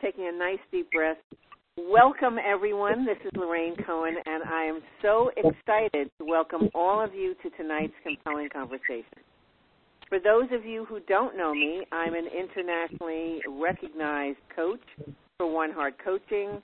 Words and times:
taking 0.00 0.28
a 0.28 0.32
nice 0.32 0.58
deep 0.72 0.90
breath. 0.90 1.18
Welcome, 1.76 2.36
everyone. 2.38 3.04
This 3.04 3.18
is 3.24 3.30
Lorraine 3.34 3.76
Cohen, 3.86 4.14
and 4.24 4.42
I 4.44 4.64
am 4.64 4.80
so 5.02 5.30
excited 5.36 6.10
to 6.18 6.24
welcome 6.24 6.68
all 6.74 7.02
of 7.02 7.14
you 7.14 7.34
to 7.42 7.50
tonight's 7.50 7.92
compelling 8.02 8.48
conversation. 8.50 9.04
For 10.08 10.18
those 10.18 10.48
of 10.52 10.64
you 10.64 10.84
who 10.86 11.00
don't 11.00 11.36
know 11.36 11.54
me, 11.54 11.84
I'm 11.92 12.14
an 12.14 12.26
internationally 12.26 13.40
recognized 13.48 14.38
coach 14.54 14.80
for 15.38 15.52
One 15.52 15.70
Heart 15.70 15.94
Coaching. 16.02 16.62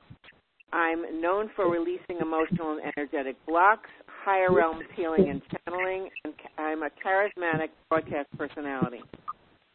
I'm 0.72 1.20
known 1.20 1.50
for 1.54 1.70
releasing 1.70 2.18
emotional 2.20 2.72
and 2.72 2.92
energetic 2.96 3.36
blocks, 3.46 3.90
higher 4.06 4.52
realms 4.52 4.84
healing 4.96 5.28
and 5.30 5.40
channeling, 5.66 6.08
and 6.24 6.34
I'm 6.58 6.82
a 6.82 6.90
charismatic 7.04 7.68
broadcast 7.88 8.28
personality. 8.36 9.02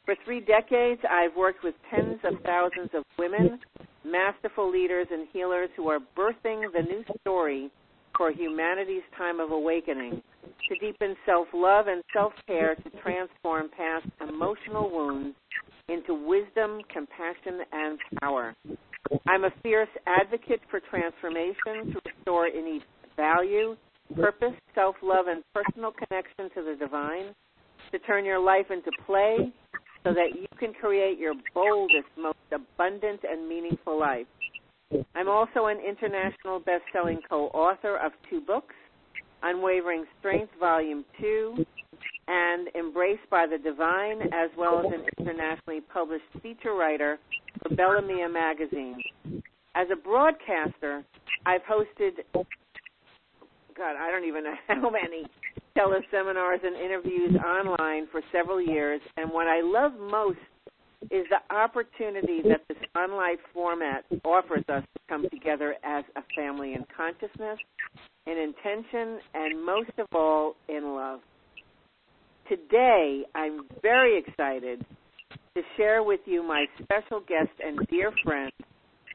For 0.06 0.16
three 0.26 0.40
decades, 0.40 1.00
I've 1.10 1.36
worked 1.36 1.64
with 1.64 1.76
tens 1.90 2.20
of 2.24 2.42
thousands 2.44 2.90
of 2.96 3.04
women, 3.20 3.60
masterful 4.04 4.70
leaders, 4.70 5.08
and 5.12 5.28
healers 5.32 5.70
who 5.76 5.90
are 5.90 6.00
birthing 6.18 6.64
the 6.74 6.82
new 6.82 7.04
story 7.22 7.70
for 8.18 8.32
humanity's 8.32 9.04
time 9.16 9.40
of 9.40 9.52
awakening 9.52 10.22
to 10.68 10.76
deepen 10.80 11.16
self 11.26 11.48
love 11.54 11.86
and 11.88 12.04
self 12.14 12.34
care 12.48 12.76
to 12.76 12.90
transform 13.04 13.70
past 13.78 14.08
emotional 14.28 14.90
wounds 14.90 15.36
into 15.88 16.16
wisdom, 16.16 16.80
compassion, 16.92 17.62
and 17.72 18.00
power. 18.20 18.56
I'm 19.28 19.44
a 19.44 19.52
fierce 19.62 19.90
advocate 20.08 20.62
for 20.72 20.80
transformation 20.90 21.94
to 21.94 22.02
restore 22.06 22.48
innate 22.48 22.84
value, 23.16 23.76
purpose, 24.16 24.56
self 24.74 24.96
love, 25.04 25.28
and 25.28 25.44
personal 25.54 25.92
connection 25.92 26.50
to 26.56 26.64
the 26.64 26.76
divine, 26.80 27.36
to 27.92 28.00
turn 28.00 28.26
your 28.26 28.40
life 28.40 28.72
into 28.72 28.90
play 29.06 29.54
so 30.04 30.14
that 30.14 30.36
you 30.36 30.48
can 30.58 30.74
create 30.74 31.20
your 31.20 31.34
boldest, 31.54 32.08
most 32.18 32.38
abundant, 32.52 33.22
and 33.30 33.48
meaningful 33.48 34.00
life. 34.00 34.28
I'm 35.16 35.30
also 35.30 35.68
an 35.68 35.78
international 35.80 36.60
best-selling 36.60 37.20
co-author 37.30 37.98
of 37.98 38.12
two 38.30 38.42
books, 38.42 38.76
Unwavering 39.44 40.06
Strength 40.20 40.52
Volume 40.60 41.06
2 41.20 41.66
and 42.28 42.68
Embraced 42.76 43.30
by 43.30 43.46
the 43.46 43.58
Divine, 43.58 44.22
as 44.34 44.50
well 44.58 44.80
as 44.80 44.86
an 44.86 45.06
internationally 45.18 45.82
published 45.94 46.26
feature 46.42 46.74
writer 46.74 47.20
for 47.62 47.76
Bella 47.76 48.02
Mia 48.02 48.30
magazine. 48.30 49.02
As 49.76 49.88
a 49.92 49.96
broadcaster, 49.96 51.04
I've 51.46 51.62
hosted, 51.64 52.12
God, 52.34 53.96
I 54.00 54.12
don't 54.12 54.26
even 54.26 54.44
know 54.44 54.54
how 54.68 54.90
many 54.90 55.26
teleseminars 55.78 56.64
and 56.64 56.76
interviews 56.76 57.36
online 57.46 58.08
for 58.12 58.22
several 58.32 58.62
years, 58.62 59.02
and 59.18 59.32
what 59.32 59.48
I 59.48 59.62
love 59.62 59.94
most 60.00 60.40
is 61.10 61.26
the 61.30 61.56
opportunity 61.56 62.42
that 62.44 62.62
this 62.68 62.78
online 62.96 63.38
format 63.54 64.06
offers 64.24 64.64
us 64.70 64.84
to 64.84 65.00
come 65.10 65.28
together 65.30 65.76
as 65.84 66.04
a 66.16 66.22
family 66.36 66.74
in 66.74 66.86
consciousness, 66.96 67.58
in 68.28 68.38
intention, 68.38 69.20
and 69.34 69.66
most 69.66 69.92
of 69.98 70.08
all, 70.14 70.56
in 70.70 70.94
love. 70.96 71.22
Today, 72.48 73.24
I'm 73.34 73.62
very 73.82 74.20
excited 74.20 74.86
to 75.56 75.62
share 75.76 76.04
with 76.04 76.20
you 76.26 76.44
my 76.44 76.66
special 76.84 77.22
guest 77.22 77.52
and 77.64 77.80
dear 77.90 78.12
friend, 78.24 78.52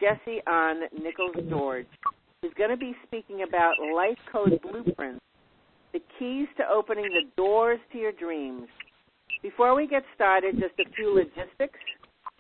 Jesse 0.01 0.41
Ann 0.47 0.83
Nichols 1.03 1.49
George, 1.49 1.87
who's 2.43 2.53
going 2.59 2.71
to 2.71 2.77
be 2.77 2.95
speaking 3.07 3.45
about 3.47 3.75
Life 3.95 4.19
Code 4.31 4.59
Blueprints, 4.61 5.21
the 5.97 6.03
keys 6.19 6.47
to 6.59 6.63
opening 6.71 7.05
the 7.05 7.31
doors 7.37 7.79
to 7.91 7.99
your 7.99 8.13
dreams. 8.13 8.69
Before 9.43 9.75
we 9.75 9.87
get 9.87 10.03
started, 10.15 10.57
just 10.57 10.75
a 10.79 10.91
few 10.95 11.15
logistics, 11.15 11.79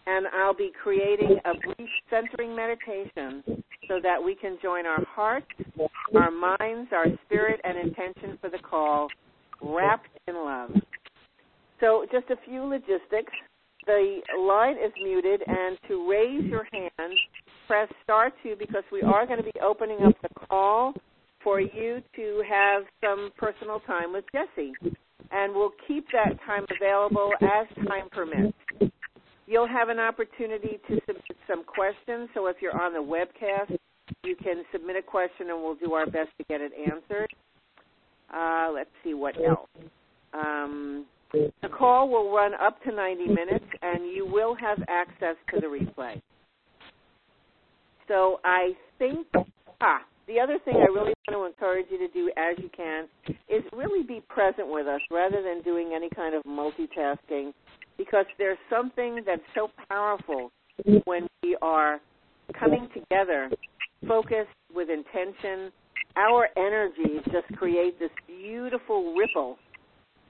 and 0.07 0.27
I'll 0.29 0.55
be 0.55 0.71
creating 0.83 1.39
a 1.45 1.55
brief 1.55 1.89
centering 2.11 2.55
meditation 2.55 3.43
so 3.89 3.99
that 4.03 4.23
we 4.23 4.35
can 4.35 4.59
join 4.63 4.85
our 4.85 5.03
hearts, 5.09 5.47
our 6.15 6.31
minds, 6.31 6.91
our 6.93 7.07
spirit, 7.25 7.61
and 7.65 7.79
intention 7.79 8.37
for 8.43 8.51
the 8.51 8.59
call, 8.59 9.09
wrapped 9.63 10.11
in 10.29 10.35
love. 10.35 10.71
So, 11.81 12.05
just 12.13 12.27
a 12.31 12.37
few 12.49 12.63
logistics. 12.63 13.33
The 13.87 14.21
line 14.39 14.77
is 14.77 14.93
muted, 15.03 15.43
and 15.47 15.79
to 15.89 16.11
raise 16.11 16.45
your 16.45 16.67
hand, 16.73 17.15
press 17.67 17.89
star 18.03 18.33
two 18.43 18.55
because 18.59 18.83
we 18.93 19.01
are 19.03 19.27
going 19.27 19.39
to 19.39 19.45
be 19.45 19.61
opening 19.63 20.05
up 20.05 20.15
the 20.23 20.47
call 20.47 20.93
for 21.47 21.61
you 21.61 22.03
to 22.17 22.43
have 22.51 22.83
some 23.01 23.31
personal 23.39 23.79
time 23.87 24.13
with 24.13 24.25
Jesse. 24.33 24.73
And 25.31 25.55
we'll 25.55 25.71
keep 25.87 26.05
that 26.13 26.37
time 26.45 26.65
available 26.77 27.31
as 27.41 27.69
time 27.87 28.09
permits. 28.11 28.59
You'll 29.47 29.69
have 29.69 29.89
an 29.89 30.01
opportunity 30.01 30.81
to 30.89 31.01
submit 31.07 31.37
some 31.47 31.63
questions. 31.63 32.29
So 32.35 32.49
if 32.49 32.57
you're 32.61 32.77
on 32.77 32.93
the 32.93 32.99
webcast, 32.99 33.77
you 34.25 34.35
can 34.35 34.65
submit 34.73 34.97
a 34.97 35.03
question 35.03 35.51
and 35.51 35.63
we'll 35.63 35.77
do 35.77 35.93
our 35.93 36.07
best 36.07 36.31
to 36.39 36.45
get 36.49 36.61
it 36.61 36.73
answered. 36.85 37.31
Uh, 38.35 38.73
let's 38.75 38.91
see 39.05 39.15
what 39.15 39.37
else. 39.37 39.69
Um, 40.35 41.07
the 41.33 41.69
call 41.69 42.09
will 42.09 42.35
run 42.35 42.55
up 42.55 42.83
to 42.83 42.93
90 42.93 43.25
minutes 43.29 43.67
and 43.83 44.05
you 44.13 44.27
will 44.27 44.57
have 44.57 44.79
access 44.89 45.37
to 45.55 45.61
the 45.61 45.69
replay. 45.69 46.21
So 48.09 48.41
I 48.45 48.73
think, 48.99 49.29
ah, 49.81 50.01
the 50.27 50.41
other 50.41 50.59
thing 50.65 50.77
I 50.77 50.91
really 50.93 51.15
want 51.29 51.33
to 51.33 51.45
encourage 51.45 51.87
you 51.91 51.99
to 51.99 52.09
do 52.13 52.31
as 52.37 52.57
you 52.59 52.71
can 52.77 53.07
is 53.49 53.63
really 53.73 54.03
be 54.03 54.21
present 54.29 54.69
with 54.69 54.87
us 54.87 55.01
rather 55.11 55.43
than 55.43 55.63
doing 55.63 55.93
any 55.95 56.09
kind 56.11 56.35
of 56.35 56.43
multitasking 56.45 57.53
because 57.97 58.27
there's 58.39 58.59
something 58.69 59.23
that's 59.25 59.43
so 59.55 59.71
powerful 59.89 60.51
when 61.05 61.27
we 61.43 61.57
are 61.63 62.01
coming 62.59 62.89
together, 62.93 63.51
focused 64.07 64.51
with 64.75 64.89
intention. 64.91 65.71
Our 66.17 66.49
energies 66.57 67.23
just 67.27 67.59
create 67.59 67.99
this 67.99 68.11
beautiful 68.27 69.15
ripple 69.15 69.59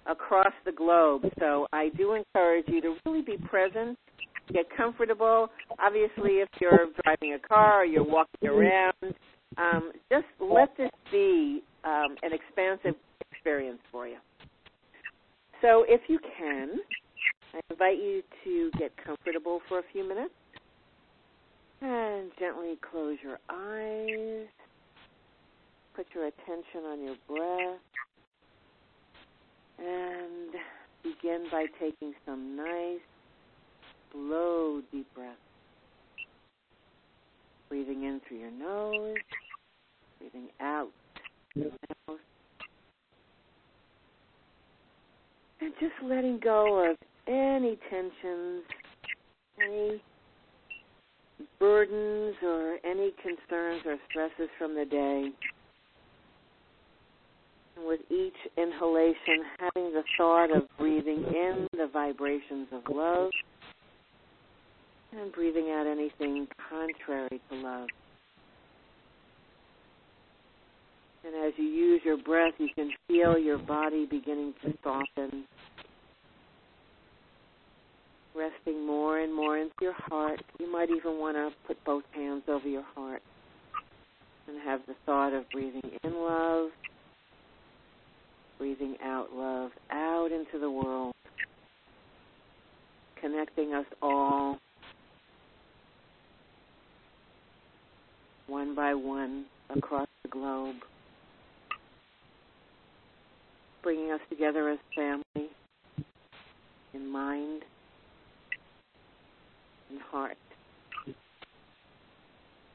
across 0.06 0.52
the 0.64 0.72
globe. 0.72 1.22
So 1.38 1.66
I 1.72 1.90
do 1.96 2.14
encourage 2.14 2.66
you 2.68 2.80
to 2.82 2.96
really 3.04 3.22
be 3.22 3.36
present, 3.48 3.98
get 4.52 4.66
comfortable. 4.76 5.48
Obviously, 5.78 6.38
if 6.42 6.48
you're 6.60 6.86
driving 7.04 7.34
a 7.34 7.48
car 7.48 7.82
or 7.82 7.84
you're 7.84 8.04
walking 8.04 8.48
around, 8.48 9.14
um, 9.56 9.92
just 10.10 10.26
let 10.40 10.76
this 10.76 10.90
be 11.10 11.62
um, 11.84 12.16
an 12.22 12.32
expansive 12.32 12.94
experience 13.32 13.80
for 13.90 14.06
you. 14.06 14.18
So 15.62 15.84
if 15.88 16.02
you 16.08 16.18
can, 16.38 16.80
I 17.54 17.60
invite 17.70 17.98
you 17.98 18.22
to 18.44 18.70
get 18.78 18.92
comfortable 19.02 19.60
for 19.68 19.78
a 19.78 19.82
few 19.92 20.06
minutes 20.06 20.34
and 21.80 22.30
gently 22.38 22.74
close 22.90 23.16
your 23.22 23.38
eyes. 23.48 24.46
Put 25.94 26.06
your 26.14 26.26
attention 26.26 26.84
on 26.86 27.02
your 27.02 27.16
breath 27.26 27.80
and 29.78 30.52
begin 31.02 31.46
by 31.50 31.66
taking 31.80 32.12
some 32.26 32.56
nice, 32.56 33.00
slow, 34.12 34.82
deep 34.92 35.06
breaths. 35.14 35.36
Breathing 37.68 38.04
in 38.04 38.20
through 38.28 38.38
your 38.38 38.50
nose, 38.50 39.16
breathing 40.18 40.48
out 40.60 40.90
through 41.52 41.72
your. 42.08 42.18
And 45.60 45.72
just 45.80 45.94
letting 46.04 46.38
go 46.38 46.90
of 46.90 46.96
any 47.26 47.76
tensions, 47.90 48.62
any 49.60 50.02
burdens, 51.58 52.36
or 52.42 52.78
any 52.84 53.12
concerns 53.22 53.82
or 53.84 53.96
stresses 54.08 54.48
from 54.58 54.74
the 54.76 54.84
day. 54.84 55.30
And 57.76 57.86
with 57.86 58.00
each 58.10 58.36
inhalation, 58.56 59.44
having 59.58 59.92
the 59.92 60.04
thought 60.16 60.56
of 60.56 60.62
breathing 60.78 61.24
in 61.24 61.66
the 61.72 61.88
vibrations 61.92 62.68
of 62.72 62.82
love 62.94 63.30
and 65.12 65.32
breathing 65.32 65.70
out 65.70 65.86
anything 65.86 66.46
contrary 66.68 67.40
to 67.50 67.56
love. 67.56 67.88
And 71.24 71.34
as 71.46 71.52
you 71.56 71.64
use 71.64 72.02
your 72.04 72.18
breath, 72.18 72.54
you 72.58 72.68
can 72.74 72.90
feel 73.08 73.36
your 73.36 73.58
body 73.58 74.06
beginning 74.06 74.54
to 74.64 74.72
soften 74.82 75.44
resting 78.36 78.86
more 78.86 79.20
and 79.20 79.34
more 79.34 79.58
into 79.58 79.72
your 79.80 79.94
heart. 79.96 80.40
You 80.60 80.70
might 80.70 80.90
even 80.90 81.18
want 81.18 81.36
to 81.36 81.50
put 81.66 81.82
both 81.84 82.04
hands 82.12 82.42
over 82.48 82.68
your 82.68 82.84
heart 82.94 83.22
and 84.46 84.60
have 84.62 84.80
the 84.86 84.94
thought 85.04 85.32
of 85.32 85.44
breathing 85.50 85.90
in 86.04 86.14
love, 86.14 86.68
breathing 88.58 88.96
out 89.02 89.32
love, 89.32 89.70
out 89.90 90.30
into 90.30 90.58
the 90.60 90.70
world, 90.70 91.14
connecting 93.20 93.74
us 93.74 93.86
all 94.02 94.58
one 98.46 98.74
by 98.74 98.94
one 98.94 99.44
across 99.74 100.06
the 100.22 100.28
globe, 100.28 100.76
bringing 103.82 104.12
us 104.12 104.20
together 104.30 104.68
as 104.70 104.78
family 104.94 105.50
in 106.94 107.06
mind 107.06 107.62
and 109.90 110.00
heart. 110.00 110.36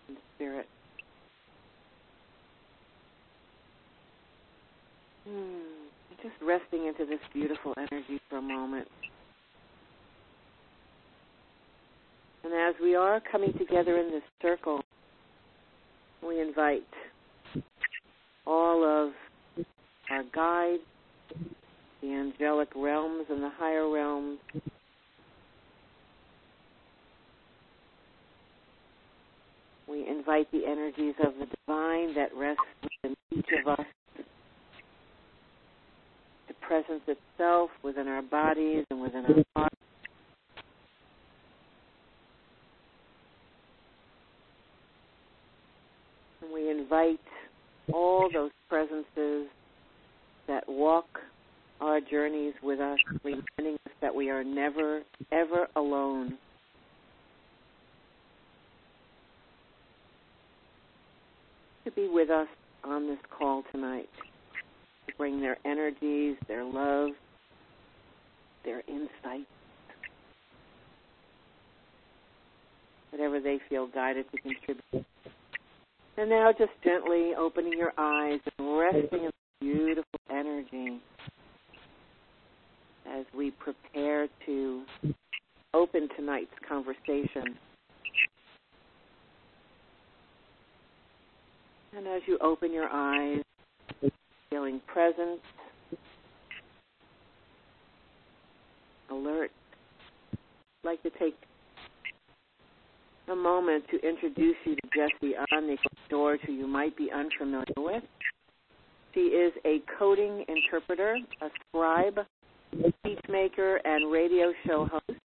and 0.08 0.18
spirit. 0.36 0.68
Hmm. 5.28 5.82
Just 6.22 6.36
resting 6.46 6.86
into 6.88 7.06
this 7.06 7.20
beautiful 7.34 7.74
energy 7.78 8.20
for 8.30 8.38
a 8.38 8.42
moment. 8.42 8.88
And 12.44 12.54
as 12.54 12.76
we 12.82 12.96
are 12.96 13.22
coming 13.32 13.54
together 13.54 13.98
in 13.98 14.12
this 14.12 14.24
circle, 14.42 14.81
we 16.26 16.42
invite 16.42 16.84
all 18.46 18.84
of 18.84 19.14
our 20.10 20.24
guides, 20.34 20.84
the 22.02 22.12
angelic 22.12 22.70
realms 22.76 23.26
and 23.30 23.44
the 23.44 23.52
higher 23.58 23.90
realms, 23.90 24.40
we 29.92 30.08
invite 30.08 30.50
the 30.52 30.66
energies 30.66 31.16
of 31.26 31.34
the 31.38 31.46
divine 31.46 32.16
that 32.16 32.30
rest 32.36 32.60
within 32.82 33.16
each 33.32 33.46
of 33.60 33.80
us, 33.80 33.86
the 36.48 36.54
presence 36.62 37.02
itself 37.08 37.70
within 37.84 38.08
our 38.08 38.22
bodies 38.22 38.86
and 38.90 39.02
within 39.02 39.26
our 39.26 39.44
hearts. 39.56 39.76
And 46.42 46.54
we 46.54 46.72
invite 46.92 47.20
all 47.94 48.30
those 48.34 48.52
presences 48.68 49.48
that 50.48 50.68
walk 50.68 51.06
our 51.80 52.00
journeys 52.02 52.54
with 52.62 52.80
us, 52.80 52.98
reminding 53.24 53.76
us 53.86 53.94
that 54.02 54.14
we 54.14 54.30
are 54.30 54.44
never, 54.44 55.02
ever 55.32 55.68
alone. 55.76 56.38
To 61.86 61.92
be 61.92 62.10
with 62.12 62.30
us 62.30 62.48
on 62.84 63.08
this 63.08 63.18
call 63.38 63.64
tonight, 63.72 64.10
to 65.08 65.14
bring 65.18 65.40
their 65.40 65.58
energies, 65.66 66.36
their 66.48 66.64
love, 66.64 67.12
their 68.66 68.84
insights, 68.88 69.50
whatever 73.12 73.40
they 73.40 73.60
feel 73.70 73.88
guided 73.88 74.26
to 74.32 74.38
contribute. 74.42 75.06
And 76.22 76.30
now 76.30 76.52
just 76.56 76.70
gently 76.84 77.32
opening 77.36 77.74
your 77.74 77.94
eyes 77.98 78.40
and 78.60 78.78
resting 78.78 79.24
in 79.24 79.32
beautiful 79.60 80.20
energy 80.30 81.02
as 83.12 83.26
we 83.36 83.50
prepare 83.50 84.28
to 84.46 84.84
open 85.74 86.08
tonight's 86.16 86.52
conversation. 86.70 87.58
And 91.98 92.06
as 92.08 92.22
you 92.28 92.38
open 92.40 92.72
your 92.72 92.90
eyes, 92.94 93.42
feeling 94.52 94.80
present, 94.86 95.42
alert, 99.10 99.50
like 100.84 101.02
to 101.02 101.10
take 101.18 101.34
a 103.32 103.36
moment 103.36 103.86
to 103.90 104.08
introduce 104.08 104.58
you 104.66 104.76
to 104.76 104.82
Jessie 104.94 105.36
Ann 105.54 105.68
Nichols 105.68 106.00
George, 106.10 106.42
who 106.46 106.52
you 106.52 106.68
might 106.68 106.98
be 106.98 107.10
unfamiliar 107.16 107.64
with. 107.78 108.04
She 109.14 109.22
is 109.22 109.54
a 109.64 109.82
coding 109.98 110.44
interpreter, 110.50 111.18
a 111.42 111.48
scribe, 111.70 112.20
speechmaker, 112.76 113.78
and 113.86 114.12
radio 114.12 114.52
show 114.68 114.86
host. 114.86 115.20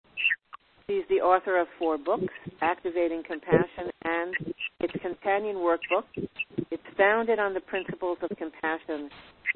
She's 0.90 1.04
the 1.10 1.22
author 1.22 1.62
of 1.62 1.68
four 1.80 1.98
books, 1.98 2.34
Activating 2.62 3.24
Compassion 3.26 3.90
and 4.04 4.36
its 4.82 4.94
companion 5.02 5.56
workbook. 5.56 6.04
It's 6.72 6.84
founded 6.98 7.40
on 7.40 7.54
the 7.54 7.62
principles 7.62 8.18
of 8.22 8.38
compassion, 8.38 9.10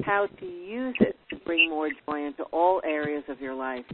how 0.04 0.28
to 0.40 0.46
use 0.46 0.96
it 1.02 1.18
to 1.32 1.36
bring 1.44 1.70
more 1.70 1.90
joy 2.06 2.26
into 2.26 2.44
all 2.54 2.82
areas 2.86 3.24
of 3.28 3.42
your 3.42 3.56
life, 3.56 3.86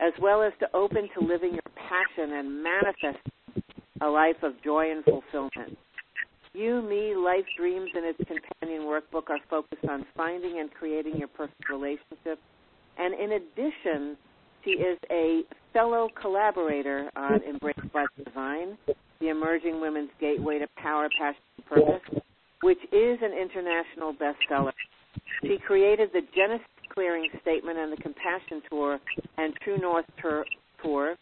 as 0.00 0.12
well 0.20 0.42
as 0.42 0.52
to 0.58 0.66
open 0.74 1.08
to 1.16 1.24
living 1.24 1.52
your 1.52 1.62
passion 1.76 2.32
and 2.32 2.64
manifesting 2.64 3.32
a 4.02 4.08
life 4.08 4.42
of 4.42 4.52
joy 4.64 4.90
and 4.90 5.04
fulfillment. 5.04 5.78
You, 6.54 6.82
Me, 6.82 7.14
Life 7.16 7.46
Dreams, 7.56 7.90
and 7.94 8.04
its 8.04 8.18
companion 8.18 8.82
workbook 8.82 9.30
are 9.30 9.38
focused 9.48 9.84
on 9.88 10.04
finding 10.16 10.60
and 10.60 10.70
creating 10.72 11.16
your 11.16 11.28
perfect 11.28 11.68
relationship. 11.70 12.38
And 12.98 13.14
in 13.14 13.32
addition, 13.32 14.16
she 14.64 14.72
is 14.72 14.98
a 15.10 15.42
fellow 15.72 16.08
collaborator 16.20 17.10
on 17.16 17.42
Embrace 17.42 17.76
by 17.92 18.04
the 18.18 18.24
Divine, 18.24 18.76
the 19.20 19.28
Emerging 19.28 19.80
Women's 19.80 20.10
Gateway 20.20 20.58
to 20.58 20.66
Power, 20.76 21.08
Passion, 21.18 21.40
and 21.56 21.66
Purpose, 21.66 22.22
which 22.62 22.78
is 22.92 23.18
an 23.22 23.32
international 23.32 24.12
bestseller. 24.12 24.72
She 25.42 25.58
created 25.66 26.10
the 26.12 26.20
Genesis 26.34 26.66
Clearing 26.92 27.28
Statement 27.40 27.78
and 27.78 27.90
the 27.90 27.96
Compassion 27.96 28.62
Tour 28.68 28.98
and 29.38 29.54
True 29.64 29.78
North 29.78 30.04
Tour. 30.82 31.16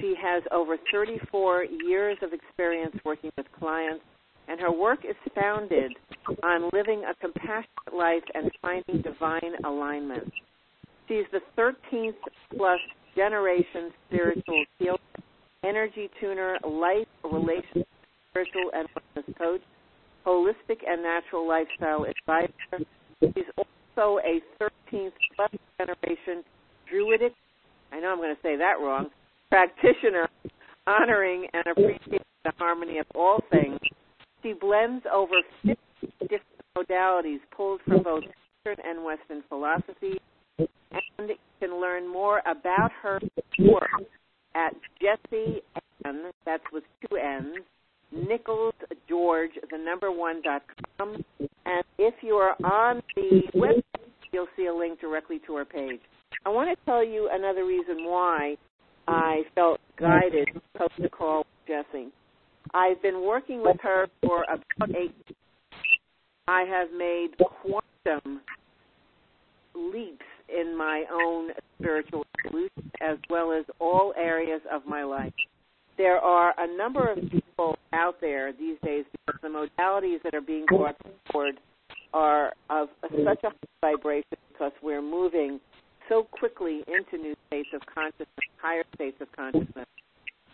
She 0.00 0.14
has 0.20 0.42
over 0.50 0.76
34 0.92 1.64
years 1.64 2.18
of 2.22 2.32
experience 2.32 2.96
working 3.04 3.30
with 3.36 3.46
clients 3.58 4.04
and 4.48 4.60
her 4.60 4.72
work 4.72 5.00
is 5.08 5.16
founded 5.34 5.92
on 6.42 6.70
living 6.72 7.04
a 7.04 7.14
compassionate 7.20 7.94
life 7.94 8.22
and 8.34 8.50
finding 8.60 9.02
divine 9.02 9.64
alignment. 9.64 10.30
She's 11.08 11.24
the 11.32 11.40
13th 11.58 12.12
plus 12.56 12.80
generation 13.16 13.90
spiritual 14.08 14.64
healer, 14.78 14.98
energy 15.64 16.10
tuner, 16.20 16.58
life, 16.64 17.06
relationship, 17.24 17.88
spiritual 18.30 18.70
and 18.74 18.88
wellness 18.88 19.38
coach, 19.38 19.62
holistic 20.26 20.78
and 20.86 21.02
natural 21.02 21.46
lifestyle 21.46 22.04
advisor. 22.04 22.84
She's 23.20 23.44
also 23.56 24.18
a 24.20 24.40
13th 24.60 25.12
plus 25.36 25.50
generation 25.78 26.44
druidic, 26.90 27.32
I 27.92 28.00
know 28.00 28.10
I'm 28.10 28.18
going 28.18 28.34
to 28.34 28.42
say 28.42 28.56
that 28.56 28.80
wrong, 28.80 29.08
practitioner, 29.50 30.28
honoring 30.86 31.46
and 31.52 31.64
appreciating 31.66 32.20
the 32.44 32.52
harmony 32.58 32.98
of 32.98 33.06
all 33.14 33.40
things 33.50 33.78
she 34.44 34.52
blends 34.52 35.04
over 35.12 35.36
50 35.62 35.78
different 36.20 36.42
modalities 36.76 37.38
pulled 37.56 37.80
from 37.86 38.02
both 38.02 38.22
Eastern 38.22 38.76
and 38.84 39.02
Western 39.04 39.42
philosophy. 39.48 40.20
And 40.58 41.28
you 41.28 41.36
can 41.60 41.80
learn 41.80 42.06
more 42.06 42.42
about 42.46 42.92
her 43.02 43.20
work 43.58 43.88
at 44.54 44.74
Jessie 45.00 45.62
N, 46.04 46.30
that's 46.44 46.62
with 46.72 46.84
two 47.08 47.16
N's, 47.16 47.62
Nichols 48.12 48.74
George, 49.08 49.50
the 49.70 49.78
number 49.78 50.12
one 50.12 50.42
dot 50.42 50.62
com. 50.98 51.24
And 51.40 51.84
if 51.98 52.14
you 52.20 52.34
are 52.34 52.54
on 52.62 53.02
the 53.16 53.42
website, 53.54 53.82
you'll 54.32 54.46
see 54.56 54.66
a 54.66 54.74
link 54.74 55.00
directly 55.00 55.40
to 55.46 55.56
her 55.56 55.64
page. 55.64 56.00
I 56.44 56.50
want 56.50 56.68
to 56.68 56.84
tell 56.84 57.02
you 57.02 57.30
another 57.32 57.64
reason 57.64 58.04
why 58.04 58.56
I 59.06 59.42
felt 59.54 59.80
guided 59.98 60.48
to 60.54 60.60
post 60.76 60.94
a 61.04 61.08
call 61.08 61.38
with 61.38 61.84
Jessie. 61.92 62.08
I've 62.72 63.00
been 63.02 63.22
working 63.22 63.62
with 63.62 63.76
her 63.82 64.06
for 64.22 64.44
about 64.44 64.96
eight. 64.96 65.14
I 66.48 66.62
have 66.62 66.88
made 66.96 67.30
quantum 67.38 68.40
leaps 69.74 70.24
in 70.48 70.76
my 70.76 71.04
own 71.12 71.50
spiritual 71.78 72.24
evolution 72.46 72.90
as 73.00 73.18
well 73.30 73.52
as 73.52 73.64
all 73.80 74.14
areas 74.16 74.60
of 74.72 74.82
my 74.86 75.04
life. 75.04 75.32
There 75.96 76.18
are 76.18 76.54
a 76.58 76.76
number 76.76 77.10
of 77.10 77.18
people 77.30 77.76
out 77.92 78.20
there 78.20 78.52
these 78.52 78.76
days 78.84 79.04
because 79.12 79.40
the 79.42 79.48
modalities 79.48 80.22
that 80.24 80.34
are 80.34 80.40
being 80.40 80.66
brought 80.66 80.96
forward 81.30 81.60
are 82.12 82.52
of 82.70 82.88
such 83.02 83.44
a 83.44 83.50
vibration 83.80 84.38
because 84.52 84.72
we're 84.82 85.02
moving 85.02 85.60
so 86.08 86.26
quickly 86.30 86.82
into 86.86 87.22
new 87.22 87.34
states 87.46 87.68
of 87.74 87.80
consciousness, 87.92 88.28
higher 88.60 88.84
states 88.94 89.16
of 89.20 89.28
consciousness. 89.32 89.86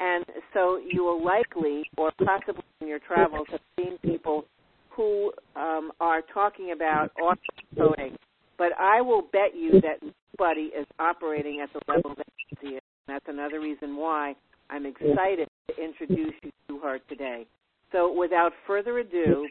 And 0.00 0.24
so 0.54 0.78
you 0.78 1.04
will 1.04 1.22
likely, 1.22 1.84
or 1.98 2.10
possibly 2.24 2.64
in 2.80 2.88
your 2.88 3.00
travels, 3.00 3.46
have 3.50 3.60
seen 3.78 3.98
people 3.98 4.46
who 4.90 5.32
um, 5.56 5.92
are 6.00 6.22
talking 6.32 6.72
about 6.72 7.10
auto-coding. 7.20 8.16
But 8.56 8.72
I 8.78 9.00
will 9.00 9.22
bet 9.22 9.54
you 9.54 9.80
that 9.80 10.02
nobody 10.38 10.68
is 10.68 10.86
operating 10.98 11.60
at 11.62 11.70
the 11.72 11.80
level 11.92 12.14
that 12.16 12.26
she 12.60 12.68
is. 12.68 12.82
And 13.06 13.14
that's 13.14 13.26
another 13.28 13.60
reason 13.60 13.96
why 13.96 14.34
I'm 14.70 14.86
excited 14.86 15.48
to 15.68 15.82
introduce 15.82 16.34
you 16.42 16.50
to 16.68 16.78
her 16.80 16.98
today. 17.08 17.46
So 17.92 18.12
without 18.16 18.52
further 18.66 18.98
ado, 18.98 19.48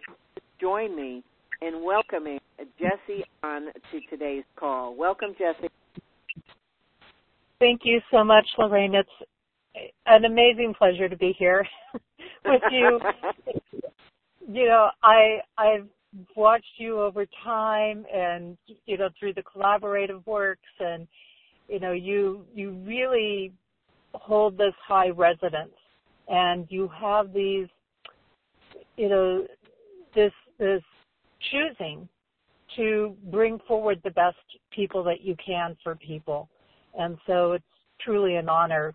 join 0.59 0.95
me 0.95 1.23
in 1.61 1.83
welcoming 1.83 2.39
Jessie 2.79 3.23
on 3.43 3.65
to 3.65 3.99
today's 4.09 4.45
call. 4.55 4.95
Welcome, 4.95 5.35
Jessie. 5.37 5.69
Thank 7.59 7.81
you 7.83 7.99
so 8.11 8.23
much, 8.23 8.47
Lorraine. 8.57 8.95
It's 8.95 9.09
an 10.05 10.25
amazing 10.25 10.73
pleasure 10.77 11.09
to 11.09 11.17
be 11.17 11.35
here 11.37 11.65
with 12.45 12.61
you. 12.71 12.99
you 14.47 14.65
know, 14.65 14.89
I 15.03 15.39
I've 15.57 15.87
watched 16.35 16.65
you 16.77 17.01
over 17.01 17.25
time 17.43 18.05
and 18.13 18.57
you 18.85 18.97
know 18.97 19.09
through 19.19 19.33
the 19.33 19.43
collaborative 19.43 20.25
works 20.25 20.61
and 20.79 21.07
you 21.67 21.79
know 21.79 21.91
you 21.91 22.45
you 22.55 22.71
really 22.85 23.51
hold 24.13 24.57
this 24.57 24.73
high 24.87 25.09
resonance 25.09 25.75
and 26.27 26.65
you 26.69 26.89
have 26.99 27.31
these 27.31 27.67
you 28.99 29.07
know, 29.07 29.47
this 30.13 30.33
this 30.57 30.81
choosing 31.51 32.07
to 32.75 33.15
bring 33.31 33.59
forward 33.65 34.01
the 34.03 34.11
best 34.11 34.35
people 34.71 35.03
that 35.03 35.21
you 35.21 35.35
can 35.43 35.75
for 35.83 35.95
people. 35.95 36.49
And 36.99 37.17
so 37.25 37.53
it's 37.53 37.63
truly 38.01 38.35
an 38.35 38.49
honor 38.49 38.93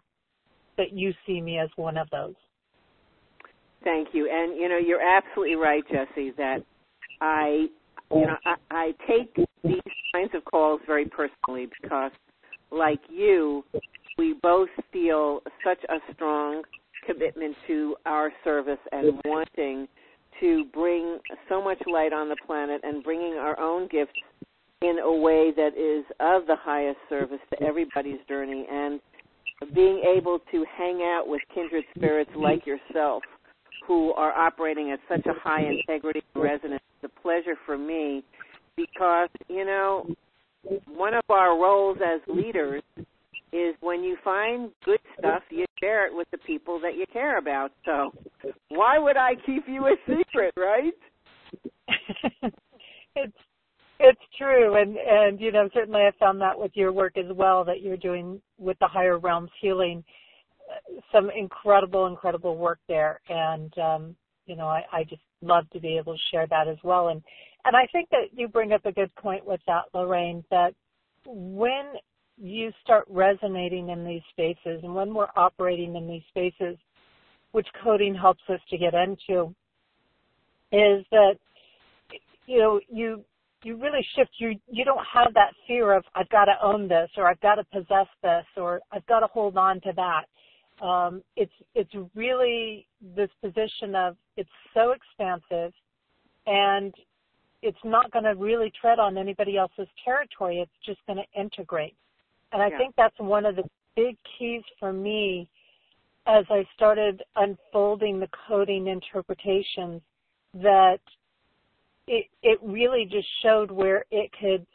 that 0.76 0.92
you 0.92 1.12
see 1.26 1.40
me 1.40 1.58
as 1.58 1.70
one 1.76 1.96
of 1.96 2.08
those. 2.10 2.34
Thank 3.82 4.08
you. 4.12 4.30
And 4.30 4.56
you 4.56 4.68
know, 4.68 4.78
you're 4.78 5.02
absolutely 5.02 5.56
right, 5.56 5.82
Jesse, 5.90 6.32
that 6.36 6.58
I 7.20 7.66
you 8.14 8.26
know, 8.26 8.36
I, 8.44 8.54
I 8.70 8.92
take 9.08 9.34
these 9.64 9.80
kinds 10.14 10.30
of 10.34 10.44
calls 10.44 10.80
very 10.86 11.06
personally 11.06 11.68
because 11.82 12.12
like 12.70 13.00
you, 13.08 13.64
we 14.18 14.34
both 14.42 14.68
feel 14.92 15.40
such 15.64 15.82
a 15.88 16.12
strong 16.12 16.62
commitment 17.06 17.56
to 17.66 17.96
our 18.06 18.30
service 18.42 18.78
and 18.92 19.20
wanting 19.24 19.88
to 20.40 20.64
bring 20.72 21.18
so 21.48 21.62
much 21.62 21.78
light 21.90 22.12
on 22.12 22.28
the 22.28 22.36
planet 22.46 22.80
and 22.84 23.02
bringing 23.02 23.34
our 23.34 23.58
own 23.58 23.88
gifts 23.88 24.12
in 24.84 24.98
a 24.98 25.12
way 25.12 25.50
that 25.56 25.76
is 25.76 26.04
of 26.20 26.46
the 26.46 26.56
highest 26.56 26.98
service 27.08 27.40
to 27.50 27.62
everybody's 27.62 28.18
journey 28.28 28.66
and 28.70 29.00
being 29.74 30.02
able 30.16 30.40
to 30.50 30.64
hang 30.76 31.00
out 31.02 31.24
with 31.26 31.40
kindred 31.54 31.84
spirits 31.96 32.30
like 32.36 32.66
yourself 32.66 33.22
who 33.86 34.12
are 34.12 34.32
operating 34.32 34.90
at 34.90 34.98
such 35.08 35.24
a 35.26 35.38
high 35.40 35.62
integrity 35.62 36.22
and 36.34 36.44
resonance 36.44 36.82
is 37.02 37.10
a 37.10 37.20
pleasure 37.20 37.56
for 37.64 37.78
me 37.78 38.22
because, 38.76 39.28
you 39.48 39.64
know, 39.64 40.06
one 40.86 41.14
of 41.14 41.24
our 41.28 41.58
roles 41.58 41.98
as 42.04 42.20
leaders 42.26 42.82
is 43.52 43.74
when 43.80 44.02
you 44.02 44.16
find 44.24 44.70
good 44.84 44.98
stuff, 45.18 45.42
you 45.50 45.64
share 45.78 46.06
it 46.06 46.14
with 46.14 46.26
the 46.32 46.38
people 46.38 46.80
that 46.80 46.96
you 46.96 47.04
care 47.12 47.38
about. 47.38 47.70
So 47.84 48.12
why 48.68 48.98
would 48.98 49.16
I 49.16 49.34
keep 49.46 49.64
you 49.68 49.86
a 49.86 49.94
secret, 50.08 50.54
right? 50.56 50.92
it's 53.16 53.32
it's 54.04 54.20
true, 54.36 54.76
and 54.76 54.96
and 54.96 55.40
you 55.40 55.50
know 55.50 55.68
certainly 55.72 56.02
I 56.02 56.10
found 56.18 56.40
that 56.40 56.58
with 56.58 56.72
your 56.74 56.92
work 56.92 57.16
as 57.16 57.34
well 57.34 57.64
that 57.64 57.80
you're 57.80 57.96
doing 57.96 58.40
with 58.58 58.78
the 58.78 58.86
higher 58.86 59.18
realms 59.18 59.50
healing, 59.60 60.04
some 61.10 61.30
incredible 61.30 62.06
incredible 62.06 62.56
work 62.56 62.78
there, 62.86 63.20
and 63.28 63.76
um, 63.78 64.16
you 64.46 64.56
know 64.56 64.66
I, 64.66 64.84
I 64.92 65.04
just 65.04 65.22
love 65.42 65.68
to 65.70 65.80
be 65.80 65.96
able 65.96 66.14
to 66.14 66.22
share 66.30 66.46
that 66.48 66.68
as 66.68 66.78
well, 66.84 67.08
and 67.08 67.22
and 67.64 67.74
I 67.74 67.86
think 67.92 68.10
that 68.10 68.28
you 68.32 68.46
bring 68.46 68.72
up 68.72 68.84
a 68.84 68.92
good 68.92 69.14
point 69.16 69.46
with 69.46 69.60
that, 69.66 69.84
Lorraine, 69.94 70.44
that 70.50 70.74
when 71.26 71.94
you 72.36 72.70
start 72.82 73.06
resonating 73.08 73.88
in 73.88 74.04
these 74.04 74.22
spaces 74.30 74.80
and 74.82 74.94
when 74.94 75.14
we're 75.14 75.28
operating 75.36 75.96
in 75.96 76.06
these 76.06 76.24
spaces, 76.28 76.76
which 77.52 77.66
coding 77.82 78.14
helps 78.14 78.42
us 78.50 78.60
to 78.68 78.76
get 78.76 78.92
into, 78.92 79.54
is 80.72 81.04
that 81.10 81.36
you 82.46 82.58
know 82.58 82.80
you 82.88 83.24
you 83.64 83.76
really 83.76 84.04
shift 84.16 84.30
you 84.38 84.54
you 84.70 84.84
don't 84.84 85.04
have 85.12 85.32
that 85.34 85.52
fear 85.66 85.94
of 85.94 86.04
I've 86.14 86.28
got 86.28 86.46
to 86.46 86.54
own 86.62 86.88
this 86.88 87.10
or 87.16 87.28
I've 87.28 87.40
got 87.40 87.56
to 87.56 87.64
possess 87.64 88.06
this 88.22 88.44
or 88.56 88.80
I've 88.92 89.06
got 89.06 89.20
to 89.20 89.26
hold 89.26 89.56
on 89.56 89.80
to 89.82 89.92
that. 89.96 90.84
Um, 90.84 91.22
it's 91.36 91.52
it's 91.74 91.92
really 92.14 92.86
this 93.16 93.30
position 93.42 93.94
of 93.94 94.16
it's 94.36 94.50
so 94.74 94.92
expansive 94.92 95.72
and 96.46 96.92
it's 97.62 97.78
not 97.84 98.10
going 98.10 98.24
to 98.24 98.34
really 98.34 98.70
tread 98.78 98.98
on 98.98 99.16
anybody 99.16 99.56
else's 99.56 99.88
territory. 100.04 100.58
It's 100.58 100.70
just 100.84 101.00
going 101.06 101.18
to 101.18 101.40
integrate. 101.40 101.96
And 102.52 102.60
I 102.60 102.68
yeah. 102.68 102.78
think 102.78 102.94
that's 102.96 103.18
one 103.18 103.46
of 103.46 103.56
the 103.56 103.64
big 103.96 104.18
keys 104.38 104.62
for 104.78 104.92
me 104.92 105.48
as 106.26 106.44
I 106.50 106.66
started 106.74 107.22
unfolding 107.36 108.20
the 108.20 108.28
coding 108.46 108.86
interpretations 108.88 110.02
that 110.54 111.00
it 112.06 112.26
it 112.42 112.58
really 112.62 113.06
just 113.10 113.28
showed 113.42 113.70
where 113.70 114.04
it 114.10 114.30
could 114.40 114.66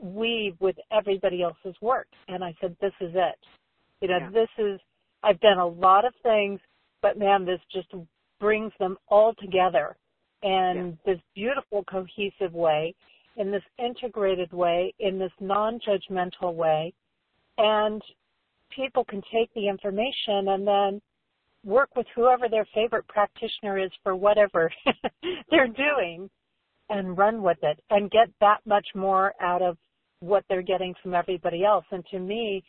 weave 0.00 0.56
with 0.60 0.76
everybody 0.92 1.42
else's 1.42 1.74
work. 1.80 2.08
And 2.28 2.42
I 2.42 2.54
said, 2.60 2.76
This 2.80 2.92
is 3.00 3.12
it. 3.14 3.38
You 4.00 4.08
know, 4.08 4.18
yeah. 4.18 4.30
this 4.30 4.48
is 4.58 4.80
I've 5.22 5.40
done 5.40 5.58
a 5.58 5.66
lot 5.66 6.04
of 6.04 6.12
things, 6.22 6.60
but 7.02 7.18
man, 7.18 7.44
this 7.44 7.60
just 7.72 7.88
brings 8.40 8.72
them 8.78 8.96
all 9.08 9.34
together 9.40 9.96
in 10.42 10.98
yeah. 11.06 11.12
this 11.12 11.20
beautiful 11.34 11.84
cohesive 11.84 12.52
way, 12.52 12.94
in 13.36 13.50
this 13.50 13.62
integrated 13.78 14.52
way, 14.52 14.92
in 14.98 15.18
this 15.18 15.32
non-judgmental 15.40 16.54
way, 16.54 16.92
and 17.56 18.02
people 18.74 19.04
can 19.04 19.22
take 19.32 19.52
the 19.54 19.68
information 19.68 20.48
and 20.48 20.66
then 20.66 21.00
work 21.64 21.88
with 21.96 22.06
whoever 22.14 22.48
their 22.48 22.66
favorite 22.74 23.08
practitioner 23.08 23.78
is 23.78 23.90
for 24.02 24.14
whatever 24.14 24.70
they're 25.50 25.68
doing 25.68 26.28
and 26.90 27.16
run 27.16 27.42
with 27.42 27.58
it 27.62 27.82
and 27.90 28.10
get 28.10 28.28
that 28.40 28.58
much 28.66 28.86
more 28.94 29.34
out 29.40 29.62
of 29.62 29.76
what 30.20 30.44
they're 30.48 30.62
getting 30.62 30.94
from 31.02 31.14
everybody 31.14 31.64
else. 31.64 31.84
And 31.90 32.04
to 32.10 32.18
me, 32.18 32.62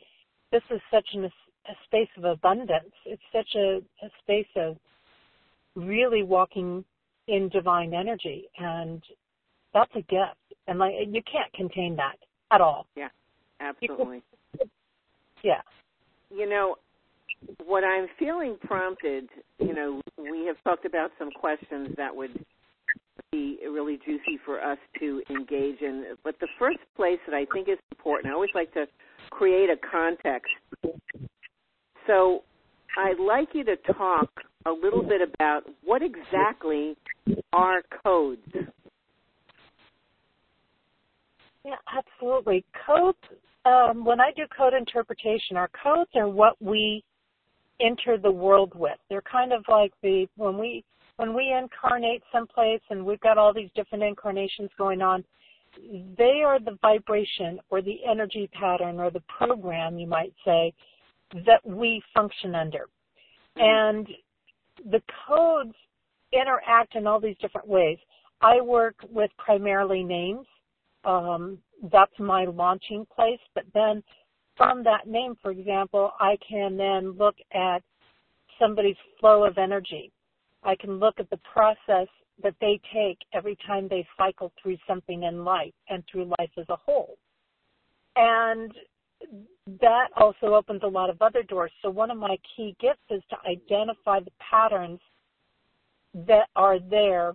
this 0.51 0.63
is 0.71 0.79
such 0.91 1.07
an, 1.13 1.25
a 1.25 1.73
space 1.85 2.09
of 2.17 2.25
abundance. 2.25 2.91
It's 3.05 3.21
such 3.33 3.55
a, 3.55 3.81
a 4.03 4.09
space 4.23 4.47
of 4.55 4.77
really 5.75 6.23
walking 6.23 6.83
in 7.27 7.49
divine 7.49 7.93
energy, 7.93 8.45
and 8.57 9.01
that's 9.73 9.91
a 9.95 10.01
gift. 10.01 10.37
And 10.67 10.79
like 10.79 10.93
you 11.07 11.21
can't 11.31 11.51
contain 11.53 11.95
that 11.97 12.15
at 12.51 12.61
all. 12.61 12.87
Yeah, 12.95 13.09
absolutely. 13.59 14.21
Yeah. 15.43 15.61
You 16.31 16.49
know, 16.49 16.77
what 17.65 17.83
I'm 17.83 18.07
feeling 18.17 18.57
prompted, 18.63 19.29
you 19.59 19.75
know, 19.75 20.01
we 20.17 20.47
have 20.47 20.55
talked 20.63 20.85
about 20.85 21.11
some 21.19 21.29
questions 21.29 21.89
that 21.97 22.15
would 22.15 22.43
be 23.31 23.59
really 23.63 23.99
juicy 24.05 24.39
for 24.45 24.61
us 24.61 24.77
to 24.99 25.21
engage 25.29 25.81
in. 25.81 26.15
But 26.23 26.35
the 26.39 26.47
first 26.57 26.79
place 26.95 27.19
that 27.27 27.35
I 27.35 27.45
think 27.53 27.69
is 27.69 27.77
important, 27.91 28.31
I 28.31 28.35
always 28.35 28.51
like 28.55 28.73
to 28.73 28.85
create 29.29 29.69
a 29.69 29.77
context. 29.91 30.51
So 32.07 32.43
I'd 32.97 33.19
like 33.19 33.49
you 33.53 33.63
to 33.65 33.75
talk 33.93 34.29
a 34.65 34.71
little 34.71 35.03
bit 35.03 35.21
about 35.21 35.63
what 35.83 36.01
exactly 36.01 36.95
are 37.53 37.81
codes. 38.03 38.41
Yeah, 41.63 41.75
absolutely. 41.97 42.63
Codes 42.85 43.17
um, 43.65 44.05
when 44.05 44.21
I 44.21 44.31
do 44.35 44.43
code 44.55 44.73
interpretation, 44.73 45.57
our 45.57 45.69
codes 45.83 46.11
are 46.15 46.29
what 46.29 46.55
we 46.61 47.03
enter 47.81 48.17
the 48.17 48.31
world 48.31 48.73
with. 48.75 48.97
They're 49.09 49.23
kind 49.23 49.51
of 49.51 49.65
like 49.67 49.91
the 50.01 50.27
when 50.37 50.57
we 50.57 50.83
when 51.17 51.33
we 51.33 51.53
incarnate 51.53 52.23
someplace 52.31 52.81
and 52.89 53.05
we've 53.05 53.19
got 53.21 53.37
all 53.37 53.53
these 53.53 53.69
different 53.75 54.03
incarnations 54.03 54.69
going 54.77 55.01
on, 55.01 55.23
they 56.17 56.41
are 56.45 56.59
the 56.59 56.77
vibration 56.81 57.59
or 57.69 57.81
the 57.81 57.99
energy 58.09 58.49
pattern 58.53 58.99
or 58.99 59.11
the 59.11 59.23
program, 59.37 59.97
you 59.97 60.07
might 60.07 60.33
say, 60.43 60.73
that 61.45 61.65
we 61.65 62.01
function 62.13 62.55
under. 62.55 62.87
And 63.55 64.07
the 64.91 65.01
codes 65.27 65.75
interact 66.31 66.95
in 66.95 67.07
all 67.07 67.19
these 67.19 67.37
different 67.39 67.67
ways. 67.67 67.97
I 68.41 68.61
work 68.61 68.95
with 69.09 69.31
primarily 69.37 70.03
names. 70.03 70.45
Um, 71.03 71.57
that's 71.91 72.17
my 72.19 72.45
launching 72.45 73.05
place. 73.13 73.39
But 73.53 73.65
then 73.73 74.03
from 74.57 74.83
that 74.83 75.07
name, 75.07 75.35
for 75.41 75.51
example, 75.51 76.11
I 76.19 76.37
can 76.47 76.77
then 76.77 77.11
look 77.11 77.35
at 77.53 77.81
somebody's 78.59 78.95
flow 79.19 79.45
of 79.45 79.57
energy. 79.57 80.11
I 80.65 80.75
can 80.75 80.99
look 80.99 81.15
at 81.19 81.29
the 81.29 81.39
process 81.53 82.07
that 82.43 82.55
they 82.59 82.79
take 82.93 83.17
every 83.33 83.57
time 83.65 83.87
they 83.87 84.05
cycle 84.17 84.51
through 84.61 84.77
something 84.87 85.23
in 85.23 85.45
life 85.45 85.73
and 85.89 86.03
through 86.11 86.31
life 86.39 86.51
as 86.57 86.65
a 86.69 86.75
whole. 86.75 87.17
And 88.15 88.73
that 89.81 90.07
also 90.17 90.53
opens 90.55 90.81
a 90.83 90.87
lot 90.87 91.09
of 91.09 91.21
other 91.21 91.43
doors. 91.43 91.71
So 91.81 91.89
one 91.89 92.11
of 92.11 92.17
my 92.17 92.37
key 92.55 92.75
gifts 92.81 92.99
is 93.09 93.21
to 93.29 93.37
identify 93.49 94.19
the 94.19 94.31
patterns 94.39 94.99
that 96.27 96.47
are 96.55 96.79
there 96.79 97.33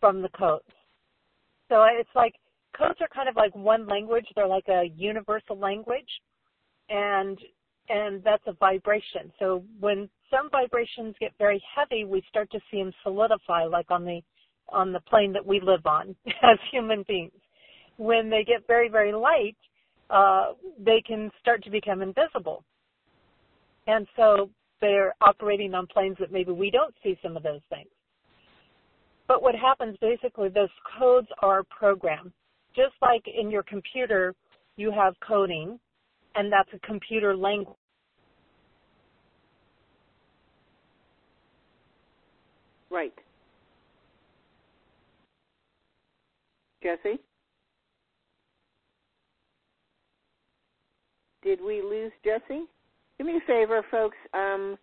from 0.00 0.22
the 0.22 0.28
codes. 0.30 0.64
So 1.68 1.84
it's 1.84 2.10
like 2.14 2.34
codes 2.76 3.00
are 3.00 3.08
kind 3.08 3.28
of 3.28 3.36
like 3.36 3.54
one 3.54 3.86
language. 3.86 4.26
They're 4.34 4.46
like 4.46 4.68
a 4.68 4.90
universal 4.96 5.58
language, 5.58 6.08
and 6.88 7.38
and 7.88 8.22
that's 8.22 8.42
a 8.46 8.52
vibration. 8.52 9.32
So 9.38 9.62
when 9.80 10.08
some 10.34 10.50
vibrations 10.50 11.14
get 11.20 11.32
very 11.38 11.62
heavy, 11.74 12.04
we 12.04 12.22
start 12.28 12.50
to 12.52 12.60
see 12.70 12.78
them 12.78 12.92
solidify, 13.02 13.64
like 13.64 13.90
on 13.90 14.04
the 14.04 14.20
on 14.70 14.92
the 14.92 15.00
plane 15.00 15.32
that 15.32 15.44
we 15.44 15.60
live 15.60 15.84
on 15.84 16.16
as 16.26 16.58
human 16.72 17.04
beings. 17.06 17.32
When 17.96 18.30
they 18.30 18.44
get 18.44 18.66
very 18.66 18.88
very 18.88 19.12
light, 19.12 19.56
uh, 20.10 20.52
they 20.78 21.02
can 21.06 21.30
start 21.40 21.62
to 21.64 21.70
become 21.70 22.02
invisible, 22.02 22.64
and 23.86 24.06
so 24.16 24.50
they're 24.80 25.14
operating 25.20 25.74
on 25.74 25.86
planes 25.86 26.16
that 26.20 26.32
maybe 26.32 26.52
we 26.52 26.70
don't 26.70 26.94
see 27.02 27.18
some 27.22 27.36
of 27.36 27.42
those 27.42 27.60
things. 27.70 27.88
But 29.26 29.42
what 29.42 29.54
happens 29.54 29.96
basically, 30.00 30.48
those 30.48 30.68
codes 30.98 31.28
are 31.40 31.62
programmed 31.64 32.32
just 32.74 32.94
like 33.00 33.24
in 33.26 33.50
your 33.50 33.62
computer, 33.62 34.34
you 34.76 34.90
have 34.90 35.14
coding, 35.26 35.78
and 36.34 36.52
that's 36.52 36.68
a 36.72 36.86
computer 36.86 37.36
language. 37.36 37.76
Right. 42.94 43.12
Jesse? 46.80 47.18
Did 51.42 51.58
we 51.60 51.82
lose 51.82 52.12
Jesse? 52.24 52.66
Do 53.18 53.24
me 53.24 53.38
a 53.38 53.46
favor, 53.48 53.82
folks. 53.90 54.16
Um, 54.32 54.76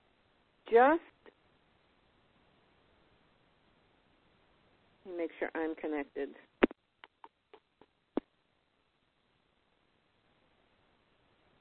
just 0.69 0.99
make 5.17 5.31
sure 5.39 5.49
I'm 5.55 5.73
connected. 5.75 6.29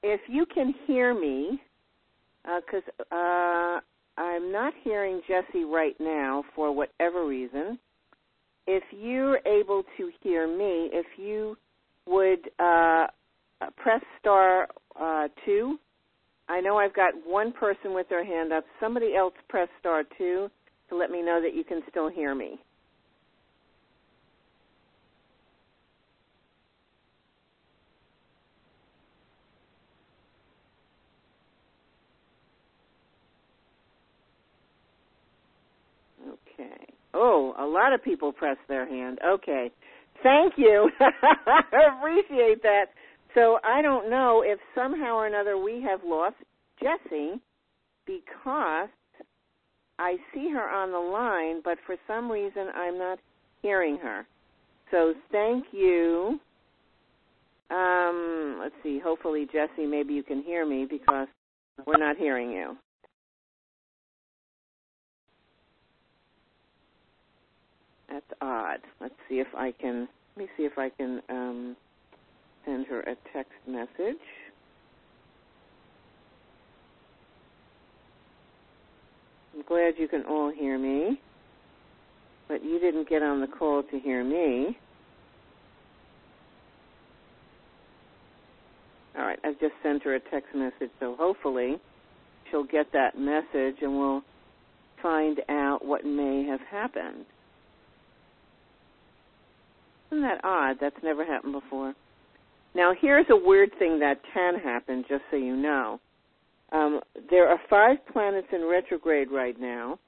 If 0.02 0.21
you 0.28 0.47
can 0.52 0.75
hear 0.87 1.14
me, 1.14 1.61
because 2.42 2.83
uh, 3.12 3.14
uh, 3.14 3.80
I'm 4.17 4.52
not 4.52 4.73
hearing 4.83 5.21
Jesse 5.26 5.64
right 5.64 5.97
now 5.99 6.45
for 6.55 6.75
whatever 6.75 7.26
reason. 7.26 7.79
If 8.67 8.83
you're 8.93 9.40
able 9.47 9.83
to 9.97 10.11
hear 10.23 10.47
me, 10.47 10.90
if 10.93 11.07
you 11.17 11.57
would 12.07 12.50
uh, 12.59 13.07
press 13.76 14.02
star 14.19 14.69
uh, 15.00 15.29
two. 15.45 15.79
I 16.49 16.61
know 16.61 16.79
I've 16.79 16.95
got 16.95 17.14
one 17.25 17.52
person 17.52 17.95
with 17.95 18.09
their 18.09 18.25
hand 18.25 18.52
up. 18.52 18.64
Somebody 18.81 19.14
else 19.14 19.35
press 19.49 19.69
star 19.79 20.02
two 20.19 20.50
to 20.88 20.97
let 20.97 21.11
me 21.11 21.23
know 21.23 21.40
that 21.43 21.55
you 21.55 21.64
can 21.64 21.83
still 21.88 22.09
hear 22.09 22.35
me. 22.35 22.59
Okay. 36.29 37.00
Oh, 37.14 37.55
a 37.59 37.67
lot 37.67 37.93
of 37.93 38.02
people 38.02 38.33
press 38.33 38.57
their 38.69 38.87
hand. 38.87 39.19
Okay. 39.26 39.71
Thank 40.23 40.55
you. 40.57 40.90
I 41.00 41.97
appreciate 41.99 42.62
that. 42.62 42.87
So 43.35 43.59
I 43.64 43.83
don't 43.83 44.11
know 44.11 44.43
if 44.45 44.59
somehow 44.75 45.17
or 45.17 45.26
another 45.26 45.57
we 45.57 45.83
have 45.83 46.00
lost 46.05 46.37
Jessie 46.81 47.40
because 48.07 48.88
I 49.99 50.17
see 50.35 50.50
her 50.50 50.69
on 50.69 50.93
the 50.93 50.99
line, 50.99 51.61
but 51.64 51.79
for 51.87 51.97
some 52.07 52.31
reason 52.31 52.69
I'm 52.75 52.99
not 52.99 53.19
hearing 53.62 53.99
her. 53.99 54.26
So 54.90 55.14
thank 55.31 55.67
you. 55.73 56.40
Um, 57.71 58.59
let's 58.61 58.75
see. 58.83 59.00
Hopefully, 59.02 59.47
Jesse, 59.47 59.87
maybe 59.87 60.12
you 60.12 60.25
can 60.25 60.43
hear 60.43 60.67
me 60.67 60.87
because 60.88 61.29
we're 61.87 61.99
not 61.99 62.17
hearing 62.17 62.50
you. 62.50 62.76
That's 68.11 68.26
odd. 68.40 68.81
Let's 69.00 69.14
see 69.29 69.37
if 69.37 69.47
I 69.57 69.73
can. 69.81 70.09
Let 70.37 70.45
me 70.45 70.50
see 70.57 70.64
if 70.64 70.79
I 70.79 70.90
can 70.90 71.21
um, 71.29 71.76
send 72.64 72.87
her 72.87 73.00
a 73.00 73.17
text 73.33 73.52
message. 73.67 74.21
I'm 79.55 79.62
glad 79.67 79.95
you 79.99 80.09
can 80.09 80.25
all 80.25 80.50
hear 80.50 80.79
me, 80.79 81.21
but 82.49 82.64
you 82.64 82.79
didn't 82.81 83.09
get 83.09 83.23
on 83.23 83.40
the 83.40 83.47
call 83.47 83.83
to 83.83 83.99
hear 83.99 84.25
me. 84.25 84.76
All 89.17 89.25
right, 89.25 89.38
I've 89.45 89.59
just 89.61 89.75
sent 89.83 90.02
her 90.05 90.14
a 90.14 90.21
text 90.31 90.55
message, 90.55 90.90
so 91.00 91.17
hopefully 91.19 91.76
she'll 92.50 92.64
get 92.64 92.87
that 92.93 93.19
message 93.19 93.76
and 93.83 93.99
we'll 93.99 94.23
find 95.02 95.40
out 95.49 95.85
what 95.85 96.05
may 96.05 96.45
have 96.45 96.61
happened. 96.71 97.26
Isn't 100.11 100.23
that 100.23 100.44
odd? 100.44 100.77
That's 100.81 100.96
never 101.03 101.25
happened 101.25 101.53
before. 101.53 101.94
Now, 102.75 102.92
here's 102.99 103.27
a 103.31 103.37
weird 103.37 103.70
thing 103.79 103.99
that 104.01 104.20
can 104.33 104.55
happen, 104.57 105.05
just 105.09 105.23
so 105.31 105.37
you 105.37 105.57
know. 105.57 106.01
Um, 106.73 107.01
there 107.31 107.49
are 107.49 107.59
five 107.68 107.99
planets 108.12 108.46
in 108.53 108.64
retrograde 108.64 109.31
right 109.31 109.59
now, 109.59 109.99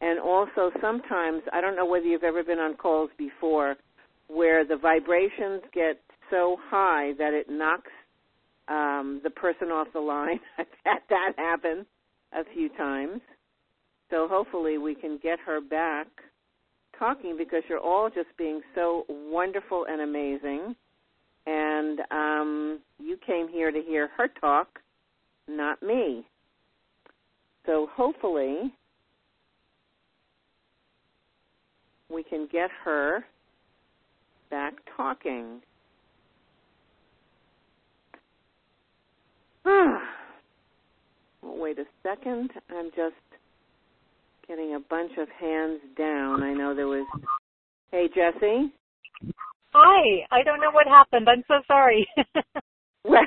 and 0.00 0.18
also 0.18 0.72
sometimes, 0.80 1.42
I 1.52 1.60
don't 1.60 1.76
know 1.76 1.86
whether 1.86 2.06
you've 2.06 2.24
ever 2.24 2.42
been 2.42 2.58
on 2.58 2.74
calls 2.74 3.10
before, 3.16 3.76
where 4.26 4.64
the 4.66 4.76
vibrations 4.76 5.62
get 5.72 6.00
so 6.30 6.56
high 6.68 7.12
that 7.18 7.34
it 7.34 7.48
knocks 7.48 7.90
um, 8.68 9.20
the 9.22 9.30
person 9.30 9.68
off 9.68 9.88
the 9.92 10.00
line. 10.00 10.40
I've 10.58 10.66
had 10.84 10.98
that 11.10 11.32
happen 11.36 11.86
a 12.32 12.42
few 12.52 12.68
times. 12.70 13.20
So 14.10 14.26
hopefully 14.28 14.78
we 14.78 14.94
can 14.94 15.18
get 15.22 15.38
her 15.46 15.60
back 15.60 16.08
talking 17.02 17.34
because 17.36 17.64
you're 17.68 17.80
all 17.80 18.08
just 18.08 18.28
being 18.38 18.60
so 18.76 19.04
wonderful 19.08 19.86
and 19.90 20.02
amazing 20.02 20.76
and 21.46 21.98
um, 22.12 22.78
you 23.00 23.16
came 23.26 23.48
here 23.48 23.72
to 23.72 23.82
hear 23.82 24.10
her 24.16 24.28
talk, 24.40 24.78
not 25.48 25.82
me. 25.82 26.24
So 27.66 27.88
hopefully 27.92 28.72
we 32.08 32.22
can 32.22 32.46
get 32.52 32.70
her 32.84 33.24
back 34.50 34.74
talking. 34.96 35.60
wait 41.42 41.78
a 41.80 41.84
second. 42.04 42.50
I'm 42.70 42.90
just 42.94 43.31
getting 44.52 44.74
a 44.74 44.80
bunch 44.80 45.12
of 45.18 45.28
hands 45.40 45.80
down. 45.96 46.42
I 46.42 46.52
know 46.52 46.74
there 46.74 46.86
was. 46.86 47.06
Hey, 47.90 48.08
Jesse. 48.08 48.70
Hi. 49.72 50.26
I 50.30 50.42
don't 50.42 50.60
know 50.60 50.70
what 50.72 50.86
happened. 50.86 51.26
I'm 51.28 51.42
so 51.48 51.62
sorry. 51.66 52.06
well, 53.04 53.18
I 53.18 53.24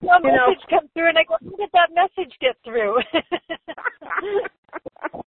saw 0.00 0.16
a 0.16 0.20
message 0.22 0.22
know. 0.22 0.54
come 0.70 0.88
through, 0.92 1.08
and 1.08 1.18
I 1.18 1.24
go, 1.24 1.34
"How 1.42 1.56
did 1.56 1.70
that 1.72 1.90
message 1.92 2.38
get 2.40 2.56
through?" 2.64 3.00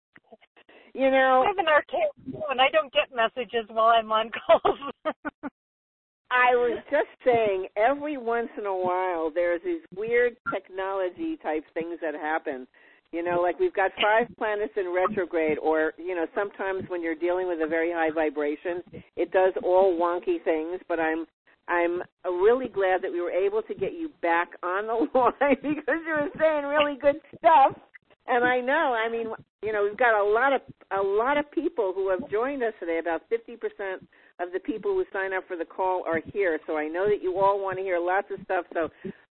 you 0.93 1.09
know, 1.09 1.41
I 1.43 1.47
have 1.47 1.57
an 1.57 1.67
arcade 1.67 2.11
phone. 2.31 2.59
I 2.59 2.69
don't 2.71 2.93
get 2.93 3.15
messages 3.15 3.67
while 3.69 3.87
I'm 3.87 4.11
on 4.11 4.29
calls. 4.47 4.79
I 6.31 6.55
was 6.55 6.79
just 6.91 7.07
saying, 7.23 7.67
every 7.77 8.17
once 8.17 8.49
in 8.57 8.65
a 8.65 8.75
while, 8.75 9.29
there's 9.33 9.61
these 9.63 9.81
weird 9.95 10.35
technology 10.53 11.37
type 11.41 11.63
things 11.73 11.99
that 12.01 12.13
happen 12.13 12.67
you 13.15 13.23
know, 13.23 13.39
like 13.41 13.57
we've 13.59 13.73
got 13.73 13.91
five 13.95 14.27
planets 14.37 14.73
in 14.75 14.93
retrograde, 14.93 15.57
or, 15.59 15.93
you 15.97 16.15
know, 16.15 16.25
sometimes 16.35 16.83
when 16.89 17.01
you're 17.01 17.15
dealing 17.15 17.47
with 17.47 17.59
a 17.63 17.67
very 17.67 17.89
high 17.89 18.11
vibration, 18.13 18.83
it 19.15 19.31
does 19.31 19.53
all 19.63 19.97
wonky 19.97 20.43
things, 20.43 20.81
but 20.89 20.99
I'm 20.99 21.25
I'm 21.67 22.03
really 22.25 22.67
glad 22.67 23.01
that 23.01 23.11
we 23.11 23.21
were 23.21 23.31
able 23.31 23.61
to 23.63 23.73
get 23.73 23.93
you 23.93 24.09
back 24.21 24.49
on 24.61 24.85
the 24.85 24.93
line 25.17 25.55
because 25.63 26.01
you 26.05 26.13
were 26.13 26.29
saying 26.37 26.65
really 26.65 26.97
good 27.01 27.15
stuff. 27.37 27.79
And 28.27 28.43
I 28.43 28.59
know, 28.59 28.93
I 28.93 29.09
mean, 29.09 29.27
you 29.63 29.71
know, 29.71 29.83
we've 29.83 29.97
got 29.97 30.19
a 30.19 30.23
lot 30.23 30.53
of 30.53 30.61
a 30.91 31.01
lot 31.01 31.37
of 31.37 31.49
people 31.51 31.93
who 31.95 32.09
have 32.09 32.29
joined 32.29 32.63
us 32.63 32.73
today. 32.79 32.99
About 32.99 33.21
50% 33.31 33.95
of 34.39 34.51
the 34.51 34.59
people 34.59 34.91
who 34.91 35.05
sign 35.13 35.33
up 35.33 35.47
for 35.47 35.57
the 35.57 35.65
call 35.65 36.03
are 36.05 36.21
here. 36.33 36.59
So 36.67 36.77
I 36.77 36.87
know 36.87 37.05
that 37.07 37.23
you 37.23 37.39
all 37.39 37.63
want 37.63 37.77
to 37.77 37.83
hear 37.83 37.99
lots 37.99 38.27
of 38.31 38.43
stuff. 38.43 38.65
So 38.73 38.89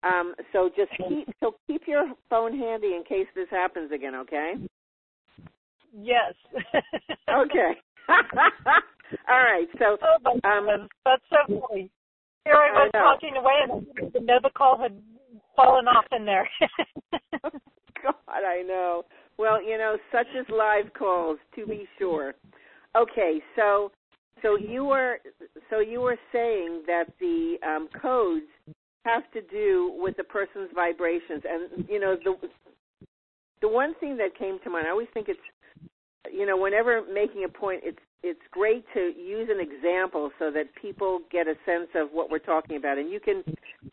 um, 0.03 0.36
so 0.53 0.69
just 0.75 0.91
keep 0.97 1.27
so 1.39 1.55
keep 1.67 1.83
your 1.88 2.05
phone 2.29 2.57
handy 2.57 2.93
in 2.95 3.03
case 3.07 3.27
this 3.36 3.47
happens 3.49 3.91
again, 3.91 4.15
okay? 4.15 4.53
Yes. 5.93 6.33
okay. 7.29 7.73
All 9.29 9.38
right. 9.38 9.67
So 9.79 9.97
oh, 10.01 10.49
um, 10.49 10.88
that's 11.05 11.21
so 11.29 11.62
funny. 11.69 11.89
Here 12.45 12.55
I 12.55 12.71
was 12.71 12.91
I 12.93 12.97
talking 12.97 13.36
away, 13.38 13.53
and 13.63 14.13
the 14.13 14.39
the 14.41 14.49
call 14.55 14.77
had 14.77 14.97
fallen 15.55 15.88
off 15.88 16.05
in 16.12 16.25
there. 16.25 16.47
God, 17.41 18.15
I 18.27 18.62
know. 18.65 19.03
Well, 19.38 19.62
you 19.62 19.77
know, 19.77 19.97
such 20.12 20.27
as 20.39 20.45
live 20.49 20.93
calls, 20.97 21.38
to 21.55 21.65
be 21.65 21.88
sure. 21.97 22.36
Okay, 22.95 23.41
so 23.55 23.91
so 24.41 24.57
you 24.57 24.86
were 24.86 25.17
so 25.69 25.79
you 25.79 26.01
were 26.01 26.17
saying 26.31 26.83
that 26.88 27.05
the 27.19 27.55
um, 27.65 27.89
codes 28.01 28.45
have 29.08 29.30
to 29.32 29.41
do 29.50 29.93
with 29.98 30.17
the 30.17 30.24
person's 30.24 30.70
vibrations. 30.76 31.43
And 31.48 31.88
you 31.89 32.00
know, 32.00 32.15
the 32.24 32.36
the 33.62 33.67
one 33.67 33.96
thing 34.00 34.17
that 34.17 34.38
came 34.38 34.60
to 34.63 34.70
mind, 34.70 34.88
I 34.88 34.91
always 34.91 35.08
think 35.13 35.30
it's 35.30 35.39
you 36.32 36.46
know, 36.46 36.58
whenever 36.58 37.02
making 37.12 37.43
a 37.46 37.50
point, 37.50 37.82
it's 37.84 38.00
it's 38.24 38.41
great 38.52 38.84
to 38.93 39.00
use 39.00 39.48
an 39.52 39.60
example 39.60 40.32
so 40.39 40.52
that 40.52 40.65
people 40.82 41.20
get 41.32 41.48
a 41.48 41.54
sense 41.65 41.88
of 41.96 42.10
what 42.12 42.32
we're 42.32 42.39
talking 42.39 42.76
about. 42.76 42.98
And 42.98 43.12
you 43.12 43.20
can 43.20 43.43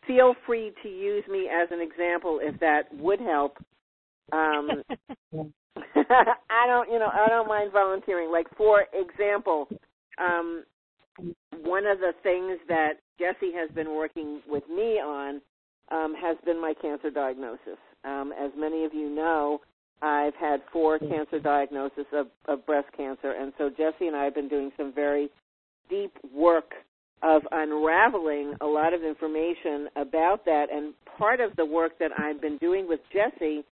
feel 0.07 0.35
free 0.45 0.73
to 0.81 0.89
use 0.89 1.23
me 1.29 1.47
as 1.47 1.69
an 1.71 1.79
example 1.79 2.39
if 2.41 2.59
that 2.59 2.93
would 2.95 3.19
help. 3.19 3.57
Um, 4.31 4.69
I 5.95 6.67
don't, 6.67 6.91
you 6.91 6.99
know, 6.99 7.09
I 7.13 7.27
don't 7.29 7.47
mind 7.47 7.71
volunteering. 7.71 8.31
Like 8.31 8.47
for 8.57 8.85
example, 8.93 9.67
um, 10.17 10.63
one 11.61 11.85
of 11.85 11.99
the 11.99 12.13
things 12.23 12.59
that 12.67 12.93
Jesse 13.19 13.51
has 13.53 13.69
been 13.71 13.95
working 13.95 14.41
with 14.47 14.63
me 14.69 14.99
on 14.99 15.41
um, 15.91 16.15
has 16.19 16.37
been 16.45 16.59
my 16.59 16.73
cancer 16.81 17.09
diagnosis. 17.09 17.77
Um, 18.03 18.33
as 18.39 18.51
many 18.57 18.85
of 18.85 18.93
you 18.93 19.09
know, 19.09 19.61
I've 20.01 20.35
had 20.35 20.61
four 20.73 20.99
cancer 20.99 21.39
diagnoses 21.39 22.05
of, 22.11 22.27
of 22.47 22.65
breast 22.65 22.87
cancer, 22.95 23.31
and 23.31 23.53
so 23.57 23.69
Jesse 23.69 24.07
and 24.07 24.15
I 24.15 24.25
have 24.25 24.35
been 24.35 24.49
doing 24.49 24.71
some 24.77 24.93
very 24.93 25.29
deep 25.89 26.11
work 26.33 26.73
of 27.23 27.43
unraveling 27.51 28.55
a 28.61 28.65
lot 28.65 28.93
of 28.93 29.03
information 29.03 29.87
about 29.95 30.45
that. 30.45 30.67
And 30.71 30.93
part 31.17 31.39
of 31.39 31.55
the 31.55 31.65
work 31.65 31.97
that 31.99 32.11
I've 32.17 32.41
been 32.41 32.57
doing 32.57 32.87
with 32.87 32.99
Jesse 33.13 33.63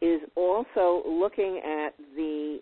is 0.00 0.20
also 0.34 1.02
looking 1.06 1.60
at 1.64 1.94
the 2.16 2.60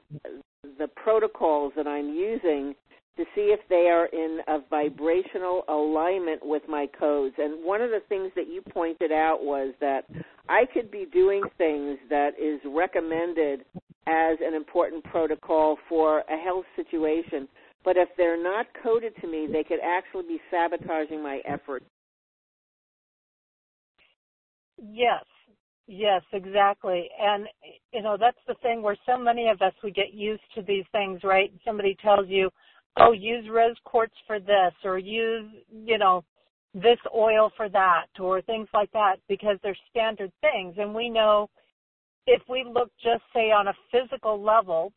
the 0.79 0.89
protocols 0.89 1.73
that 1.77 1.87
I'm 1.87 2.09
using 2.15 2.75
to 3.17 3.25
see 3.35 3.53
if 3.53 3.61
they 3.69 3.89
are 3.91 4.07
in 4.07 4.39
a 4.49 4.59
vibrational 4.71 5.65
alignment 5.69 6.41
with 6.45 6.63
my 6.69 6.87
codes. 6.99 7.35
And 7.39 7.65
one 7.65 7.83
of 7.83 7.91
the 7.91 8.01
things 8.09 8.31
that 8.37 8.49
you 8.49 8.63
pointed 8.73 9.13
out 9.13 9.39
was 9.43 9.75
that 9.81 10.05
I 10.49 10.65
could 10.73 10.91
be 10.91 11.07
doing 11.13 11.43
things 11.59 11.99
that 12.09 12.31
is 12.41 12.61
recommended 12.65 13.65
as 14.07 14.39
an 14.41 14.55
important 14.55 15.05
protocol 15.05 15.77
for 15.89 16.21
a 16.21 16.37
health 16.43 16.65
situation, 16.75 17.47
but 17.85 17.97
if 17.97 18.09
they're 18.17 18.43
not 18.43 18.67
coded 18.83 19.13
to 19.21 19.27
me, 19.27 19.47
they 19.51 19.65
could 19.65 19.81
actually 19.85 20.27
be 20.27 20.41
sabotaging 20.51 21.23
my 21.23 21.41
efforts. 21.47 21.87
Yes, 24.83 25.25
yes, 25.87 26.23
exactly. 26.33 27.09
And, 27.21 27.47
you 27.93 28.03
know, 28.03 28.17
that's 28.19 28.39
the 28.49 28.55
thing 28.63 28.83
where 28.83 28.97
so 29.07 29.19
many 29.19 29.49
of 29.49 29.61
us, 29.61 29.75
we 29.85 29.91
get 29.91 30.15
used 30.15 30.43
to 30.55 30.63
these 30.63 30.85
things, 30.93 31.21
right? 31.23 31.53
Somebody 31.65 31.97
tells 32.03 32.29
you, 32.29 32.51
oh, 32.97 33.13
use 33.13 33.47
rose 33.51 33.77
quartz 33.85 34.15
for 34.27 34.39
this, 34.39 34.73
or 34.85 34.99
use, 34.99 35.51
you 35.73 35.99
know, 35.99 36.25
this 36.75 36.99
oil 37.15 37.51
for 37.57 37.69
that, 37.69 38.07
or 38.19 38.41
things 38.43 38.69
like 38.73 38.91
that, 38.93 39.17
because 39.29 39.57
they're 39.63 39.77
standard 39.91 40.33
things. 40.41 40.75
And 40.79 40.95
we 40.95 41.09
know 41.09 41.49
if 42.27 42.43
we 42.49 42.65
look 42.65 42.91
just, 43.03 43.23
say, 43.35 43.51
on 43.51 43.69
a 43.69 43.75
physical 43.91 44.41
level, 44.43 44.93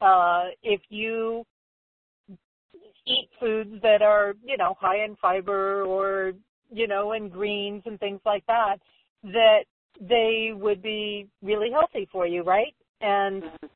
uh, 0.00 0.44
if 0.62 0.80
you 0.88 1.44
eat 3.06 3.28
foods 3.38 3.80
that 3.82 4.02
are, 4.02 4.34
you 4.44 4.56
know, 4.56 4.74
high 4.80 5.04
in 5.04 5.16
fiber 5.16 5.84
or, 5.84 6.32
you 6.70 6.86
know, 6.86 7.12
in 7.12 7.28
greens 7.28 7.82
and 7.86 7.98
things 7.98 8.20
like 8.24 8.44
that, 8.46 8.76
that 9.24 9.64
they 10.00 10.52
would 10.54 10.82
be 10.82 11.26
really 11.42 11.70
healthy 11.70 12.08
for 12.12 12.26
you, 12.26 12.42
right? 12.42 12.74
And 13.00 13.42
mm-hmm. 13.42 13.66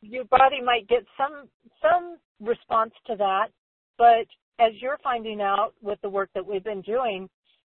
your 0.00 0.24
body 0.24 0.60
might 0.64 0.88
get 0.88 1.04
some 1.16 1.48
some 1.80 2.16
response 2.42 2.92
to 3.06 3.16
that, 3.16 3.48
but 3.98 4.26
as 4.58 4.72
you're 4.80 4.98
finding 5.02 5.40
out 5.40 5.74
with 5.82 6.00
the 6.02 6.08
work 6.08 6.30
that 6.34 6.46
we've 6.46 6.64
been 6.64 6.82
doing, 6.82 7.28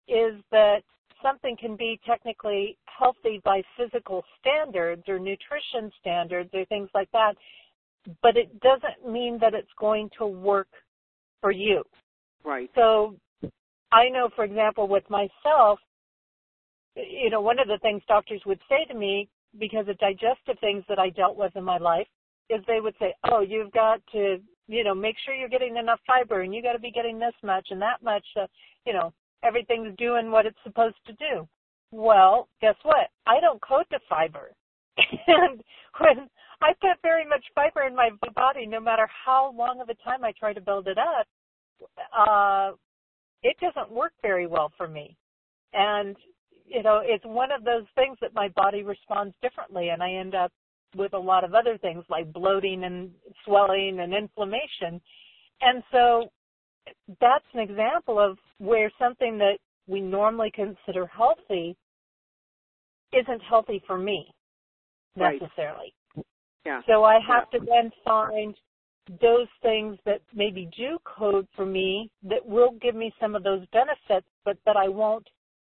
is 0.08 0.34
that 0.50 0.82
something 1.22 1.56
can 1.56 1.76
be 1.76 2.00
technically 2.06 2.76
healthy 2.86 3.40
by 3.44 3.62
physical 3.76 4.24
standards 4.40 5.02
or 5.08 5.18
nutrition 5.18 5.90
standards 6.00 6.50
or 6.52 6.64
things 6.66 6.88
like 6.94 7.10
that, 7.12 7.34
but 8.22 8.36
it 8.36 8.60
doesn't 8.60 9.10
mean 9.10 9.38
that 9.40 9.54
it's 9.54 9.68
going 9.78 10.08
to 10.18 10.26
work 10.26 10.68
for 11.40 11.50
you. 11.50 11.82
Right. 12.44 12.70
So 12.74 13.16
I 13.92 14.08
know, 14.08 14.30
for 14.34 14.44
example, 14.44 14.88
with 14.88 15.04
myself, 15.10 15.78
you 16.96 17.30
know, 17.30 17.40
one 17.40 17.58
of 17.58 17.68
the 17.68 17.78
things 17.78 18.02
doctors 18.08 18.42
would 18.46 18.60
say 18.68 18.84
to 18.90 18.98
me 18.98 19.28
because 19.58 19.88
of 19.88 19.98
digestive 19.98 20.58
things 20.60 20.84
that 20.88 20.98
I 20.98 21.10
dealt 21.10 21.36
with 21.36 21.54
in 21.56 21.64
my 21.64 21.78
life 21.78 22.06
is 22.48 22.60
they 22.66 22.80
would 22.80 22.94
say, 22.98 23.14
"Oh, 23.24 23.40
you've 23.40 23.72
got 23.72 24.00
to, 24.12 24.40
you 24.70 24.84
know, 24.84 24.94
make 24.94 25.16
sure 25.24 25.34
you're 25.34 25.48
getting 25.48 25.76
enough 25.76 26.00
fiber, 26.06 26.42
and 26.42 26.54
you 26.54 26.62
got 26.62 26.74
to 26.74 26.78
be 26.78 26.90
getting 26.90 27.18
this 27.18 27.34
much 27.42 27.68
and 27.70 27.82
that 27.82 28.02
much. 28.02 28.24
Uh, 28.40 28.46
you 28.86 28.92
know, 28.92 29.12
everything's 29.42 29.96
doing 29.96 30.30
what 30.30 30.46
it's 30.46 30.58
supposed 30.62 30.96
to 31.06 31.12
do." 31.14 31.48
Well, 31.92 32.48
guess 32.60 32.76
what? 32.82 33.10
I 33.26 33.40
don't 33.40 33.60
code 33.60 33.86
to 33.90 33.98
fiber, 34.08 34.52
and 35.26 35.62
when 35.98 36.28
I 36.62 36.72
put 36.80 37.02
very 37.02 37.26
much 37.26 37.44
fiber 37.54 37.82
in 37.82 37.94
my 37.94 38.10
body, 38.34 38.66
no 38.66 38.80
matter 38.80 39.08
how 39.24 39.52
long 39.56 39.80
of 39.80 39.88
a 39.88 39.94
time 39.94 40.24
I 40.24 40.32
try 40.38 40.52
to 40.52 40.60
build 40.60 40.86
it 40.88 40.98
up, 40.98 41.26
uh, 42.16 42.72
it 43.42 43.56
doesn't 43.60 43.90
work 43.90 44.12
very 44.22 44.46
well 44.46 44.70
for 44.76 44.86
me. 44.86 45.16
And, 45.72 46.16
you 46.66 46.82
know, 46.82 47.00
it's 47.02 47.24
one 47.24 47.50
of 47.50 47.64
those 47.64 47.84
things 47.94 48.18
that 48.20 48.34
my 48.34 48.48
body 48.48 48.82
responds 48.82 49.34
differently, 49.42 49.88
and 49.88 50.02
I 50.02 50.12
end 50.12 50.34
up 50.34 50.52
with 50.96 51.12
a 51.14 51.18
lot 51.18 51.44
of 51.44 51.54
other 51.54 51.78
things 51.78 52.04
like 52.08 52.32
bloating 52.32 52.84
and 52.84 53.10
swelling 53.44 54.00
and 54.00 54.14
inflammation. 54.14 55.00
And 55.60 55.82
so 55.92 56.30
that's 57.20 57.44
an 57.54 57.60
example 57.60 58.18
of 58.18 58.38
where 58.58 58.90
something 58.98 59.38
that 59.38 59.58
we 59.86 60.00
normally 60.00 60.50
consider 60.54 61.06
healthy 61.06 61.76
isn't 63.12 63.42
healthy 63.48 63.82
for 63.86 63.98
me 63.98 64.32
necessarily. 65.16 65.94
Yeah. 66.64 66.80
So 66.86 67.04
I 67.04 67.18
have 67.26 67.48
yeah. 67.52 67.58
to 67.58 67.66
then 67.66 67.90
find 68.04 68.54
those 69.20 69.48
things 69.62 69.98
that 70.04 70.20
maybe 70.34 70.68
do 70.76 70.98
code 71.04 71.48
for 71.56 71.66
me 71.66 72.10
that 72.22 72.44
will 72.44 72.72
give 72.80 72.94
me 72.94 73.12
some 73.20 73.34
of 73.34 73.42
those 73.42 73.64
benefits, 73.72 74.26
but 74.44 74.56
that 74.66 74.76
I 74.76 74.88
won't 74.88 75.26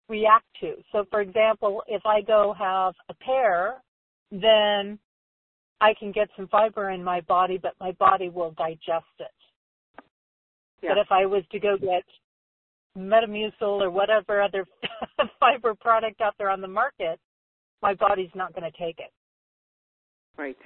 react 0.08 0.46
to. 0.60 0.74
So, 0.90 1.04
for 1.10 1.20
example, 1.20 1.82
if 1.86 2.04
I 2.04 2.22
go 2.22 2.54
have 2.58 2.94
a 3.08 3.14
pear, 3.14 3.82
then 4.32 4.98
I 5.80 5.94
can 5.98 6.12
get 6.12 6.28
some 6.36 6.48
fiber 6.48 6.90
in 6.90 7.02
my 7.02 7.20
body, 7.22 7.58
but 7.60 7.74
my 7.80 7.92
body 7.92 8.28
will 8.28 8.52
digest 8.52 9.06
it. 9.20 9.26
Yeah. 10.82 10.90
But 10.90 10.98
if 10.98 11.06
I 11.10 11.26
was 11.26 11.42
to 11.52 11.58
go 11.58 11.76
get 11.76 12.04
Metamucil 12.96 13.52
or 13.62 13.90
whatever 13.90 14.42
other 14.42 14.66
fiber 15.40 15.74
product 15.74 16.20
out 16.20 16.34
there 16.38 16.50
on 16.50 16.60
the 16.60 16.68
market, 16.68 17.18
my 17.82 17.94
body's 17.94 18.30
not 18.34 18.54
going 18.54 18.70
to 18.70 18.78
take 18.78 18.98
it. 18.98 19.12
Right. 20.36 20.56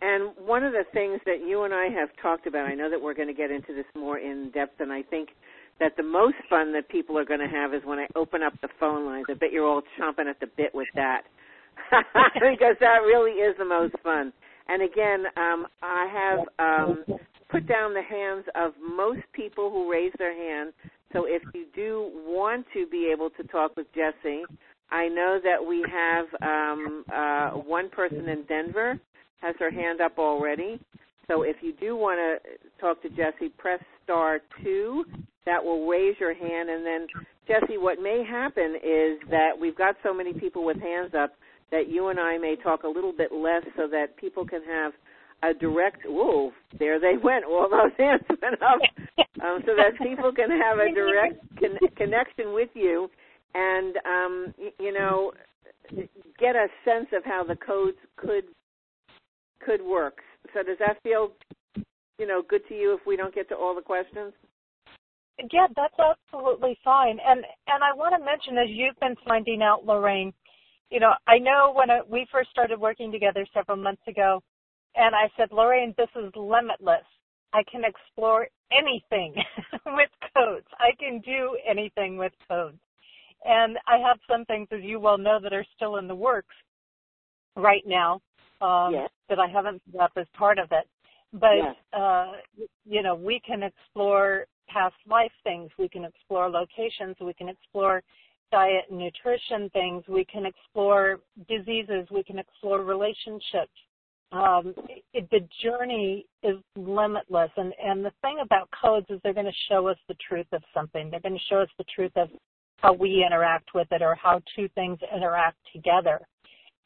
And 0.00 0.32
one 0.36 0.64
of 0.64 0.72
the 0.72 0.84
things 0.92 1.20
that 1.24 1.46
you 1.46 1.64
and 1.64 1.72
I 1.72 1.86
have 1.86 2.10
talked 2.20 2.46
about, 2.46 2.66
I 2.66 2.74
know 2.74 2.90
that 2.90 3.00
we're 3.00 3.14
going 3.14 3.28
to 3.28 3.34
get 3.34 3.50
into 3.50 3.74
this 3.74 3.86
more 3.96 4.18
in 4.18 4.50
depth, 4.52 4.80
and 4.80 4.92
I 4.92 5.02
think 5.02 5.30
that 5.80 5.96
the 5.96 6.02
most 6.02 6.36
fun 6.50 6.72
that 6.72 6.88
people 6.88 7.18
are 7.18 7.24
going 7.24 7.40
to 7.40 7.48
have 7.48 7.74
is 7.74 7.82
when 7.84 7.98
I 7.98 8.06
open 8.14 8.42
up 8.42 8.52
the 8.60 8.68
phone 8.78 9.06
lines. 9.06 9.26
I 9.28 9.34
bet 9.34 9.50
you're 9.50 9.66
all 9.66 9.82
chomping 9.98 10.28
at 10.28 10.38
the 10.40 10.46
bit 10.56 10.74
with 10.74 10.88
that 10.94 11.22
because 12.34 12.76
that 12.80 13.02
really 13.04 13.32
is 13.32 13.56
the 13.58 13.64
most 13.64 13.94
fun. 14.02 14.32
And 14.68 14.82
again, 14.82 15.24
um, 15.36 15.66
I 15.82 16.06
have 16.12 16.38
um, 16.58 17.04
put 17.50 17.66
down 17.68 17.94
the 17.94 18.02
hands 18.02 18.44
of 18.54 18.72
most 18.80 19.20
people 19.32 19.70
who 19.70 19.90
raise 19.90 20.12
their 20.18 20.34
hand. 20.34 20.72
So 21.12 21.26
if 21.26 21.42
you 21.54 21.66
do 21.74 22.10
want 22.26 22.66
to 22.74 22.86
be 22.86 23.10
able 23.12 23.30
to 23.30 23.44
talk 23.44 23.76
with 23.76 23.86
Jesse, 23.94 24.42
I 24.90 25.08
know 25.08 25.38
that 25.42 25.64
we 25.64 25.84
have 25.90 26.26
um, 26.42 27.04
uh, 27.12 27.50
one 27.50 27.90
person 27.90 28.28
in 28.28 28.44
Denver 28.44 28.98
has 29.40 29.54
her 29.58 29.70
hand 29.70 30.00
up 30.00 30.18
already. 30.18 30.80
So 31.28 31.42
if 31.42 31.56
you 31.60 31.72
do 31.78 31.96
want 31.96 32.18
to 32.18 32.80
talk 32.80 33.02
to 33.02 33.08
Jesse, 33.10 33.50
press 33.58 33.80
star 34.02 34.40
two. 34.62 35.04
That 35.46 35.62
will 35.62 35.86
raise 35.86 36.16
your 36.18 36.32
hand. 36.32 36.70
And 36.70 36.86
then, 36.86 37.06
Jesse, 37.46 37.76
what 37.76 38.00
may 38.00 38.24
happen 38.28 38.76
is 38.76 39.18
that 39.30 39.50
we've 39.58 39.76
got 39.76 39.94
so 40.02 40.14
many 40.14 40.32
people 40.32 40.64
with 40.64 40.80
hands 40.80 41.12
up 41.18 41.34
that 41.74 41.90
you 41.90 42.06
and 42.06 42.20
I 42.20 42.38
may 42.38 42.54
talk 42.54 42.84
a 42.84 42.88
little 42.88 43.12
bit 43.12 43.32
less 43.32 43.64
so 43.76 43.88
that 43.88 44.16
people 44.16 44.46
can 44.46 44.62
have 44.62 44.92
a 45.42 45.52
direct, 45.52 46.02
whoa, 46.06 46.52
there 46.78 47.00
they 47.00 47.14
went. 47.20 47.44
All 47.44 47.68
those 47.68 47.90
hands 47.98 48.22
went 48.40 48.62
up. 48.62 48.78
Um, 49.44 49.58
so 49.66 49.72
that 49.76 49.98
people 50.00 50.32
can 50.32 50.50
have 50.50 50.78
a 50.78 50.94
direct 50.94 51.42
con- 51.58 51.90
connection 51.96 52.54
with 52.54 52.68
you 52.74 53.10
and, 53.54 53.96
um, 54.06 54.54
y- 54.56 54.72
you 54.78 54.92
know, 54.92 55.32
get 56.38 56.54
a 56.54 56.68
sense 56.84 57.08
of 57.12 57.24
how 57.24 57.42
the 57.42 57.56
codes 57.56 57.98
could 58.16 58.44
could 59.60 59.82
work. 59.82 60.18
So 60.52 60.62
does 60.62 60.78
that 60.78 61.02
feel, 61.02 61.32
you 62.18 62.26
know, 62.26 62.42
good 62.48 62.62
to 62.68 62.74
you 62.74 62.94
if 62.94 63.00
we 63.06 63.16
don't 63.16 63.34
get 63.34 63.48
to 63.48 63.56
all 63.56 63.74
the 63.74 63.82
questions? 63.82 64.32
Yeah, 65.52 65.66
that's 65.74 65.94
absolutely 65.98 66.78
fine. 66.84 67.18
And 67.26 67.40
and 67.66 67.82
I 67.82 67.96
want 67.96 68.14
to 68.16 68.24
mention, 68.24 68.56
as 68.58 68.68
you've 68.68 68.98
been 69.00 69.16
finding 69.26 69.62
out, 69.62 69.84
Lorraine, 69.84 70.32
you 70.90 71.00
know, 71.00 71.12
I 71.26 71.38
know 71.38 71.72
when 71.74 71.90
I, 71.90 72.00
we 72.08 72.26
first 72.30 72.50
started 72.50 72.78
working 72.78 73.10
together 73.10 73.46
several 73.52 73.76
months 73.76 74.02
ago, 74.06 74.42
and 74.94 75.14
I 75.14 75.28
said, 75.36 75.48
Lorraine, 75.50 75.94
this 75.96 76.08
is 76.16 76.32
limitless. 76.36 77.04
I 77.52 77.62
can 77.70 77.82
explore 77.84 78.48
anything 78.72 79.34
with 79.86 80.10
codes. 80.36 80.66
I 80.78 80.90
can 80.98 81.20
do 81.20 81.56
anything 81.68 82.16
with 82.16 82.32
codes. 82.48 82.78
And 83.44 83.76
I 83.86 83.98
have 83.98 84.18
some 84.30 84.44
things, 84.46 84.68
as 84.72 84.82
you 84.82 84.98
well 84.98 85.18
know, 85.18 85.38
that 85.42 85.52
are 85.52 85.66
still 85.76 85.96
in 85.96 86.08
the 86.08 86.14
works 86.14 86.54
right 87.56 87.82
now 87.86 88.20
um, 88.60 88.92
yes. 88.92 89.10
that 89.28 89.38
I 89.38 89.46
haven't 89.48 89.82
set 89.92 90.00
up 90.00 90.12
as 90.16 90.26
part 90.36 90.58
of 90.58 90.68
it. 90.72 90.88
But 91.32 91.56
yes. 91.56 91.74
uh, 91.92 92.32
you 92.84 93.02
know, 93.02 93.14
we 93.14 93.40
can 93.44 93.62
explore 93.62 94.46
past 94.68 94.94
life 95.06 95.32
things. 95.42 95.70
We 95.78 95.88
can 95.88 96.04
explore 96.04 96.48
locations. 96.48 97.16
We 97.20 97.34
can 97.34 97.48
explore 97.48 98.02
diet 98.54 98.84
and 98.88 98.98
nutrition 99.00 99.68
things. 99.70 100.04
We 100.06 100.24
can 100.24 100.46
explore 100.46 101.18
diseases. 101.48 102.06
We 102.12 102.22
can 102.22 102.38
explore 102.38 102.84
relationships. 102.84 103.72
Um, 104.30 104.74
it, 105.12 105.28
the 105.30 105.40
journey 105.60 106.26
is 106.44 106.56
limitless. 106.76 107.50
And, 107.56 107.72
and 107.82 108.04
the 108.04 108.12
thing 108.22 108.38
about 108.42 108.68
codes 108.80 109.06
is 109.10 109.18
they're 109.24 109.34
going 109.34 109.46
to 109.46 109.68
show 109.68 109.88
us 109.88 109.96
the 110.06 110.14
truth 110.28 110.46
of 110.52 110.62
something. 110.72 111.10
They're 111.10 111.20
going 111.20 111.34
to 111.34 111.44
show 111.50 111.58
us 111.58 111.68
the 111.78 111.84
truth 111.94 112.12
of 112.14 112.28
how 112.76 112.92
we 112.92 113.24
interact 113.26 113.70
with 113.74 113.88
it 113.90 114.02
or 114.02 114.14
how 114.14 114.40
two 114.54 114.68
things 114.76 114.98
interact 115.14 115.56
together. 115.72 116.20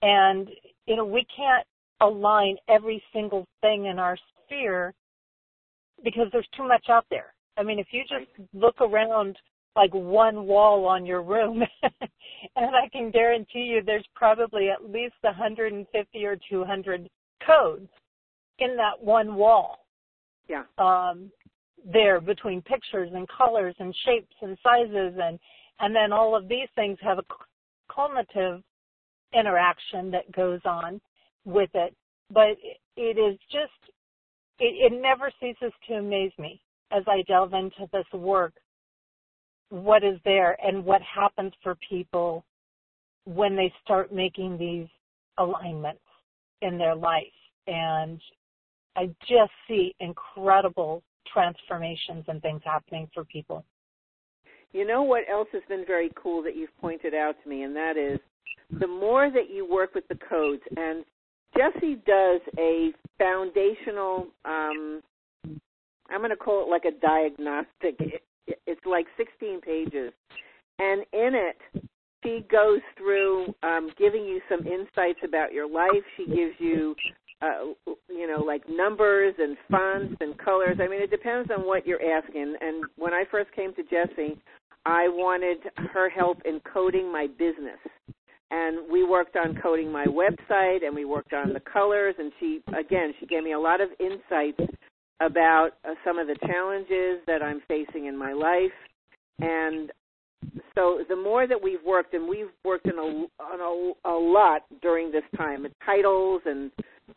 And 0.00 0.48
you 0.87 0.96
know, 0.96 1.04
we 1.04 1.26
can't 1.37 1.66
align 2.00 2.57
every 2.68 3.02
single 3.12 3.44
thing 3.61 3.87
in 3.87 3.98
our 3.98 4.16
sphere 4.46 4.94
because 6.02 6.28
there's 6.33 6.48
too 6.57 6.66
much 6.66 6.87
out 6.88 7.04
there. 7.11 7.35
I 7.59 7.62
mean, 7.62 7.78
if 7.78 7.88
you 7.90 8.02
just 8.02 8.48
look 8.54 8.81
around 8.81 9.37
like 9.79 9.95
one 9.95 10.45
wall 10.45 10.87
on 10.87 11.07
your 11.07 11.23
room, 11.23 11.62
and 11.83 12.77
I 12.77 12.88
can 12.91 13.12
guarantee 13.12 13.61
you 13.61 13.81
there's 13.81 14.05
probably 14.12 14.71
at 14.71 14.91
least 14.91 15.14
150 15.21 16.25
or 16.25 16.37
200 16.51 17.09
codes 17.47 17.88
in 18.59 18.77
that 18.77 19.01
one 19.01 19.37
wall. 19.37 19.87
Yeah. 20.49 20.64
Um, 20.79 21.31
there 21.93 22.21
between 22.21 22.61
pictures 22.62 23.11
and 23.14 23.29
colors 23.29 23.77
and 23.79 23.95
shapes 24.05 24.35
and 24.43 24.59
sizes 24.64 25.14
and 25.23 25.38
and 25.79 25.95
then 25.95 26.12
all 26.12 26.35
of 26.35 26.49
these 26.49 26.67
things 26.75 26.99
have 27.01 27.19
a 27.19 27.95
cumulative 27.95 28.64
interaction 29.33 30.11
that 30.11 30.31
goes 30.33 30.61
on 30.64 31.01
with 31.45 31.71
it 31.75 31.95
but 32.33 32.57
it 32.97 33.17
is 33.17 33.38
just 33.53 33.93
it, 34.59 34.93
it 34.93 35.01
never 35.01 35.31
ceases 35.38 35.73
to 35.87 35.95
amaze 35.95 36.33
me 36.37 36.61
as 36.91 37.05
I 37.07 37.23
delve 37.29 37.55
into 37.55 37.88
this 37.93 38.07
work 38.12 38.55
what 39.70 40.04
is 40.04 40.18
there 40.24 40.57
and 40.64 40.85
what 40.85 41.00
happens 41.02 41.52
for 41.62 41.76
people 41.88 42.44
when 43.24 43.57
they 43.57 43.72
start 43.85 44.12
making 44.12 44.57
these 44.57 44.87
alignments 45.38 46.00
in 46.62 46.78
their 46.78 46.94
life. 46.94 47.24
And 47.66 48.20
I 48.96 49.07
just 49.28 49.52
see 49.66 49.94
incredible 50.00 51.02
transformations 51.33 52.24
and 52.28 52.40
things 52.40 52.62
happening 52.64 53.09
for 53.12 53.24
people. 53.24 53.64
You 54.72 54.87
know 54.87 55.02
what 55.02 55.22
else 55.31 55.48
has 55.52 55.62
been 55.68 55.85
very 55.87 56.11
cool 56.14 56.42
that 56.42 56.57
you've 56.57 56.76
pointed 56.81 57.14
out 57.14 57.37
to 57.42 57.48
me, 57.48 57.62
and 57.62 57.74
that 57.76 57.96
is 57.96 58.18
the 58.81 58.87
more 58.87 59.31
that 59.31 59.50
you 59.50 59.70
work 59.70 59.94
with 59.94 60.07
the 60.09 60.18
codes, 60.28 60.62
and 60.76 61.04
Jesse 61.57 61.96
does 62.07 62.40
a 62.59 62.90
foundational, 63.18 64.26
um, 64.44 65.02
I'm 66.11 66.18
going 66.18 66.31
to 66.31 66.37
call 66.37 66.64
it 66.64 66.70
like 66.70 66.85
a 66.85 66.98
diagnostic. 67.00 68.22
It, 68.49 68.61
it's 68.67 68.81
like 68.85 69.07
16 69.17 69.61
pages. 69.61 70.13
And 70.79 71.03
in 71.13 71.35
it, 71.35 71.85
she 72.25 72.45
goes 72.51 72.81
through 72.97 73.55
um, 73.63 73.91
giving 73.99 74.25
you 74.25 74.41
some 74.49 74.67
insights 74.67 75.21
about 75.25 75.53
your 75.53 75.69
life. 75.69 76.03
She 76.17 76.27
gives 76.27 76.55
you, 76.59 76.95
uh, 77.43 77.93
you 78.09 78.27
know, 78.27 78.43
like 78.45 78.63
numbers 78.69 79.35
and 79.39 79.57
fonts 79.71 80.17
and 80.21 80.37
colors. 80.39 80.79
I 80.81 80.89
mean, 80.89 81.03
it 81.03 81.11
depends 81.11 81.51
on 81.57 81.67
what 81.67 81.87
you're 81.87 82.03
asking. 82.03 82.57
And 82.61 82.85
when 82.97 83.13
I 83.13 83.25
first 83.31 83.53
came 83.53 83.73
to 83.75 83.83
Jessie, 83.85 84.41
I 84.85 85.09
wanted 85.09 85.59
her 85.93 86.09
help 86.09 86.39
in 86.45 86.61
coding 86.73 87.11
my 87.13 87.27
business. 87.27 87.79
And 88.51 88.91
we 88.91 89.05
worked 89.05 89.37
on 89.37 89.59
coding 89.63 89.93
my 89.93 90.07
website 90.07 90.85
and 90.85 90.95
we 90.95 91.05
worked 91.05 91.35
on 91.35 91.53
the 91.53 91.61
colors. 91.61 92.15
And 92.19 92.33
she, 92.41 92.61
again, 92.77 93.13
she 93.21 93.27
gave 93.27 93.45
me 93.45 93.53
a 93.53 93.61
lot 93.61 93.81
of 93.81 93.91
insights 94.01 94.61
about 95.20 95.70
uh, 95.85 95.94
some 96.04 96.18
of 96.18 96.26
the 96.26 96.37
challenges 96.46 97.20
that 97.26 97.42
I'm 97.42 97.61
facing 97.68 98.07
in 98.07 98.16
my 98.16 98.33
life. 98.33 98.72
And 99.40 99.90
so 100.74 101.00
the 101.09 101.16
more 101.16 101.46
that 101.46 101.61
we've 101.61 101.83
worked, 101.85 102.14
and 102.14 102.28
we've 102.28 102.50
worked 102.64 102.87
in 102.87 102.98
a, 102.98 103.26
on 103.42 103.94
a, 104.04 104.09
a 104.09 104.16
lot 104.16 104.62
during 104.81 105.11
this 105.11 105.24
time, 105.37 105.66
titles 105.85 106.42
and 106.46 106.70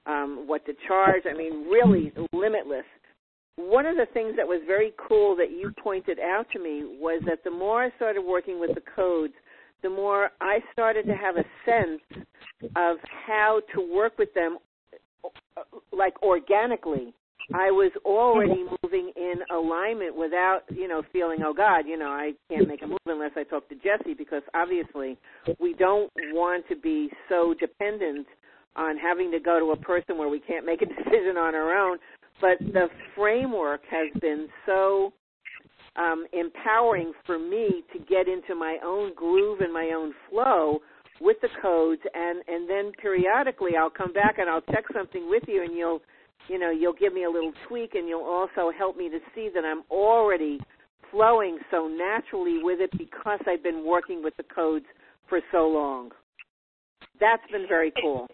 um, 0.05 0.43
what 0.47 0.65
to 0.65 0.73
charge. 0.87 1.23
I 1.29 1.37
mean, 1.37 1.67
really 1.69 2.11
limitless. 2.33 2.85
One 3.57 3.85
of 3.85 3.97
the 3.97 4.07
things 4.13 4.33
that 4.37 4.47
was 4.47 4.61
very 4.65 4.93
cool 5.07 5.35
that 5.35 5.51
you 5.51 5.71
pointed 5.83 6.19
out 6.19 6.47
to 6.53 6.59
me 6.59 6.83
was 6.99 7.21
that 7.27 7.43
the 7.43 7.51
more 7.51 7.83
I 7.83 7.91
started 7.97 8.21
working 8.21 8.59
with 8.59 8.73
the 8.73 8.81
codes, 8.95 9.33
the 9.83 9.89
more 9.89 10.31
I 10.39 10.59
started 10.71 11.05
to 11.05 11.13
have 11.13 11.35
a 11.37 11.43
sense 11.65 12.25
of 12.75 12.97
how 13.27 13.61
to 13.75 13.93
work 13.93 14.17
with 14.17 14.33
them 14.33 14.57
uh, 15.57 15.61
like 15.91 16.21
organically 16.23 17.13
I 17.54 17.71
was 17.71 17.91
already 18.06 18.65
moving 18.84 19.12
in 19.15 19.36
alignment 19.51 20.15
without, 20.15 20.62
you 20.69 20.88
know, 20.88 21.04
feeling, 21.12 21.39
oh 21.45 21.54
God, 21.54 21.86
you 21.88 21.97
know, 21.97 22.08
I 22.08 22.34
can't 22.49 22.67
make 22.67 22.82
a 22.82 22.88
move 22.88 22.99
unless 23.06 23.32
I 23.36 23.43
talk 23.43 23.67
to 23.69 23.75
Jesse 23.75 24.13
because 24.13 24.43
obviously 24.54 25.17
we 25.60 25.73
don't 25.73 26.12
want 26.32 26.67
to 26.69 26.75
be 26.75 27.10
so 27.30 27.54
dependent 27.60 28.27
on 28.75 28.97
having 28.97 29.32
to 29.32 29.39
go 29.39 29.60
to 29.60 29.71
a 29.71 29.77
person 29.77 30.17
where 30.17 30.30
we 30.30 30.39
can't 30.39 30.65
make 30.65 30.82
a 30.82 30.86
decision 31.04 31.38
on 31.38 31.56
our 31.56 31.73
own. 31.73 31.97
But 32.39 32.60
the 32.60 32.88
framework 33.15 33.82
has 33.89 34.08
been 34.21 34.47
so 34.65 35.13
um, 35.95 36.25
empowering 36.34 37.12
for 37.25 37.38
me 37.38 37.84
to 37.93 37.99
get 37.99 38.27
into 38.27 38.56
my 38.56 38.77
own 38.84 39.13
groove 39.13 39.60
and 39.60 39.73
my 39.73 39.91
own 39.95 40.13
flow 40.30 40.80
with 41.19 41.38
the 41.41 41.49
codes 41.62 42.01
and 42.15 42.41
and 42.47 42.67
then 42.67 42.91
periodically 42.99 43.71
I'll 43.77 43.91
come 43.91 44.12
back 44.12 44.39
and 44.39 44.49
I'll 44.49 44.62
check 44.62 44.86
something 44.91 45.30
with 45.30 45.43
you 45.47 45.63
and 45.63 45.75
you'll 45.75 46.01
you 46.51 46.59
know, 46.59 46.69
you'll 46.69 46.93
give 46.93 47.13
me 47.13 47.23
a 47.23 47.29
little 47.29 47.53
tweak 47.67 47.95
and 47.95 48.09
you'll 48.09 48.25
also 48.25 48.71
help 48.77 48.97
me 48.97 49.09
to 49.09 49.19
see 49.33 49.49
that 49.55 49.63
I'm 49.63 49.83
already 49.89 50.59
flowing 51.09 51.57
so 51.71 51.87
naturally 51.87 52.59
with 52.61 52.81
it 52.81 52.91
because 52.97 53.39
I've 53.47 53.63
been 53.63 53.85
working 53.85 54.21
with 54.21 54.35
the 54.35 54.43
codes 54.43 54.85
for 55.29 55.39
so 55.51 55.67
long. 55.69 56.11
That's 57.21 57.41
been 57.51 57.67
very 57.69 57.93
cool. 58.01 58.27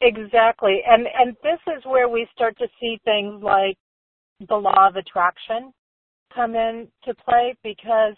Exactly. 0.00 0.80
And 0.86 1.06
and 1.18 1.36
this 1.42 1.60
is 1.76 1.84
where 1.84 2.08
we 2.08 2.26
start 2.34 2.56
to 2.58 2.66
see 2.80 2.98
things 3.04 3.42
like 3.42 3.76
the 4.48 4.56
law 4.56 4.88
of 4.88 4.96
attraction 4.96 5.72
come 6.34 6.54
into 6.54 7.14
play 7.28 7.54
because 7.62 8.14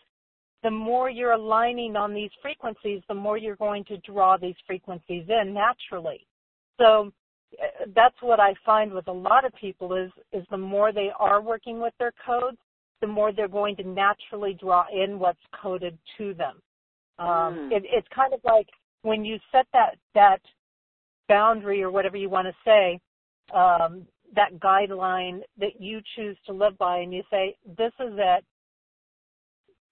the 0.62 0.70
more 0.70 1.11
you're 1.11 1.33
aligning 1.33 1.96
on 1.96 2.14
these 2.14 2.31
frequencies, 2.40 3.03
the 3.09 3.14
more 3.14 3.37
you're 3.37 3.57
going 3.57 3.85
to 3.85 3.99
draw 3.99 4.37
these 4.37 4.57
frequencies 4.66 5.25
in 5.29 5.53
naturally. 5.53 6.27
So 6.79 7.12
that's 7.95 8.17
what 8.21 8.41
I 8.41 8.55
find 8.65 8.93
with 8.93 9.09
a 9.09 9.13
lot 9.13 9.45
of 9.45 9.53
people 9.55 9.95
is 9.95 10.11
is 10.33 10.47
the 10.51 10.59
more 10.59 10.93
they 10.93 11.11
are 11.19 11.41
working 11.41 11.81
with 11.81 11.95
their 11.99 12.13
codes, 12.25 12.59
the 13.01 13.07
more 13.07 13.33
they're 13.33 13.49
going 13.49 13.77
to 13.77 13.85
naturally 13.85 14.57
draw 14.61 14.85
in 14.93 15.19
what's 15.19 15.39
coded 15.61 15.99
to 16.19 16.35
them. 16.35 16.61
Um, 17.19 17.27
mm. 17.29 17.73
it, 17.73 17.85
it's 17.87 18.09
kind 18.15 18.35
of 18.35 18.41
like 18.45 18.67
when 19.03 19.25
you 19.25 19.39
set 19.53 19.67
that 19.73 19.97
that 20.15 20.41
boundary 21.29 21.83
or 21.83 21.91
whatever 21.91 22.17
you 22.17 22.29
want 22.29 22.47
to 22.47 22.55
say, 22.65 23.01
um, 23.55 24.07
that 24.35 24.59
guideline 24.61 25.41
that 25.59 25.81
you 25.81 26.01
choose 26.17 26.37
to 26.47 26.53
live 26.53 26.77
by, 26.79 26.99
and 26.99 27.13
you 27.13 27.23
say, 27.31 27.57
"This 27.67 27.93
is 28.01 28.13
it 28.17 28.45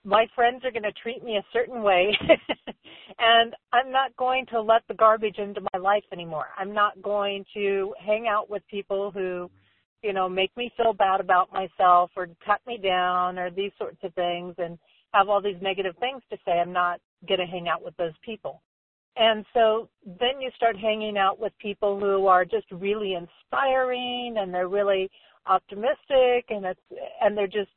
my 0.04 0.26
friends 0.34 0.64
are 0.64 0.70
going 0.70 0.82
to 0.82 0.92
treat 0.92 1.24
me 1.24 1.36
a 1.36 1.44
certain 1.52 1.82
way 1.82 2.16
and 3.18 3.54
I'm 3.72 3.90
not 3.90 4.14
going 4.16 4.46
to 4.46 4.60
let 4.60 4.82
the 4.88 4.94
garbage 4.94 5.38
into 5.38 5.62
my 5.72 5.78
life 5.78 6.04
anymore. 6.12 6.48
I'm 6.58 6.74
not 6.74 7.00
going 7.02 7.44
to 7.54 7.94
hang 8.04 8.26
out 8.28 8.50
with 8.50 8.62
people 8.70 9.10
who, 9.10 9.50
you 10.02 10.12
know, 10.12 10.28
make 10.28 10.54
me 10.56 10.70
feel 10.76 10.92
bad 10.92 11.20
about 11.20 11.52
myself 11.52 12.10
or 12.16 12.28
cut 12.44 12.60
me 12.66 12.78
down 12.78 13.38
or 13.38 13.50
these 13.50 13.72
sorts 13.78 13.98
of 14.02 14.12
things 14.14 14.54
and 14.58 14.78
have 15.12 15.28
all 15.28 15.40
these 15.40 15.60
negative 15.62 15.94
things 16.00 16.22
to 16.30 16.36
say. 16.44 16.52
I'm 16.52 16.72
not 16.72 17.00
going 17.26 17.40
to 17.40 17.46
hang 17.46 17.68
out 17.68 17.82
with 17.82 17.96
those 17.96 18.14
people. 18.24 18.60
And 19.16 19.46
so 19.54 19.88
then 20.04 20.40
you 20.40 20.50
start 20.56 20.76
hanging 20.76 21.16
out 21.16 21.38
with 21.38 21.52
people 21.60 22.00
who 22.00 22.26
are 22.26 22.44
just 22.44 22.66
really 22.72 23.14
inspiring 23.14 24.36
and 24.38 24.52
they're 24.52 24.68
really 24.68 25.08
optimistic 25.46 26.46
and 26.48 26.64
it's 26.64 26.80
and 27.20 27.36
they're 27.36 27.46
just 27.46 27.70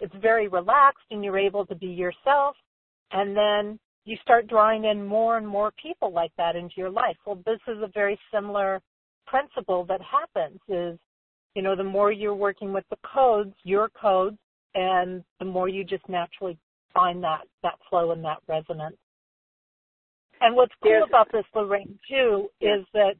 it's 0.00 0.14
very 0.20 0.48
relaxed 0.48 1.04
and 1.10 1.24
you're 1.24 1.38
able 1.38 1.66
to 1.66 1.74
be 1.74 1.86
yourself 1.86 2.56
and 3.12 3.36
then 3.36 3.78
you 4.04 4.16
start 4.22 4.46
drawing 4.46 4.84
in 4.84 5.04
more 5.04 5.36
and 5.36 5.46
more 5.46 5.72
people 5.82 6.12
like 6.12 6.32
that 6.36 6.54
into 6.56 6.74
your 6.76 6.90
life. 6.90 7.16
Well, 7.26 7.40
this 7.44 7.58
is 7.66 7.78
a 7.82 7.90
very 7.92 8.18
similar 8.32 8.80
principle 9.26 9.84
that 9.86 10.00
happens 10.00 10.60
is, 10.68 10.98
you 11.54 11.62
know, 11.62 11.74
the 11.74 11.84
more 11.84 12.12
you're 12.12 12.34
working 12.34 12.72
with 12.72 12.84
the 12.90 12.98
codes, 13.14 13.54
your 13.64 13.88
codes, 14.00 14.38
and 14.74 15.24
the 15.40 15.44
more 15.44 15.68
you 15.68 15.82
just 15.84 16.08
naturally 16.08 16.56
find 16.94 17.22
that, 17.24 17.42
that 17.62 17.74
flow 17.90 18.12
and 18.12 18.24
that 18.24 18.38
resonance. 18.46 18.96
And 20.40 20.54
what's 20.54 20.72
cool 20.82 21.02
about 21.08 21.32
this, 21.32 21.44
Lorraine, 21.54 21.98
too, 22.08 22.48
is 22.60 22.84
that 22.92 23.14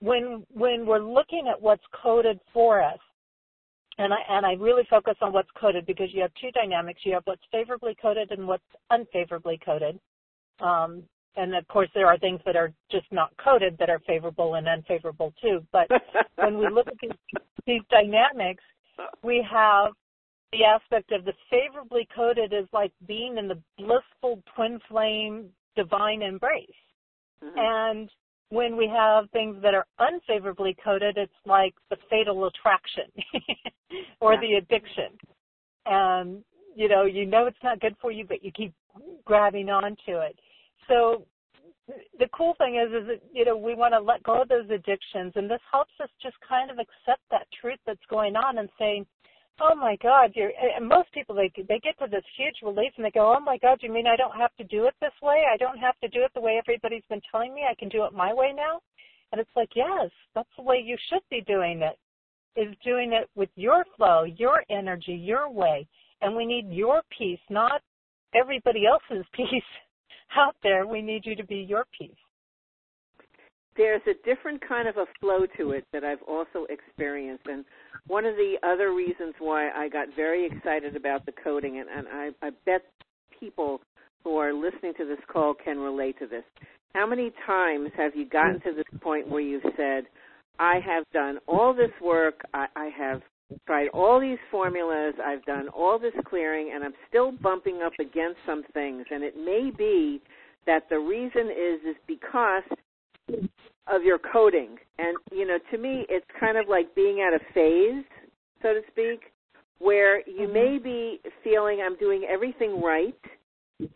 when 0.00 0.44
when 0.52 0.86
we're 0.86 0.98
looking 0.98 1.46
at 1.50 1.60
what's 1.60 1.84
coded 2.02 2.40
for 2.52 2.82
us, 2.82 2.98
and 3.98 4.12
I 4.12 4.18
and 4.28 4.44
I 4.46 4.52
really 4.52 4.84
focus 4.90 5.14
on 5.20 5.32
what's 5.32 5.50
coded 5.58 5.86
because 5.86 6.08
you 6.12 6.22
have 6.22 6.32
two 6.40 6.50
dynamics. 6.50 7.00
You 7.04 7.14
have 7.14 7.22
what's 7.24 7.42
favorably 7.52 7.96
coded 8.00 8.30
and 8.30 8.46
what's 8.46 8.64
unfavorably 8.90 9.60
coded. 9.64 9.98
Um, 10.60 11.02
and 11.36 11.54
of 11.54 11.66
course, 11.68 11.88
there 11.94 12.06
are 12.06 12.18
things 12.18 12.40
that 12.46 12.56
are 12.56 12.72
just 12.90 13.06
not 13.10 13.30
coded 13.42 13.76
that 13.78 13.90
are 13.90 14.00
favorable 14.06 14.54
and 14.54 14.68
unfavorable 14.68 15.32
too. 15.42 15.64
But 15.72 15.88
when 16.36 16.58
we 16.58 16.68
look 16.68 16.86
at 16.86 16.94
these, 17.00 17.40
these 17.66 17.82
dynamics, 17.90 18.62
we 19.22 19.46
have 19.50 19.92
the 20.52 20.64
aspect 20.64 21.10
of 21.10 21.24
the 21.24 21.32
favorably 21.50 22.08
coded 22.14 22.52
is 22.52 22.66
like 22.72 22.92
being 23.06 23.38
in 23.38 23.48
the 23.48 23.60
blissful 23.76 24.42
twin 24.54 24.78
flame 24.88 25.46
divine 25.76 26.22
embrace. 26.22 26.68
Mm-hmm. 27.42 27.58
And 27.58 28.10
when 28.54 28.76
we 28.76 28.88
have 28.88 29.28
things 29.30 29.56
that 29.62 29.74
are 29.74 29.86
unfavorably 29.98 30.76
coded, 30.82 31.16
it's 31.16 31.32
like 31.44 31.74
the 31.90 31.96
fatal 32.08 32.46
attraction 32.46 33.04
or 34.20 34.34
yeah. 34.34 34.40
the 34.40 34.54
addiction. 34.54 35.18
And, 35.86 36.44
you 36.74 36.88
know, 36.88 37.04
you 37.04 37.26
know 37.26 37.46
it's 37.46 37.62
not 37.62 37.80
good 37.80 37.96
for 38.00 38.10
you, 38.10 38.24
but 38.26 38.44
you 38.44 38.52
keep 38.52 38.72
grabbing 39.24 39.68
onto 39.68 40.18
it. 40.18 40.38
So 40.88 41.26
the 42.18 42.28
cool 42.32 42.54
thing 42.58 42.76
is, 42.76 42.92
is 42.92 43.06
that 43.08 43.20
you 43.32 43.44
know 43.44 43.56
we 43.56 43.74
want 43.74 43.92
to 43.92 44.00
let 44.00 44.22
go 44.22 44.42
of 44.42 44.48
those 44.48 44.68
addictions, 44.70 45.32
and 45.36 45.50
this 45.50 45.60
helps 45.70 45.92
us 46.02 46.08
just 46.22 46.36
kind 46.48 46.70
of 46.70 46.78
accept 46.78 47.22
that 47.30 47.46
truth 47.60 47.78
that's 47.86 48.04
going 48.08 48.36
on 48.36 48.58
and 48.58 48.68
saying, 48.78 49.04
"Oh 49.60 49.74
my 49.74 49.96
God!" 49.96 50.32
You're, 50.34 50.52
and 50.76 50.88
most 50.88 51.12
people 51.12 51.34
they 51.34 51.50
they 51.68 51.78
get 51.80 51.98
to 51.98 52.06
this 52.08 52.24
huge 52.36 52.56
relief 52.62 52.92
and 52.96 53.04
they 53.04 53.10
go, 53.10 53.34
"Oh 53.34 53.40
my 53.40 53.58
God! 53.58 53.78
You 53.82 53.92
mean 53.92 54.06
I 54.06 54.16
don't 54.16 54.36
have 54.36 54.54
to 54.56 54.64
do 54.64 54.86
it 54.86 54.94
this 55.00 55.14
way? 55.22 55.44
I 55.52 55.56
don't 55.56 55.78
have 55.78 55.98
to 56.00 56.08
do 56.08 56.22
it 56.22 56.32
the 56.34 56.40
way 56.40 56.58
everybody's 56.58 57.06
been 57.08 57.22
telling 57.30 57.54
me. 57.54 57.62
I 57.68 57.74
can 57.74 57.88
do 57.88 58.04
it 58.04 58.12
my 58.12 58.32
way 58.32 58.52
now." 58.52 58.80
And 59.34 59.40
it's 59.40 59.56
like, 59.56 59.70
yes, 59.74 60.10
that's 60.36 60.48
the 60.56 60.62
way 60.62 60.78
you 60.78 60.96
should 61.10 61.22
be 61.28 61.40
doing 61.40 61.82
it. 61.82 61.98
Is 62.54 62.72
doing 62.84 63.12
it 63.12 63.28
with 63.34 63.48
your 63.56 63.84
flow, 63.96 64.22
your 64.22 64.62
energy, 64.70 65.14
your 65.14 65.50
way, 65.50 65.88
and 66.20 66.36
we 66.36 66.46
need 66.46 66.68
your 66.70 67.02
peace, 67.18 67.40
not 67.50 67.82
everybody 68.32 68.86
else's 68.86 69.26
peace 69.34 69.48
out 70.36 70.54
there. 70.62 70.86
We 70.86 71.02
need 71.02 71.26
you 71.26 71.34
to 71.34 71.44
be 71.44 71.56
your 71.56 71.84
peace. 71.98 72.14
There's 73.76 74.02
a 74.06 74.14
different 74.24 74.66
kind 74.66 74.88
of 74.88 74.96
a 74.96 75.06
flow 75.20 75.46
to 75.58 75.72
it 75.72 75.84
that 75.92 76.04
I've 76.04 76.22
also 76.28 76.66
experienced. 76.68 77.46
And 77.46 77.64
one 78.06 78.24
of 78.24 78.36
the 78.36 78.54
other 78.62 78.94
reasons 78.94 79.34
why 79.38 79.70
I 79.70 79.88
got 79.88 80.08
very 80.14 80.46
excited 80.46 80.94
about 80.96 81.26
the 81.26 81.32
coding, 81.32 81.80
and, 81.80 81.88
and 81.88 82.06
I, 82.08 82.46
I 82.46 82.50
bet 82.64 82.82
people 83.40 83.80
who 84.22 84.36
are 84.36 84.52
listening 84.52 84.94
to 84.98 85.04
this 85.04 85.18
call 85.30 85.54
can 85.54 85.78
relate 85.78 86.18
to 86.20 86.26
this. 86.26 86.44
How 86.94 87.06
many 87.06 87.32
times 87.46 87.90
have 87.96 88.14
you 88.14 88.28
gotten 88.28 88.60
to 88.60 88.72
this 88.74 89.00
point 89.00 89.28
where 89.28 89.40
you've 89.40 89.62
said, 89.76 90.04
I 90.58 90.78
have 90.86 91.04
done 91.12 91.38
all 91.48 91.74
this 91.74 91.90
work, 92.00 92.42
I, 92.54 92.66
I 92.76 92.90
have 92.96 93.22
tried 93.66 93.88
all 93.88 94.20
these 94.20 94.38
formulas, 94.50 95.14
I've 95.24 95.44
done 95.44 95.68
all 95.68 95.98
this 95.98 96.14
clearing, 96.26 96.70
and 96.74 96.84
I'm 96.84 96.94
still 97.08 97.32
bumping 97.32 97.80
up 97.84 97.92
against 98.00 98.38
some 98.46 98.62
things. 98.72 99.04
And 99.10 99.24
it 99.24 99.36
may 99.36 99.72
be 99.76 100.22
that 100.66 100.88
the 100.88 100.98
reason 100.98 101.50
is 101.50 101.80
is 101.90 101.96
because 102.06 102.62
of 103.28 104.02
your 104.02 104.18
coding. 104.18 104.76
And 104.98 105.16
you 105.32 105.46
know, 105.46 105.58
to 105.70 105.78
me, 105.78 106.06
it's 106.08 106.26
kind 106.38 106.56
of 106.56 106.68
like 106.68 106.94
being 106.94 107.20
at 107.20 107.34
a 107.34 107.44
phase, 107.52 108.04
so 108.62 108.74
to 108.74 108.80
speak, 108.90 109.32
where 109.78 110.20
you 110.28 110.48
may 110.48 110.78
mm-hmm. 110.78 110.84
be 110.84 111.20
feeling 111.42 111.82
I'm 111.84 111.96
doing 111.96 112.26
everything 112.30 112.80
right, 112.80 113.18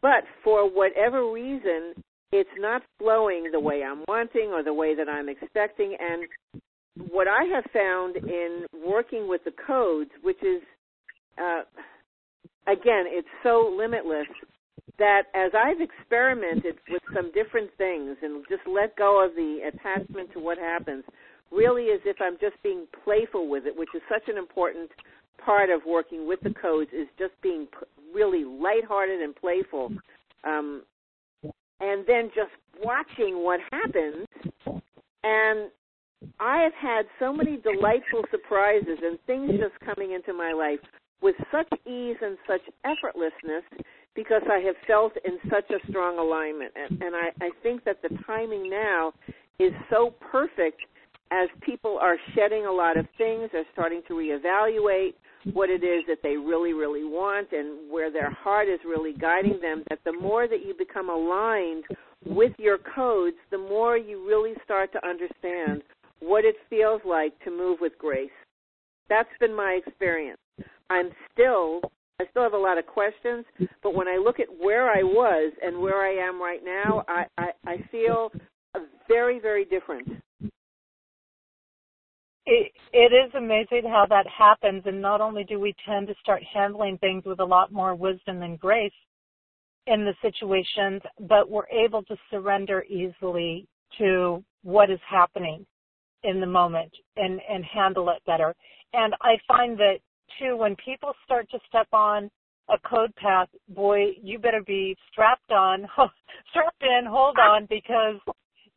but 0.02 0.24
for 0.44 0.68
whatever 0.68 1.32
reason, 1.32 1.94
it's 2.32 2.50
not 2.58 2.82
flowing 2.98 3.50
the 3.52 3.60
way 3.60 3.82
I'm 3.82 4.04
wanting 4.06 4.50
or 4.52 4.62
the 4.62 4.74
way 4.74 4.94
that 4.94 5.08
I'm 5.08 5.28
expecting. 5.28 5.96
And 5.98 6.28
what 7.10 7.26
I 7.26 7.44
have 7.54 7.64
found 7.72 8.16
in 8.16 8.66
working 8.84 9.28
with 9.28 9.42
the 9.44 9.52
codes, 9.66 10.10
which 10.22 10.42
is, 10.42 10.62
uh, 11.38 11.62
again, 12.66 13.04
it's 13.06 13.28
so 13.42 13.74
limitless 13.76 14.26
that 14.98 15.24
as 15.34 15.52
I've 15.54 15.80
experimented 15.80 16.76
with 16.88 17.02
some 17.14 17.30
different 17.32 17.70
things 17.78 18.16
and 18.22 18.44
just 18.48 18.62
let 18.66 18.96
go 18.96 19.24
of 19.24 19.34
the 19.34 19.68
attachment 19.68 20.32
to 20.32 20.40
what 20.40 20.58
happens, 20.58 21.04
really 21.50 21.90
as 21.90 22.00
if 22.04 22.16
I'm 22.20 22.36
just 22.40 22.62
being 22.62 22.86
playful 23.04 23.48
with 23.48 23.66
it, 23.66 23.76
which 23.76 23.90
is 23.94 24.02
such 24.08 24.28
an 24.28 24.36
important 24.36 24.90
part 25.44 25.70
of 25.70 25.82
working 25.86 26.26
with 26.26 26.40
the 26.42 26.52
codes, 26.60 26.90
is 26.92 27.08
just 27.18 27.32
being 27.42 27.66
really 28.14 28.44
lighthearted 28.44 29.20
and 29.20 29.34
playful. 29.34 29.92
Um, 30.44 30.82
and 31.80 32.04
then 32.06 32.30
just 32.34 32.50
watching 32.82 33.44
what 33.44 33.60
happens 33.70 34.26
and 35.24 35.70
I 36.40 36.62
have 36.62 36.72
had 36.74 37.06
so 37.18 37.32
many 37.32 37.58
delightful 37.58 38.22
surprises 38.30 38.98
and 39.02 39.18
things 39.26 39.50
just 39.52 39.78
coming 39.84 40.12
into 40.12 40.32
my 40.32 40.52
life 40.52 40.80
with 41.22 41.36
such 41.50 41.68
ease 41.86 42.16
and 42.22 42.38
such 42.46 42.62
effortlessness 42.84 43.62
because 44.18 44.42
I 44.50 44.58
have 44.66 44.74
felt 44.84 45.12
in 45.24 45.38
such 45.48 45.70
a 45.70 45.78
strong 45.88 46.18
alignment. 46.18 46.72
And, 46.74 47.00
and 47.00 47.14
I, 47.14 47.28
I 47.40 47.50
think 47.62 47.84
that 47.84 48.02
the 48.02 48.08
timing 48.26 48.68
now 48.68 49.12
is 49.60 49.72
so 49.88 50.12
perfect 50.32 50.80
as 51.30 51.48
people 51.60 51.98
are 52.00 52.16
shedding 52.34 52.66
a 52.66 52.72
lot 52.72 52.96
of 52.96 53.06
things, 53.16 53.48
they're 53.52 53.64
starting 53.72 54.02
to 54.08 54.14
reevaluate 54.14 55.14
what 55.52 55.70
it 55.70 55.84
is 55.84 56.02
that 56.08 56.18
they 56.24 56.36
really, 56.36 56.72
really 56.72 57.04
want 57.04 57.52
and 57.52 57.88
where 57.88 58.10
their 58.10 58.30
heart 58.30 58.66
is 58.66 58.80
really 58.84 59.12
guiding 59.12 59.60
them, 59.60 59.84
that 59.88 60.00
the 60.04 60.12
more 60.12 60.48
that 60.48 60.66
you 60.66 60.74
become 60.76 61.10
aligned 61.10 61.84
with 62.26 62.52
your 62.58 62.78
codes, 62.96 63.36
the 63.52 63.58
more 63.58 63.96
you 63.96 64.26
really 64.26 64.54
start 64.64 64.90
to 64.94 65.06
understand 65.06 65.82
what 66.18 66.44
it 66.44 66.56
feels 66.68 67.00
like 67.06 67.38
to 67.44 67.52
move 67.52 67.78
with 67.80 67.92
grace. 67.98 68.30
That's 69.08 69.28
been 69.38 69.54
my 69.54 69.78
experience. 69.86 70.40
I'm 70.90 71.10
still, 71.32 71.82
I 72.20 72.24
still 72.30 72.42
have 72.42 72.52
a 72.52 72.58
lot 72.58 72.78
of 72.78 72.86
questions, 72.86 73.44
but 73.82 73.94
when 73.94 74.08
I 74.08 74.16
look 74.16 74.40
at 74.40 74.48
where 74.60 74.90
I 74.90 75.02
was 75.02 75.52
and 75.62 75.78
where 75.78 76.02
I 76.02 76.14
am 76.14 76.42
right 76.42 76.64
now, 76.64 77.04
I, 77.06 77.26
I, 77.38 77.48
I 77.64 77.76
feel 77.92 78.32
very, 79.06 79.38
very 79.38 79.64
different. 79.64 80.08
It, 82.44 82.72
it 82.92 83.12
is 83.12 83.32
amazing 83.36 83.82
how 83.84 84.06
that 84.08 84.26
happens, 84.26 84.82
and 84.86 85.00
not 85.00 85.20
only 85.20 85.44
do 85.44 85.60
we 85.60 85.74
tend 85.86 86.08
to 86.08 86.14
start 86.20 86.42
handling 86.52 86.98
things 86.98 87.24
with 87.24 87.40
a 87.40 87.44
lot 87.44 87.72
more 87.72 87.94
wisdom 87.94 88.42
and 88.42 88.58
grace 88.58 88.90
in 89.86 90.04
the 90.04 90.14
situations, 90.20 91.02
but 91.20 91.50
we're 91.50 91.68
able 91.68 92.02
to 92.04 92.16
surrender 92.30 92.84
easily 92.84 93.66
to 93.98 94.42
what 94.62 94.90
is 94.90 95.00
happening 95.08 95.64
in 96.24 96.40
the 96.40 96.46
moment 96.46 96.92
and, 97.16 97.40
and 97.48 97.64
handle 97.64 98.08
it 98.10 98.22
better. 98.26 98.54
And 98.92 99.14
I 99.20 99.36
find 99.46 99.78
that 99.78 99.98
too, 100.38 100.56
when 100.56 100.76
people 100.84 101.12
start 101.24 101.50
to 101.50 101.58
step 101.68 101.88
on 101.92 102.30
a 102.68 102.78
code 102.88 103.14
path, 103.16 103.48
boy, 103.68 104.12
you 104.22 104.38
better 104.38 104.62
be 104.66 104.96
strapped 105.10 105.50
on, 105.50 105.86
strapped 106.50 106.82
in, 106.82 107.06
hold 107.06 107.36
on, 107.38 107.66
because 107.68 108.16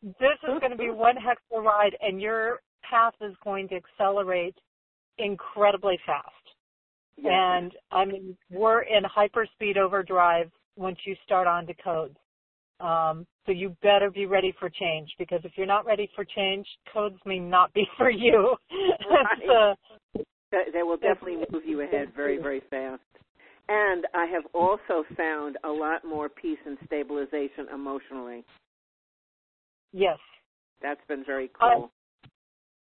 this 0.01 0.37
is 0.43 0.59
going 0.59 0.71
to 0.71 0.77
be 0.77 0.89
one 0.89 1.15
heck 1.15 1.37
of 1.51 1.59
a 1.59 1.61
ride 1.61 1.95
and 2.01 2.21
your 2.21 2.59
path 2.89 3.13
is 3.21 3.35
going 3.43 3.67
to 3.69 3.75
accelerate 3.75 4.55
incredibly 5.17 5.99
fast. 6.05 6.27
And 7.23 7.71
I 7.91 8.05
mean, 8.05 8.37
we're 8.49 8.81
in 8.81 9.03
hyperspeed 9.03 9.77
overdrive 9.77 10.49
once 10.75 10.97
you 11.05 11.15
start 11.23 11.47
on 11.47 11.67
to 11.67 11.73
codes. 11.75 12.17
Um, 12.79 13.27
so 13.45 13.51
you 13.51 13.75
better 13.83 14.09
be 14.09 14.25
ready 14.25 14.53
for 14.59 14.69
change 14.69 15.09
because 15.19 15.41
if 15.43 15.51
you're 15.55 15.67
not 15.67 15.85
ready 15.85 16.09
for 16.15 16.25
change, 16.25 16.65
codes 16.91 17.17
may 17.25 17.39
not 17.39 17.71
be 17.73 17.85
for 17.97 18.09
you. 18.09 18.55
Right. 19.09 19.75
uh, 20.53 20.57
they 20.73 20.83
will 20.83 20.97
definitely 20.97 21.45
move 21.51 21.63
you 21.65 21.81
ahead 21.81 22.11
very, 22.15 22.37
very 22.37 22.61
fast. 22.69 23.01
And 23.69 24.05
I 24.13 24.25
have 24.25 24.43
also 24.53 25.05
found 25.15 25.57
a 25.63 25.69
lot 25.69 26.03
more 26.03 26.27
peace 26.29 26.57
and 26.65 26.77
stabilization 26.85 27.67
emotionally. 27.73 28.43
Yes. 29.93 30.17
That's 30.81 30.99
been 31.07 31.23
very 31.25 31.49
cool. 31.59 31.91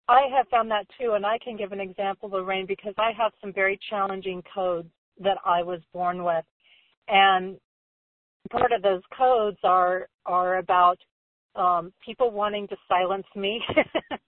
I, 0.08 0.12
I 0.12 0.36
have 0.36 0.48
found 0.48 0.70
that 0.70 0.86
too, 0.98 1.12
and 1.12 1.24
I 1.24 1.38
can 1.38 1.56
give 1.56 1.72
an 1.72 1.80
example, 1.80 2.30
Lorraine, 2.30 2.66
because 2.66 2.94
I 2.98 3.12
have 3.16 3.32
some 3.40 3.52
very 3.52 3.78
challenging 3.90 4.42
codes 4.52 4.88
that 5.20 5.38
I 5.44 5.62
was 5.62 5.80
born 5.92 6.24
with. 6.24 6.44
And 7.08 7.58
part 8.50 8.72
of 8.72 8.82
those 8.82 9.02
codes 9.16 9.58
are 9.62 10.08
are 10.26 10.58
about 10.58 10.98
um, 11.54 11.92
people 12.04 12.30
wanting 12.30 12.66
to 12.68 12.76
silence 12.88 13.26
me, 13.36 13.60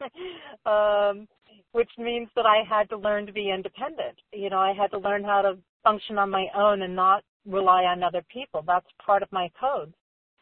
um, 0.66 1.26
which 1.72 1.90
means 1.98 2.28
that 2.36 2.46
I 2.46 2.62
had 2.68 2.88
to 2.90 2.96
learn 2.96 3.26
to 3.26 3.32
be 3.32 3.50
independent. 3.50 4.18
You 4.32 4.50
know, 4.50 4.58
I 4.58 4.72
had 4.72 4.90
to 4.92 4.98
learn 4.98 5.24
how 5.24 5.42
to 5.42 5.58
function 5.82 6.18
on 6.18 6.30
my 6.30 6.46
own 6.56 6.82
and 6.82 6.94
not 6.94 7.22
rely 7.46 7.84
on 7.84 8.02
other 8.02 8.22
people. 8.32 8.62
That's 8.66 8.86
part 9.04 9.22
of 9.22 9.32
my 9.32 9.50
code 9.58 9.92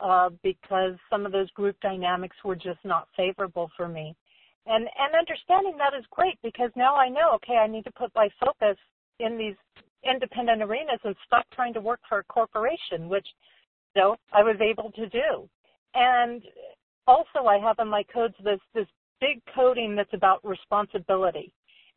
uh, 0.00 0.30
because 0.42 0.94
some 1.10 1.26
of 1.26 1.32
those 1.32 1.50
group 1.50 1.76
dynamics 1.80 2.36
were 2.44 2.56
just 2.56 2.78
not 2.84 3.08
favorable 3.16 3.70
for 3.76 3.88
me. 3.88 4.14
And 4.66 4.84
and 4.84 5.14
understanding 5.18 5.76
that 5.78 5.96
is 5.98 6.04
great 6.10 6.38
because 6.42 6.70
now 6.76 6.94
I 6.94 7.08
know, 7.08 7.32
okay, 7.36 7.54
I 7.54 7.66
need 7.66 7.84
to 7.84 7.92
put 7.92 8.12
my 8.14 8.28
focus 8.38 8.76
in 9.18 9.36
these 9.36 9.56
independent 10.04 10.62
arenas 10.62 11.00
and 11.04 11.14
stop 11.26 11.44
trying 11.52 11.74
to 11.74 11.80
work 11.80 12.00
for 12.08 12.18
a 12.18 12.24
corporation, 12.24 13.08
which 13.08 13.26
you 13.94 14.02
know, 14.02 14.16
I 14.32 14.42
was 14.42 14.56
able 14.60 14.90
to 14.92 15.08
do. 15.08 15.48
And 15.94 16.42
also 17.06 17.46
I 17.46 17.58
have 17.58 17.76
in 17.78 17.88
my 17.88 18.02
codes 18.12 18.34
this, 18.44 18.60
this 18.74 18.86
big 19.20 19.40
coding 19.54 19.94
that's 19.96 20.12
about 20.12 20.40
responsibility 20.44 21.52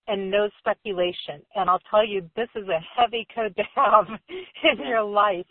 and 0.08 0.30
no 0.30 0.50
speculation. 0.60 1.42
And 1.56 1.70
I'll 1.70 1.82
tell 1.90 2.06
you, 2.06 2.30
this 2.36 2.50
is 2.56 2.68
a 2.68 2.80
heavy 2.96 3.28
code 3.34 3.56
to 3.56 3.64
have 3.76 4.06
in 4.30 4.88
your 4.88 5.04
life. 5.04 5.46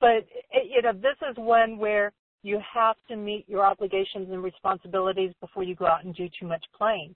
But, 0.00 0.26
eh, 0.52 0.66
you 0.68 0.82
know, 0.82 0.92
this 0.92 1.16
is 1.28 1.36
one 1.36 1.78
where 1.78 2.12
you 2.42 2.60
have 2.72 2.96
to 3.08 3.16
meet 3.16 3.48
your 3.48 3.64
obligations 3.64 4.28
and 4.30 4.42
responsibilities 4.42 5.32
before 5.40 5.64
you 5.64 5.74
go 5.74 5.86
out 5.86 6.04
and 6.04 6.14
do 6.14 6.28
too 6.38 6.46
much 6.46 6.64
playing. 6.76 7.14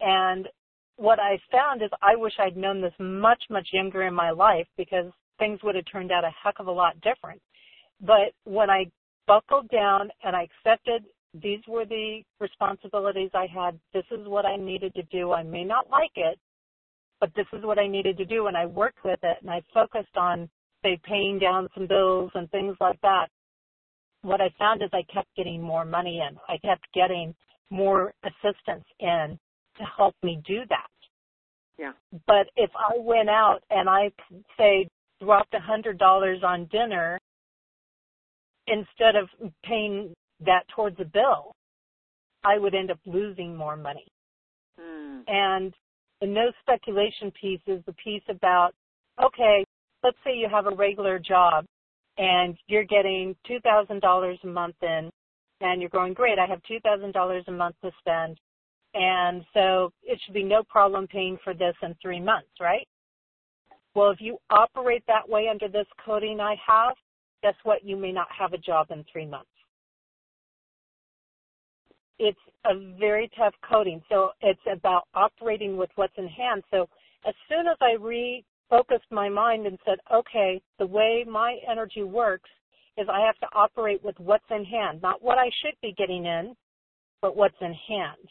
And 0.00 0.48
what 0.96 1.20
I 1.20 1.38
found 1.52 1.82
is 1.82 1.90
I 2.02 2.16
wish 2.16 2.32
I'd 2.38 2.56
known 2.56 2.80
this 2.80 2.94
much, 2.98 3.42
much 3.50 3.68
younger 3.72 4.02
in 4.02 4.14
my 4.14 4.30
life 4.30 4.66
because 4.76 5.06
things 5.38 5.60
would 5.62 5.74
have 5.74 5.84
turned 5.90 6.12
out 6.12 6.24
a 6.24 6.30
heck 6.42 6.58
of 6.58 6.66
a 6.66 6.72
lot 6.72 7.00
different. 7.02 7.40
But 8.00 8.32
when 8.44 8.70
I 8.70 8.86
buckled 9.26 9.68
down 9.70 10.10
and 10.22 10.34
I 10.34 10.46
accepted 10.66 11.04
these 11.42 11.60
were 11.68 11.84
the 11.84 12.22
responsibilities 12.40 13.30
I 13.34 13.46
had, 13.46 13.78
this 13.92 14.04
is 14.10 14.26
what 14.26 14.46
I 14.46 14.56
needed 14.56 14.94
to 14.94 15.02
do. 15.04 15.32
I 15.32 15.42
may 15.42 15.64
not 15.64 15.90
like 15.90 16.12
it, 16.16 16.38
but 17.20 17.30
this 17.34 17.46
is 17.52 17.64
what 17.64 17.78
I 17.78 17.86
needed 17.88 18.16
to 18.18 18.24
do. 18.24 18.46
And 18.46 18.56
I 18.56 18.66
worked 18.66 19.04
with 19.04 19.18
it 19.22 19.38
and 19.40 19.50
I 19.50 19.62
focused 19.72 20.16
on, 20.16 20.48
say, 20.82 20.98
paying 21.04 21.38
down 21.38 21.68
some 21.74 21.86
bills 21.86 22.30
and 22.34 22.50
things 22.50 22.76
like 22.80 23.00
that. 23.02 23.28
what 24.22 24.40
I 24.40 24.50
found 24.58 24.82
is 24.82 24.88
I 24.92 25.02
kept 25.12 25.28
getting 25.36 25.62
more 25.62 25.84
money 25.84 26.22
in. 26.26 26.36
I 26.48 26.58
kept 26.58 26.86
getting 26.94 27.34
more 27.70 28.14
assistance 28.24 28.84
in 29.00 29.38
to 29.78 29.84
help 29.96 30.14
me 30.22 30.40
do 30.46 30.60
that. 30.68 30.88
Yeah. 31.78 31.92
But 32.26 32.48
if 32.56 32.70
I 32.76 32.96
went 32.98 33.28
out 33.28 33.60
and 33.70 33.88
I 33.88 34.10
say 34.56 34.88
dropped 35.20 35.54
a 35.54 35.60
hundred 35.60 35.98
dollars 35.98 36.42
on 36.44 36.66
dinner 36.66 37.20
instead 38.66 39.16
of 39.16 39.28
paying 39.64 40.14
that 40.46 40.66
towards 40.74 40.98
a 41.00 41.04
bill, 41.04 41.52
I 42.44 42.58
would 42.58 42.74
end 42.74 42.90
up 42.90 42.98
losing 43.06 43.56
more 43.56 43.76
money. 43.76 44.06
Hmm. 44.78 45.20
And 45.26 45.74
the 46.20 46.26
no 46.26 46.52
speculation 46.60 47.32
piece 47.40 47.60
is 47.66 47.82
the 47.86 47.94
piece 47.94 48.22
about, 48.28 48.72
okay, 49.22 49.64
let's 50.02 50.16
say 50.24 50.34
you 50.34 50.48
have 50.50 50.66
a 50.66 50.74
regular 50.74 51.18
job 51.18 51.64
and 52.18 52.56
you're 52.66 52.84
getting 52.84 53.34
$2,000 53.48 54.36
a 54.42 54.46
month 54.46 54.76
in 54.82 55.10
and 55.60 55.80
you're 55.80 55.90
going, 55.90 56.12
great, 56.12 56.38
I 56.38 56.46
have 56.46 56.60
$2,000 56.70 57.48
a 57.48 57.50
month 57.50 57.76
to 57.82 57.90
spend. 57.98 58.38
And 58.94 59.44
so 59.52 59.92
it 60.02 60.20
should 60.24 60.34
be 60.34 60.44
no 60.44 60.62
problem 60.68 61.06
paying 61.08 61.38
for 61.42 61.54
this 61.54 61.74
in 61.82 61.96
three 62.00 62.20
months, 62.20 62.50
right? 62.60 62.86
Well, 63.94 64.10
if 64.10 64.20
you 64.20 64.38
operate 64.50 65.04
that 65.06 65.28
way 65.28 65.48
under 65.48 65.68
this 65.68 65.86
coding 66.04 66.40
I 66.40 66.56
have, 66.66 66.94
guess 67.42 67.54
what? 67.64 67.84
You 67.84 67.96
may 67.96 68.12
not 68.12 68.28
have 68.36 68.52
a 68.52 68.58
job 68.58 68.88
in 68.90 69.04
three 69.10 69.26
months. 69.26 69.48
It's 72.18 72.38
a 72.64 72.74
very 72.98 73.30
tough 73.36 73.54
coding. 73.68 74.00
So 74.08 74.30
it's 74.40 74.60
about 74.70 75.04
operating 75.14 75.76
with 75.76 75.90
what's 75.96 76.16
in 76.16 76.28
hand. 76.28 76.62
So 76.70 76.88
as 77.26 77.34
soon 77.48 77.66
as 77.66 77.76
I 77.80 77.96
refocused 78.00 79.10
my 79.10 79.28
mind 79.28 79.66
and 79.66 79.78
said, 79.84 79.98
okay, 80.12 80.60
the 80.78 80.86
way 80.86 81.24
my 81.28 81.58
energy 81.70 82.02
works 82.02 82.50
is 82.96 83.08
I 83.10 83.24
have 83.26 83.38
to 83.38 83.56
operate 83.56 84.02
with 84.04 84.14
what's 84.18 84.44
in 84.50 84.64
hand, 84.64 85.02
not 85.02 85.22
what 85.22 85.38
I 85.38 85.50
should 85.62 85.74
be 85.82 85.94
getting 85.98 86.26
in, 86.26 86.54
but 87.20 87.36
what's 87.36 87.56
in 87.60 87.74
hand. 87.88 88.28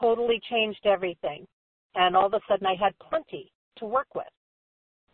Totally 0.00 0.40
changed 0.50 0.86
everything. 0.86 1.46
And 1.94 2.16
all 2.16 2.26
of 2.26 2.34
a 2.34 2.40
sudden 2.48 2.66
I 2.66 2.74
had 2.82 2.92
plenty 2.98 3.52
to 3.78 3.84
work 3.84 4.14
with. 4.14 4.24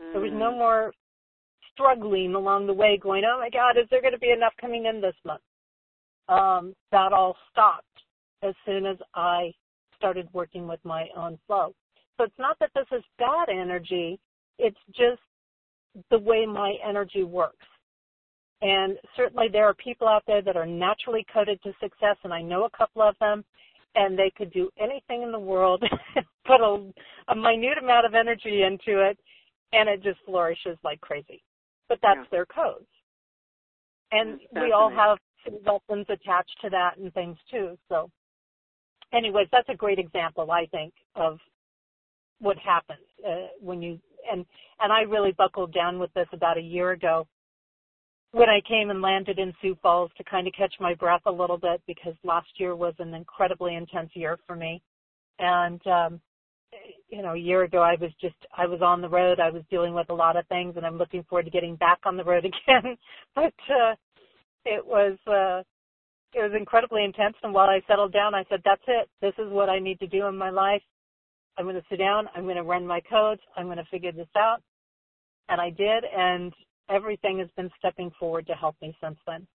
Mm. 0.00 0.12
There 0.12 0.20
was 0.20 0.32
no 0.32 0.52
more 0.52 0.92
struggling 1.72 2.34
along 2.34 2.66
the 2.66 2.72
way 2.72 2.98
going, 3.00 3.24
oh 3.24 3.38
my 3.38 3.50
God, 3.50 3.80
is 3.80 3.88
there 3.90 4.00
going 4.00 4.12
to 4.12 4.18
be 4.18 4.30
enough 4.30 4.52
coming 4.60 4.86
in 4.86 5.00
this 5.00 5.14
month? 5.24 5.42
Um, 6.28 6.74
that 6.90 7.12
all 7.12 7.36
stopped 7.52 7.84
as 8.42 8.54
soon 8.64 8.86
as 8.86 8.96
I 9.14 9.52
started 9.96 10.28
working 10.32 10.66
with 10.66 10.80
my 10.84 11.06
own 11.16 11.38
flow. 11.46 11.74
So 12.16 12.24
it's 12.24 12.38
not 12.38 12.58
that 12.60 12.70
this 12.74 12.86
is 12.92 13.02
bad 13.18 13.48
energy, 13.50 14.18
it's 14.58 14.78
just 14.88 15.20
the 16.10 16.18
way 16.18 16.46
my 16.46 16.74
energy 16.86 17.24
works. 17.24 17.66
And 18.62 18.96
certainly 19.16 19.48
there 19.50 19.66
are 19.66 19.74
people 19.74 20.08
out 20.08 20.22
there 20.26 20.42
that 20.42 20.56
are 20.56 20.66
naturally 20.66 21.26
coded 21.32 21.62
to 21.62 21.72
success, 21.80 22.16
and 22.24 22.32
I 22.32 22.40
know 22.40 22.64
a 22.64 22.76
couple 22.76 23.02
of 23.02 23.14
them, 23.20 23.44
and 23.94 24.18
they 24.18 24.32
could 24.36 24.52
do 24.52 24.70
anything 24.78 25.22
in 25.22 25.32
the 25.32 25.38
world, 25.38 25.82
put 26.46 26.60
a, 26.60 26.90
a 27.28 27.36
minute 27.36 27.78
amount 27.78 28.06
of 28.06 28.14
energy 28.14 28.62
into 28.62 29.00
it, 29.00 29.18
and 29.72 29.88
it 29.88 30.02
just 30.02 30.18
flourishes 30.24 30.78
like 30.82 31.00
crazy. 31.00 31.42
But 31.88 31.98
that's 32.02 32.20
Yeah. 32.20 32.24
their 32.30 32.46
codes. 32.46 32.86
And 34.12 34.40
That's 34.52 34.64
we 34.64 34.72
all 34.72 34.90
have 34.90 35.18
lessons 35.66 36.06
attached 36.08 36.56
to 36.62 36.70
that 36.70 36.96
and 36.98 37.12
things 37.14 37.36
too. 37.50 37.76
So 37.88 38.10
anyways, 39.12 39.48
that's 39.52 39.68
a 39.68 39.76
great 39.76 39.98
example, 39.98 40.50
I 40.50 40.66
think, 40.66 40.92
of 41.16 41.38
what 42.40 42.56
happens 42.58 43.06
uh, 43.26 43.48
when 43.60 43.80
you 43.82 43.98
and 44.30 44.44
and 44.80 44.92
I 44.92 45.02
really 45.02 45.32
buckled 45.32 45.72
down 45.72 45.98
with 45.98 46.12
this 46.14 46.28
about 46.32 46.58
a 46.58 46.62
year 46.62 46.92
ago 46.92 47.26
when 48.32 48.48
I 48.48 48.60
came 48.66 48.90
and 48.90 49.00
landed 49.00 49.38
in 49.38 49.54
Sioux 49.62 49.76
Falls 49.80 50.10
to 50.16 50.24
kind 50.24 50.48
of 50.48 50.52
catch 50.54 50.74
my 50.80 50.94
breath 50.94 51.22
a 51.26 51.32
little 51.32 51.56
bit 51.56 51.80
because 51.86 52.14
last 52.24 52.48
year 52.56 52.74
was 52.74 52.94
an 52.98 53.14
incredibly 53.14 53.76
intense 53.76 54.10
year 54.14 54.38
for 54.46 54.56
me. 54.56 54.82
And 55.38 55.80
um 55.86 56.20
you 57.08 57.22
know, 57.22 57.34
a 57.34 57.38
year 57.38 57.62
ago 57.62 57.78
I 57.78 57.94
was 58.00 58.10
just 58.20 58.34
I 58.56 58.66
was 58.66 58.82
on 58.82 59.00
the 59.00 59.08
road, 59.08 59.38
I 59.38 59.50
was 59.50 59.62
dealing 59.70 59.94
with 59.94 60.10
a 60.10 60.14
lot 60.14 60.36
of 60.36 60.46
things 60.48 60.74
and 60.76 60.84
I'm 60.84 60.98
looking 60.98 61.24
forward 61.28 61.44
to 61.44 61.50
getting 61.50 61.76
back 61.76 62.00
on 62.04 62.16
the 62.16 62.24
road 62.24 62.44
again. 62.68 62.96
but 63.34 63.54
uh 63.70 63.94
it 64.64 64.84
was 64.84 65.16
uh 65.26 65.62
it 66.36 66.42
was 66.42 66.52
incredibly 66.56 67.04
intense 67.04 67.36
and 67.42 67.54
while 67.54 67.68
I 67.68 67.80
settled 67.86 68.12
down 68.12 68.34
I 68.34 68.44
said, 68.48 68.60
That's 68.64 68.82
it. 68.86 69.08
This 69.20 69.34
is 69.38 69.50
what 69.52 69.68
I 69.68 69.78
need 69.78 70.00
to 70.00 70.06
do 70.06 70.26
in 70.26 70.36
my 70.36 70.50
life. 70.50 70.82
I'm 71.56 71.66
gonna 71.66 71.82
sit 71.88 71.98
down, 71.98 72.28
I'm 72.34 72.46
gonna 72.46 72.64
run 72.64 72.86
my 72.86 73.00
codes, 73.00 73.40
I'm 73.56 73.68
gonna 73.68 73.86
figure 73.90 74.12
this 74.12 74.28
out. 74.36 74.58
And 75.48 75.60
I 75.60 75.70
did 75.70 76.04
and 76.04 76.52
everything 76.88 77.38
has 77.38 77.48
been 77.56 77.70
stepping 77.78 78.10
forward 78.18 78.46
to 78.46 78.54
help 78.54 78.76
me 78.82 78.96
since 79.02 79.18
then. 79.26 79.46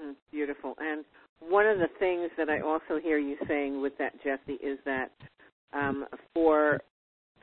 Hmm, 0.00 0.12
Beautiful. 0.30 0.74
And 0.78 1.04
one 1.40 1.66
of 1.66 1.78
the 1.78 1.88
things 1.98 2.30
that 2.36 2.48
I 2.48 2.60
also 2.60 2.98
hear 3.02 3.18
you 3.18 3.36
saying 3.46 3.80
with 3.80 3.92
that, 3.98 4.14
Jessie, 4.22 4.62
is 4.62 4.78
that 4.84 5.10
um, 5.72 6.06
for 6.32 6.80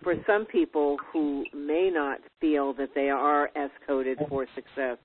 for 0.02 0.16
some 0.26 0.46
people 0.46 0.98
who 1.12 1.46
may 1.54 1.92
not 1.94 2.20
feel 2.40 2.74
that 2.74 2.90
they 2.96 3.10
are 3.10 3.52
as 3.56 3.70
coded 3.86 4.18
for 4.30 4.48
success, 4.56 4.98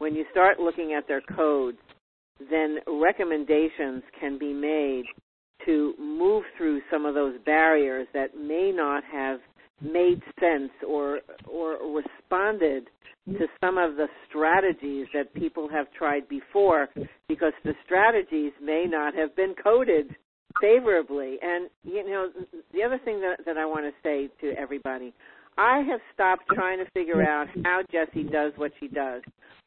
when 0.00 0.14
you 0.14 0.24
start 0.30 0.58
looking 0.58 0.94
at 0.94 1.06
their 1.06 1.20
codes, 1.20 1.78
then 2.50 2.78
recommendations 2.88 4.02
can 4.18 4.38
be 4.38 4.52
made 4.52 5.04
to 5.66 5.94
move 5.98 6.42
through 6.56 6.80
some 6.90 7.04
of 7.04 7.14
those 7.14 7.34
barriers 7.44 8.08
that 8.14 8.34
may 8.34 8.72
not 8.74 9.04
have 9.04 9.40
made 9.82 10.22
sense 10.40 10.70
or 10.86 11.20
or 11.46 11.76
responded 11.94 12.88
to 13.26 13.46
some 13.62 13.76
of 13.76 13.96
the 13.96 14.06
strategies 14.26 15.06
that 15.12 15.32
people 15.34 15.68
have 15.68 15.86
tried 15.92 16.26
before 16.28 16.88
because 17.28 17.52
the 17.64 17.74
strategies 17.84 18.52
may 18.62 18.86
not 18.88 19.14
have 19.14 19.36
been 19.36 19.54
coded 19.62 20.16
favorably. 20.60 21.36
And 21.42 21.68
you 21.84 22.08
know 22.08 22.30
the 22.72 22.82
other 22.82 22.98
thing 23.04 23.20
that 23.20 23.44
that 23.44 23.58
I 23.58 23.66
want 23.66 23.84
to 23.84 23.92
say 24.02 24.30
to 24.40 24.58
everybody 24.58 25.12
I 25.58 25.82
have 25.88 26.00
stopped 26.14 26.44
trying 26.54 26.78
to 26.78 26.90
figure 26.92 27.22
out 27.22 27.46
how 27.64 27.82
Jessie 27.90 28.24
does 28.24 28.52
what 28.56 28.72
she 28.80 28.88
does. 28.88 29.22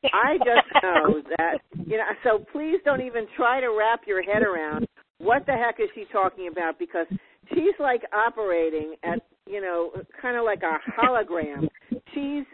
I 0.06 0.38
just 0.38 0.68
know 0.84 1.22
that 1.38 1.60
you 1.86 1.98
know 1.98 2.04
so 2.24 2.46
please 2.52 2.80
don't 2.86 3.02
even 3.02 3.26
try 3.36 3.62
to 3.62 3.70
wrap 3.70 4.02
your 4.08 4.22
head 4.24 4.44
around 4.44 4.88
what 5.20 5.46
the 5.46 5.54
heck 5.54 5.80
is 5.80 5.90
she 5.96 6.06
talking 6.12 6.50
about 6.52 6.78
because 6.80 7.08
she's 7.50 7.76
like 7.80 8.02
operating 8.14 8.96
at 9.04 9.20
you 9.46 9.62
know 9.62 9.92
kind 10.22 10.38
of 10.38 10.44
like 10.44 10.62
a 10.64 10.80
hologram. 11.00 11.68
She's 12.14 12.46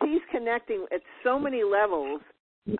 she's 0.00 0.22
connecting 0.30 0.86
at 0.92 1.00
so 1.24 1.38
many 1.38 1.62
levels. 1.64 2.20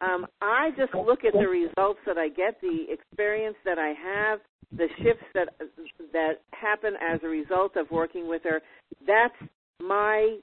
Um 0.02 0.26
i 0.42 0.70
just 0.76 0.94
look 0.94 1.20
at 1.24 1.32
the 1.32 1.48
results 1.48 2.00
that 2.06 2.18
i 2.18 2.28
get 2.28 2.60
the 2.60 2.84
experience 2.90 3.56
that 3.64 3.78
i 3.78 3.94
have 3.96 4.40
the 4.72 4.86
shifts 4.98 5.24
that 5.34 5.48
that 6.12 6.40
happen 6.52 6.94
as 7.00 7.20
a 7.22 7.26
result 7.26 7.76
of 7.76 7.90
working 7.90 8.28
with 8.28 8.42
her. 8.44 8.60
That's 9.06 9.34
my 9.80 10.38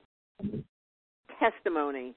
testimony 1.40 2.14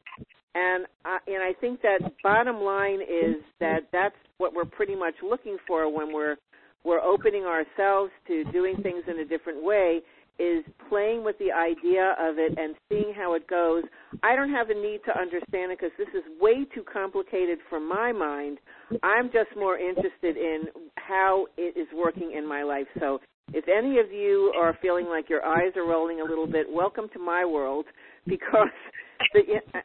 and 0.55 0.87
I, 1.05 1.19
and 1.27 1.43
I 1.43 1.53
think 1.61 1.83
that 1.83 2.01
bottom 2.23 2.57
line 2.57 3.01
is 3.01 3.37
that 3.61 3.89
that's 3.93 4.15
what 4.39 4.55
we're 4.55 4.65
pretty 4.65 4.97
much 4.97 5.15
looking 5.23 5.57
for 5.67 5.93
when 5.93 6.13
we're 6.13 6.37
we're 6.85 7.01
opening 7.01 7.45
ourselves 7.45 8.13
to 8.29 8.45
doing 8.53 8.77
things 8.83 9.03
in 9.09 9.19
a 9.19 9.25
different 9.25 9.63
way 9.63 10.01
is 10.39 10.65
playing 10.89 11.25
with 11.25 11.37
the 11.39 11.51
idea 11.51 12.15
of 12.19 12.39
it 12.39 12.57
and 12.57 12.77
seeing 12.89 13.13
how 13.13 13.35
it 13.35 13.47
goes. 13.49 13.83
I 14.23 14.37
don't 14.37 14.51
have 14.51 14.71
a 14.71 14.75
need 14.75 15.01
to 15.07 15.19
understand 15.19 15.73
it 15.73 15.81
because 15.81 15.91
this 15.99 16.09
is 16.15 16.23
way 16.41 16.65
too 16.73 16.85
complicated 16.91 17.59
for 17.69 17.81
my 17.81 18.13
mind. 18.13 18.59
I'm 19.03 19.27
just 19.27 19.51
more 19.57 19.77
interested 19.77 20.37
in 20.37 20.67
how 20.97 21.47
it 21.57 21.77
is 21.77 21.89
working 21.95 22.33
in 22.37 22.49
my 22.49 22.63
life. 22.63 22.87
So 23.01 23.19
if 23.53 23.67
any 23.69 23.99
of 23.99 24.13
you 24.13 24.53
are 24.57 24.77
feeling 24.83 25.07
like 25.07 25.29
your 25.29 25.45
eyes 25.45 25.73
are 25.77 25.87
rolling 25.87 26.21
a 26.21 26.25
little 26.25 26.47
bit, 26.47 26.67
welcome 26.71 27.09
to 27.13 27.19
my 27.19 27.45
world 27.45 27.87
because 28.27 28.69
the, 29.35 29.41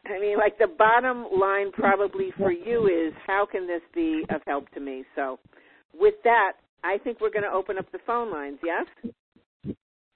I 0.06 0.20
mean, 0.20 0.36
like 0.38 0.58
the 0.58 0.68
bottom 0.78 1.26
line 1.38 1.72
probably 1.72 2.30
for 2.36 2.52
you 2.52 2.86
is 2.86 3.12
how 3.26 3.46
can 3.50 3.66
this 3.66 3.82
be 3.94 4.24
of 4.30 4.40
help 4.46 4.70
to 4.72 4.80
me? 4.80 5.04
So 5.16 5.38
with 5.98 6.14
that, 6.24 6.52
I 6.82 6.98
think 6.98 7.20
we're 7.20 7.30
going 7.30 7.44
to 7.44 7.50
open 7.50 7.78
up 7.78 7.90
the 7.92 7.98
phone 8.06 8.30
lines. 8.30 8.58
Yes. 8.62 8.86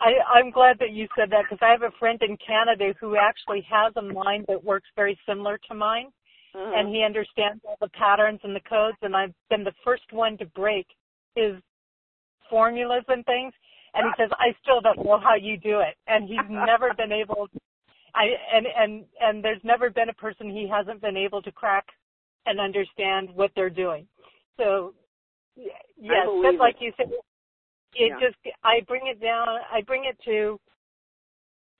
I, 0.00 0.10
I'm 0.32 0.50
glad 0.50 0.76
that 0.78 0.92
you 0.92 1.08
said 1.18 1.30
that 1.30 1.44
because 1.48 1.58
I 1.60 1.70
have 1.72 1.82
a 1.82 1.96
friend 1.98 2.20
in 2.22 2.36
Canada 2.46 2.94
who 3.00 3.16
actually 3.16 3.66
has 3.68 3.92
a 3.96 4.02
mind 4.02 4.44
that 4.48 4.62
works 4.62 4.86
very 4.94 5.18
similar 5.26 5.58
to 5.68 5.74
mine, 5.74 6.08
Uh-huh. 6.54 6.72
and 6.76 6.88
he 6.94 7.02
understands 7.02 7.60
all 7.66 7.76
the 7.80 7.88
patterns 7.88 8.40
and 8.44 8.54
the 8.54 8.60
codes. 8.68 8.96
And 9.02 9.16
I've 9.16 9.34
been 9.50 9.64
the 9.64 9.74
first 9.84 10.12
one 10.12 10.36
to 10.38 10.46
break 10.46 10.86
his 11.34 11.54
formulas 12.50 13.04
and 13.08 13.24
things. 13.26 13.52
And 13.94 14.06
he 14.06 14.12
says, 14.22 14.30
"I 14.38 14.54
still 14.62 14.80
don't 14.80 15.04
know 15.04 15.18
how 15.18 15.34
you 15.34 15.56
do 15.56 15.80
it," 15.80 15.96
and 16.06 16.28
he's 16.28 16.38
never 16.50 16.92
been 16.94 17.12
able. 17.12 17.48
I 18.14 18.30
and 18.52 18.66
and 18.66 19.04
and 19.20 19.44
there's 19.44 19.62
never 19.64 19.90
been 19.90 20.08
a 20.08 20.14
person 20.14 20.50
he 20.50 20.68
hasn't 20.68 21.00
been 21.00 21.16
able 21.16 21.42
to 21.42 21.52
crack 21.52 21.86
and 22.46 22.60
understand 22.60 23.30
what 23.34 23.50
they're 23.54 23.70
doing. 23.70 24.06
So 24.56 24.94
yes, 25.56 26.26
but 26.26 26.56
like 26.58 26.76
it. 26.80 26.84
you 26.84 26.92
said, 26.96 27.10
it 27.94 28.10
Yeah. 28.10 28.20
just 28.20 28.36
I 28.62 28.80
bring 28.86 29.06
it 29.06 29.20
down. 29.20 29.48
I 29.72 29.80
bring 29.82 30.04
it 30.04 30.18
to 30.24 30.60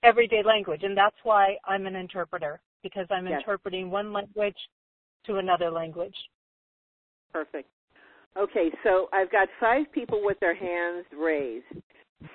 everyday 0.02 0.42
language, 0.42 0.82
and 0.82 0.96
that's 0.96 1.16
why 1.22 1.56
I'm 1.64 1.86
an 1.86 1.96
interpreter 1.96 2.60
because 2.82 3.06
I'm 3.10 3.26
Yes. 3.26 3.40
interpreting 3.40 3.90
one 3.90 4.12
language 4.12 4.56
to 5.26 5.36
another 5.36 5.70
language. 5.70 6.14
Perfect. 7.32 7.68
Okay, 8.36 8.70
so 8.84 9.08
I've 9.12 9.30
got 9.32 9.48
five 9.60 9.90
people 9.92 10.20
with 10.22 10.38
their 10.40 10.54
hands 10.54 11.06
raised. 11.18 11.64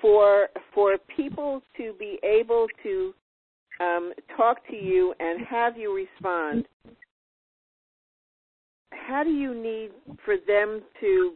For 0.01 0.47
for 0.73 0.97
people 1.15 1.61
to 1.77 1.93
be 1.99 2.17
able 2.23 2.67
to 2.83 3.13
um, 3.81 4.13
talk 4.37 4.65
to 4.69 4.75
you 4.75 5.13
and 5.19 5.45
have 5.45 5.77
you 5.77 5.93
respond, 5.93 6.65
how 8.91 9.23
do 9.23 9.29
you 9.29 9.53
need 9.53 9.91
for 10.23 10.35
them 10.47 10.81
to 11.01 11.33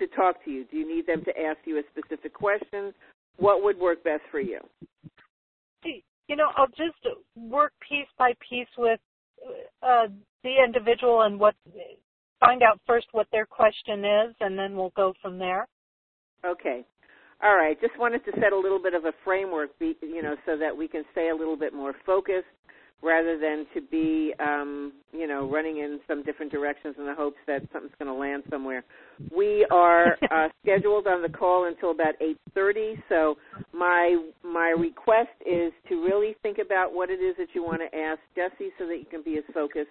to 0.00 0.06
talk 0.08 0.44
to 0.44 0.50
you? 0.50 0.64
Do 0.64 0.76
you 0.76 0.88
need 0.88 1.06
them 1.06 1.24
to 1.24 1.40
ask 1.40 1.58
you 1.64 1.78
a 1.78 1.82
specific 1.96 2.34
question? 2.34 2.92
What 3.36 3.62
would 3.62 3.78
work 3.78 4.02
best 4.02 4.22
for 4.30 4.40
you? 4.40 4.60
You 6.26 6.36
know, 6.36 6.48
I'll 6.56 6.68
just 6.68 6.96
work 7.36 7.72
piece 7.86 8.08
by 8.18 8.32
piece 8.48 8.68
with 8.78 8.98
uh, 9.82 10.06
the 10.42 10.54
individual 10.64 11.22
and 11.22 11.38
what 11.38 11.54
find 12.44 12.62
out 12.62 12.80
first 12.86 13.06
what 13.12 13.26
their 13.32 13.46
question 13.46 14.04
is, 14.04 14.34
and 14.40 14.58
then 14.58 14.76
we'll 14.76 14.92
go 14.96 15.14
from 15.22 15.38
there. 15.38 15.66
Okay. 16.44 16.84
All 17.42 17.56
right. 17.56 17.78
Just 17.80 17.98
wanted 17.98 18.24
to 18.24 18.32
set 18.40 18.52
a 18.52 18.58
little 18.58 18.82
bit 18.82 18.94
of 18.94 19.04
a 19.04 19.12
framework, 19.24 19.70
you 19.80 20.22
know, 20.22 20.36
so 20.46 20.56
that 20.56 20.76
we 20.76 20.88
can 20.88 21.04
stay 21.12 21.30
a 21.30 21.36
little 21.36 21.56
bit 21.56 21.74
more 21.74 21.94
focused 22.06 22.46
rather 23.02 23.38
than 23.38 23.66
to 23.74 23.82
be, 23.90 24.32
um, 24.40 24.92
you 25.12 25.26
know, 25.26 25.50
running 25.50 25.78
in 25.78 26.00
some 26.08 26.22
different 26.22 26.50
directions 26.50 26.94
in 26.98 27.04
the 27.04 27.14
hopes 27.14 27.36
that 27.46 27.60
something's 27.70 27.92
going 27.98 28.10
to 28.10 28.18
land 28.18 28.42
somewhere. 28.48 28.82
We 29.36 29.66
are 29.70 30.16
uh, 30.30 30.48
scheduled 30.62 31.06
on 31.06 31.20
the 31.20 31.28
call 31.28 31.66
until 31.66 31.90
about 31.90 32.14
8:30, 32.56 33.02
so 33.10 33.36
my 33.72 34.16
my 34.42 34.68
request 34.68 35.36
is 35.44 35.72
to 35.88 36.02
really 36.02 36.34
think 36.42 36.58
about 36.58 36.94
what 36.94 37.10
it 37.10 37.20
is 37.20 37.36
that 37.36 37.48
you 37.52 37.62
want 37.62 37.82
to 37.82 37.98
ask 37.98 38.20
Jessie, 38.34 38.70
so 38.78 38.86
that 38.86 38.96
you 38.96 39.06
can 39.10 39.22
be 39.22 39.36
as 39.36 39.44
focused 39.52 39.90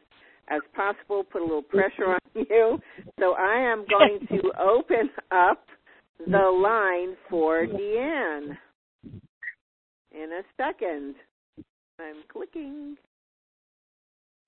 as 0.50 0.62
possible. 0.76 1.24
Put 1.24 1.41
a 1.41 1.46
little 1.46 1.62
pressure 1.62 2.06
on 2.14 2.20
you. 2.36 2.80
So 3.20 3.34
I 3.34 3.72
am 3.72 3.86
going 3.89 4.28
to 4.30 4.52
open 4.62 5.10
up 5.32 5.66
the 6.20 6.38
line 6.38 7.16
for 7.30 7.66
Deanne 7.66 8.58
in 10.12 10.30
a 10.32 10.44
second. 10.58 11.16
I'm 12.00 12.24
clicking. 12.32 12.96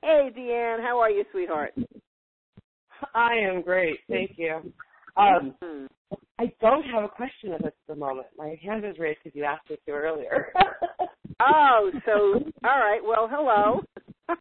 Hey, 0.01 0.29
Deanne, 0.37 0.81
how 0.81 0.99
are 0.99 1.09
you, 1.09 1.23
sweetheart? 1.31 1.73
I 3.13 3.33
am 3.35 3.61
great, 3.61 3.99
thank 4.09 4.31
you. 4.37 4.73
Um, 5.17 5.55
mm-hmm. 5.63 5.85
I 6.37 6.51
don't 6.61 6.83
have 6.83 7.03
a 7.03 7.09
question 7.09 7.53
at 7.53 7.73
the 7.87 7.95
moment. 7.95 8.27
My 8.37 8.55
hand 8.63 8.83
is 8.85 8.99
raised 8.99 9.19
because 9.23 9.35
you 9.35 9.45
asked 9.45 9.69
me 9.69 9.77
to 9.85 9.91
earlier. 9.91 10.51
oh, 11.41 11.91
so 12.05 12.11
all 12.63 12.79
right. 12.79 12.99
Well, 13.03 13.29
hello. 13.31 13.81
okay. 14.29 14.39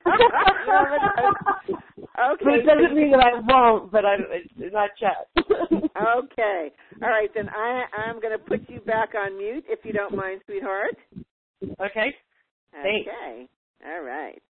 But 2.45 2.55
it 2.55 2.67
doesn't 2.67 2.95
mean 2.97 3.11
that 3.11 3.21
I 3.21 3.41
won't, 3.41 3.93
but 3.93 4.05
I 4.05 4.17
it's 4.31 4.73
not 4.73 4.91
chat. 4.99 5.29
okay. 5.39 6.73
All 7.03 7.09
right, 7.09 7.31
then 7.35 7.49
I 7.49 7.85
I'm 7.97 8.21
going 8.21 8.33
to 8.33 8.45
put 8.45 8.69
you 8.69 8.81
back 8.81 9.11
on 9.15 9.37
mute 9.37 9.65
if 9.69 9.81
you 9.85 9.93
don't 9.93 10.15
mind, 10.15 10.41
sweetheart. 10.47 10.97
Okay. 11.63 12.15
Thanks. 12.83 13.09
Okay. 13.09 13.47
All 13.87 14.03
right. 14.03 14.43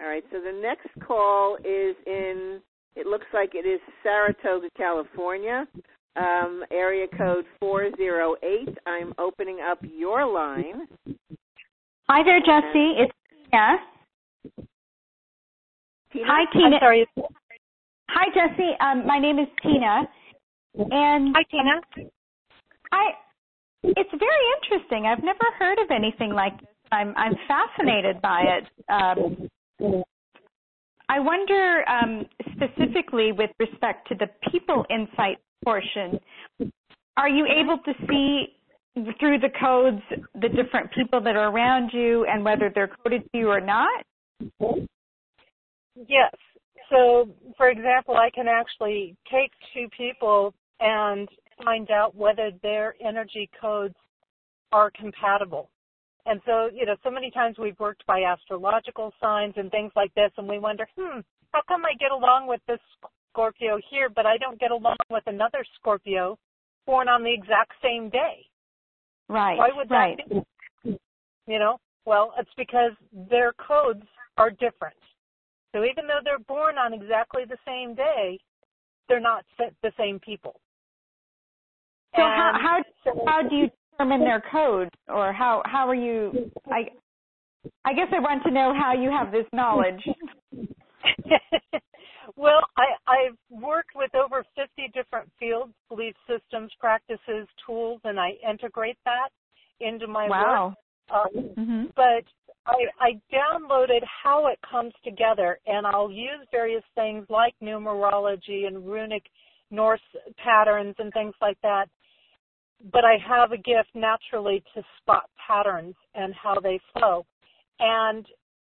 All 0.00 0.06
right. 0.06 0.24
So 0.30 0.40
the 0.40 0.60
next 0.60 0.88
call 1.06 1.56
is 1.64 1.96
in. 2.06 2.60
It 2.96 3.06
looks 3.06 3.26
like 3.32 3.50
it 3.54 3.66
is 3.66 3.80
Saratoga, 4.02 4.68
California. 4.76 5.66
Um, 6.16 6.64
area 6.72 7.06
code 7.16 7.44
408. 7.60 8.76
I'm 8.86 9.12
opening 9.18 9.58
up 9.60 9.78
your 9.82 10.26
line. 10.26 10.88
Hi 12.08 12.24
there, 12.24 12.40
Jessie. 12.40 12.94
It's 12.98 13.12
Tina. 13.50 13.76
Tina? 16.12 16.24
Hi, 16.26 16.44
Tina. 16.52 16.76
I'm 16.76 16.80
sorry. 16.80 17.06
Hi, 18.10 18.26
Jessie. 18.34 18.72
Um, 18.80 19.06
my 19.06 19.18
name 19.18 19.38
is 19.38 19.48
Tina. 19.62 20.08
And 20.74 21.34
Hi, 21.34 21.42
Tina. 21.50 22.10
I. 22.92 23.10
It's 23.84 24.10
very 24.10 24.46
interesting. 24.62 25.06
I've 25.06 25.22
never 25.22 25.44
heard 25.58 25.78
of 25.78 25.90
anything 25.90 26.32
like 26.32 26.58
this. 26.58 26.68
I'm 26.90 27.14
I'm 27.16 27.34
fascinated 27.46 28.20
by 28.22 28.42
it. 28.42 28.64
Um, 28.88 29.48
I 31.08 31.20
wonder 31.20 31.84
um, 31.88 32.26
specifically 32.52 33.32
with 33.32 33.50
respect 33.58 34.08
to 34.08 34.14
the 34.14 34.26
people 34.50 34.84
insight 34.90 35.38
portion. 35.64 36.18
Are 37.16 37.28
you 37.28 37.46
able 37.46 37.78
to 37.78 37.92
see 38.08 38.54
through 39.18 39.38
the 39.38 39.48
codes 39.60 40.02
the 40.34 40.48
different 40.48 40.92
people 40.92 41.20
that 41.20 41.36
are 41.36 41.50
around 41.50 41.90
you 41.92 42.26
and 42.26 42.44
whether 42.44 42.70
they're 42.74 42.90
coded 43.02 43.22
to 43.32 43.38
you 43.38 43.48
or 43.48 43.60
not? 43.60 44.04
Yes. 46.06 46.32
So, 46.90 47.28
for 47.56 47.70
example, 47.70 48.16
I 48.16 48.30
can 48.30 48.46
actually 48.48 49.16
take 49.30 49.50
two 49.74 49.88
people 49.96 50.54
and 50.80 51.28
find 51.64 51.90
out 51.90 52.14
whether 52.14 52.50
their 52.62 52.94
energy 53.04 53.50
codes 53.60 53.94
are 54.72 54.90
compatible. 54.90 55.70
And 56.26 56.40
so, 56.44 56.68
you 56.72 56.86
know, 56.86 56.96
so 57.02 57.10
many 57.10 57.30
times 57.30 57.56
we've 57.58 57.78
worked 57.80 58.06
by 58.06 58.22
astrological 58.22 59.12
signs 59.20 59.54
and 59.56 59.70
things 59.70 59.92
like 59.96 60.14
this, 60.14 60.30
and 60.36 60.46
we 60.46 60.58
wonder, 60.58 60.86
hmm, 60.96 61.20
how 61.52 61.60
come 61.66 61.84
I 61.84 61.94
get 61.98 62.10
along 62.12 62.46
with 62.46 62.60
this 62.68 62.80
Scorpio 63.32 63.78
here, 63.90 64.08
but 64.14 64.26
I 64.26 64.36
don't 64.36 64.60
get 64.60 64.70
along 64.70 64.96
with 65.10 65.22
another 65.26 65.64
Scorpio 65.80 66.38
born 66.86 67.08
on 67.08 67.22
the 67.22 67.32
exact 67.32 67.72
same 67.82 68.10
day? 68.10 68.44
Right. 69.28 69.56
Why 69.56 69.70
would 69.74 69.88
that 69.88 69.94
right. 69.94 70.18
be? 70.84 70.98
You 71.46 71.58
know, 71.58 71.78
well, 72.04 72.34
it's 72.38 72.50
because 72.56 72.92
their 73.30 73.52
codes 73.54 74.04
are 74.36 74.50
different. 74.50 74.96
So 75.74 75.84
even 75.84 76.06
though 76.06 76.20
they're 76.24 76.38
born 76.38 76.78
on 76.78 76.92
exactly 76.94 77.42
the 77.46 77.58
same 77.66 77.94
day, 77.94 78.38
they're 79.08 79.20
not 79.20 79.44
the 79.58 79.92
same 79.98 80.18
people. 80.20 80.60
So 82.16 82.22
how 82.22 82.52
how 82.60 82.82
how 83.26 83.48
do 83.48 83.54
you 83.54 83.70
determine 83.92 84.20
their 84.20 84.42
code, 84.50 84.88
or 85.08 85.32
how 85.32 85.62
how 85.66 85.88
are 85.88 85.94
you? 85.94 86.50
I 86.70 86.88
I 87.84 87.92
guess 87.92 88.08
I 88.12 88.20
want 88.20 88.42
to 88.44 88.50
know 88.50 88.72
how 88.78 88.94
you 88.94 89.10
have 89.10 89.30
this 89.30 89.46
knowledge. 89.52 90.02
well, 92.36 92.60
I 92.76 92.86
I've 93.06 93.36
worked 93.50 93.94
with 93.94 94.14
over 94.14 94.44
50 94.56 94.90
different 94.94 95.30
fields, 95.38 95.72
belief 95.88 96.14
systems, 96.26 96.72
practices, 96.80 97.46
tools, 97.66 98.00
and 98.04 98.18
I 98.18 98.32
integrate 98.48 98.98
that 99.04 99.28
into 99.80 100.06
my 100.06 100.28
wow. 100.28 100.66
work. 100.68 100.74
Um, 101.10 101.42
mm-hmm. 101.54 101.84
But 101.96 102.24
I, 102.68 102.86
I 103.00 103.20
downloaded 103.34 104.02
how 104.22 104.48
it 104.48 104.58
comes 104.68 104.92
together, 105.04 105.58
and 105.66 105.86
I'll 105.86 106.10
use 106.10 106.46
various 106.50 106.84
things 106.94 107.26
like 107.28 107.54
numerology 107.62 108.66
and 108.66 108.86
runic 108.86 109.24
Norse 109.70 110.00
patterns 110.42 110.94
and 110.98 111.12
things 111.12 111.34
like 111.40 111.58
that. 111.62 111.88
But 112.92 113.04
I 113.04 113.16
have 113.26 113.52
a 113.52 113.56
gift 113.56 113.90
naturally 113.94 114.62
to 114.74 114.82
spot 115.00 115.28
patterns 115.46 115.94
and 116.14 116.34
how 116.34 116.60
they 116.60 116.78
flow. 116.92 117.26
And 117.80 118.26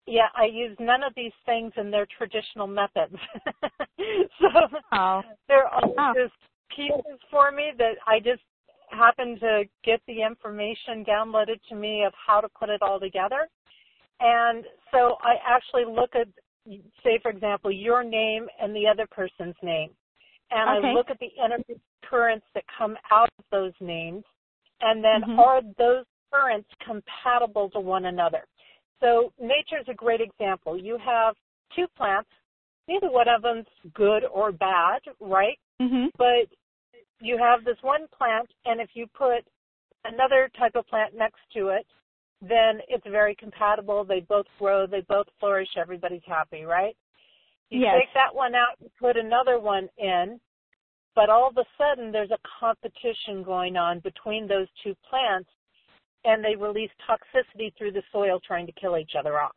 yeah, 0.07 0.29
I 0.35 0.47
use 0.47 0.77
none 0.81 1.03
of 1.03 1.13
these 1.15 1.33
things 1.45 1.73
in 1.77 1.91
their 1.91 2.07
traditional 2.17 2.67
methods. 2.67 3.15
so 4.41 4.49
oh. 4.93 5.23
they're 5.47 5.69
all 5.69 5.95
oh. 5.99 6.13
just 6.15 6.35
pieces 6.75 7.21
for 7.31 7.53
me 7.53 7.73
that 7.77 7.97
I 8.07 8.19
just 8.19 8.43
happen 8.91 9.39
to 9.41 9.65
get 9.85 10.01
the 10.07 10.23
information 10.23 11.05
downloaded 11.05 11.61
to 11.69 11.75
me 11.75 12.05
of 12.05 12.13
how 12.15 12.41
to 12.41 12.49
put 12.49 12.71
it 12.71 12.81
all 12.81 12.99
together. 12.99 13.49
And 14.21 14.65
so 14.93 15.17
I 15.23 15.35
actually 15.47 15.85
look 15.85 16.11
at, 16.15 16.29
say, 17.05 17.19
for 17.23 17.31
example, 17.31 17.71
your 17.71 18.03
name 18.03 18.47
and 18.61 18.75
the 18.75 18.87
other 18.87 19.07
person's 19.11 19.57
name. 19.63 19.91
And 20.51 20.79
okay. 20.79 20.89
I 20.89 20.93
look 20.93 21.11
at 21.11 21.19
the 21.19 21.31
energy 21.43 21.81
currents 22.05 22.47
that 22.55 22.65
come 22.77 22.97
out 23.13 23.29
of 23.39 23.45
those 23.51 23.73
names. 23.81 24.25
And 24.81 25.03
then 25.03 25.23
mm-hmm. 25.23 25.39
are 25.41 25.61
those 25.77 26.05
currents 26.33 26.69
compatible 26.85 27.71
to 27.71 27.81
one 27.81 28.07
another? 28.07 28.45
So 29.01 29.33
nature 29.41 29.79
is 29.81 29.87
a 29.89 29.95
great 29.95 30.21
example. 30.21 30.79
You 30.79 30.99
have 31.05 31.35
two 31.77 31.87
plants. 31.97 32.31
Neither 32.89 33.11
one 33.11 33.29
of 33.29 33.43
them's 33.43 33.67
good 33.95 34.25
or 34.25 34.51
bad, 34.51 35.01
right? 35.21 35.59
Mm-hmm. 35.81 36.07
But 36.17 36.49
you 37.21 37.39
have 37.39 37.65
this 37.65 37.77
one 37.83 38.07
plant, 38.17 38.49
and 38.65 38.81
if 38.81 38.91
you 38.95 39.07
put 39.07 39.45
another 40.05 40.51
type 40.59 40.73
of 40.75 40.87
plant 40.87 41.15
next 41.15 41.41
to 41.55 41.69
it, 41.69 41.87
then 42.41 42.81
it's 42.89 43.07
very 43.09 43.35
compatible. 43.35 44.05
They 44.05 44.21
both 44.21 44.47
grow, 44.59 44.87
they 44.87 45.03
both 45.09 45.27
flourish, 45.41 45.69
everybody's 45.77 46.23
happy, 46.27 46.65
right? 46.65 46.97
You 47.71 47.81
yes. 47.81 47.97
take 47.99 48.15
that 48.15 48.35
one 48.35 48.55
out 48.55 48.79
and 48.81 48.91
put 49.01 49.17
another 49.17 49.59
one 49.59 49.89
in, 49.99 50.41
but 51.15 51.29
all 51.29 51.49
of 51.49 51.57
a 51.57 51.65
sudden 51.77 52.13
there's 52.13 52.31
a 52.31 52.39
competition 52.61 53.43
going 53.43 53.77
on 53.77 54.01
between 54.01 54.47
those 54.47 54.69
two 54.83 54.95
plants 55.09 55.51
and 56.25 56.45
they 56.45 56.57
release 56.57 56.91
toxicity 57.09 57.73
through 57.77 57.93
the 57.93 58.03
soil 58.13 58.41
trying 58.47 58.67
to 58.67 58.73
kill 58.73 58.97
each 58.97 59.13
other 59.19 59.41
off. 59.41 59.55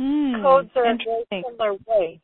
Mm, 0.00 0.42
Codes 0.42 0.70
are 0.76 0.92
a 0.92 0.96
very 0.96 1.24
similar 1.30 1.74
way. 1.86 2.20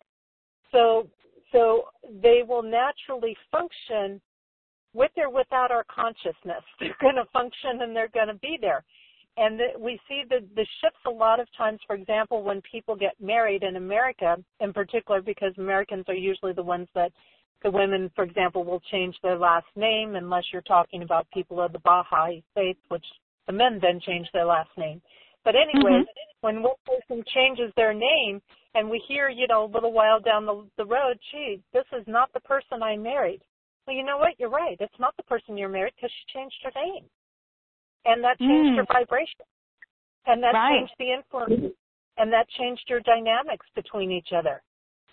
So 0.73 1.09
so 1.53 1.85
they 2.23 2.43
will 2.47 2.63
naturally 2.63 3.37
function 3.51 4.21
with 4.95 5.11
or 5.17 5.31
without 5.31 5.71
our 5.71 5.85
consciousness. 5.85 6.63
They're 6.81 6.97
going 7.01 7.17
to 7.17 7.25
function 7.33 7.83
and 7.83 7.95
they're 7.95 8.09
going 8.09 8.29
to 8.29 8.35
be 8.35 8.59
there. 8.61 8.85
And 9.39 9.59
the, 9.59 9.79
we 9.79 10.01
see 10.09 10.23
the, 10.29 10.41
the 10.57 10.67
shifts 10.81 10.99
a 11.07 11.11
lot 11.11 11.39
of 11.39 11.47
times, 11.57 11.79
for 11.87 11.95
example, 11.95 12.43
when 12.43 12.61
people 12.71 12.97
get 12.97 13.15
married 13.21 13.63
in 13.63 13.77
America, 13.77 14.37
in 14.61 14.73
particular, 14.73 15.23
because 15.23 15.53
Americans 15.59 16.05
are 16.09 16.15
usually 16.15 16.53
the 16.53 16.63
ones 16.63 16.89
that 16.95 17.13
the 17.63 17.71
women, 17.71 18.11
for 18.15 18.25
example, 18.25 18.65
will 18.65 18.83
change 18.91 19.17
their 19.23 19.39
last 19.39 19.67
name 19.77 20.17
unless 20.17 20.45
you're 20.53 20.63
talking 20.63 21.03
about 21.03 21.27
people 21.33 21.61
of 21.61 21.73
the 21.73 21.79
Baha'i 21.81 22.43
faith, 22.55 22.77
which 22.89 23.05
the 23.47 23.53
men 23.53 23.79
then 23.81 24.01
change 24.05 24.27
their 24.33 24.45
last 24.45 24.71
name. 24.77 25.01
But 25.45 25.55
anyway, 25.55 26.03
mm-hmm. 26.03 26.41
when 26.41 26.63
one 26.63 26.75
person 26.85 27.25
changes 27.35 27.73
their 27.77 27.95
name 27.95 28.41
and 28.75 28.91
we 28.91 29.03
hear, 29.09 29.29
you 29.29 29.47
know, 29.47 29.65
a 29.65 29.73
little 29.73 29.93
while 29.93 30.21
down 30.21 30.47
the, 30.47 30.67
the 30.77 30.85
road, 30.85 31.19
gee, 31.33 31.63
this 31.73 31.87
is 31.99 32.05
not 32.07 32.33
the 32.33 32.41
person 32.41 32.83
I 32.83 32.97
married. 32.97 33.41
Well, 33.87 33.97
you 33.97 34.05
know 34.05 34.19
what? 34.19 34.35
You're 34.39 34.51
right. 34.51 34.77
It's 34.79 35.01
not 35.01 35.17
the 35.17 35.23
person 35.23 35.57
you're 35.57 35.69
married 35.69 35.95
because 35.97 36.11
she 36.11 36.39
changed 36.39 36.57
her 36.65 36.73
name. 36.77 37.05
And 38.05 38.23
that 38.25 38.39
changed 38.39 38.71
mm. 38.71 38.77
her 38.77 38.87
vibration. 38.93 39.45
And 40.27 40.43
that 40.43 40.55
right. 40.55 40.79
changed 40.79 40.95
the 40.99 41.13
influence. 41.13 41.75
And 42.17 42.33
that 42.33 42.49
changed 42.59 42.83
your 42.89 43.01
dynamics 43.01 43.67
between 43.75 44.11
each 44.11 44.29
other. 44.37 44.63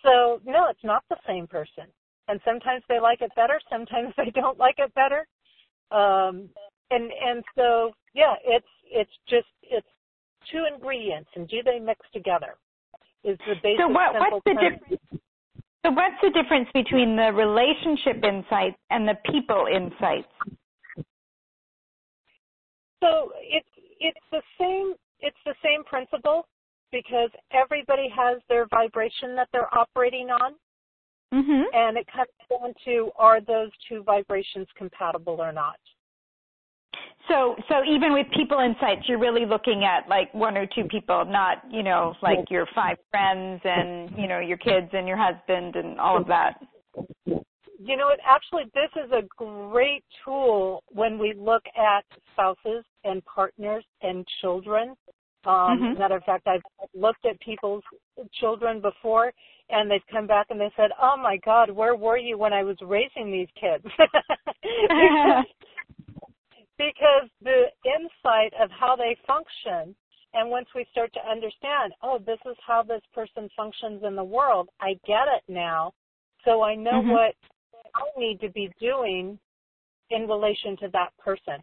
So, 0.04 0.42
no, 0.46 0.68
it's 0.70 0.84
not 0.84 1.04
the 1.10 1.18
same 1.28 1.48
person. 1.48 1.86
And 2.28 2.40
sometimes 2.44 2.84
they 2.90 3.00
like 3.00 3.22
it 3.22 3.32
better. 3.36 3.60
Sometimes 3.70 4.14
they 4.18 4.32
don't 4.32 4.58
like 4.58 4.76
it 4.78 4.94
better. 4.94 5.28
Um, 5.92 6.50
and, 6.92 7.12
and 7.12 7.44
so, 7.56 7.92
yeah, 8.14 8.36
it's, 8.44 8.68
it's 8.92 9.12
just, 9.30 9.48
it's 9.64 9.88
two 10.52 10.66
ingredients 10.72 11.30
and 11.36 11.48
do 11.48 11.64
they 11.64 11.80
mix 11.80 12.00
together 12.14 12.56
is 13.24 13.38
the 13.48 13.56
basic 13.64 13.80
so 13.80 13.88
what, 13.88 14.14
what's 14.14 14.44
the 14.46 14.54
difference? 14.54 15.02
So 15.86 15.92
what's 15.92 16.18
the 16.22 16.30
difference 16.30 16.70
between 16.74 17.16
the 17.16 17.32
relationship 17.34 18.24
insights 18.24 18.78
and 18.90 19.08
the 19.08 19.16
people 19.32 19.66
insights? 19.70 20.30
So 23.02 23.32
it's 23.42 23.68
it's 24.00 24.20
the 24.32 24.42
same 24.60 24.94
it's 25.20 25.38
the 25.46 25.56
same 25.64 25.84
principle 25.84 26.48
because 26.92 27.30
everybody 27.52 28.08
has 28.16 28.40
their 28.50 28.68
vibration 28.68 29.36
that 29.36 29.50
they're 29.52 29.74
operating 29.78 30.30
on. 30.30 30.54
Mm-hmm. 31.34 31.64
And 31.74 31.98
it 31.98 32.06
comes 32.08 32.30
down 32.50 32.74
to 32.86 33.12
are 33.18 33.42
those 33.42 33.70
two 33.90 34.04
vibrations 34.04 34.68
compatible 34.78 35.38
or 35.40 35.52
not? 35.52 35.76
So, 37.28 37.56
so 37.68 37.84
even 37.84 38.14
with 38.14 38.28
people 38.36 38.60
in 38.60 38.72
insights, 38.72 39.10
you're 39.10 39.20
really 39.20 39.46
looking 39.46 39.84
at 39.84 40.08
like 40.08 40.32
one 40.34 40.56
or 40.56 40.68
two 40.68 40.84
people, 40.86 41.26
not 41.26 41.64
you 41.72 41.82
know 41.82 42.14
like 42.22 42.50
your 42.50 42.68
five 42.76 42.98
friends 43.10 43.62
and 43.64 44.12
you 44.16 44.28
know 44.28 44.40
your 44.40 44.58
kids 44.58 44.90
and 44.94 45.08
your 45.08 45.18
husband 45.18 45.76
and 45.76 46.00
all 46.00 46.18
of 46.18 46.28
that. 46.28 46.62
You 47.78 47.98
know, 47.98 48.10
it 48.10 48.20
actually 48.26 48.64
this 48.74 48.90
is 48.96 49.12
a 49.12 49.24
great 49.38 50.04
tool 50.24 50.84
when 50.90 51.18
we 51.18 51.34
look 51.38 51.64
at 51.76 52.06
spouses 52.32 52.86
and 53.04 53.24
partners 53.26 53.86
and 54.02 54.26
children. 54.42 54.96
Um, 55.46 55.54
mm-hmm. 55.54 56.00
Matter 56.00 56.16
of 56.16 56.24
fact, 56.24 56.48
I've 56.48 56.62
looked 56.96 57.26
at 57.26 57.40
people's 57.40 57.84
children 58.40 58.82
before, 58.82 59.32
and 59.70 59.90
they've 59.92 60.02
come 60.12 60.26
back 60.26 60.48
and 60.50 60.60
they 60.60 60.72
said, 60.76 60.92
"Oh 61.02 61.16
my 61.22 61.38
God, 61.46 61.70
where 61.70 61.96
were 61.96 62.18
you 62.18 62.38
when 62.38 62.54
I 62.54 62.64
was 62.64 62.78
raising 62.82 63.32
these 63.32 63.50
kids?" 63.60 63.84
because 63.84 65.46
because 66.78 67.30
the 67.42 67.66
insight 67.86 68.54
of 68.62 68.70
how 68.72 68.96
they 68.96 69.18
function 69.28 69.96
and 70.34 70.50
once 70.50 70.68
we 70.76 70.86
start 70.92 71.12
to 71.14 71.30
understand 71.30 71.94
oh 72.04 72.20
this 72.26 72.40
is 72.46 72.56
how 72.66 72.84
this 72.84 73.02
person 73.14 73.50
functions 73.56 74.04
in 74.06 74.16
the 74.16 74.24
world 74.24 74.70
i 74.82 74.94
get 75.08 75.28
it 75.34 75.44
now 75.48 75.92
so 76.44 76.62
i 76.62 76.76
know 76.76 77.02
mm-hmm. 77.02 77.12
what 77.12 77.36
i 77.96 78.04
need 78.18 78.40
to 78.40 78.50
be 78.50 78.72
doing 78.80 79.38
in 80.12 80.28
relation 80.28 80.78
to 80.78 80.88
that 80.94 81.10
person 81.18 81.62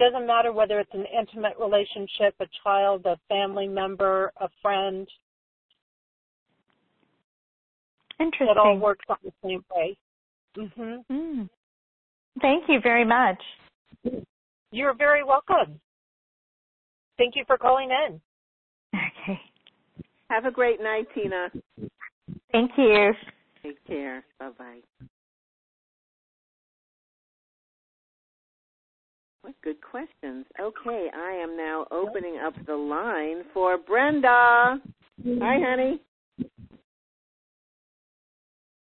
doesn't 0.00 0.26
matter 0.26 0.52
whether 0.52 0.80
it's 0.80 0.94
an 0.94 1.06
intimate 1.16 1.54
relationship 1.58 2.34
a 2.40 2.46
child 2.62 3.04
a 3.06 3.18
family 3.28 3.68
member 3.68 4.32
a 4.40 4.48
friend 4.60 5.08
interesting 8.20 8.48
it 8.48 8.58
all 8.58 8.78
works 8.78 9.04
on 9.08 9.16
the 9.22 9.32
same 9.44 9.64
way 9.74 9.96
Mm-hmm. 10.56 11.12
mm. 11.12 11.48
thank 12.40 12.68
you 12.68 12.80
very 12.80 13.04
much 13.04 13.42
you're 14.74 14.94
very 14.94 15.22
welcome. 15.22 15.80
Thank 17.16 17.36
you 17.36 17.44
for 17.46 17.56
calling 17.56 17.90
in. 17.90 18.20
Okay. 18.92 19.40
Have 20.30 20.46
a 20.46 20.50
great 20.50 20.80
night, 20.82 21.06
Tina. 21.14 21.48
Thank 22.50 22.72
you. 22.76 23.12
Take 23.62 23.84
care. 23.86 24.24
Bye 24.40 24.50
bye. 24.58 25.06
What 29.44 29.60
good 29.60 29.76
questions. 29.84 30.48
Okay, 30.56 31.12
I 31.12 31.36
am 31.44 31.52
now 31.54 31.84
opening 31.92 32.40
up 32.40 32.54
the 32.64 32.72
line 32.72 33.44
for 33.52 33.76
Brenda. 33.76 34.80
Hi, 35.20 35.56
honey. 35.60 36.00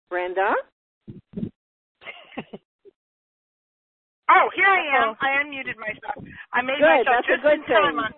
Brenda? 0.08 0.54
Oh, 4.26 4.50
here 4.58 4.66
I 4.66 4.82
am. 5.06 5.14
I 5.22 5.38
unmuted 5.46 5.78
myself. 5.78 6.18
I 6.50 6.66
made 6.66 6.82
good. 6.82 7.06
myself 7.06 7.22
That's 7.22 7.30
just 7.30 7.46
a 7.46 7.50
good 7.50 7.62
in 7.62 7.70
thing. 7.70 7.78
time. 7.78 7.98
On, 8.02 8.10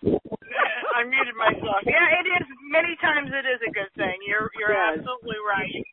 I 0.96 1.04
muted 1.04 1.36
myself. 1.36 1.84
Yeah, 1.84 2.00
it 2.16 2.24
is. 2.24 2.48
Many 2.72 2.96
times 3.04 3.28
it 3.28 3.44
is 3.44 3.60
a 3.60 3.68
good 3.68 3.92
thing. 3.92 4.24
You're 4.24 4.48
you're 4.56 4.72
yes. 4.72 5.04
absolutely 5.04 5.36
right. 5.44 5.84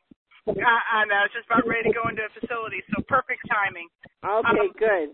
Uh, 0.47 0.81
and 1.03 1.11
I 1.11 1.27
was 1.27 1.35
just 1.35 1.51
about 1.51 1.67
ready 1.67 1.91
to 1.91 1.95
go 1.95 2.07
into 2.07 2.23
a 2.23 2.31
facility, 2.31 2.79
so 2.95 3.03
perfect 3.11 3.43
timing. 3.51 3.91
Okay, 4.23 4.55
um, 4.55 4.71
good. 4.79 5.11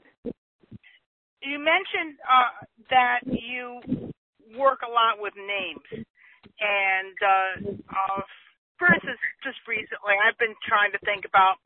You 1.43 1.59
mentioned 1.59 2.15
uh, 2.23 2.65
that 2.89 3.19
you 3.27 3.83
work 4.55 4.79
a 4.87 4.91
lot 4.91 5.19
with 5.19 5.33
names, 5.35 6.07
and 6.59 7.15
uh, 7.19 7.53
uh, 7.91 8.21
for 8.79 8.87
instance, 8.87 9.19
just 9.43 9.59
recently, 9.67 10.15
I've 10.23 10.39
been 10.39 10.55
trying 10.63 10.91
to 10.95 11.01
think 11.03 11.27
about 11.27 11.59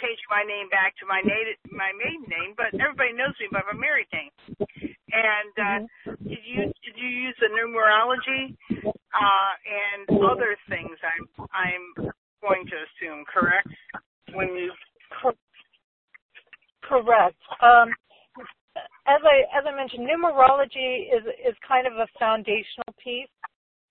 changing 0.00 0.28
my 0.28 0.44
name 0.44 0.68
back 0.68 0.96
to 1.00 1.04
my 1.08 1.20
native 1.24 1.60
my 1.68 1.92
maiden 1.96 2.24
name, 2.28 2.52
but 2.56 2.72
everybody 2.76 3.12
knows 3.12 3.36
me 3.40 3.48
by 3.52 3.64
my 3.68 3.76
married 3.76 4.08
name. 4.12 4.32
And 5.12 5.54
uh, 5.56 5.78
mm-hmm. 5.84 6.28
did 6.28 6.44
you 6.44 6.72
did 6.84 6.96
you 6.96 7.08
use 7.08 7.36
the 7.40 7.52
numerology 7.52 8.56
uh, 8.84 9.52
and 9.64 10.04
other 10.24 10.56
things? 10.68 10.96
I'm 11.04 11.24
I'm 11.52 12.12
going 12.40 12.64
to 12.68 12.76
assume 12.84 13.24
correct 13.28 13.68
when 14.32 14.56
you 14.56 14.72
correct. 16.82 17.40
Um, 17.60 17.90
as 19.06 19.20
I 19.24 19.58
as 19.58 19.64
I 19.66 19.74
mentioned, 19.74 20.08
numerology 20.08 21.08
is 21.14 21.24
is 21.46 21.54
kind 21.66 21.86
of 21.86 21.94
a 21.94 22.06
foundational 22.18 22.92
piece. 23.02 23.28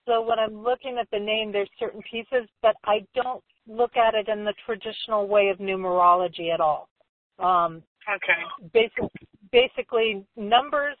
So 0.06 0.22
when 0.22 0.38
I'm 0.38 0.62
looking 0.62 0.98
at 1.00 1.08
the 1.10 1.18
name, 1.18 1.52
there's 1.52 1.70
certain 1.78 2.00
pieces, 2.08 2.48
but 2.62 2.76
I 2.84 3.04
don't 3.14 3.42
look 3.66 3.96
at 3.96 4.14
it 4.14 4.28
in 4.28 4.44
the 4.44 4.54
traditional 4.64 5.26
way 5.26 5.48
of 5.48 5.58
numerology 5.58 6.54
at 6.54 6.60
all. 6.60 6.88
Um, 7.38 7.82
okay. 8.08 8.70
Basic, 8.72 9.02
basically, 9.50 10.24
numbers 10.36 10.96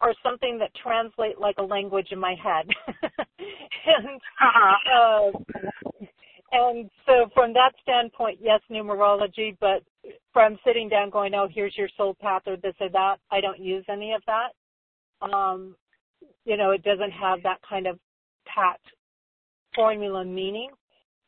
are 0.00 0.14
something 0.22 0.58
that 0.58 0.70
translate 0.82 1.38
like 1.38 1.56
a 1.58 1.62
language 1.62 2.08
in 2.10 2.18
my 2.18 2.34
head. 2.42 2.66
and, 3.06 4.20
uh-huh. 4.40 5.30
uh, 5.30 6.06
and 6.52 6.90
so 7.06 7.30
from 7.34 7.52
that 7.52 7.72
standpoint, 7.82 8.38
yes, 8.42 8.60
numerology, 8.70 9.56
but 9.60 9.82
from 10.32 10.58
sitting 10.66 10.88
down 10.88 11.10
going, 11.10 11.34
oh, 11.34 11.48
here's 11.52 11.76
your 11.76 11.88
soul 11.96 12.16
path 12.20 12.42
or 12.46 12.56
this 12.56 12.74
or 12.80 12.88
that, 12.90 13.16
I 13.30 13.40
don't 13.40 13.60
use 13.60 13.84
any 13.88 14.12
of 14.12 14.22
that. 14.26 15.26
Um, 15.34 15.76
you 16.44 16.56
know, 16.56 16.70
it 16.70 16.82
doesn't 16.82 17.12
have 17.12 17.42
that 17.42 17.58
kind 17.68 17.86
of 17.86 17.98
pat 18.46 18.80
formula 19.74 20.24
meaning. 20.24 20.70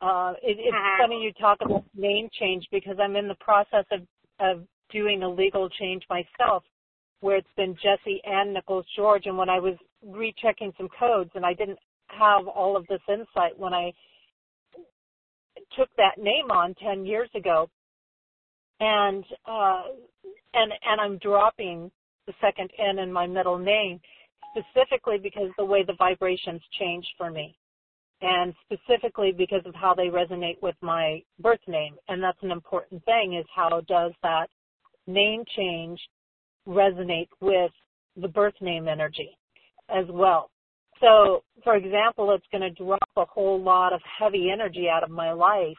Uh, 0.01 0.33
it, 0.43 0.57
it's 0.59 0.75
uh-huh. 0.75 1.05
funny 1.05 1.23
you 1.23 1.33
talk 1.35 1.59
about 1.65 1.85
name 1.95 2.29
change 2.39 2.67
because 2.73 2.97
I'm 3.01 3.15
in 3.15 3.29
the 3.29 3.37
process 3.37 3.85
of, 3.93 4.01
of 4.41 4.65
doing 4.91 5.23
a 5.23 5.29
legal 5.29 5.69
change 5.69 6.03
myself 6.11 6.65
where 7.21 7.37
it's 7.37 7.47
been 7.57 7.77
Jessie 7.77 8.21
Ann 8.25 8.53
Nichols 8.53 8.87
George. 8.97 9.27
And 9.27 9.39
when 9.39 9.49
I 9.49 9.61
was 9.61 9.75
rechecking 10.05 10.73
some 10.77 10.89
codes 10.99 11.31
and 11.37 11.47
I 11.47 11.55
didn't 11.55 11.79
have 12.09 12.49
all 12.49 12.77
of 12.77 12.87
this 12.89 13.01
insight 13.09 13.57
when 13.57 13.73
I 13.73 13.93
took 15.77 15.89
that 15.97 16.19
name 16.19 16.51
on 16.51 16.75
10 16.75 17.05
years 17.05 17.31
ago. 17.35 17.69
And, 18.81 19.25
uh, 19.47 19.83
and, 20.55 20.73
and 20.73 21.01
I'm 21.01 21.19
dropping 21.19 21.91
the 22.27 22.33
second 22.41 22.71
N 22.79 22.99
in 22.99 23.13
my 23.13 23.27
middle 23.27 23.59
name 23.59 24.01
specifically 24.51 25.19
because 25.19 25.51
the 25.57 25.65
way 25.65 25.85
the 25.85 25.95
vibrations 25.99 26.61
change 26.79 27.07
for 27.17 27.31
me 27.31 27.57
and 28.21 28.55
specifically 28.65 29.33
because 29.37 29.63
of 29.67 29.75
how 29.75 29.95
they 29.95 30.07
resonate 30.07 30.61
with 30.63 30.77
my 30.81 31.21
birth 31.41 31.61
name. 31.67 31.97
And 32.09 32.23
that's 32.23 32.39
an 32.43 32.53
important 32.53 33.05
thing 33.05 33.35
is 33.39 33.45
how 33.55 33.81
does 33.89 34.13
that 34.23 34.47
name 35.07 35.43
change 35.57 36.01
resonate 36.67 37.29
with 37.41 37.73
the 38.17 38.29
birth 38.29 38.55
name 38.61 38.87
energy 38.89 39.37
as 39.89 40.05
well. 40.09 40.51
So, 41.03 41.43
for 41.65 41.75
example, 41.75 42.33
it's 42.33 42.47
going 42.53 42.63
to 42.63 42.71
drop 42.71 43.11
a 43.17 43.25
whole 43.25 43.61
lot 43.61 43.93
of 43.93 44.01
heavy 44.19 44.51
energy 44.53 44.87
out 44.89 45.03
of 45.03 45.11
my 45.11 45.33
life 45.33 45.77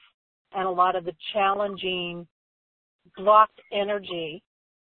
and 0.53 0.67
a 0.67 0.71
lot 0.71 0.95
of 0.95 1.05
the 1.05 1.13
challenging 1.33 2.27
blocked 3.17 3.59
energy 3.71 4.43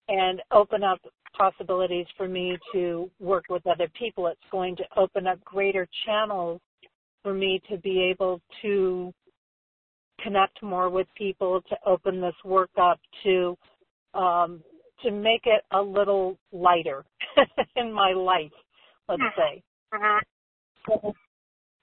and 0.08 0.42
open 0.52 0.82
up 0.82 0.98
possibilities 1.36 2.06
for 2.16 2.28
me 2.28 2.58
to 2.72 3.10
work 3.20 3.44
with 3.48 3.66
other 3.66 3.88
people. 3.98 4.26
It's 4.26 4.40
going 4.50 4.76
to 4.76 4.84
open 4.96 5.26
up 5.26 5.42
greater 5.44 5.88
channels 6.04 6.60
for 7.22 7.32
me 7.32 7.60
to 7.70 7.78
be 7.78 8.10
able 8.10 8.40
to 8.62 9.12
connect 10.20 10.62
more 10.62 10.90
with 10.90 11.06
people, 11.16 11.62
to 11.68 11.76
open 11.86 12.20
this 12.20 12.34
work 12.44 12.70
up, 12.80 12.98
to 13.24 13.56
um, 14.14 14.62
to 15.02 15.10
make 15.10 15.42
it 15.44 15.62
a 15.72 15.80
little 15.80 16.38
lighter 16.52 17.04
in 17.76 17.92
my 17.92 18.12
life, 18.12 18.52
let's 19.08 19.20
hmm. 19.20 19.40
say. 19.40 19.62
Mm-hmm. 19.94 21.08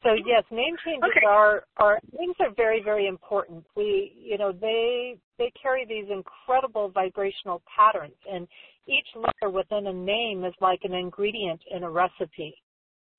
So 0.04 0.14
yes, 0.26 0.44
name 0.50 0.76
changes 0.84 1.12
okay. 1.16 1.26
are 1.28 1.64
are 1.78 2.00
names 2.18 2.36
are 2.40 2.54
very 2.56 2.82
very 2.84 3.08
important. 3.08 3.64
We 3.76 4.14
you 4.18 4.38
know 4.38 4.52
they 4.52 5.18
they 5.38 5.52
carry 5.62 5.86
these 5.86 6.06
incredible 6.10 6.90
vibrational 6.90 7.62
patterns, 7.76 8.16
and 8.32 8.48
each 8.88 9.08
letter 9.16 9.52
within 9.52 9.88
a 9.88 9.94
name 9.94 10.44
is 10.44 10.54
like 10.60 10.80
an 10.84 10.94
ingredient 10.94 11.62
in 11.70 11.84
a 11.84 11.90
recipe. 11.90 12.56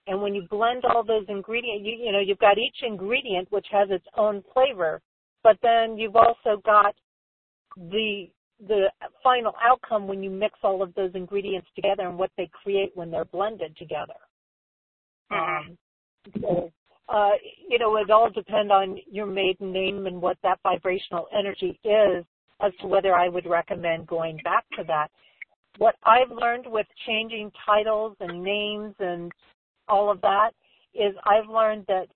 And 0.09 0.21
when 0.21 0.35
you 0.35 0.43
blend 0.51 0.85
all 0.85 1.05
those 1.05 1.25
ingredients, 1.29 1.85
you, 1.87 2.07
you 2.07 2.13
know 2.13 2.19
you've 2.19 2.39
got 2.39 2.59
each 2.59 2.83
ingredient 2.83 3.51
which 3.53 3.67
has 3.71 3.89
its 3.91 4.07
own 4.17 4.43
flavor, 4.53 5.01
but 5.45 5.57
then 5.63 5.97
you've 5.97 6.17
also 6.17 6.61
got 6.65 6.97
the 7.77 8.27
the 8.67 8.91
final 9.23 9.55
outcome 9.63 10.09
when 10.09 10.23
you 10.23 10.31
mix 10.31 10.59
all 10.65 10.83
of 10.83 10.95
those 10.95 11.11
ingredients 11.15 11.69
together 11.77 12.09
and 12.09 12.19
what 12.19 12.31
they 12.37 12.49
create 12.63 12.91
when 12.95 13.11
they're 13.11 13.25
blended 13.25 13.77
together. 13.77 14.15
Um, 15.33 15.79
so, 16.41 16.73
uh, 17.09 17.31
you 17.69 17.79
know, 17.79 17.97
it 17.97 18.11
all 18.11 18.31
depends 18.31 18.71
on 18.71 18.99
your 19.11 19.27
maiden 19.27 19.73
name 19.73 20.07
and 20.07 20.21
what 20.21 20.37
that 20.43 20.61
vibrational 20.63 21.27
energy 21.37 21.79
is 21.85 22.25
as 22.61 22.73
to 22.81 22.87
whether 22.87 23.15
I 23.15 23.29
would 23.29 23.47
recommend 23.47 24.07
going 24.07 24.39
back 24.45 24.65
to 24.77 24.85
that. 24.85 25.09
What 25.79 25.97
I've 26.05 26.31
learned 26.31 26.67
with 26.67 26.87
changing 27.07 27.51
titles 27.67 28.17
and 28.21 28.43
names 28.43 28.95
and 29.01 29.33
all 29.89 30.11
of 30.11 30.21
that 30.21 30.51
is 30.95 31.15
I've 31.25 31.49
learned 31.49 31.87
that 31.89 32.07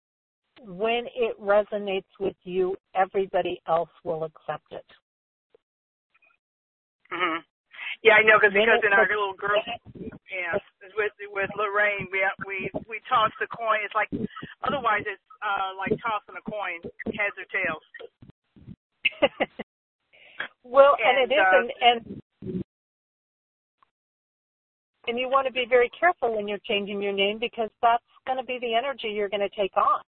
when 0.63 1.07
it 1.15 1.39
resonates 1.41 2.05
with 2.21 2.37
you, 2.45 2.77
everybody 2.95 3.61
else 3.69 3.91
will 4.05 4.25
accept 4.25 4.71
it. 4.71 4.85
Mm-hmm. 7.13 7.41
Yeah, 8.03 8.15
I 8.15 8.23
know 8.23 8.39
cause, 8.41 8.53
because 8.53 8.81
in 8.85 8.93
our 8.93 9.09
little 9.09 9.35
girl, 9.35 9.63
yeah, 10.31 10.59
with 10.97 11.13
with 11.33 11.51
Lorraine, 11.57 12.09
we 12.11 12.21
we 12.47 12.71
we 12.89 13.01
toss 13.09 13.31
the 13.41 13.47
coin. 13.47 13.79
It's 13.85 13.95
like 13.95 14.11
otherwise 14.67 15.03
it's 15.07 15.23
uh 15.43 15.77
like 15.79 15.93
tossing 16.03 16.35
a 16.35 16.45
coin, 16.51 16.83
heads 17.15 17.37
or 17.39 17.47
tails. 17.51 17.85
well, 20.65 20.97
and, 20.99 21.19
and 21.19 21.33
it 21.33 21.35
is, 21.35 21.41
uh, 21.41 21.57
and, 21.57 21.71
and 21.81 22.63
and 25.07 25.19
you 25.19 25.29
want 25.29 25.47
to 25.47 25.53
be 25.53 25.65
very 25.69 25.91
careful 25.99 26.35
when 26.35 26.49
you're 26.49 26.63
changing 26.67 27.01
your 27.01 27.13
name 27.13 27.39
because 27.39 27.71
that's 27.81 28.03
going 28.27 28.39
to 28.39 28.45
be 28.45 28.59
the 28.61 28.75
energy 28.75 29.09
you're 29.09 29.29
going 29.29 29.41
to 29.41 29.57
take 29.57 29.77
on, 29.77 30.03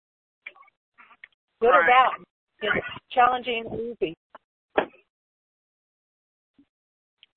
good 1.61 1.69
right. 1.69 1.83
or 1.83 1.87
bad, 1.87 2.25
you 2.62 2.69
know, 2.71 2.81
challenging 3.11 3.65
or 3.67 3.81
easy. 3.81 4.15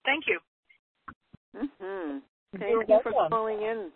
Thank 0.05 0.25
you. 0.28 0.39
Mm-hmm. 1.55 2.19
Thank 2.53 2.71
You're 2.71 2.83
you 2.87 2.99
for 3.03 3.11
calling 3.29 3.61
in. 3.61 3.91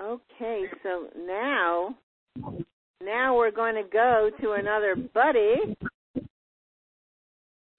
Okay, 0.00 0.64
so 0.82 1.08
now, 1.26 1.96
now 3.02 3.36
we're 3.36 3.50
going 3.50 3.74
to 3.74 3.82
go 3.90 4.30
to 4.40 4.52
another 4.52 4.94
buddy. 5.12 5.76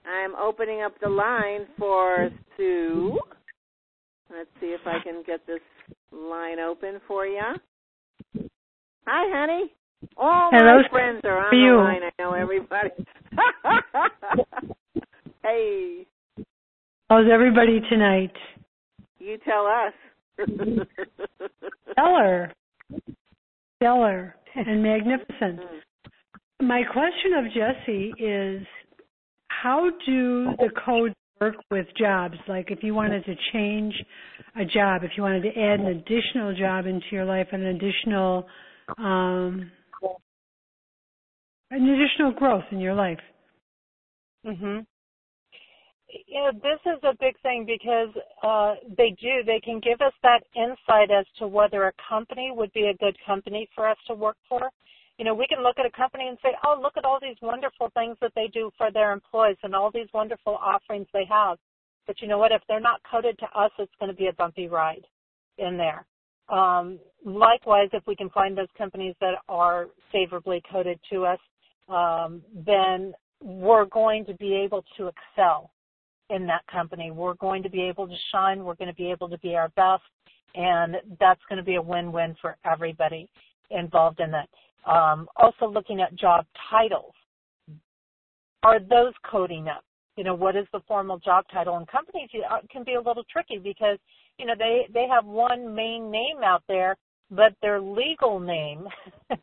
I'm 0.06 0.34
opening 0.34 0.82
up 0.82 0.92
the 1.00 1.08
line 1.08 1.66
for 1.78 2.28
Sue. 2.56 3.18
Let's 4.30 4.50
see 4.60 4.66
if 4.66 4.82
I 4.86 4.98
can 5.02 5.22
get 5.26 5.46
this 5.46 5.60
line 6.12 6.58
open 6.58 7.00
for 7.08 7.26
you. 7.26 7.40
Hi, 9.06 9.30
honey. 9.34 9.72
All 10.16 10.50
Hello, 10.52 10.82
my 10.82 10.88
friends 10.90 11.20
are 11.24 11.38
on 11.38 11.58
you? 11.58 11.72
the 11.72 11.78
line. 11.78 12.02
I 12.02 12.10
know 12.22 12.34
everybody. 12.34 12.90
hey. 15.42 16.06
How's 17.10 17.26
everybody 17.28 17.80
tonight? 17.90 18.30
You 19.18 19.36
tell 19.38 19.66
us. 19.66 19.92
Stellar. 21.90 22.52
Stellar 23.78 24.36
and 24.54 24.80
magnificent. 24.84 25.58
My 26.62 26.84
question 26.84 27.32
of 27.36 27.46
Jessie 27.46 28.12
is 28.16 28.64
how 29.48 29.90
do 30.06 30.50
the 30.58 30.70
codes 30.86 31.16
work 31.40 31.56
with 31.72 31.86
jobs? 31.98 32.36
Like 32.46 32.70
if 32.70 32.78
you 32.84 32.94
wanted 32.94 33.24
to 33.24 33.34
change 33.52 33.92
a 34.54 34.64
job, 34.64 35.02
if 35.02 35.10
you 35.16 35.24
wanted 35.24 35.42
to 35.42 35.60
add 35.60 35.80
an 35.80 35.86
additional 35.86 36.54
job 36.56 36.86
into 36.86 37.06
your 37.10 37.24
life, 37.24 37.48
an 37.50 37.66
additional 37.66 38.46
um, 38.98 39.68
an 41.72 41.88
additional 41.88 42.30
growth 42.38 42.66
in 42.70 42.78
your 42.78 42.94
life. 42.94 43.18
Mhm. 44.46 44.86
You 46.26 46.42
know, 46.42 46.52
this 46.52 46.80
is 46.86 46.98
a 47.04 47.14
big 47.20 47.38
thing 47.40 47.66
because 47.66 48.14
uh, 48.42 48.74
they 48.96 49.10
do. 49.20 49.42
They 49.44 49.60
can 49.60 49.80
give 49.80 50.00
us 50.00 50.12
that 50.22 50.42
insight 50.56 51.10
as 51.10 51.26
to 51.38 51.46
whether 51.46 51.84
a 51.84 51.92
company 52.08 52.52
would 52.54 52.72
be 52.72 52.86
a 52.86 52.94
good 52.94 53.16
company 53.26 53.68
for 53.74 53.88
us 53.88 53.98
to 54.08 54.14
work 54.14 54.36
for. 54.48 54.70
You 55.18 55.24
know, 55.24 55.34
we 55.34 55.46
can 55.46 55.62
look 55.62 55.78
at 55.78 55.86
a 55.86 55.90
company 55.90 56.28
and 56.28 56.38
say, 56.42 56.50
"Oh, 56.64 56.78
look 56.80 56.96
at 56.96 57.04
all 57.04 57.18
these 57.20 57.36
wonderful 57.42 57.90
things 57.94 58.16
that 58.20 58.32
they 58.34 58.48
do 58.48 58.70
for 58.76 58.90
their 58.90 59.12
employees 59.12 59.58
and 59.62 59.74
all 59.74 59.90
these 59.90 60.08
wonderful 60.12 60.56
offerings 60.56 61.06
they 61.12 61.26
have." 61.28 61.58
But 62.06 62.20
you 62.22 62.28
know 62.28 62.38
what? 62.38 62.52
If 62.52 62.62
they're 62.68 62.80
not 62.80 63.00
coded 63.08 63.38
to 63.38 63.46
us, 63.58 63.70
it's 63.78 63.92
going 64.00 64.10
to 64.10 64.16
be 64.16 64.28
a 64.28 64.32
bumpy 64.32 64.66
ride 64.66 65.06
in 65.58 65.76
there. 65.76 66.06
Um, 66.48 66.98
likewise, 67.24 67.90
if 67.92 68.04
we 68.06 68.16
can 68.16 68.30
find 68.30 68.56
those 68.56 68.68
companies 68.76 69.14
that 69.20 69.34
are 69.48 69.86
favorably 70.10 70.62
coded 70.70 70.98
to 71.10 71.26
us, 71.26 71.38
um, 71.88 72.42
then 72.66 73.12
we're 73.42 73.84
going 73.84 74.24
to 74.26 74.34
be 74.34 74.54
able 74.54 74.84
to 74.96 75.08
excel 75.08 75.70
in 76.30 76.46
that 76.46 76.66
company. 76.66 77.10
We're 77.10 77.34
going 77.34 77.62
to 77.62 77.70
be 77.70 77.82
able 77.82 78.06
to 78.06 78.14
shine. 78.32 78.64
We're 78.64 78.74
going 78.74 78.88
to 78.90 78.94
be 78.94 79.10
able 79.10 79.28
to 79.28 79.38
be 79.38 79.54
our 79.54 79.68
best. 79.70 80.02
And 80.54 80.96
that's 81.18 81.40
going 81.48 81.58
to 81.58 81.64
be 81.64 81.76
a 81.76 81.82
win-win 81.82 82.34
for 82.40 82.56
everybody 82.64 83.28
involved 83.70 84.20
in 84.20 84.30
that. 84.32 84.48
Um, 84.90 85.28
also 85.36 85.66
looking 85.66 86.00
at 86.00 86.14
job 86.16 86.46
titles. 86.70 87.12
Are 88.62 88.80
those 88.80 89.12
coding 89.30 89.68
up? 89.68 89.84
You 90.16 90.24
know, 90.24 90.34
what 90.34 90.56
is 90.56 90.66
the 90.72 90.80
formal 90.88 91.18
job 91.18 91.44
title? 91.52 91.76
And 91.76 91.86
companies 91.86 92.28
uh, 92.50 92.58
can 92.70 92.84
be 92.84 92.94
a 92.94 93.00
little 93.00 93.24
tricky 93.30 93.58
because, 93.58 93.98
you 94.38 94.46
know, 94.46 94.54
they, 94.58 94.86
they 94.92 95.06
have 95.08 95.24
one 95.24 95.74
main 95.74 96.10
name 96.10 96.42
out 96.44 96.62
there, 96.68 96.96
but 97.30 97.54
their 97.62 97.80
legal 97.80 98.40
name 98.40 98.86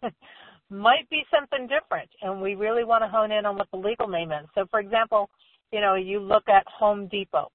might 0.69 1.09
be 1.09 1.23
something 1.33 1.67
different, 1.67 2.09
and 2.21 2.41
we 2.41 2.55
really 2.55 2.83
want 2.83 3.03
to 3.03 3.07
hone 3.07 3.31
in 3.31 3.45
on 3.45 3.55
what 3.55 3.67
the 3.71 3.77
legal 3.77 4.07
name 4.07 4.31
is. 4.31 4.45
So, 4.53 4.65
for 4.69 4.79
example, 4.79 5.29
you 5.71 5.81
know, 5.81 5.95
you 5.95 6.19
look 6.19 6.47
at 6.49 6.63
Home 6.67 7.07
Depot. 7.07 7.51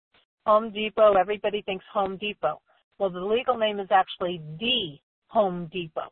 Home 0.46 0.72
Depot, 0.72 1.14
everybody 1.14 1.62
thinks 1.62 1.84
Home 1.92 2.16
Depot. 2.16 2.60
Well, 2.98 3.10
the 3.10 3.20
legal 3.20 3.56
name 3.56 3.80
is 3.80 3.88
actually 3.90 4.40
the 4.58 4.98
Home 5.28 5.68
Depot. 5.72 6.10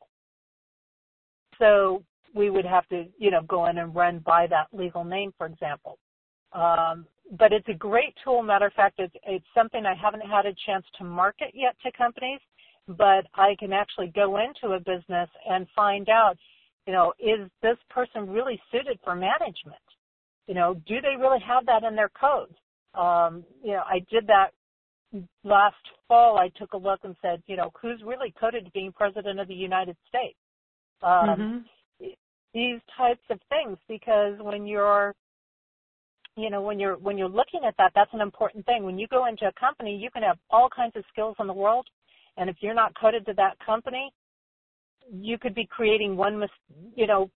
So 1.58 2.02
we 2.34 2.48
would 2.48 2.64
have 2.64 2.86
to, 2.88 3.06
you 3.18 3.30
know, 3.30 3.42
go 3.42 3.66
in 3.66 3.78
and 3.78 3.94
run 3.94 4.20
by 4.20 4.46
that 4.48 4.68
legal 4.72 5.04
name, 5.04 5.32
for 5.36 5.46
example. 5.46 5.98
Um, 6.52 7.06
but 7.38 7.52
it's 7.52 7.68
a 7.68 7.74
great 7.74 8.14
tool. 8.24 8.42
Matter 8.42 8.66
of 8.66 8.72
fact, 8.72 8.98
it's, 8.98 9.14
it's 9.24 9.44
something 9.54 9.84
I 9.84 9.94
haven't 9.94 10.22
had 10.22 10.46
a 10.46 10.54
chance 10.66 10.84
to 10.98 11.04
market 11.04 11.52
yet 11.54 11.76
to 11.84 11.92
companies, 11.96 12.40
but 12.88 13.26
I 13.34 13.54
can 13.58 13.72
actually 13.72 14.08
go 14.14 14.38
into 14.38 14.74
a 14.74 14.80
business 14.80 15.28
and 15.48 15.66
find 15.76 16.08
out 16.08 16.36
you 16.86 16.92
know, 16.92 17.12
is 17.18 17.48
this 17.62 17.76
person 17.88 18.28
really 18.28 18.60
suited 18.72 18.98
for 19.04 19.14
management? 19.14 19.76
You 20.50 20.56
know, 20.56 20.74
do 20.74 21.00
they 21.00 21.14
really 21.16 21.38
have 21.46 21.64
that 21.66 21.84
in 21.84 21.94
their 21.94 22.08
code? 22.08 22.52
Um, 23.00 23.44
you 23.62 23.70
know, 23.70 23.84
I 23.86 24.00
did 24.10 24.26
that 24.26 24.48
last 25.44 25.76
fall. 26.08 26.38
I 26.38 26.48
took 26.58 26.72
a 26.72 26.76
look 26.76 26.98
and 27.04 27.14
said, 27.22 27.40
you 27.46 27.54
know, 27.54 27.70
who's 27.80 28.02
really 28.04 28.34
coded 28.38 28.64
to 28.64 28.70
being 28.72 28.90
president 28.90 29.38
of 29.38 29.46
the 29.46 29.54
United 29.54 29.96
States? 30.08 30.36
Um, 31.04 31.62
mm-hmm. 32.00 32.06
These 32.52 32.80
types 32.98 33.22
of 33.30 33.38
things, 33.48 33.78
because 33.86 34.40
when 34.40 34.66
you're 34.66 35.14
you 36.36 36.50
know 36.50 36.62
when 36.62 36.80
you're 36.80 36.96
when 36.96 37.16
you're 37.16 37.28
looking 37.28 37.60
at 37.66 37.74
that 37.76 37.92
that's 37.94 38.12
an 38.12 38.20
important 38.20 38.64
thing 38.64 38.84
when 38.84 38.96
you 38.96 39.08
go 39.08 39.26
into 39.26 39.46
a 39.46 39.52
company 39.58 39.96
you 39.96 40.08
can 40.12 40.22
have 40.22 40.38
all 40.48 40.68
kinds 40.74 40.92
of 40.94 41.02
skills 41.12 41.34
in 41.40 41.48
the 41.48 41.52
world 41.52 41.84
and 42.36 42.48
if 42.48 42.56
you're 42.60 42.72
not 42.72 42.92
coded 42.98 43.26
to 43.26 43.34
that 43.34 43.56
company 43.66 44.12
you 45.12 45.38
could 45.38 45.54
be 45.54 45.66
creating 45.66 46.16
one, 46.16 46.38
mis- 46.38 46.50
you 46.94 47.06
know, 47.06 47.30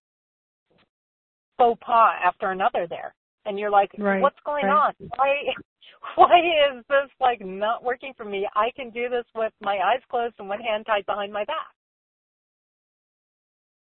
faux 1.56 1.78
pas 1.84 2.14
after 2.24 2.50
another 2.50 2.86
there. 2.88 3.14
And 3.46 3.58
you're 3.58 3.70
like, 3.70 3.90
right, 3.98 4.22
what's 4.22 4.38
going 4.44 4.64
right. 4.64 4.94
on? 5.00 5.08
Why, 5.16 5.34
why 6.16 6.38
is 6.38 6.84
this 6.88 7.10
like 7.20 7.44
not 7.44 7.84
working 7.84 8.12
for 8.16 8.24
me? 8.24 8.48
I 8.56 8.70
can 8.74 8.90
do 8.90 9.08
this 9.08 9.24
with 9.34 9.52
my 9.60 9.74
eyes 9.74 10.00
closed 10.10 10.34
and 10.38 10.48
one 10.48 10.60
hand 10.60 10.86
tied 10.86 11.06
behind 11.06 11.32
my 11.32 11.44
back. 11.44 11.74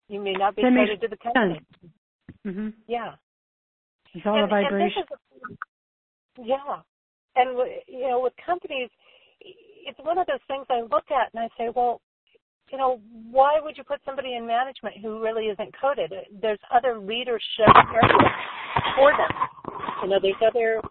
You 0.09 0.19
may 0.21 0.33
not 0.33 0.55
be 0.55 0.63
that 0.63 1.01
to 1.01 1.07
the 1.07 1.17
company. 1.17 1.61
Mm-hmm. 2.45 2.69
Yeah. 2.87 3.13
It's 4.13 4.25
all 4.25 4.35
and, 4.35 4.45
a 4.45 4.47
vibration. 4.47 5.03
And 6.37 6.47
yeah. 6.47 6.81
and 7.35 7.57
you 7.87 8.09
know, 8.09 8.19
with 8.19 8.33
companies, 8.45 8.89
it's 9.39 9.99
one 9.99 10.17
of 10.17 10.27
those 10.27 10.43
things 10.47 10.65
I 10.69 10.81
look 10.81 11.05
at 11.09 11.33
and 11.33 11.43
I 11.43 11.47
say, 11.57 11.69
well, 11.73 12.01
you 12.73 12.79
know, 12.79 12.99
why 13.29 13.59
would 13.61 13.77
you 13.77 13.83
put 13.83 13.99
somebody 14.03 14.35
in 14.35 14.47
management 14.47 14.95
who 14.99 15.21
really 15.21 15.45
isn't 15.45 15.75
coded? 15.79 16.11
There's 16.41 16.59
other 16.75 16.97
leadership 16.97 17.69
areas 17.69 18.31
for 18.97 19.11
them. 19.11 19.29
You 20.01 20.09
know, 20.09 20.19
there's 20.19 20.35
other 20.45 20.81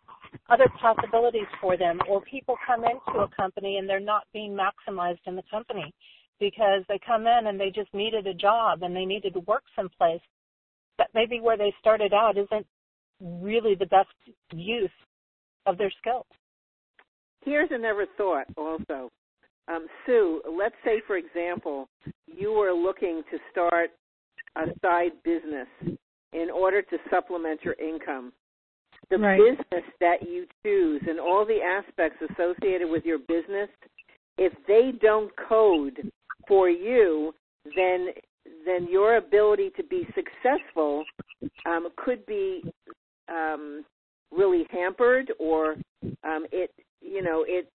other 0.48 0.70
possibilities 0.80 1.46
for 1.60 1.76
them, 1.76 1.98
or 2.08 2.20
people 2.22 2.56
come 2.66 2.84
into 2.84 3.20
a 3.20 3.28
company 3.36 3.78
and 3.78 3.88
they're 3.88 4.00
not 4.00 4.24
being 4.32 4.56
maximized 4.56 5.18
in 5.26 5.34
the 5.34 5.42
company 5.50 5.92
because 6.38 6.82
they 6.88 7.00
come 7.04 7.26
in 7.26 7.46
and 7.48 7.58
they 7.58 7.70
just 7.70 7.92
needed 7.92 8.26
a 8.26 8.34
job 8.34 8.82
and 8.82 8.94
they 8.94 9.04
needed 9.04 9.34
to 9.34 9.40
work 9.40 9.64
someplace 9.74 10.20
that 10.98 11.08
maybe 11.14 11.40
where 11.40 11.56
they 11.56 11.74
started 11.80 12.12
out 12.12 12.38
isn't 12.38 12.66
really 13.20 13.74
the 13.74 13.86
best 13.86 14.08
use 14.52 14.90
of 15.66 15.78
their 15.78 15.92
skills. 15.98 16.26
Here's 17.44 17.70
another 17.72 18.06
thought 18.16 18.46
also. 18.56 19.10
Um, 19.68 19.86
Sue, 20.06 20.42
let's 20.58 20.74
say, 20.84 21.00
for 21.06 21.16
example, 21.16 21.88
you 22.26 22.52
were 22.52 22.72
looking 22.72 23.22
to 23.30 23.38
start 23.50 23.90
a 24.56 24.66
side 24.80 25.12
business 25.24 25.68
in 26.32 26.50
order 26.50 26.82
to 26.82 26.96
supplement 27.10 27.60
your 27.62 27.74
income. 27.74 28.32
The 29.10 29.18
right. 29.18 29.38
business 29.38 29.84
that 30.00 30.22
you 30.22 30.46
choose 30.64 31.02
and 31.08 31.20
all 31.20 31.44
the 31.44 31.60
aspects 31.60 32.18
associated 32.30 32.88
with 32.88 33.04
your 33.04 33.18
business, 33.18 33.68
if 34.38 34.52
they 34.66 34.92
don't 35.00 35.30
code 35.48 36.10
for 36.48 36.68
you, 36.68 37.34
then 37.76 38.08
then 38.66 38.88
your 38.90 39.16
ability 39.16 39.70
to 39.76 39.84
be 39.84 40.06
successful 40.14 41.04
um, 41.66 41.88
could 41.96 42.24
be 42.26 42.62
um, 43.28 43.84
really 44.30 44.64
hampered, 44.70 45.32
or 45.38 45.76
um, 46.24 46.46
it 46.52 46.70
you 47.00 47.22
know 47.22 47.44
it. 47.46 47.68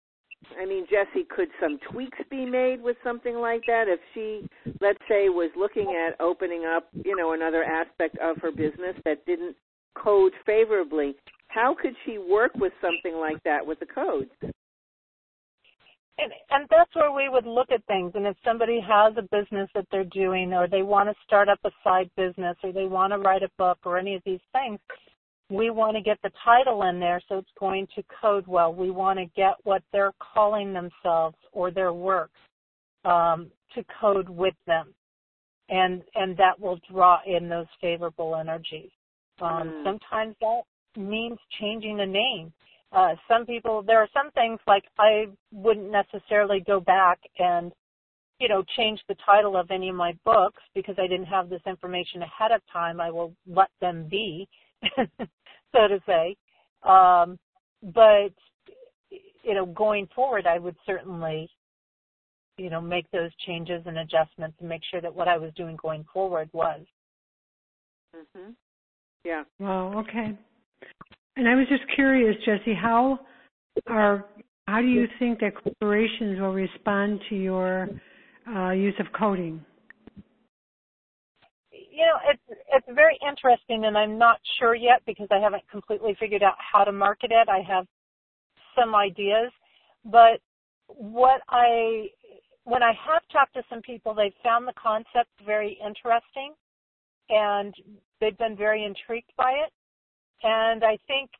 I 0.61 0.66
mean, 0.66 0.86
Jessie, 0.90 1.26
could 1.28 1.49
some 1.61 1.78
tweaks 1.90 2.18
be 2.30 2.45
made 2.45 2.82
with 2.82 2.97
something 3.05 3.36
like 3.36 3.62
that? 3.66 3.84
If 3.88 4.01
she, 4.14 4.49
let's 4.80 4.99
say, 5.09 5.28
was 5.28 5.51
looking 5.57 5.95
at 5.95 6.20
opening 6.20 6.64
up, 6.64 6.88
you 7.05 7.16
know, 7.16 7.32
another 7.32 7.64
aspect 7.64 8.16
of 8.18 8.36
her 8.38 8.51
business 8.51 8.97
that 9.05 9.24
didn't 9.26 9.57
code 9.95 10.32
favorably, 10.47 11.14
how 11.49 11.76
could 11.80 11.95
she 12.05 12.18
work 12.18 12.53
with 12.57 12.72
something 12.80 13.18
like 13.18 13.42
that 13.45 13.64
with 13.64 13.78
the 13.80 13.86
codes? 13.86 14.30
And, 16.16 16.32
and 16.51 16.66
that's 16.70 16.95
where 16.95 17.12
we 17.12 17.28
would 17.28 17.47
look 17.47 17.72
at 17.72 17.84
things. 17.86 18.12
And 18.14 18.26
if 18.26 18.36
somebody 18.45 18.80
has 18.80 19.14
a 19.16 19.22
business 19.22 19.68
that 19.74 19.86
they're 19.90 20.05
doing, 20.05 20.53
or 20.53 20.68
they 20.68 20.82
want 20.82 21.09
to 21.09 21.14
start 21.26 21.49
up 21.49 21.59
a 21.64 21.70
side 21.82 22.11
business, 22.16 22.57
or 22.62 22.72
they 22.72 22.86
want 22.86 23.12
to 23.12 23.18
write 23.18 23.42
a 23.42 23.49
book, 23.59 23.78
or 23.84 23.99
any 23.99 24.14
of 24.14 24.22
these 24.24 24.40
things, 24.53 24.78
we 25.51 25.70
want 25.70 25.97
to 25.97 26.03
get 26.03 26.18
the 26.22 26.30
title 26.45 26.84
in 26.84 26.99
there 26.99 27.20
so 27.28 27.38
it's 27.38 27.49
going 27.59 27.86
to 27.95 28.03
code 28.20 28.47
well. 28.47 28.72
We 28.72 28.90
want 28.90 29.18
to 29.18 29.26
get 29.36 29.55
what 29.64 29.82
they're 29.92 30.12
calling 30.34 30.72
themselves 30.72 31.36
or 31.53 31.70
their 31.70 31.92
works 31.92 32.38
um, 33.05 33.51
to 33.74 33.84
code 34.01 34.28
with 34.28 34.55
them, 34.66 34.95
and 35.68 36.03
and 36.14 36.36
that 36.38 36.59
will 36.59 36.78
draw 36.90 37.18
in 37.26 37.49
those 37.49 37.66
favorable 37.80 38.36
energies. 38.36 38.90
Um, 39.40 39.68
Mm. 39.68 39.84
Sometimes 39.84 40.36
that 40.40 40.62
means 40.97 41.38
changing 41.61 41.97
the 41.97 42.07
name. 42.07 42.53
Uh, 42.92 43.16
some 43.26 43.45
people, 43.45 43.82
there 43.82 43.99
are 43.99 44.09
some 44.14 44.30
things 44.32 44.61
like 44.66 44.84
I 44.99 45.26
wouldn't 45.53 45.90
necessarily 45.90 46.61
go 46.61 46.78
back 46.78 47.18
and, 47.38 47.72
you 48.38 48.49
know, 48.49 48.62
change 48.76 49.01
the 49.09 49.16
title 49.26 49.57
of 49.57 49.72
any 49.72 49.88
of 49.88 49.97
my 49.97 50.12
books 50.24 50.62
because 50.74 50.95
I 50.99 51.09
didn't 51.09 51.26
have 51.26 51.49
this 51.49 51.62
information 51.66 52.22
ahead 52.22 52.53
of 52.53 52.61
time. 52.72 53.01
I 53.01 53.11
will 53.11 53.34
let 53.49 53.70
them 53.80 54.07
be, 54.09 54.49
so 55.72 55.89
to 55.89 56.01
say. 56.07 56.37
Um, 56.82 57.39
but, 57.82 58.32
you 59.43 59.55
know, 59.55 59.66
going 59.66 60.09
forward, 60.14 60.47
I 60.47 60.59
would 60.59 60.76
certainly, 60.87 61.49
you 62.57 62.70
know, 62.70 62.80
make 62.80 63.11
those 63.11 63.30
changes 63.47 63.82
and 63.87 63.99
adjustments 63.99 64.57
and 64.61 64.68
make 64.68 64.82
sure 64.91 65.01
that 65.01 65.14
what 65.14 65.28
I 65.28 65.37
was 65.37 65.53
doing 65.57 65.76
going 65.76 66.05
forward 66.12 66.49
was. 66.53 66.80
hmm 68.14 68.51
Yeah. 69.24 69.45
Wow. 69.59 69.99
Okay. 70.01 70.39
And 71.37 71.49
I 71.49 71.55
was 71.55 71.66
just 71.68 71.82
curious, 71.95 72.37
Jessie, 72.45 72.74
how 72.74 73.18
are 73.89 74.26
how 74.66 74.80
do 74.80 74.87
you 74.87 75.07
think 75.18 75.41
that 75.41 75.53
corporations 75.57 76.41
will 76.41 76.53
respond 76.53 77.20
to 77.28 77.35
your 77.35 77.89
uh, 78.49 78.70
use 78.70 78.95
of 78.99 79.07
coding? 79.18 79.64
You 81.95 82.01
know, 82.07 82.18
it's 82.28 82.61
it's 82.72 82.86
very 82.92 83.16
interesting, 83.26 83.84
and 83.84 83.97
I'm 83.97 84.18
not 84.18 84.40
sure 84.59 84.74
yet 84.74 85.03
because 85.07 85.28
I 85.30 85.38
haven't 85.38 85.62
completely 85.70 86.16
figured 86.18 86.42
out 86.42 86.57
how 86.59 86.82
to 86.82 86.90
market 86.90 87.30
it. 87.30 87.49
I 87.49 87.61
have 87.61 87.86
some 88.76 88.97
ideas, 88.97 89.53
but 90.05 90.40
what 90.88 91.40
I 91.49 92.09
when 92.64 92.82
I 92.82 92.92
have 93.07 93.22
talked 93.30 93.55
to 93.55 93.62
some 93.70 93.80
people, 93.82 94.12
they've 94.12 94.34
found 94.42 94.66
the 94.66 94.72
concept 94.72 95.30
very 95.47 95.78
interesting, 95.86 96.55
and 97.28 97.72
they've 98.20 98.38
been 98.38 98.57
very 98.57 98.84
intrigued 98.84 99.30
by 99.36 99.53
it. 99.53 99.72
And 100.42 100.82
I 100.82 100.99
think 101.07 101.30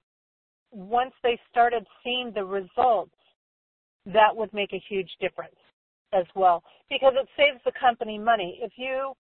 once 0.71 1.15
they 1.25 1.37
started 1.51 1.85
seeing 2.05 2.31
the 2.33 2.45
results, 2.45 3.17
that 4.07 4.35
would 4.35 4.53
make 4.55 4.73
a 4.73 4.83
huge 4.89 5.11
difference 5.21 5.57
as 6.13 6.27
well 6.37 6.63
because 6.89 7.15
it 7.17 7.27
saves 7.37 7.61
the 7.65 7.73
company 7.81 8.21
money. 8.21 8.61
If 8.63 8.73
you 8.77 9.15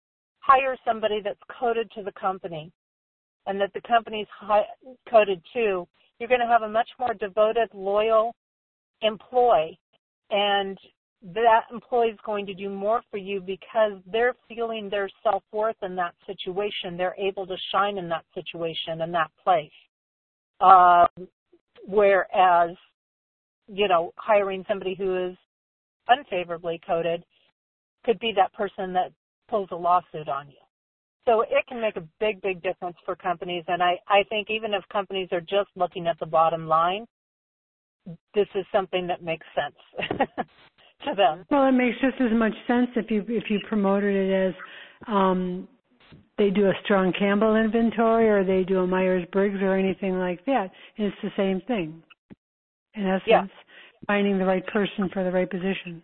hire 0.45 0.77
somebody 0.85 1.21
that's 1.23 1.41
coded 1.59 1.91
to 1.93 2.03
the 2.03 2.13
company 2.13 2.71
and 3.47 3.61
that 3.61 3.73
the 3.75 3.81
company's 3.87 4.27
coded 5.11 5.43
to, 5.53 5.87
you're 6.19 6.29
going 6.29 6.41
to 6.41 6.47
have 6.47 6.63
a 6.63 6.69
much 6.69 6.89
more 6.99 7.15
devoted, 7.15 7.69
loyal 7.73 8.35
employee 9.03 9.79
and 10.31 10.79
that 11.35 11.63
employee 11.73 12.09
is 12.09 12.19
going 12.27 12.45
to 12.45 12.55
do 12.55 12.69
more 12.69 13.01
for 13.11 13.17
you 13.17 13.41
because 13.41 13.93
they're 14.11 14.35
feeling 14.47 14.91
their 14.91 15.09
self-worth 15.23 15.77
in 15.83 15.97
that 15.97 16.15
situation. 16.27 16.97
They're 16.97 17.17
able 17.19 17.47
to 17.47 17.57
shine 17.73 17.97
in 17.97 18.09
that 18.11 18.25
situation 18.35 19.01
in 19.01 19.11
that 19.13 19.31
place. 19.43 19.71
Um, 20.61 21.09
whereas, 21.87 22.77
you 23.69 23.89
know, 23.89 24.13
hiring 24.17 24.65
somebody 24.69 24.95
who 24.95 25.31
is 25.31 25.37
unfavorably 26.09 26.81
coded 26.87 27.25
could 28.05 28.19
be 28.19 28.33
that 28.37 28.53
person 28.53 28.93
that 28.93 29.11
pulls 29.49 29.69
a 29.73 29.77
lawsuit 29.77 30.29
on 30.29 30.49
you. 30.49 30.57
So 31.27 31.41
it 31.43 31.67
can 31.69 31.81
make 31.81 31.97
a 31.97 32.07
big, 32.21 32.41
big 32.43 32.63
difference 32.63 32.97
for 33.05 33.17
companies. 33.17 33.65
And 33.69 33.83
I, 33.83 33.99
I 34.09 34.25
think 34.29 34.51
even 34.51 34.75
if 34.75 34.83
companies 34.93 35.29
are 35.33 35.41
just 35.41 35.71
looking 35.75 36.07
at 36.07 36.19
the 36.21 36.27
bottom 36.27 36.67
line, 36.69 37.07
this 38.35 38.49
is 38.55 38.67
something 38.71 39.07
that 39.07 39.23
makes 39.23 39.47
sense 39.55 40.19
to 41.05 41.15
them. 41.15 41.45
Well, 41.51 41.67
it 41.67 41.73
makes 41.73 41.99
just 42.01 42.21
as 42.21 42.37
much 42.37 42.53
sense 42.67 42.89
if 42.97 43.11
you 43.11 43.25
if 43.29 43.45
you 43.49 43.61
promoted 43.67 44.15
it 44.15 44.49
as 44.49 44.55
um, 45.07 45.67
they 46.37 46.51
do 46.51 46.67
a 46.67 46.73
strong 46.85 47.13
Campbell 47.19 47.57
inventory 47.57 48.29
or 48.29 48.45
they 48.45 48.65
do 48.65 48.81
a 48.81 48.87
Myers 48.87 49.27
Briggs 49.33 49.61
or 49.63 49.75
anything 49.75 50.19
like 50.19 50.45
that. 50.47 50.71
And 50.99 51.07
it's 51.07 51.17
the 51.23 51.31
same 51.37 51.61
thing. 51.63 52.03
In 52.95 53.07
essence, 53.07 53.23
Yeah. 53.27 53.47
finding 54.07 54.39
the 54.39 54.45
right 54.45 54.67
person 54.67 55.09
for 55.13 55.25
the 55.25 55.31
right 55.31 55.49
position. 55.49 56.03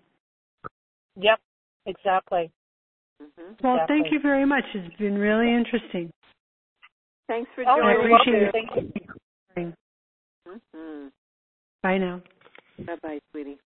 Yep, 1.17 1.41
exactly. 1.87 2.51
Hmm 3.21 3.27
Well, 3.63 3.75
Exactly. 3.75 3.87
thank 3.89 4.13
you 4.13 4.21
very 4.21 4.47
much. 4.47 4.65
It's 4.75 4.97
been 4.97 5.19
really 5.19 5.53
interesting. 5.53 6.11
Thanks 7.29 7.51
for 7.55 7.65
Oh, 7.67 7.81
I 7.83 7.93
joining. 7.93 8.13
appreciate 8.13 8.43
welcome. 8.43 8.49
it. 8.49 8.53
Thank 8.53 8.71
you. 9.57 9.73
hmm 10.75 11.09
Bye 11.83 11.99
now. 11.99 12.23
Bye 12.87 12.97
bye, 13.03 13.19
sweetie. 13.31 13.59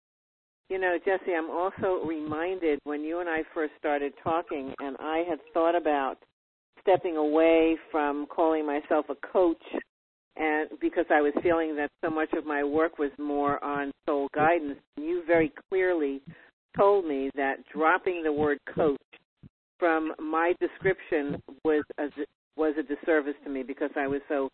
You 0.69 0.79
know, 0.79 0.97
Jessie, 1.05 1.33
I'm 1.37 1.49
also 1.49 2.05
reminded 2.05 2.79
when 2.83 3.01
you 3.01 3.19
and 3.19 3.29
I 3.29 3.43
first 3.53 3.73
started 3.77 4.13
talking, 4.23 4.73
and 4.79 4.95
I 4.99 5.23
had 5.29 5.39
thought 5.53 5.75
about 5.75 6.15
stepping 6.81 7.17
away 7.17 7.77
from 7.91 8.25
calling 8.27 8.65
myself 8.65 9.05
a 9.09 9.15
coach, 9.31 9.61
and 10.35 10.69
because 10.81 11.05
I 11.11 11.21
was 11.21 11.33
feeling 11.43 11.75
that 11.75 11.89
so 12.03 12.09
much 12.09 12.33
of 12.33 12.45
my 12.45 12.63
work 12.63 12.97
was 12.97 13.11
more 13.19 13.63
on 13.63 13.91
soul 14.05 14.27
guidance. 14.33 14.79
You 14.97 15.23
very 15.27 15.51
clearly 15.69 16.21
told 16.75 17.05
me 17.05 17.29
that 17.35 17.57
dropping 17.71 18.23
the 18.23 18.33
word 18.33 18.57
coach 18.75 18.97
from 19.83 20.13
my 20.31 20.53
description 20.61 21.41
was 21.65 21.83
a, 21.97 22.07
was 22.55 22.73
a 22.79 22.83
disservice 22.83 23.35
to 23.43 23.49
me 23.49 23.63
because 23.63 23.89
I 23.97 24.07
was 24.07 24.21
so 24.29 24.49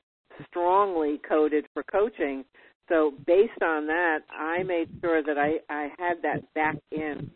strongly 0.49 1.19
coded 1.27 1.65
for 1.73 1.83
coaching 1.83 2.43
so 2.89 3.13
based 3.27 3.61
on 3.63 3.85
that, 3.87 4.19
I 4.31 4.63
made 4.63 4.89
sure 5.01 5.21
that 5.21 5.37
I, 5.37 5.59
I 5.69 5.89
had 5.99 6.21
that 6.23 6.41
back 6.55 6.75
in 6.91 7.29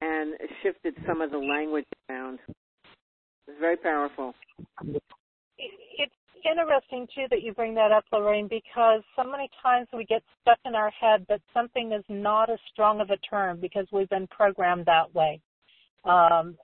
and 0.00 0.34
shifted 0.62 0.94
some 1.06 1.20
of 1.20 1.32
the 1.32 1.38
language 1.38 1.84
around. 2.08 2.38
It's 3.48 3.58
very 3.60 3.76
powerful. 3.76 4.32
It's 5.58 6.14
interesting 6.44 7.08
too 7.14 7.26
that 7.30 7.42
you 7.42 7.52
bring 7.52 7.74
that 7.74 7.90
up, 7.90 8.04
Lorraine, 8.12 8.48
because 8.48 9.02
so 9.16 9.24
many 9.24 9.50
times 9.60 9.88
we 9.92 10.04
get 10.04 10.22
stuck 10.40 10.58
in 10.64 10.74
our 10.76 10.90
head 10.90 11.26
that 11.28 11.40
something 11.52 11.92
is 11.92 12.04
not 12.08 12.48
as 12.48 12.58
strong 12.72 13.00
of 13.00 13.10
a 13.10 13.16
term 13.18 13.60
because 13.60 13.86
we've 13.92 14.08
been 14.08 14.28
programmed 14.28 14.86
that 14.86 15.12
way 15.14 15.40
um, 16.04 16.56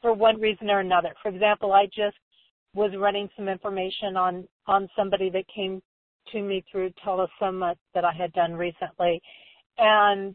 for 0.00 0.12
one 0.12 0.40
reason 0.40 0.70
or 0.70 0.80
another. 0.80 1.14
For 1.22 1.28
example, 1.28 1.72
I 1.72 1.86
just 1.86 2.16
was 2.74 2.92
running 2.96 3.28
some 3.36 3.48
information 3.48 4.16
on 4.16 4.46
on 4.66 4.88
somebody 4.96 5.30
that 5.30 5.44
came 5.54 5.82
to 6.32 6.42
me 6.42 6.64
through 6.70 6.92
telesummit 7.04 7.76
that 7.94 8.04
I 8.04 8.12
had 8.12 8.32
done 8.32 8.52
recently, 8.52 9.20
and 9.78 10.34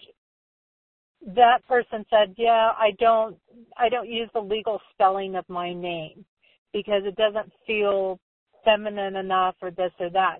that 1.26 1.66
person 1.68 2.05
said, 2.09 2.36
"Yeah, 2.38 2.72
I 2.78 2.91
don't, 2.99 3.38
I 3.78 3.89
don't 3.89 4.09
use 4.09 4.30
the 4.34 4.41
legal 4.41 4.82
spelling 4.91 5.36
of 5.36 5.47
my 5.47 5.74
name 5.74 6.26
because 6.74 7.03
it 7.05 7.16
doesn't 7.16 7.51
feel 7.66 8.20
feminine 8.66 9.16
enough 9.16 9.55
or 9.61 9.72
this 9.72 9.91
or 9.99 10.09
that." 10.11 10.39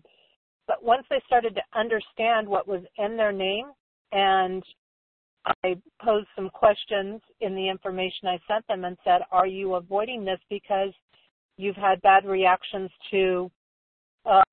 But 0.68 0.84
once 0.84 1.06
they 1.10 1.22
started 1.26 1.56
to 1.56 1.80
understand 1.80 2.48
what 2.48 2.68
was 2.68 2.82
in 2.98 3.18
their 3.18 3.32
name, 3.32 3.72
and 4.12 4.64
I 5.46 5.76
posed 6.02 6.28
some 6.36 6.50
questions 6.50 7.22
in 7.42 7.56
the 7.56 7.68
information 7.68 8.28
I 8.28 8.40
sent 8.48 8.66
them 8.68 8.86
and 8.86 8.98
said, 9.04 9.22
"Are 9.32 9.48
you 9.48 9.76
avoiding 9.76 10.24
this 10.24 10.40
because 10.50 10.94
you've 11.58 11.76
had 11.76 12.02
bad 12.02 12.26
reactions 12.26 12.90
to 13.12 13.52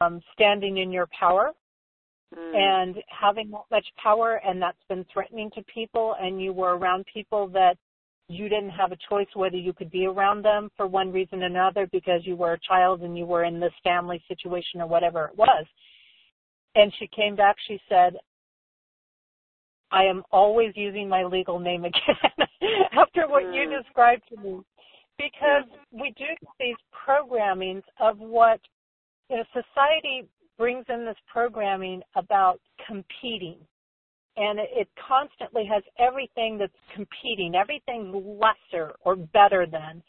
um, 0.01 0.21
standing 0.33 0.79
in 0.79 0.91
your 0.91 1.07
power 1.19 1.53
mm. 2.35 2.55
and 2.57 2.97
having 3.09 3.51
that 3.51 3.65
much 3.71 3.87
power 4.03 4.41
and 4.45 4.61
that's 4.61 4.83
been 4.89 5.05
threatening 5.13 5.51
to 5.55 5.63
people 5.73 6.17
and 6.21 6.41
you 6.41 6.53
were 6.53 6.77
around 6.77 7.05
people 7.13 7.49
that 7.49 7.77
you 8.29 8.49
didn't 8.49 8.71
have 8.71 8.93
a 8.93 8.99
choice 9.09 9.27
whether 9.35 9.57
you 9.57 9.73
could 9.73 9.91
be 9.91 10.07
around 10.07 10.45
them 10.45 10.71
for 10.77 10.87
one 10.87 11.13
reason 11.13 11.43
or 11.43 11.47
another 11.47 11.89
because 11.91 12.21
you 12.25 12.37
were 12.37 12.53
a 12.53 12.61
child 12.61 13.03
and 13.03 13.19
you 13.19 13.27
were 13.27 13.45
in 13.45 13.59
this 13.59 13.73
family 13.83 14.23
situation 14.29 14.81
or 14.81 14.87
whatever 14.87 15.27
it 15.27 15.37
was. 15.37 15.67
And 16.77 16.93
she 16.99 17.09
came 17.09 17.35
back, 17.35 17.57
she 17.67 17.81
said, 17.89 18.15
I 19.93 20.05
am 20.05 20.23
always 20.31 20.73
using 20.77 21.09
my 21.09 21.25
legal 21.25 21.59
name 21.59 21.85
again 21.85 22.49
after 22.93 23.29
what 23.29 23.53
you 23.53 23.69
described 23.69 24.23
to 24.31 24.37
me. 24.37 24.61
Because 25.19 25.69
we 25.93 26.15
do 26.17 26.25
these 26.59 26.77
programmings 27.07 27.83
of 28.01 28.19
what 28.19 28.61
you 29.29 29.37
know, 29.37 29.45
society 29.53 30.27
brings 30.57 30.85
in 30.89 31.05
this 31.05 31.17
programming 31.31 32.03
about 32.17 32.61
competing. 32.87 33.57
And 34.37 34.59
it, 34.59 34.69
it 34.73 34.89
constantly 35.09 35.65
has 35.67 35.83
everything 35.99 36.57
that's 36.57 36.73
competing, 36.95 37.55
everything 37.55 38.39
lesser 38.41 38.95
or 39.05 39.17
better 39.17 39.67
than. 39.67 40.03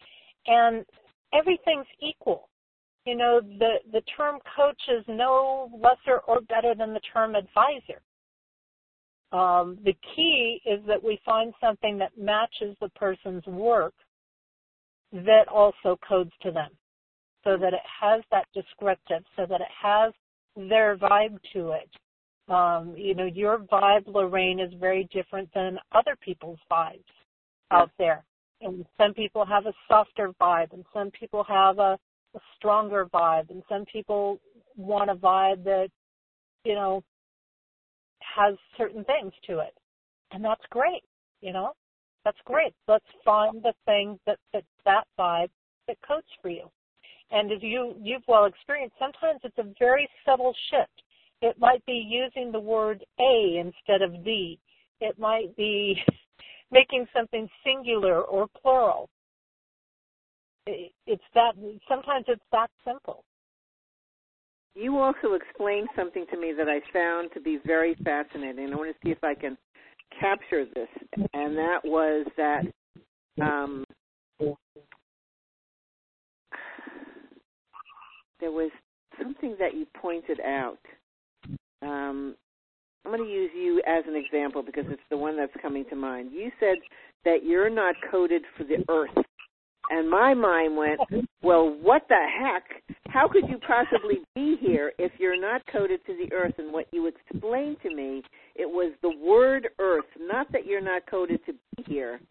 And 0.47 0.85
everything's 1.33 1.87
equal. 2.01 2.49
You 3.05 3.15
know, 3.15 3.41
the, 3.41 3.75
the 3.91 4.01
term 4.15 4.39
coach 4.55 4.81
is 4.87 5.03
no 5.07 5.69
lesser 5.73 6.19
or 6.27 6.41
better 6.41 6.75
than 6.75 6.93
the 6.93 7.01
term 7.13 7.35
advisor. 7.35 8.01
Um, 9.31 9.77
the 9.85 9.95
key 10.15 10.61
is 10.65 10.81
that 10.87 11.01
we 11.01 11.19
find 11.25 11.53
something 11.61 11.97
that 11.99 12.17
matches 12.17 12.75
the 12.81 12.89
person's 12.89 13.45
work 13.45 13.93
that 15.13 15.47
also 15.47 15.97
codes 16.07 16.31
to 16.41 16.51
them 16.51 16.71
so 17.43 17.57
that 17.57 17.73
it 17.73 17.85
has 18.01 18.21
that 18.31 18.45
descriptive, 18.53 19.23
so 19.35 19.45
that 19.47 19.61
it 19.61 19.67
has 19.81 20.13
their 20.55 20.97
vibe 20.97 21.37
to 21.53 21.71
it. 21.71 21.89
Um, 22.51 22.93
you 22.97 23.15
know, 23.15 23.25
your 23.25 23.59
vibe, 23.59 24.05
Lorraine, 24.07 24.59
is 24.59 24.73
very 24.79 25.07
different 25.13 25.49
than 25.55 25.79
other 25.93 26.17
people's 26.21 26.59
vibes 26.69 27.03
out 27.71 27.89
there. 27.97 28.23
And 28.61 28.85
some 28.97 29.13
people 29.13 29.45
have 29.45 29.65
a 29.65 29.73
softer 29.87 30.31
vibe, 30.39 30.73
and 30.73 30.85
some 30.93 31.09
people 31.11 31.43
have 31.45 31.79
a, 31.79 31.97
a 32.35 32.39
stronger 32.57 33.05
vibe, 33.05 33.49
and 33.49 33.63
some 33.69 33.85
people 33.85 34.39
want 34.75 35.09
a 35.09 35.15
vibe 35.15 35.63
that, 35.63 35.89
you 36.63 36.75
know, 36.75 37.03
has 38.35 38.55
certain 38.77 39.03
things 39.05 39.33
to 39.47 39.59
it. 39.59 39.73
And 40.31 40.43
that's 40.43 40.63
great, 40.69 41.03
you 41.41 41.53
know? 41.53 41.73
That's 42.23 42.37
great. 42.45 42.73
Let's 42.87 43.05
find 43.25 43.63
the 43.63 43.73
thing 43.85 44.19
that 44.25 44.37
fits 44.51 44.67
that 44.85 45.05
vibe 45.19 45.49
that 45.87 45.97
codes 46.07 46.27
for 46.41 46.49
you. 46.49 46.69
And 47.31 47.51
as 47.51 47.59
you, 47.61 47.95
you've 48.01 48.27
well 48.27 48.45
experienced, 48.45 48.95
sometimes 48.99 49.39
it's 49.43 49.57
a 49.57 49.73
very 49.79 50.07
subtle 50.25 50.53
shift. 50.69 51.01
It 51.41 51.57
might 51.57 51.83
be 51.85 52.05
using 52.07 52.51
the 52.51 52.59
word 52.59 53.03
a 53.19 53.57
instead 53.57 54.01
of 54.01 54.23
the. 54.23 54.57
It 54.99 55.17
might 55.17 55.55
be 55.55 55.99
making 56.71 57.07
something 57.15 57.49
singular 57.63 58.21
or 58.21 58.47
plural. 58.61 59.09
It's 60.67 61.23
that, 61.33 61.55
sometimes 61.89 62.25
it's 62.27 62.43
that 62.51 62.69
simple. 62.85 63.23
You 64.75 64.97
also 64.99 65.33
explained 65.33 65.89
something 65.95 66.25
to 66.31 66.39
me 66.39 66.53
that 66.57 66.69
I 66.69 66.79
found 66.93 67.31
to 67.33 67.41
be 67.41 67.59
very 67.65 67.95
fascinating. 68.03 68.71
I 68.71 68.75
want 68.75 68.89
to 68.89 68.97
see 69.05 69.11
if 69.11 69.23
I 69.23 69.33
can 69.33 69.57
capture 70.19 70.65
this, 70.65 70.87
and 71.33 71.57
that 71.57 71.79
was 71.83 72.25
that 72.37 72.63
um, 73.41 73.83
there 78.39 78.51
was 78.51 78.71
something 79.21 79.55
that 79.59 79.73
you 79.75 79.85
pointed 79.99 80.39
out. 80.41 80.79
Um, 81.81 82.35
I'm 83.03 83.11
going 83.11 83.23
to 83.23 83.29
use 83.29 83.51
you 83.55 83.81
as 83.87 84.03
an 84.07 84.15
example 84.15 84.61
because 84.63 84.85
it's 84.87 85.01
the 85.09 85.17
one 85.17 85.35
that's 85.35 85.53
coming 85.61 85.85
to 85.89 85.95
mind. 85.95 86.31
You 86.31 86.51
said 86.59 86.77
that 87.25 87.43
you're 87.43 87.69
not 87.69 87.95
coded 88.11 88.43
for 88.57 88.63
the 88.63 88.85
earth. 88.89 89.25
And 89.89 90.09
my 90.09 90.33
mind 90.33 90.77
went, 90.77 90.99
well, 91.41 91.75
what 91.81 92.03
the 92.07 92.15
heck? 92.39 92.95
How 93.07 93.27
could 93.27 93.49
you 93.49 93.57
possibly 93.57 94.19
be 94.35 94.55
here 94.61 94.93
if 94.97 95.11
you're 95.17 95.39
not 95.39 95.61
coded 95.71 95.99
to 96.05 96.13
the 96.15 96.33
earth? 96.33 96.53
And 96.57 96.71
what 96.71 96.87
you 96.91 97.07
explained 97.07 97.77
to 97.83 97.93
me, 97.93 98.23
it 98.55 98.69
was 98.69 98.93
the 99.01 99.09
word 99.09 99.67
earth, 99.79 100.05
not 100.19 100.51
that 100.51 100.65
you're 100.65 100.81
not 100.81 101.09
coded 101.09 101.41
to 101.45 101.53
be 101.53 101.83
here, 101.87 102.21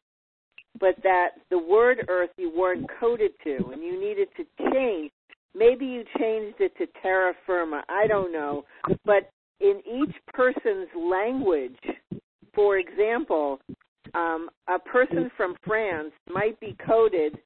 but 0.79 0.95
that 1.03 1.31
the 1.51 1.59
word 1.59 2.07
earth 2.09 2.31
you 2.39 2.51
weren't 2.57 2.87
coded 2.99 3.33
to 3.45 3.71
and 3.73 3.83
you 3.83 4.01
needed 4.01 4.29
to 4.37 4.45
change 4.73 5.11
Maybe 5.55 5.85
you 5.85 6.05
changed 6.19 6.61
it 6.61 6.77
to 6.79 6.87
terra 7.03 7.33
firma. 7.47 7.83
I 7.89 8.07
don't 8.07 8.33
know. 8.33 8.65
But 9.05 9.31
in 9.61 9.81
each 9.87 10.15
person's 10.29 10.89
language, 10.97 11.79
for 12.55 12.79
example, 12.79 13.61
um, 14.15 14.49
a 14.69 14.79
person 14.79 15.31
from 15.37 15.57
France 15.67 16.13
might 16.29 16.59
be 16.61 16.77
coded 16.87 17.39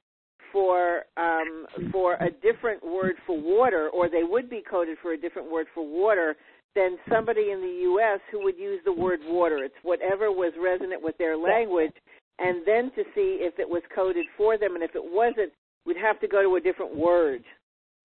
for 0.51 1.03
um, 1.17 1.65
for 1.91 2.13
a 2.15 2.29
different 2.41 2.83
word 2.83 3.15
for 3.27 3.39
water, 3.39 3.89
or 3.89 4.09
they 4.09 4.23
would 4.23 4.49
be 4.49 4.63
coded 4.69 4.97
for 5.01 5.13
a 5.13 5.17
different 5.17 5.51
word 5.51 5.67
for 5.73 5.85
water 5.85 6.35
than 6.75 6.97
somebody 7.09 7.51
in 7.51 7.61
the 7.61 7.79
U.S. 7.83 8.19
who 8.31 8.43
would 8.43 8.57
use 8.57 8.79
the 8.85 8.93
word 8.93 9.19
water. 9.25 9.63
It's 9.63 9.75
whatever 9.83 10.31
was 10.31 10.53
resonant 10.61 11.01
with 11.01 11.17
their 11.17 11.37
language, 11.37 11.93
and 12.39 12.65
then 12.65 12.91
to 12.95 13.03
see 13.13 13.39
if 13.41 13.59
it 13.59 13.67
was 13.67 13.81
coded 13.93 14.25
for 14.37 14.57
them, 14.57 14.75
and 14.75 14.83
if 14.83 14.95
it 14.95 15.03
wasn't, 15.03 15.51
we'd 15.85 15.97
have 15.97 16.19
to 16.21 16.27
go 16.27 16.41
to 16.41 16.55
a 16.55 16.61
different 16.61 16.95
word. 16.95 17.43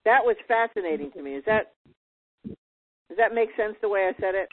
That 0.05 0.21
was 0.23 0.37
fascinating 0.49 1.11
to 1.13 1.23
me. 1.23 1.33
Is 1.33 1.45
that 1.47 1.73
does 2.45 3.19
that 3.19 3.35
make 3.35 3.51
sense 3.57 3.75
the 3.83 3.89
way 3.89 4.09
I 4.09 4.21
said 4.21 4.35
it? 4.35 4.49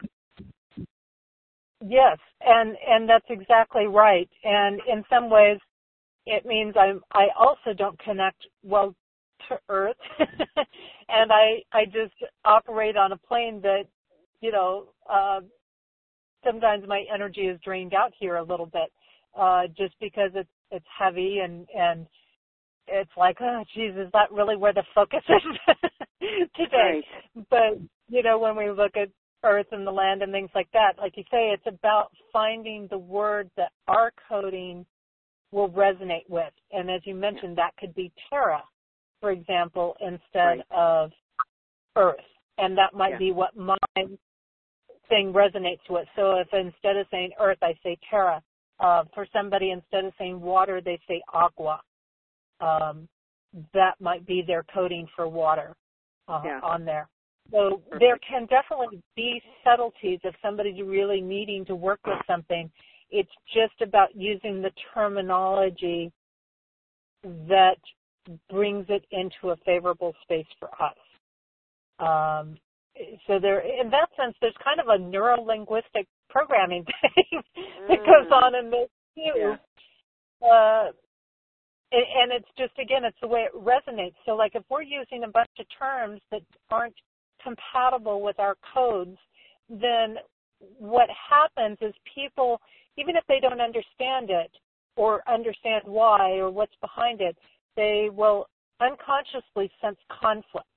Yes, 1.87 2.17
and 2.41 2.75
and 2.87 3.07
that's 3.09 3.25
exactly 3.29 3.87
right. 3.87 4.29
And 4.43 4.81
in 4.91 5.03
some 5.09 5.29
ways, 5.29 5.59
it 6.25 6.45
means 6.45 6.75
I'm 6.79 7.01
I 7.13 7.27
also 7.37 7.73
don't 7.77 7.97
connect 7.99 8.45
well 8.63 8.95
to 9.47 9.59
Earth, 9.69 9.95
and 11.09 11.31
I 11.31 11.63
I 11.71 11.85
just 11.85 12.13
operate 12.45 12.97
on 12.97 13.11
a 13.13 13.17
plane 13.17 13.61
that 13.61 13.83
you 14.41 14.51
know 14.51 14.87
uh, 15.09 15.41
sometimes 16.43 16.85
my 16.87 17.05
energy 17.13 17.41
is 17.41 17.59
drained 17.63 17.93
out 17.93 18.13
here 18.19 18.37
a 18.37 18.43
little 18.43 18.65
bit, 18.67 18.91
uh, 19.37 19.67
just 19.77 19.95
because 20.01 20.31
it's 20.35 20.49
it's 20.71 20.85
heavy 20.99 21.39
and 21.39 21.67
and 21.77 22.05
it's 22.87 23.11
like, 23.17 23.37
oh, 23.41 23.63
geez, 23.75 23.93
is 23.97 24.09
that 24.13 24.31
really 24.31 24.55
where 24.55 24.73
the 24.73 24.83
focus 24.95 25.23
is 25.29 25.77
today? 26.55 27.01
Right. 27.35 27.45
But 27.49 27.79
you 28.09 28.23
know, 28.23 28.39
when 28.39 28.55
we 28.55 28.69
look 28.71 28.97
at 28.97 29.09
Earth 29.43 29.67
and 29.71 29.85
the 29.85 29.91
land 29.91 30.21
and 30.21 30.31
things 30.31 30.49
like 30.55 30.69
that, 30.73 30.93
like 30.97 31.15
you 31.15 31.23
say, 31.31 31.51
it's 31.53 31.67
about 31.67 32.11
finding 32.33 32.87
the 32.89 32.97
word 32.97 33.49
that 33.55 33.71
our 33.87 34.11
coding 34.27 34.85
will 35.51 35.69
resonate 35.69 36.27
with. 36.27 36.51
And 36.71 36.89
as 36.89 37.01
you 37.05 37.15
mentioned, 37.15 37.57
that 37.57 37.75
could 37.79 37.93
be 37.95 38.11
Terra, 38.29 38.63
for 39.21 39.31
example, 39.31 39.95
instead 40.01 40.19
right. 40.35 40.61
of 40.71 41.11
Earth, 41.95 42.15
and 42.57 42.77
that 42.77 42.93
might 42.93 43.11
yeah. 43.11 43.19
be 43.19 43.31
what 43.31 43.55
my 43.55 43.77
thing 43.95 45.33
resonates 45.33 45.87
with. 45.89 46.07
So 46.15 46.35
if 46.35 46.47
instead 46.51 46.97
of 46.97 47.07
saying 47.11 47.31
Earth, 47.39 47.59
I 47.61 47.73
say 47.83 47.97
Terra. 48.09 48.41
Uh, 48.79 49.03
for 49.15 49.25
somebody, 49.33 49.71
instead 49.71 50.05
of 50.05 50.13
saying 50.19 50.39
water, 50.39 50.81
they 50.81 50.99
say 51.07 51.19
agua 51.33 51.81
um, 52.61 53.07
that 53.73 53.93
might 53.99 54.25
be 54.25 54.43
their 54.45 54.63
coding 54.73 55.07
for 55.15 55.27
water 55.27 55.75
uh, 56.27 56.41
yeah. 56.45 56.59
on 56.63 56.85
there. 56.85 57.09
So 57.51 57.81
Perfect. 57.89 57.99
there 57.99 58.19
can 58.27 58.45
definitely 58.47 59.01
be 59.15 59.41
subtleties 59.63 60.19
if 60.23 60.35
somebody's 60.41 60.81
really 60.83 61.21
needing 61.21 61.65
to 61.65 61.75
work 61.75 61.99
with 62.05 62.19
something. 62.27 62.69
It's 63.09 63.31
just 63.53 63.81
about 63.81 64.09
using 64.15 64.61
the 64.61 64.71
terminology 64.93 66.11
that 67.23 67.77
brings 68.49 68.85
it 68.89 69.05
into 69.11 69.51
a 69.51 69.55
favorable 69.65 70.13
space 70.23 70.47
for 70.59 70.69
us. 70.81 70.97
Um, 71.99 72.57
so 73.27 73.39
there, 73.39 73.59
in 73.59 73.89
that 73.91 74.09
sense, 74.17 74.35
there's 74.41 74.55
kind 74.63 74.79
of 74.79 74.87
a 74.89 74.97
neuro-linguistic 74.97 76.07
programming 76.29 76.83
thing 77.01 77.41
that 77.87 77.99
goes 77.99 78.29
mm. 78.29 78.43
on 78.43 78.55
in 78.55 78.69
this 78.69 78.89
too. 79.15 79.39
Yeah. 79.39 79.55
Uh, 80.47 80.91
and 81.91 82.31
it's 82.31 82.49
just 82.57 82.73
again 82.79 83.05
it's 83.05 83.17
the 83.21 83.27
way 83.27 83.47
it 83.47 83.55
resonates 83.55 84.15
so 84.25 84.35
like 84.35 84.51
if 84.55 84.63
we're 84.69 84.81
using 84.81 85.23
a 85.23 85.27
bunch 85.27 85.49
of 85.59 85.65
terms 85.79 86.19
that 86.31 86.41
aren't 86.69 86.93
compatible 87.43 88.21
with 88.21 88.39
our 88.39 88.55
codes, 88.73 89.17
then 89.69 90.17
what 90.79 91.09
happens 91.09 91.77
is 91.81 91.93
people, 92.15 92.59
even 92.97 93.15
if 93.15 93.23
they 93.27 93.39
don't 93.39 93.61
understand 93.61 94.29
it 94.29 94.51
or 94.95 95.21
understand 95.29 95.83
why 95.85 96.31
or 96.33 96.49
what's 96.49 96.75
behind 96.81 97.21
it, 97.21 97.37
they 97.75 98.09
will 98.11 98.47
unconsciously 98.81 99.71
sense 99.81 99.97
conflict. 100.21 100.67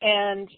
And 0.00 0.48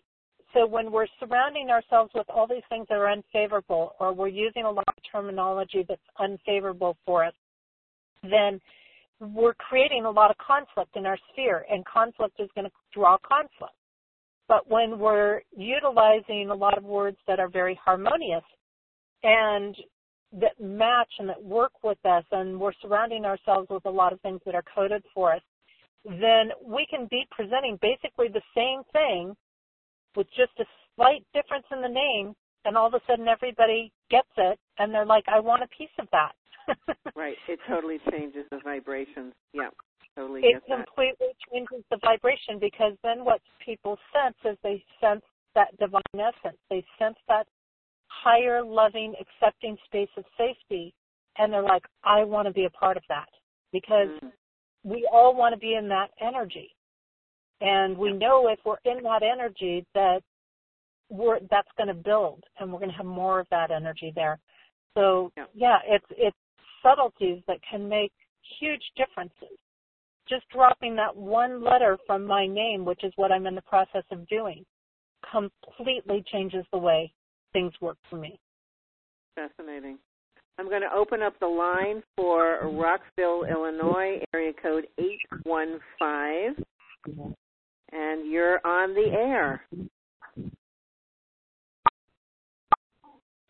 so 0.55 0.67
when 0.67 0.91
we're 0.91 1.07
surrounding 1.21 1.69
ourselves 1.71 2.13
with 2.15 2.29
all 2.31 2.47
these 2.47 2.63
things 2.69 2.87
that 2.89 2.97
are 2.97 3.11
unfavorable 3.11 3.95
or 3.99 4.13
we're 4.13 4.29
using 4.29 4.65
a 4.65 4.71
lot 4.71 4.89
of 4.89 4.95
terminology 5.11 5.85
that's 5.87 6.01
unfavorable 6.19 6.97
for 7.05 7.25
us, 7.25 7.35
then 8.23 8.61
we're 9.21 9.55
creating 9.55 10.05
a 10.05 10.11
lot 10.11 10.31
of 10.31 10.37
conflict 10.39 10.97
in 10.97 11.07
our 11.07 11.19
sphere 11.33 11.67
and 11.71 11.85
conflict 11.85 12.37
is 12.39 12.49
going 12.55 12.67
to 12.67 12.73
draw 12.93 13.17
conflict. 13.19 13.75
But 14.49 14.69
when 14.69 14.99
we're 14.99 15.41
utilizing 15.57 16.51
a 16.51 16.55
lot 16.55 16.77
of 16.77 16.85
words 16.85 17.17
that 17.27 17.41
are 17.41 17.49
very 17.49 17.79
harmonious 17.83 18.45
and 19.23 19.75
that 20.33 20.61
match 20.61 21.09
and 21.19 21.29
that 21.29 21.43
work 21.43 21.73
with 21.83 21.99
us 22.05 22.25
and 22.33 22.59
we're 22.59 22.73
surrounding 22.83 23.25
ourselves 23.25 23.69
with 23.71 23.87
a 23.87 23.91
lot 23.91 24.13
of 24.13 24.21
things 24.21 24.41
that 24.45 24.55
are 24.55 24.65
coded 24.75 25.03
for 25.15 25.33
us, 25.35 25.43
then 26.05 26.51
we 26.63 26.87
can 26.91 27.07
be 27.11 27.27
presenting 27.31 27.79
basically 27.81 28.29
the 28.29 28.43
same 28.55 28.83
thing 28.93 29.35
with 30.17 30.27
just 30.37 30.53
a 30.59 30.65
slight 30.95 31.25
difference 31.33 31.67
in 31.73 31.81
the 31.81 31.89
name 31.89 32.35
and 32.65 32.77
all 32.77 32.87
of 32.87 32.95
a 32.95 33.01
sudden 33.07 33.29
everybody 33.29 33.93
gets 34.11 34.29
it 34.37 34.59
and 34.79 34.93
they're 34.93 35.07
like, 35.07 35.25
I 35.29 35.41
want 35.41 35.63
a 35.63 35.69
piece 35.69 35.89
of 35.99 36.09
that. 36.13 36.33
right. 37.17 37.37
It 37.49 37.59
totally 37.69 37.99
changes 38.11 38.45
the 38.51 38.59
vibrations. 38.63 39.33
Yeah. 39.53 39.69
Totally 40.17 40.43
it 40.43 40.63
completely 40.67 41.35
changes 41.53 41.85
the 41.91 41.99
vibration 42.03 42.59
because 42.61 42.93
then 43.03 43.25
what 43.25 43.41
people 43.65 43.99
sense 44.13 44.37
is 44.45 44.57
they 44.63 44.85
sense 45.01 45.23
that 45.55 45.77
divine 45.79 46.03
essence. 46.15 46.59
They 46.71 46.85
sense 46.99 47.17
that 47.29 47.47
higher, 48.07 48.63
loving, 48.63 49.15
accepting 49.21 49.77
space 49.87 50.09
of 50.17 50.25
safety, 50.39 50.95
and 51.39 51.53
they're 51.53 51.63
like, 51.63 51.85
I 52.05 52.25
want 52.25 52.47
to 52.47 52.53
be 52.53 52.65
a 52.65 52.71
part 52.71 52.97
of 52.97 53.03
that 53.09 53.29
because 53.73 54.09
mm. 54.23 54.31
we 54.85 55.09
all 55.13 55.35
want 55.35 55.53
to 55.53 55.59
be 55.59 55.75
in 55.75 55.89
that 55.89 56.11
energy. 56.21 56.71
And 57.61 57.97
we 57.97 58.13
know 58.13 58.49
if 58.49 58.59
we're 58.65 58.77
in 58.85 59.03
that 59.03 59.23
energy 59.23 59.85
that 59.95 60.21
we're 61.11 61.39
that's 61.51 61.69
going 61.77 61.89
to 61.89 61.95
build 61.95 62.43
and 62.59 62.73
we're 62.73 62.79
going 62.79 62.91
to 62.91 62.97
have 62.97 63.07
more 63.07 63.41
of 63.41 63.47
that 63.51 63.71
energy 63.71 64.13
there. 64.15 64.39
So 64.97 65.33
yeah. 65.37 65.45
yeah, 65.55 65.79
it's 65.87 66.07
it's 66.11 66.37
subtleties 66.83 67.43
that 67.47 67.59
can 67.69 67.89
make 67.89 68.13
huge 68.61 68.83
differences. 68.97 69.59
Just 70.29 70.49
dropping 70.51 70.97
that 70.97 71.15
one 71.15 71.63
letter 71.63 71.99
from 72.07 72.27
my 72.27 72.47
name, 72.47 72.85
which 72.85 73.05
is 73.05 73.13
what 73.17 73.31
I'm 73.31 73.47
in 73.47 73.55
the 73.55 73.63
process 73.63 74.05
of 74.11 74.27
doing, 74.29 74.65
completely 75.31 76.25
changes 76.33 76.65
the 76.73 76.79
way 76.79 77.13
things 77.53 77.73
work 77.81 77.99
for 78.09 78.17
me. 78.17 78.39
Fascinating. 79.35 79.99
I'm 80.59 80.69
going 80.69 80.83
to 80.83 80.97
open 80.97 81.21
up 81.23 81.35
the 81.41 81.47
line 81.47 82.03
for 82.17 82.61
Rockford, 82.71 83.51
Illinois, 83.51 84.23
area 84.33 84.53
code 84.63 84.87
815 84.99 86.65
and 87.95 88.31
you're 88.31 88.61
on 88.67 88.95
the 88.95 89.11
air. 89.13 89.65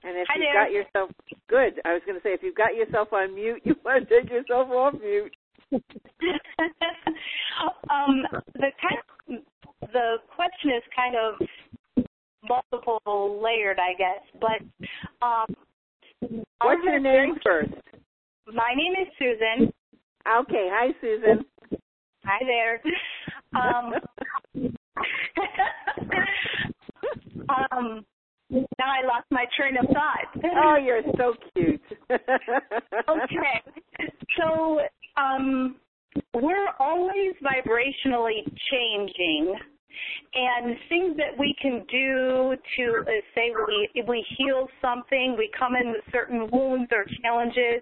And 0.07 0.18
if 0.18 0.27
Hi 0.29 0.37
you've 0.37 0.45
there. 0.53 0.64
got 0.64 0.72
yourself 0.72 1.11
good, 1.49 1.81
I 1.87 1.95
was 1.95 2.03
going 2.05 2.18
to 2.18 2.22
say 2.22 2.31
if 2.31 2.43
you've 2.43 2.55
got 2.55 2.75
yourself 2.75 3.12
on 3.12 3.35
mute, 3.35 3.62
you 3.64 3.75
want 3.85 4.07
to 4.07 4.20
take 4.20 4.31
yourself 4.31 4.68
off 4.70 4.95
mute. 5.01 5.34
Um, 7.91 8.22
the 8.55 8.70
kind, 8.81 8.99
the 9.93 10.16
question 10.35 10.70
is 10.70 10.83
kind 10.95 11.16
of 11.16 11.35
multiple 12.49 13.41
layered, 13.43 13.79
I 13.79 13.93
guess. 13.97 14.22
But 14.41 14.62
um, 15.25 15.47
what's 16.61 16.83
your 16.85 17.01
name 17.01 17.37
first? 17.45 17.72
My 18.47 18.75
name 18.77 18.95
is 19.01 19.09
Susan. 19.18 19.72
Okay, 20.41 20.68
hi 20.70 20.93
Susan. 21.01 21.45
Hi 22.25 22.45
there. 22.47 22.81
Um, 23.55 23.93
um, 27.49 28.05
now 28.51 28.87
I 28.87 29.03
lost 29.07 29.27
my 29.31 29.47
train 29.57 29.77
of 29.77 29.87
thought. 29.87 30.27
oh, 30.45 30.77
you're 30.77 31.03
so 31.16 31.35
cute. 31.55 31.81
okay. 32.11 33.62
So, 34.39 34.81
um, 35.17 35.77
we're 36.35 36.69
always 36.79 37.35
vibrationally 37.43 38.45
changing 38.71 39.55
and 40.35 40.77
things 40.89 41.17
that 41.17 41.39
we 41.39 41.55
can 41.61 41.85
do 41.89 42.57
to 42.77 43.03
uh, 43.03 43.11
say 43.35 43.53
we 43.67 44.03
we 44.09 44.27
heal 44.37 44.67
something 44.83 45.37
we 45.39 45.49
come 45.57 45.77
in 45.77 45.91
with 45.93 46.03
certain 46.11 46.49
wounds 46.51 46.91
or 46.93 47.05
challenges 47.23 47.81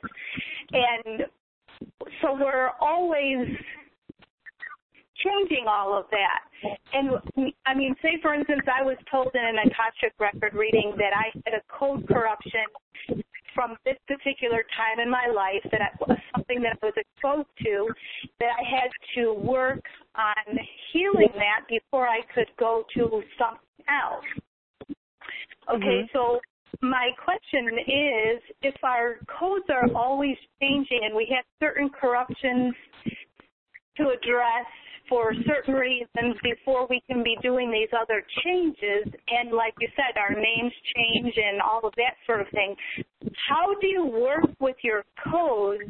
and 0.73 1.27
so 2.21 2.35
we're 2.35 2.71
always 2.81 3.49
changing 5.25 5.67
all 5.69 5.97
of 5.97 6.07
that. 6.11 6.41
And 6.93 7.11
I 7.67 7.75
mean, 7.75 7.95
say 8.03 8.19
for 8.21 8.35
instance, 8.35 8.63
I 8.67 8.83
was 8.83 8.97
told 9.11 9.31
in 9.35 9.45
an 9.45 9.57
Akashic 9.59 10.15
record 10.19 10.55
reading 10.55 10.95
that 10.97 11.13
I 11.15 11.31
had 11.47 11.55
a 11.55 11.63
code 11.73 12.07
corruption 12.09 12.67
from 13.55 13.77
this 13.85 13.97
particular 14.07 14.65
time 14.77 15.01
in 15.01 15.11
my 15.11 15.27
life 15.35 15.63
that 15.71 15.81
I, 15.81 15.91
was 16.01 16.19
something 16.35 16.63
that 16.63 16.79
I 16.83 16.87
was 16.87 16.95
exposed 16.97 17.49
to 17.65 17.89
that 18.41 18.51
I 18.59 18.65
had 18.65 18.91
to 19.17 19.33
work 19.35 19.83
on 20.17 20.59
healing 20.93 21.33
that 21.35 21.67
before 21.69 22.09
I 22.09 22.21
could 22.35 22.49
go 22.59 22.85
to 22.95 23.23
something 23.39 23.87
else. 23.89 24.25
Okay, 25.71 26.05
mm-hmm. 26.05 26.13
so 26.13 26.41
my 26.81 27.11
question 27.23 27.79
is 27.79 28.43
if 28.63 28.75
our 28.83 29.17
codes 29.39 29.67
are 29.71 29.87
always 29.95 30.37
changing 30.61 31.01
and 31.05 31.15
we 31.15 31.33
have 31.35 31.45
certain 31.61 31.89
corruptions 31.89 32.75
to 33.97 34.09
address 34.09 34.67
for 35.09 35.33
certain 35.47 35.75
reasons 35.75 36.37
before 36.43 36.87
we 36.89 37.03
can 37.09 37.23
be 37.23 37.37
doing 37.43 37.71
these 37.71 37.89
other 37.99 38.25
changes. 38.45 39.13
And 39.29 39.53
like 39.53 39.75
you 39.81 39.89
said, 39.97 40.19
our 40.19 40.35
names 40.35 40.73
change 40.97 41.35
and 41.37 41.61
all 41.61 41.81
of 41.85 41.93
that 41.97 42.15
sort 42.27 42.41
of 42.41 42.49
thing. 42.49 42.75
How 43.49 43.75
do 43.81 43.87
you 43.87 44.07
work 44.07 44.51
with 44.61 44.77
your 44.83 45.05
codes 45.31 45.83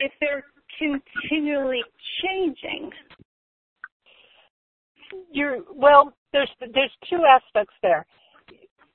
if 0.00 0.12
they're 0.20 0.44
continually 0.78 1.82
changing? 2.22 2.90
You're 5.30 5.58
well. 5.74 6.12
There's 6.32 6.50
there's 6.60 6.90
two 7.08 7.22
aspects 7.24 7.74
there. 7.82 8.04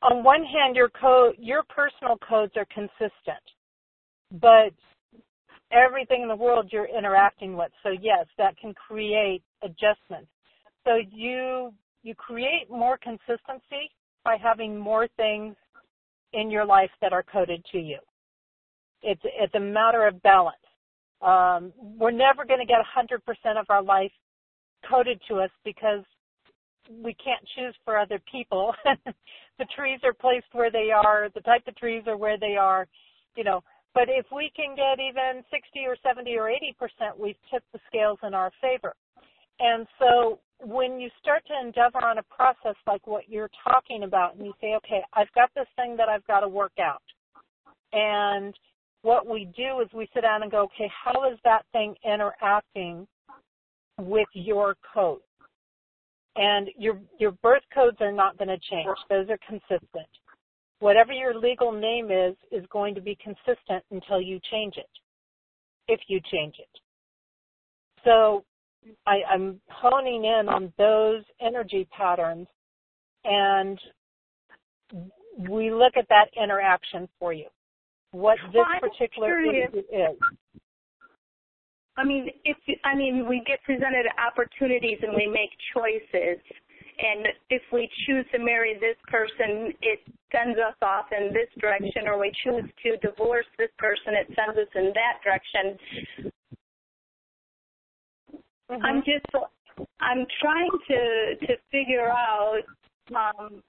On 0.02 0.24
one 0.24 0.44
hand, 0.44 0.76
your 0.76 0.90
code, 0.90 1.36
your 1.38 1.64
personal 1.64 2.18
codes 2.18 2.54
are 2.56 2.68
consistent, 2.74 3.44
but 4.32 4.74
everything 5.72 6.22
in 6.22 6.28
the 6.28 6.36
world 6.36 6.70
you're 6.72 6.88
interacting 6.88 7.56
with. 7.56 7.72
So 7.84 7.90
yes, 7.90 8.26
that 8.38 8.58
can 8.58 8.74
create 8.74 9.44
adjustments. 9.64 10.30
So 10.86 10.98
you 11.12 11.74
you 12.02 12.16
create 12.16 12.70
more 12.70 12.98
consistency 12.98 13.92
by 14.24 14.38
having 14.42 14.78
more 14.78 15.08
things 15.18 15.56
in 16.34 16.50
your 16.50 16.66
life 16.66 16.92
that 17.02 17.14
are 17.14 17.24
coded 17.24 17.66
to 17.72 17.80
you. 17.80 18.00
It's 19.02 19.22
it's 19.24 19.56
a 19.56 19.60
matter 19.60 20.08
of 20.08 20.22
balance. 20.22 20.58
Um, 21.22 21.74
we're 21.78 22.12
never 22.12 22.46
going 22.46 22.62
to 22.62 22.66
get 22.66 22.78
100% 22.96 23.60
of 23.60 23.66
our 23.70 23.84
life 23.84 24.12
coded 24.90 25.20
to 25.28 25.40
us 25.42 25.50
because 25.66 26.04
we 27.04 27.14
can't 27.16 27.46
choose 27.56 27.76
for 27.84 27.98
other 27.98 28.22
people. 28.32 28.74
the 29.60 29.66
trees 29.76 30.00
are 30.04 30.14
placed 30.14 30.48
where 30.54 30.72
they 30.72 30.92
are. 30.92 31.28
The 31.36 31.42
type 31.42 31.68
of 31.68 31.76
trees 31.76 32.04
are 32.08 32.16
where 32.16 32.38
they 32.38 32.56
are. 32.56 32.88
You 33.36 33.44
know, 33.44 33.62
but 33.94 34.08
if 34.08 34.26
we 34.32 34.52
can 34.56 34.76
get 34.76 35.00
even 35.00 35.44
60 35.52 35.80
or 35.86 35.96
70 36.04 36.36
or 36.38 36.50
80%, 36.50 37.18
we've 37.20 37.36
tipped 37.52 37.72
the 37.74 37.80
scales 37.88 38.20
in 38.24 38.34
our 38.34 38.52
favor. 38.62 38.94
And 39.60 39.88
so 39.98 40.40
when 40.62 41.00
you 41.00 41.10
start 41.22 41.44
to 41.48 41.54
endeavor 41.68 42.04
on 42.06 42.18
a 42.18 42.24
process 42.24 42.76
like 42.88 43.06
what 43.08 43.28
you're 43.28 43.50
talking 43.64 44.04
about 44.04 44.36
and 44.36 44.46
you 44.46 44.54
say, 44.62 44.76
okay, 44.76 45.02
I've 45.14 45.32
got 45.34 45.50
this 45.56 45.68
thing 45.76 45.98
that 45.98 46.08
I've 46.08 46.26
got 46.28 46.42
to 46.42 46.48
work 46.48 46.74
out. 46.80 47.02
And 47.92 48.54
what 49.02 49.28
we 49.28 49.50
do 49.58 49.80
is 49.82 49.88
we 49.94 50.08
sit 50.14 50.22
down 50.22 50.44
and 50.44 50.52
go, 50.52 50.64
okay, 50.64 50.90
how 51.04 51.30
is 51.32 51.40
that 51.44 51.64
thing 51.72 51.96
interacting 52.06 53.08
with 53.98 54.28
your 54.34 54.76
code? 54.94 55.22
And 56.36 56.70
your 56.78 57.00
your 57.18 57.32
birth 57.32 57.64
codes 57.74 57.98
are 58.00 58.12
not 58.14 58.38
going 58.38 58.48
to 58.50 58.60
change. 58.70 58.88
Those 59.10 59.28
are 59.30 59.40
consistent 59.48 60.08
whatever 60.80 61.12
your 61.12 61.38
legal 61.38 61.72
name 61.72 62.10
is 62.12 62.36
is 62.52 62.66
going 62.72 62.96
to 62.96 63.02
be 63.02 63.18
consistent 63.22 63.84
until 63.92 64.22
you 64.22 64.40
change 64.52 64.76
it, 64.78 64.90
if 65.88 66.00
you 66.08 66.20
change 66.32 66.56
it. 66.60 66.80
So 68.04 68.44
I, 69.06 69.20
am 69.32 69.60
honing 69.70 70.26
in 70.26 70.48
on 70.48 70.74
those 70.78 71.24
energy 71.42 71.88
patterns, 71.96 72.48
and 73.24 73.80
we 75.50 75.72
look 75.72 75.94
at 75.98 76.08
that 76.10 76.28
interaction 76.42 77.08
for 77.20 77.34
you. 77.34 77.48
What 78.12 78.38
this 78.48 78.56
well, 78.56 78.90
particular 78.90 79.42
issue 79.42 79.80
is. 79.80 80.18
I 81.98 82.04
mean, 82.06 82.30
if 82.46 82.58
I 82.86 82.96
mean, 82.96 83.28
we 83.28 83.44
get 83.46 83.62
presented 83.64 84.06
opportunities 84.18 85.00
and 85.02 85.14
we 85.16 85.28
make 85.28 85.52
choices, 85.74 86.42
and 87.02 87.28
if 87.50 87.62
we 87.72 87.90
choose 88.06 88.26
to 88.32 88.40
marry 88.40 88.76
this 88.80 88.98
person, 89.08 89.74
it 89.82 90.00
sends 90.32 90.58
us 90.60 90.76
off 90.82 91.06
in 91.18 91.34
this 91.34 91.48
direction, 91.60 92.08
or 92.08 92.20
we 92.20 92.32
choose 92.44 92.70
to 92.84 92.98
divorce 92.98 93.46
this 93.58 93.70
person, 93.78 94.14
it 94.14 94.28
sends 94.36 94.58
us 94.58 94.68
in 94.76 94.92
that 94.94 95.20
direction. 95.24 96.34
Mm-hmm. 98.70 98.86
I'm 98.86 99.00
just, 99.00 99.26
I'm 100.02 100.26
trying 100.42 100.70
to 100.90 101.48
to 101.48 101.54
figure 101.72 102.10
out 102.10 102.62
um, 103.16 103.64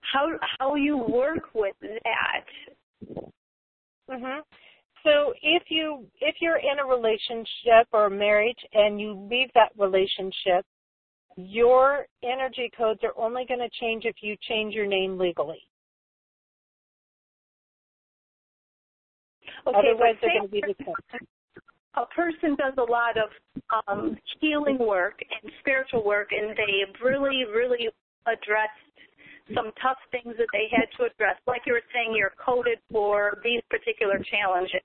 how 0.00 0.28
how 0.58 0.74
you 0.76 0.96
work 0.96 1.54
with 1.54 1.74
that. 1.80 2.46
Mhm. 4.08 4.42
So 5.02 5.34
if 5.42 5.64
you 5.70 6.06
if 6.20 6.36
you're 6.40 6.58
in 6.58 6.78
a 6.78 6.86
relationship 6.86 7.88
or 7.92 8.06
a 8.06 8.10
marriage 8.10 8.58
and 8.72 9.00
you 9.00 9.12
leave 9.30 9.50
that 9.54 9.72
relationship, 9.76 10.64
your 11.36 12.06
energy 12.22 12.70
codes 12.76 13.00
are 13.02 13.12
only 13.16 13.44
going 13.46 13.60
to 13.60 13.68
change 13.80 14.04
if 14.04 14.16
you 14.20 14.36
change 14.48 14.74
your 14.74 14.86
name 14.86 15.18
legally. 15.18 15.60
Okay, 19.66 19.78
Otherwise, 19.78 20.14
they're 20.20 20.30
going 20.38 20.46
to 20.46 20.48
be 20.48 20.62
the 20.62 20.74
same. 20.78 21.26
A 21.96 22.06
person 22.14 22.56
does 22.56 22.74
a 22.76 22.90
lot 22.90 23.16
of 23.16 23.30
um, 23.88 24.16
healing 24.40 24.78
work 24.78 25.18
and 25.20 25.50
spiritual 25.60 26.04
work, 26.04 26.28
and 26.30 26.50
they've 26.50 26.94
really, 27.02 27.44
really 27.44 27.88
addressed 28.26 28.84
some 29.54 29.72
tough 29.80 29.96
things 30.10 30.34
that 30.36 30.50
they 30.52 30.68
had 30.70 30.86
to 30.98 31.10
address. 31.10 31.36
Like 31.46 31.62
you 31.66 31.72
were 31.72 31.86
saying, 31.94 32.14
you're 32.14 32.34
coded 32.36 32.78
for 32.90 33.38
these 33.42 33.62
particular 33.70 34.20
challenges 34.28 34.84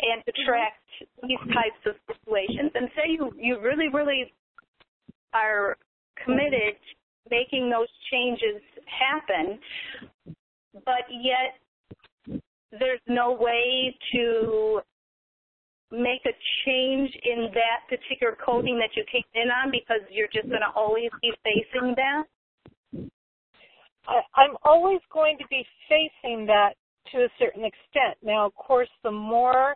and 0.00 0.22
attract 0.28 0.84
these 1.22 1.42
types 1.52 1.82
of 1.86 1.94
situations. 2.06 2.70
And 2.74 2.88
say 2.94 3.10
you, 3.10 3.32
you 3.36 3.60
really, 3.60 3.88
really 3.88 4.32
are 5.32 5.76
committed 6.24 6.74
to 6.74 7.30
making 7.30 7.70
those 7.70 7.88
changes 8.10 8.62
happen, 8.86 9.58
but 10.84 11.04
yet 11.10 12.40
there's 12.78 13.00
no 13.06 13.32
way 13.32 13.94
to 14.12 14.80
make 15.90 16.24
a 16.24 16.32
change 16.64 17.10
in 17.24 17.48
that 17.52 17.84
particular 17.88 18.36
coding 18.44 18.78
that 18.78 18.96
you 18.96 19.04
came 19.12 19.22
in 19.34 19.50
on 19.50 19.70
because 19.70 20.00
you're 20.10 20.28
just 20.32 20.48
going 20.48 20.62
to 20.62 20.72
always 20.74 21.10
be 21.20 21.32
facing 21.44 21.94
that? 21.96 22.24
I'm 24.08 24.56
always 24.64 25.00
going 25.12 25.36
to 25.38 25.44
be 25.48 25.64
facing 25.88 26.46
that 26.46 26.72
to 27.12 27.18
a 27.18 27.28
certain 27.38 27.64
extent. 27.64 28.16
Now, 28.22 28.46
of 28.46 28.54
course, 28.54 28.88
the 29.04 29.10
more 29.10 29.74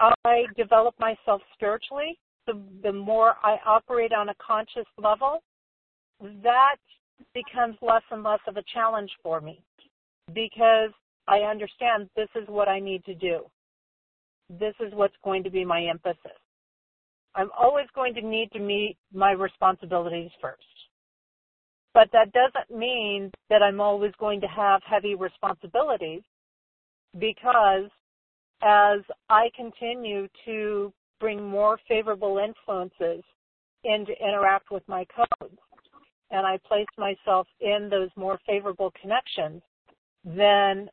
I 0.00 0.44
develop 0.56 0.94
myself 0.98 1.40
spiritually, 1.54 2.18
the, 2.48 2.60
the 2.82 2.92
more 2.92 3.34
I 3.44 3.58
operate 3.64 4.12
on 4.12 4.30
a 4.30 4.34
conscious 4.44 4.86
level, 5.00 5.42
that 6.42 6.76
becomes 7.34 7.76
less 7.80 8.02
and 8.10 8.22
less 8.22 8.40
of 8.48 8.56
a 8.56 8.62
challenge 8.74 9.10
for 9.22 9.40
me 9.40 9.62
because 10.34 10.90
I 11.28 11.40
understand 11.40 12.08
this 12.16 12.28
is 12.34 12.48
what 12.48 12.68
I 12.68 12.80
need 12.80 13.04
to 13.04 13.14
do. 13.14 13.42
This 14.48 14.74
is 14.80 14.92
what's 14.94 15.14
going 15.22 15.44
to 15.44 15.50
be 15.50 15.64
my 15.64 15.84
emphasis. 15.84 16.38
I'm 17.34 17.50
always 17.56 17.86
going 17.94 18.14
to 18.14 18.22
need 18.22 18.50
to 18.52 18.58
meet 18.58 18.96
my 19.12 19.32
responsibilities 19.32 20.30
first. 20.40 20.62
But 21.92 22.08
that 22.12 22.32
doesn't 22.32 22.76
mean 22.76 23.30
that 23.50 23.62
I'm 23.62 23.80
always 23.80 24.12
going 24.18 24.40
to 24.40 24.46
have 24.46 24.80
heavy 24.88 25.14
responsibilities 25.14 26.22
because 27.18 27.90
as 28.62 29.00
I 29.28 29.50
continue 29.54 30.28
to 30.46 30.92
bring 31.20 31.44
more 31.44 31.78
favorable 31.88 32.38
influences 32.38 33.22
in 33.84 34.06
to 34.06 34.12
interact 34.20 34.70
with 34.70 34.82
my 34.88 35.06
codes 35.14 35.58
and 36.30 36.46
I 36.46 36.58
place 36.66 36.86
myself 36.96 37.46
in 37.60 37.88
those 37.90 38.10
more 38.16 38.38
favorable 38.46 38.92
connections, 39.00 39.62
then 40.24 40.88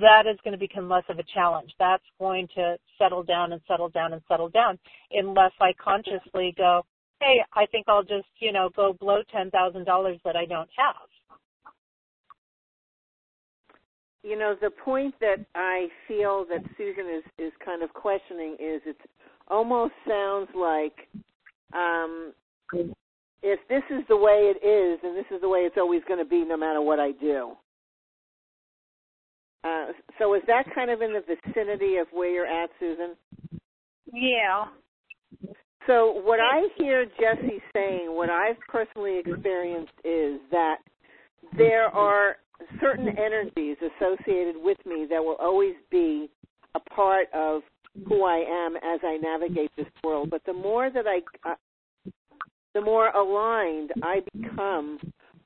that 0.00 0.26
is 0.26 0.38
going 0.44 0.52
to 0.52 0.58
become 0.58 0.88
less 0.88 1.04
of 1.08 1.18
a 1.18 1.24
challenge. 1.34 1.72
That's 1.78 2.04
going 2.18 2.48
to 2.56 2.76
settle 2.98 3.22
down 3.22 3.52
and 3.52 3.62
settle 3.66 3.88
down 3.88 4.12
and 4.12 4.22
settle 4.28 4.50
down 4.50 4.78
unless 5.12 5.52
I 5.60 5.72
consciously 5.82 6.54
go, 6.56 6.84
hey, 7.20 7.40
I 7.54 7.66
think 7.66 7.86
I'll 7.88 8.02
just, 8.02 8.28
you 8.38 8.52
know, 8.52 8.68
go 8.74 8.92
blow 8.92 9.22
$10,000 9.34 10.20
that 10.24 10.36
I 10.36 10.44
don't 10.44 10.68
have. 10.76 11.08
You 14.22 14.38
know, 14.38 14.54
the 14.60 14.70
point 14.70 15.14
that 15.20 15.44
I 15.54 15.88
feel 16.06 16.44
that 16.50 16.62
Susan 16.76 17.06
is, 17.06 17.24
is 17.38 17.52
kind 17.64 17.82
of 17.82 17.92
questioning 17.94 18.54
is 18.54 18.82
it 18.84 18.96
almost 19.48 19.92
sounds 20.06 20.48
like 20.54 21.08
um, 21.72 22.32
if 23.42 23.60
this 23.68 23.82
is 23.90 24.04
the 24.08 24.16
way 24.16 24.52
it 24.54 24.66
is, 24.66 24.98
and 25.02 25.16
this 25.16 25.26
is 25.30 25.40
the 25.40 25.48
way 25.48 25.60
it's 25.60 25.76
always 25.78 26.02
going 26.08 26.18
to 26.18 26.28
be 26.28 26.44
no 26.44 26.56
matter 26.56 26.82
what 26.82 26.98
I 26.98 27.12
do. 27.12 27.52
Uh, 29.64 29.86
so 30.18 30.34
is 30.34 30.42
that 30.46 30.64
kind 30.74 30.90
of 30.90 31.00
in 31.02 31.12
the 31.12 31.20
vicinity 31.20 31.96
of 31.96 32.06
where 32.12 32.30
you're 32.30 32.46
at, 32.46 32.70
Susan? 32.78 33.14
Yeah. 34.12 34.66
So 35.86 36.20
what 36.24 36.38
I 36.40 36.68
hear 36.76 37.06
Jessie 37.06 37.62
saying, 37.72 38.08
what 38.08 38.30
I've 38.30 38.58
personally 38.68 39.18
experienced 39.18 39.92
is 40.04 40.38
that 40.50 40.76
there 41.56 41.86
are 41.86 42.36
certain 42.80 43.08
energies 43.08 43.76
associated 43.78 44.56
with 44.58 44.78
me 44.84 45.06
that 45.08 45.22
will 45.22 45.36
always 45.40 45.74
be 45.90 46.28
a 46.74 46.80
part 46.80 47.26
of 47.32 47.62
who 48.06 48.24
I 48.24 48.38
am 48.38 48.76
as 48.76 49.00
I 49.02 49.18
navigate 49.20 49.70
this 49.76 49.86
world. 50.04 50.30
But 50.30 50.42
the 50.44 50.52
more 50.52 50.90
that 50.90 51.06
I, 51.06 51.20
uh, 51.48 51.54
the 52.74 52.80
more 52.80 53.08
aligned 53.08 53.92
I 54.02 54.20
become 54.34 54.98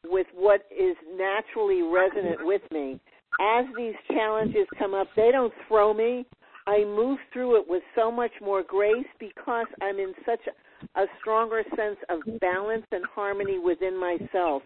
with 0.04 0.26
what 0.34 0.66
is 0.70 0.96
naturally 1.16 1.82
resonant 1.82 2.44
with 2.44 2.62
me. 2.70 3.00
As 3.40 3.64
these 3.76 3.94
challenges 4.08 4.66
come 4.78 4.94
up, 4.94 5.06
they 5.16 5.30
don't 5.32 5.52
throw 5.68 5.94
me. 5.94 6.26
I 6.66 6.84
move 6.84 7.18
through 7.32 7.60
it 7.60 7.68
with 7.68 7.82
so 7.94 8.10
much 8.10 8.32
more 8.40 8.62
grace 8.62 9.06
because 9.18 9.66
I'm 9.80 9.98
in 9.98 10.12
such 10.26 10.40
a, 10.46 11.00
a 11.00 11.06
stronger 11.20 11.62
sense 11.76 11.96
of 12.08 12.20
balance 12.40 12.84
and 12.92 13.04
harmony 13.14 13.58
within 13.58 13.98
myself. 13.98 14.62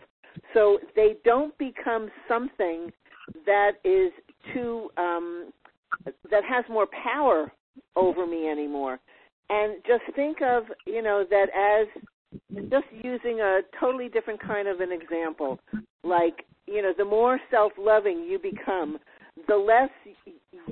So 0.54 0.78
they 0.94 1.16
don't 1.24 1.56
become 1.58 2.08
something 2.28 2.92
that 3.44 3.72
is 3.84 4.12
too 4.52 4.90
um, 4.96 5.52
that 6.30 6.44
has 6.44 6.64
more 6.70 6.86
power 7.04 7.50
over 7.96 8.26
me 8.26 8.48
anymore. 8.48 8.98
And 9.48 9.76
just 9.86 10.02
think 10.14 10.38
of 10.42 10.64
you 10.86 11.02
know 11.02 11.24
that 11.28 11.46
as 11.54 11.88
just 12.70 12.86
using 13.02 13.40
a 13.40 13.60
totally 13.78 14.08
different 14.08 14.40
kind 14.40 14.68
of 14.68 14.80
an 14.80 14.90
example, 14.92 15.58
like 16.04 16.44
you 16.66 16.82
know 16.82 16.92
the 16.96 17.04
more 17.04 17.38
self-loving 17.50 18.26
you 18.28 18.38
become, 18.38 18.98
the 19.48 19.56
less 19.56 19.90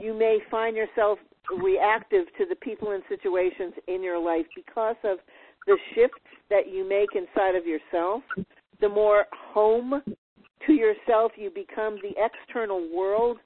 you 0.00 0.14
may 0.14 0.38
find 0.50 0.76
yourself 0.76 1.18
reactive 1.62 2.26
to 2.38 2.46
the 2.48 2.56
people 2.56 2.92
and 2.92 3.02
situations 3.08 3.74
in 3.86 4.02
your 4.02 4.18
life 4.18 4.46
because 4.56 4.96
of 5.04 5.18
the 5.66 5.76
shifts 5.94 6.18
that 6.50 6.68
you 6.70 6.88
make 6.88 7.10
inside 7.14 7.54
of 7.54 7.66
yourself. 7.66 8.22
The 8.84 8.90
more 8.90 9.24
home 9.32 10.02
to 10.66 10.72
yourself 10.74 11.32
you 11.36 11.48
become, 11.48 11.96
the 12.02 12.12
external 12.22 12.86
world 12.94 13.38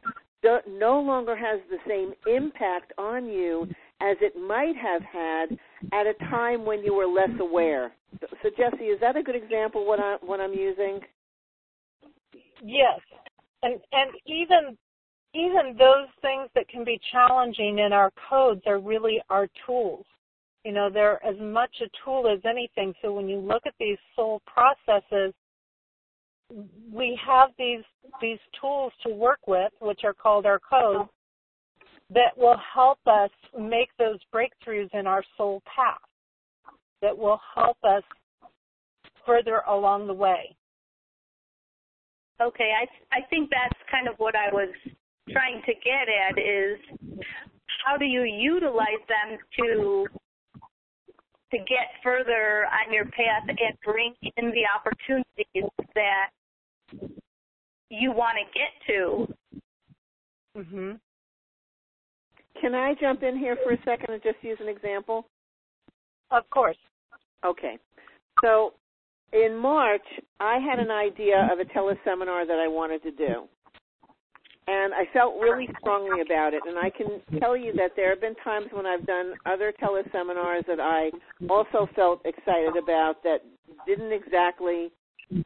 no 0.43 0.99
longer 0.99 1.37
has 1.37 1.61
the 1.71 1.77
same 1.87 2.13
impact 2.27 2.93
on 2.99 3.27
you 3.27 3.69
as 4.01 4.17
it 4.21 4.35
might 4.37 4.75
have 4.75 5.01
had 5.03 5.57
at 5.93 6.09
a 6.09 6.15
time 6.29 6.65
when 6.65 6.83
you 6.83 6.93
were 6.93 7.07
less 7.07 7.31
aware. 7.39 7.93
So, 8.21 8.51
Jessie, 8.57 8.87
is 8.87 8.99
that 9.01 9.17
a 9.17 9.23
good 9.23 9.37
example 9.37 9.87
what 9.87 10.01
I 10.01 10.17
what 10.23 10.41
I'm 10.41 10.55
using? 10.55 10.99
Yes, 12.61 12.99
and 13.63 13.79
and 13.93 14.11
even 14.27 14.77
even 15.35 15.77
those 15.79 16.09
things 16.21 16.51
that 16.57 16.69
can 16.69 16.83
be 16.83 17.01
challenging 17.13 17.79
in 17.79 17.93
our 17.93 18.11
codes 18.29 18.63
are 18.67 18.81
really 18.81 19.23
our 19.31 19.47
tools. 19.65 20.05
You 20.65 20.73
know, 20.73 20.91
they're 20.93 21.25
as 21.25 21.37
much 21.41 21.75
a 21.81 21.87
tool 22.05 22.29
as 22.29 22.41
anything. 22.45 22.93
So 23.01 23.13
when 23.13 23.29
you 23.29 23.39
look 23.39 23.63
at 23.67 23.75
these 23.79 23.99
soul 24.17 24.43
processes, 24.47 25.33
we 26.93 27.19
have 27.27 27.51
these 27.59 27.85
these 28.21 28.39
tools 28.61 28.93
to 29.07 29.13
work 29.13 29.41
with, 29.47 29.73
which 29.81 30.01
are 30.05 30.15
called 30.15 30.47
our 30.47 30.59
codes, 30.59 31.09
that 32.11 32.37
will 32.37 32.59
help 32.75 32.99
us 33.07 33.31
make 33.59 33.91
those 33.99 34.19
breakthroughs 34.35 34.93
in 34.95 35.07
our 35.07 35.23
soul 35.37 35.63
path. 35.75 36.01
That 37.03 37.17
will 37.17 37.41
help 37.55 37.77
us 37.85 38.03
further 39.27 39.63
along 39.69 40.07
the 40.07 40.15
way. 40.15 40.57
Okay, 42.41 42.71
I 42.81 43.17
I 43.17 43.27
think 43.29 43.51
that's 43.51 43.79
kind 43.91 44.09
of 44.09 44.15
what 44.19 44.35
I 44.35 44.53
was 44.53 44.75
trying 45.31 45.61
to 45.67 45.75
get 45.75 46.09
at 46.09 46.39
is 46.39 46.79
how 47.85 47.97
do 47.97 48.05
you 48.05 48.23
utilize 48.23 49.05
them 49.09 49.39
to 49.59 50.07
to 51.51 51.59
get 51.59 51.91
further 52.03 52.67
on 52.67 52.93
your 52.93 53.05
path 53.07 53.49
and 53.49 53.59
bring 53.85 54.15
in 54.37 54.51
the 54.51 54.67
opportunities 54.75 55.71
that 55.95 56.31
you 57.91 58.13
want 58.13 58.37
to 58.37 58.45
get 58.59 58.71
to. 58.87 59.35
Mhm. 60.57 61.01
Can 62.61 62.75
I 62.75 62.95
jump 62.95 63.23
in 63.23 63.37
here 63.39 63.57
for 63.57 63.73
a 63.73 63.83
second 63.83 64.11
and 64.13 64.23
just 64.23 64.43
use 64.43 64.61
an 64.61 64.69
example? 64.69 65.27
Of 66.31 66.49
course. 66.51 66.79
Okay. 67.45 67.79
So 68.43 68.75
in 69.33 69.57
March, 69.57 70.07
I 70.41 70.59
had 70.59 70.79
an 70.79 70.91
idea 70.91 71.49
of 71.53 71.61
a 71.61 71.65
teleseminar 71.65 72.47
that 72.47 72.59
I 72.59 72.69
wanted 72.69 73.03
to 73.05 73.11
do. 73.13 73.49
And 74.71 74.93
I 74.93 75.09
felt 75.15 75.41
really 75.41 75.67
strongly 75.81 76.21
about 76.21 76.53
it. 76.53 76.61
And 76.67 76.77
I 76.79 76.91
can 76.91 77.41
tell 77.41 77.57
you 77.57 77.73
that 77.77 77.93
there 77.97 78.11
have 78.11 78.21
been 78.21 78.35
times 78.45 78.67
when 78.71 78.85
I've 78.85 79.07
done 79.07 79.33
other 79.47 79.73
teleseminars 79.83 80.67
that 80.67 80.79
I 80.79 81.11
also 81.49 81.89
felt 81.97 82.21
excited 82.27 82.77
about 82.77 83.23
that 83.23 83.39
didn't 83.87 84.13
exactly 84.13 84.93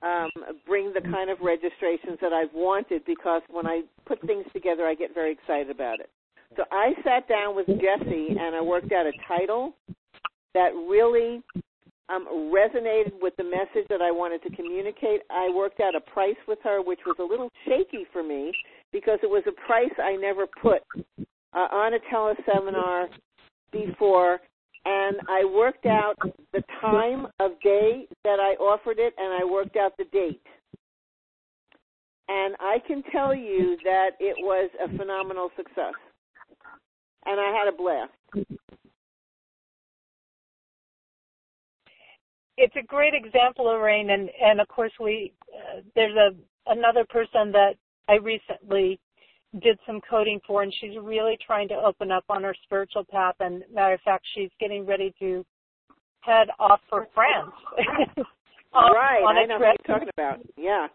um, 0.02 0.30
bring 0.66 0.92
the 0.92 1.02
kind 1.02 1.30
of 1.30 1.38
registrations 1.40 2.18
that 2.20 2.32
I've 2.32 2.52
wanted 2.52 3.04
because 3.04 3.42
when 3.48 3.64
I 3.64 3.82
put 4.06 4.20
things 4.22 4.44
together, 4.52 4.86
I 4.86 4.94
get 4.94 5.14
very 5.14 5.30
excited 5.30 5.70
about 5.70 6.00
it. 6.00 6.10
So 6.56 6.64
I 6.72 6.92
sat 7.04 7.28
down 7.28 7.54
with 7.54 7.66
Jessie 7.66 8.36
and 8.38 8.56
I 8.56 8.60
worked 8.60 8.90
out 8.90 9.06
a 9.06 9.12
title 9.28 9.74
that 10.54 10.70
really 10.88 11.42
um, 12.12 12.26
resonated 12.52 13.12
with 13.20 13.34
the 13.36 13.44
message 13.44 13.86
that 13.88 14.02
I 14.02 14.10
wanted 14.10 14.42
to 14.42 14.54
communicate. 14.54 15.22
I 15.30 15.50
worked 15.54 15.80
out 15.80 15.94
a 15.94 16.00
price 16.00 16.36
with 16.46 16.58
her, 16.64 16.82
which 16.82 17.00
was 17.06 17.16
a 17.18 17.22
little 17.22 17.50
shaky 17.64 18.06
for 18.12 18.22
me 18.22 18.52
because 18.92 19.18
it 19.22 19.30
was 19.30 19.42
a 19.46 19.66
price 19.66 19.92
I 19.98 20.16
never 20.16 20.46
put 20.46 20.82
uh, 21.54 21.56
on 21.56 21.94
a 21.94 21.98
teleseminar 22.12 23.06
before. 23.72 24.40
And 24.84 25.16
I 25.28 25.44
worked 25.44 25.86
out 25.86 26.14
the 26.52 26.62
time 26.80 27.28
of 27.38 27.52
day 27.62 28.06
that 28.24 28.40
I 28.40 28.60
offered 28.60 28.98
it, 28.98 29.14
and 29.16 29.32
I 29.32 29.44
worked 29.44 29.76
out 29.76 29.92
the 29.96 30.04
date. 30.12 30.42
And 32.28 32.56
I 32.58 32.78
can 32.86 33.02
tell 33.12 33.34
you 33.34 33.76
that 33.84 34.10
it 34.18 34.36
was 34.38 34.70
a 34.82 34.96
phenomenal 34.96 35.50
success. 35.56 35.94
And 37.26 37.38
I 37.38 37.56
had 37.56 37.72
a 37.72 37.76
blast. 37.76 38.48
It's 42.56 42.74
a 42.76 42.86
great 42.86 43.14
example, 43.14 43.66
Lorraine, 43.66 44.10
and 44.10 44.28
and 44.40 44.60
of 44.60 44.68
course 44.68 44.92
we 45.00 45.32
uh, 45.54 45.80
there's 45.94 46.16
a 46.16 46.30
another 46.70 47.04
person 47.08 47.52
that 47.52 47.74
I 48.08 48.14
recently 48.14 48.98
did 49.60 49.78
some 49.86 50.00
coding 50.08 50.40
for, 50.46 50.62
and 50.62 50.72
she's 50.80 50.96
really 51.00 51.36
trying 51.44 51.68
to 51.68 51.74
open 51.74 52.10
up 52.10 52.24
on 52.28 52.42
her 52.42 52.54
spiritual 52.64 53.04
path. 53.04 53.34
And 53.40 53.62
matter 53.72 53.94
of 53.94 54.00
fact, 54.00 54.24
she's 54.34 54.50
getting 54.58 54.86
ready 54.86 55.14
to 55.18 55.44
head 56.20 56.48
off 56.58 56.80
for 56.88 57.08
France. 57.14 57.52
on, 58.72 58.92
right, 58.92 59.22
on 59.22 59.36
I 59.36 59.44
know 59.44 59.58
what 59.58 59.76
you're 59.86 59.96
talking 59.96 60.08
about. 60.16 60.38
Yeah. 60.56 60.86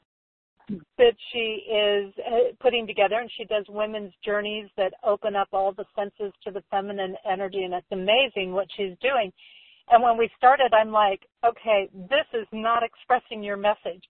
That 0.98 1.14
she 1.32 1.64
is 1.72 2.14
uh, 2.28 2.54
putting 2.60 2.88
together, 2.88 3.20
and 3.20 3.30
she 3.38 3.46
does 3.46 3.66
women's 3.70 4.12
journeys 4.26 4.68
that 4.76 4.94
open 5.04 5.36
up 5.36 5.48
all 5.54 5.72
the 5.72 5.86
senses 5.96 6.34
to 6.44 6.52
the 6.52 6.62
feminine 6.70 7.16
energy, 7.30 7.64
and 7.64 7.74
it's 7.74 7.88
amazing 7.92 8.52
what 8.52 8.68
she's 8.76 8.98
doing. 9.02 9.32
And 9.90 10.04
when 10.04 10.18
we 10.18 10.30
started, 10.38 10.74
I'm 10.74 10.92
like, 10.92 11.22
okay, 11.46 11.90
this 11.94 12.26
is 12.34 12.48
not 12.52 12.84
expressing 12.84 13.44
your 13.44 13.58
message. 13.58 14.04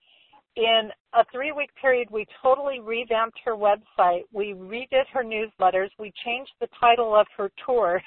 In 0.56 0.90
a 1.14 1.24
three 1.30 1.52
week 1.52 1.70
period, 1.80 2.08
we 2.10 2.26
totally 2.42 2.80
revamped 2.80 3.38
her 3.44 3.54
website. 3.54 4.22
We 4.32 4.54
redid 4.54 5.06
her 5.12 5.22
newsletters. 5.22 5.90
We 6.00 6.12
changed 6.24 6.50
the 6.60 6.66
title 6.80 7.14
of 7.14 7.28
her 7.36 7.48
tour, 7.64 8.02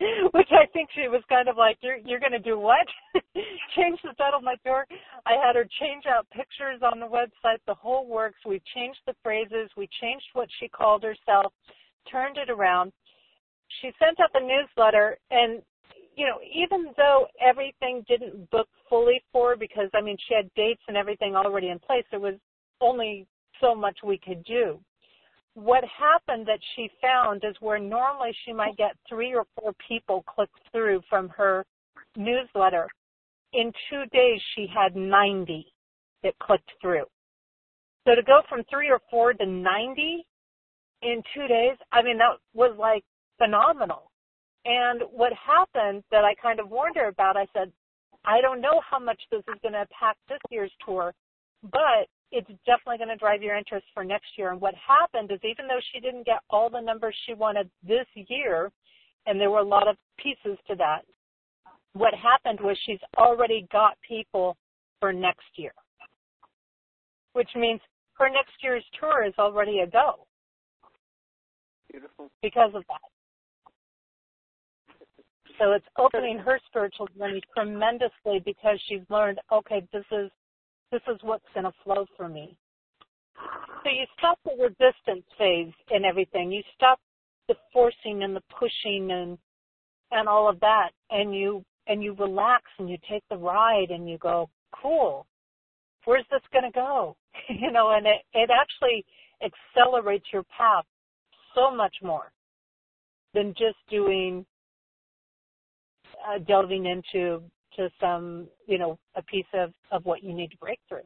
which 0.32 0.48
I 0.50 0.66
think 0.72 0.88
she 0.92 1.06
was 1.06 1.22
kind 1.28 1.48
of 1.48 1.56
like, 1.56 1.78
you're, 1.82 1.98
you're 1.98 2.18
going 2.18 2.32
to 2.32 2.40
do 2.40 2.58
what? 2.58 2.84
change 3.76 4.00
the 4.02 4.12
title 4.18 4.38
of 4.38 4.44
my 4.44 4.56
tour. 4.66 4.84
I 5.24 5.34
had 5.34 5.54
her 5.54 5.68
change 5.80 6.04
out 6.08 6.26
pictures 6.30 6.82
on 6.82 6.98
the 6.98 7.06
website, 7.06 7.58
the 7.68 7.74
whole 7.74 8.08
works. 8.08 8.38
We 8.44 8.60
changed 8.74 8.98
the 9.06 9.14
phrases. 9.22 9.70
We 9.76 9.88
changed 10.00 10.26
what 10.32 10.48
she 10.58 10.66
called 10.66 11.04
herself, 11.04 11.52
turned 12.10 12.38
it 12.38 12.50
around. 12.50 12.92
She 13.80 13.92
sent 14.00 14.18
out 14.18 14.32
the 14.32 14.40
newsletter 14.40 15.16
and 15.30 15.62
you 16.16 16.26
know, 16.26 16.38
even 16.42 16.92
though 16.96 17.26
everything 17.40 18.04
didn't 18.08 18.50
book 18.50 18.68
fully 18.88 19.22
for 19.32 19.56
because 19.56 19.90
I 19.94 20.00
mean 20.00 20.16
she 20.28 20.34
had 20.34 20.52
dates 20.54 20.82
and 20.88 20.96
everything 20.96 21.34
already 21.34 21.68
in 21.68 21.78
place, 21.78 22.04
there 22.10 22.20
was 22.20 22.34
only 22.80 23.26
so 23.60 23.74
much 23.74 23.98
we 24.04 24.18
could 24.18 24.44
do. 24.44 24.78
What 25.54 25.84
happened 25.84 26.46
that 26.46 26.58
she 26.74 26.90
found 27.00 27.44
is 27.44 27.54
where 27.60 27.78
normally 27.78 28.32
she 28.44 28.52
might 28.52 28.76
get 28.76 28.96
three 29.08 29.34
or 29.34 29.44
four 29.58 29.72
people 29.86 30.24
click 30.26 30.50
through 30.72 31.02
from 31.08 31.28
her 31.30 31.64
newsletter. 32.16 32.88
In 33.52 33.72
two 33.88 34.04
days 34.12 34.40
she 34.54 34.66
had 34.66 34.96
90 34.96 35.66
that 36.24 36.38
clicked 36.40 36.70
through. 36.80 37.04
So 38.06 38.14
to 38.14 38.22
go 38.22 38.42
from 38.48 38.62
three 38.68 38.90
or 38.90 39.00
four 39.10 39.32
to 39.32 39.46
90 39.46 40.26
in 41.02 41.22
two 41.34 41.46
days, 41.46 41.76
I 41.92 42.02
mean, 42.02 42.18
that 42.18 42.36
was 42.52 42.76
like 42.78 43.04
phenomenal. 43.38 44.10
And 44.64 45.02
what 45.12 45.32
happened 45.34 46.04
that 46.10 46.24
I 46.24 46.34
kind 46.40 46.58
of 46.58 46.70
warned 46.70 46.96
her 46.96 47.08
about, 47.08 47.36
I 47.36 47.46
said, 47.52 47.70
I 48.24 48.40
don't 48.40 48.60
know 48.60 48.80
how 48.88 48.98
much 48.98 49.20
this 49.30 49.40
is 49.40 49.60
going 49.62 49.74
to 49.74 49.82
impact 49.82 50.18
this 50.28 50.38
year's 50.50 50.72
tour, 50.84 51.12
but 51.62 52.08
it's 52.32 52.48
definitely 52.66 52.98
going 52.98 53.10
to 53.10 53.16
drive 53.16 53.42
your 53.42 53.56
interest 53.56 53.86
for 53.92 54.04
next 54.04 54.28
year. 54.36 54.50
And 54.50 54.60
what 54.60 54.74
happened 54.74 55.30
is 55.30 55.38
even 55.44 55.66
though 55.66 55.80
she 55.92 56.00
didn't 56.00 56.26
get 56.26 56.40
all 56.48 56.70
the 56.70 56.80
numbers 56.80 57.14
she 57.26 57.34
wanted 57.34 57.70
this 57.86 58.06
year, 58.14 58.70
and 59.26 59.38
there 59.40 59.50
were 59.50 59.58
a 59.58 59.68
lot 59.68 59.86
of 59.88 59.96
pieces 60.18 60.58
to 60.68 60.74
that, 60.76 61.02
what 61.92 62.14
happened 62.14 62.58
was 62.60 62.76
she's 62.84 62.98
already 63.18 63.66
got 63.70 63.96
people 64.06 64.56
for 65.00 65.12
next 65.12 65.46
year, 65.56 65.72
which 67.34 67.50
means 67.54 67.80
her 68.14 68.28
next 68.28 68.52
year's 68.62 68.84
tour 68.98 69.24
is 69.24 69.34
already 69.38 69.80
a 69.80 69.86
go. 69.86 70.26
Beautiful. 71.90 72.30
Because 72.42 72.70
of 72.74 72.82
that. 72.88 73.13
So 75.58 75.72
it's 75.72 75.86
opening 75.96 76.38
her 76.38 76.58
spiritual 76.66 77.08
journey 77.16 77.40
tremendously 77.54 78.40
because 78.44 78.80
she's 78.88 79.02
learned, 79.08 79.38
okay, 79.52 79.86
this 79.92 80.04
is 80.10 80.30
this 80.90 81.02
is 81.08 81.18
what's 81.22 81.44
going 81.54 81.64
to 81.64 81.72
flow 81.82 82.06
for 82.16 82.28
me. 82.28 82.56
So 83.82 83.90
you 83.90 84.04
stop 84.18 84.38
the 84.44 84.52
resistance 84.52 85.26
phase 85.36 85.72
and 85.90 86.04
everything. 86.04 86.52
You 86.52 86.62
stop 86.74 87.00
the 87.48 87.54
forcing 87.72 88.22
and 88.22 88.34
the 88.34 88.42
pushing 88.58 89.10
and 89.10 89.38
and 90.10 90.28
all 90.28 90.48
of 90.48 90.60
that, 90.60 90.90
and 91.10 91.34
you 91.34 91.64
and 91.86 92.02
you 92.02 92.14
relax 92.14 92.64
and 92.78 92.88
you 92.88 92.96
take 93.08 93.22
the 93.30 93.36
ride 93.36 93.90
and 93.90 94.08
you 94.08 94.18
go, 94.18 94.48
cool. 94.80 95.26
Where's 96.04 96.24
this 96.30 96.40
going 96.52 96.64
to 96.64 96.70
go? 96.70 97.16
you 97.48 97.70
know, 97.70 97.90
and 97.90 98.06
it 98.06 98.22
it 98.32 98.50
actually 98.50 99.04
accelerates 99.42 100.26
your 100.32 100.44
path 100.56 100.84
so 101.54 101.74
much 101.74 101.94
more 102.02 102.32
than 103.34 103.52
just 103.58 103.76
doing 103.90 104.46
uh, 106.26 106.38
delving 106.46 106.86
into 106.86 107.42
to 107.76 107.90
some, 108.00 108.48
you 108.66 108.78
know, 108.78 108.98
a 109.16 109.22
piece 109.22 109.46
of, 109.52 109.72
of 109.90 110.04
what 110.04 110.22
you 110.22 110.32
need 110.32 110.50
to 110.50 110.56
break 110.58 110.78
through. 110.88 111.02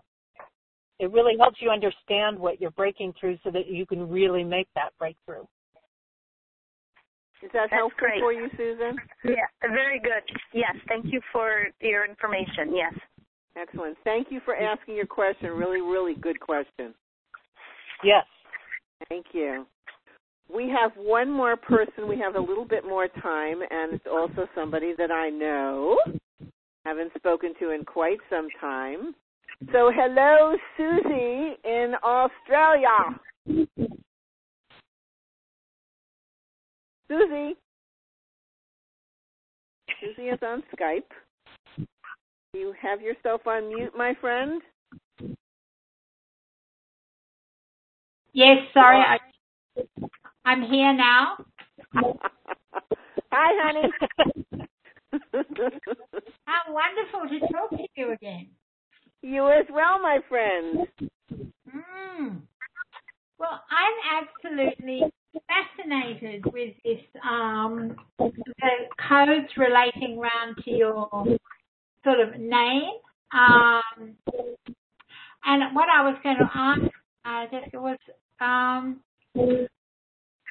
It 0.98 1.12
really 1.12 1.34
helps 1.38 1.58
you 1.60 1.70
understand 1.70 2.38
what 2.38 2.60
you're 2.60 2.72
breaking 2.72 3.14
through 3.18 3.38
so 3.44 3.50
that 3.52 3.68
you 3.68 3.86
can 3.86 4.08
really 4.08 4.44
make 4.44 4.68
that 4.74 4.90
breakthrough. 4.98 5.42
Is 7.40 7.50
that 7.52 7.68
That's 7.70 7.72
helpful 7.72 7.98
great. 7.98 8.20
for 8.20 8.32
you, 8.32 8.48
Susan? 8.56 8.96
Yeah, 9.24 9.46
very 9.62 10.00
good. 10.00 10.24
Yes, 10.52 10.74
thank 10.88 11.06
you 11.12 11.20
for 11.32 11.66
your 11.80 12.04
information. 12.04 12.74
Yes. 12.74 12.92
Excellent. 13.56 13.96
Thank 14.02 14.28
you 14.30 14.40
for 14.44 14.56
asking 14.56 14.96
your 14.96 15.06
question. 15.06 15.50
Really, 15.50 15.80
really 15.80 16.14
good 16.14 16.40
question. 16.40 16.94
Yes. 18.02 18.24
Thank 19.08 19.26
you. 19.32 19.66
We 20.52 20.68
have 20.70 20.92
one 20.96 21.30
more 21.30 21.56
person. 21.56 22.08
We 22.08 22.18
have 22.18 22.34
a 22.34 22.40
little 22.40 22.64
bit 22.64 22.84
more 22.84 23.08
time, 23.08 23.60
and 23.70 23.94
it's 23.94 24.06
also 24.10 24.48
somebody 24.54 24.94
that 24.96 25.10
I 25.10 25.28
know, 25.28 25.98
haven't 26.84 27.12
spoken 27.16 27.52
to 27.60 27.70
in 27.70 27.84
quite 27.84 28.18
some 28.30 28.48
time. 28.60 29.14
So, 29.72 29.90
hello, 29.94 30.56
Susie 30.76 31.56
in 31.64 31.94
Australia. 32.02 33.18
Susie. 37.08 37.56
Susie 40.00 40.28
is 40.28 40.38
on 40.42 40.62
Skype. 40.74 41.86
You 42.54 42.72
have 42.80 43.00
yourself 43.00 43.46
on 43.46 43.68
mute, 43.68 43.92
my 43.96 44.14
friend. 44.20 44.62
Yes, 48.32 48.58
sorry, 48.72 48.98
I 48.98 49.18
I'm 50.44 50.62
here 50.62 50.93
now. 50.94 51.36
Hi, 53.32 53.51
honey. 53.62 53.89
How 56.44 56.60
wonderful 56.73 57.28
to 57.28 57.40
talk 57.52 57.70
to 57.70 57.86
you 57.97 58.12
again. 58.12 58.48
You 59.23 59.48
as 59.48 59.66
well, 59.70 60.01
my 60.01 60.19
friend. 60.28 60.86
Mm. 61.69 62.40
Well, 63.39 63.62
I'm 63.70 64.24
absolutely 64.24 65.02
fascinated 65.47 66.44
with 66.52 66.74
this, 66.85 67.01
um, 67.28 67.97
the 68.19 68.70
codes 69.09 69.48
relating 69.56 70.19
round 70.19 70.56
to 70.65 70.70
your 70.70 71.09
sort 72.05 72.20
of 72.20 72.39
name. 72.40 72.90
Um, 73.32 74.16
and 75.44 75.74
what 75.74 75.89
I 75.89 76.02
was 76.02 76.16
going 76.23 76.36
to 76.39 76.51
ask, 76.55 76.81
uh, 77.24 77.47
Jessica, 77.51 77.81
was 77.81 77.98
um, 78.40 79.01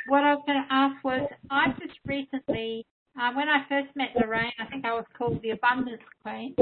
what 0.07 0.23
I 0.23 0.35
was 0.35 0.43
going 0.45 0.63
to 0.63 0.73
ask 0.73 1.03
was, 1.03 1.29
I 1.49 1.67
just 1.79 1.99
recently 2.05 2.85
Uh, 3.19 3.33
when 3.33 3.49
I 3.49 3.65
first 3.67 3.89
met 3.95 4.09
Lorraine, 4.15 4.53
I 4.59 4.65
think 4.65 4.85
I 4.85 4.93
was 4.93 5.05
called 5.17 5.41
the 5.41 5.49
Abundance 5.49 6.03
Queen. 6.21 6.53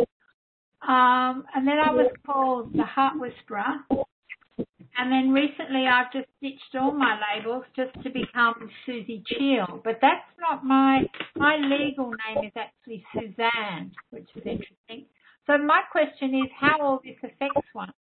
Um, 0.87 1.43
and 1.53 1.67
then 1.67 1.79
I 1.83 1.91
was 1.91 2.11
called 2.25 2.71
the 2.73 2.83
Heart 2.83 3.19
Whisperer. 3.19 3.83
And 4.97 5.11
then 5.11 5.33
recently 5.33 5.85
I've 5.85 6.13
just 6.13 6.29
ditched 6.41 6.73
all 6.79 6.93
my 6.93 7.19
labels 7.19 7.65
just 7.75 7.93
to 8.03 8.09
become 8.09 8.71
Susie 8.85 9.21
Cheel. 9.27 9.81
But 9.83 9.99
that's 10.01 10.23
not 10.39 10.63
my, 10.63 11.03
my 11.35 11.57
legal 11.57 12.11
name 12.11 12.45
is 12.45 12.53
actually 12.55 13.03
Suzanne, 13.13 13.91
which 14.11 14.29
is 14.35 14.43
interesting. 14.45 15.07
So 15.47 15.57
my 15.57 15.81
question 15.91 16.35
is 16.35 16.49
how 16.57 16.79
all 16.79 17.01
this 17.03 17.17
affects 17.21 17.67
one. 17.73 17.91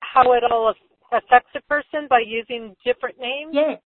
How 0.00 0.32
it 0.32 0.42
all 0.50 0.74
affects 1.12 1.50
a 1.56 1.62
person 1.62 2.06
by 2.08 2.20
using 2.26 2.74
different 2.84 3.18
names? 3.18 3.50
Yes. 3.52 3.80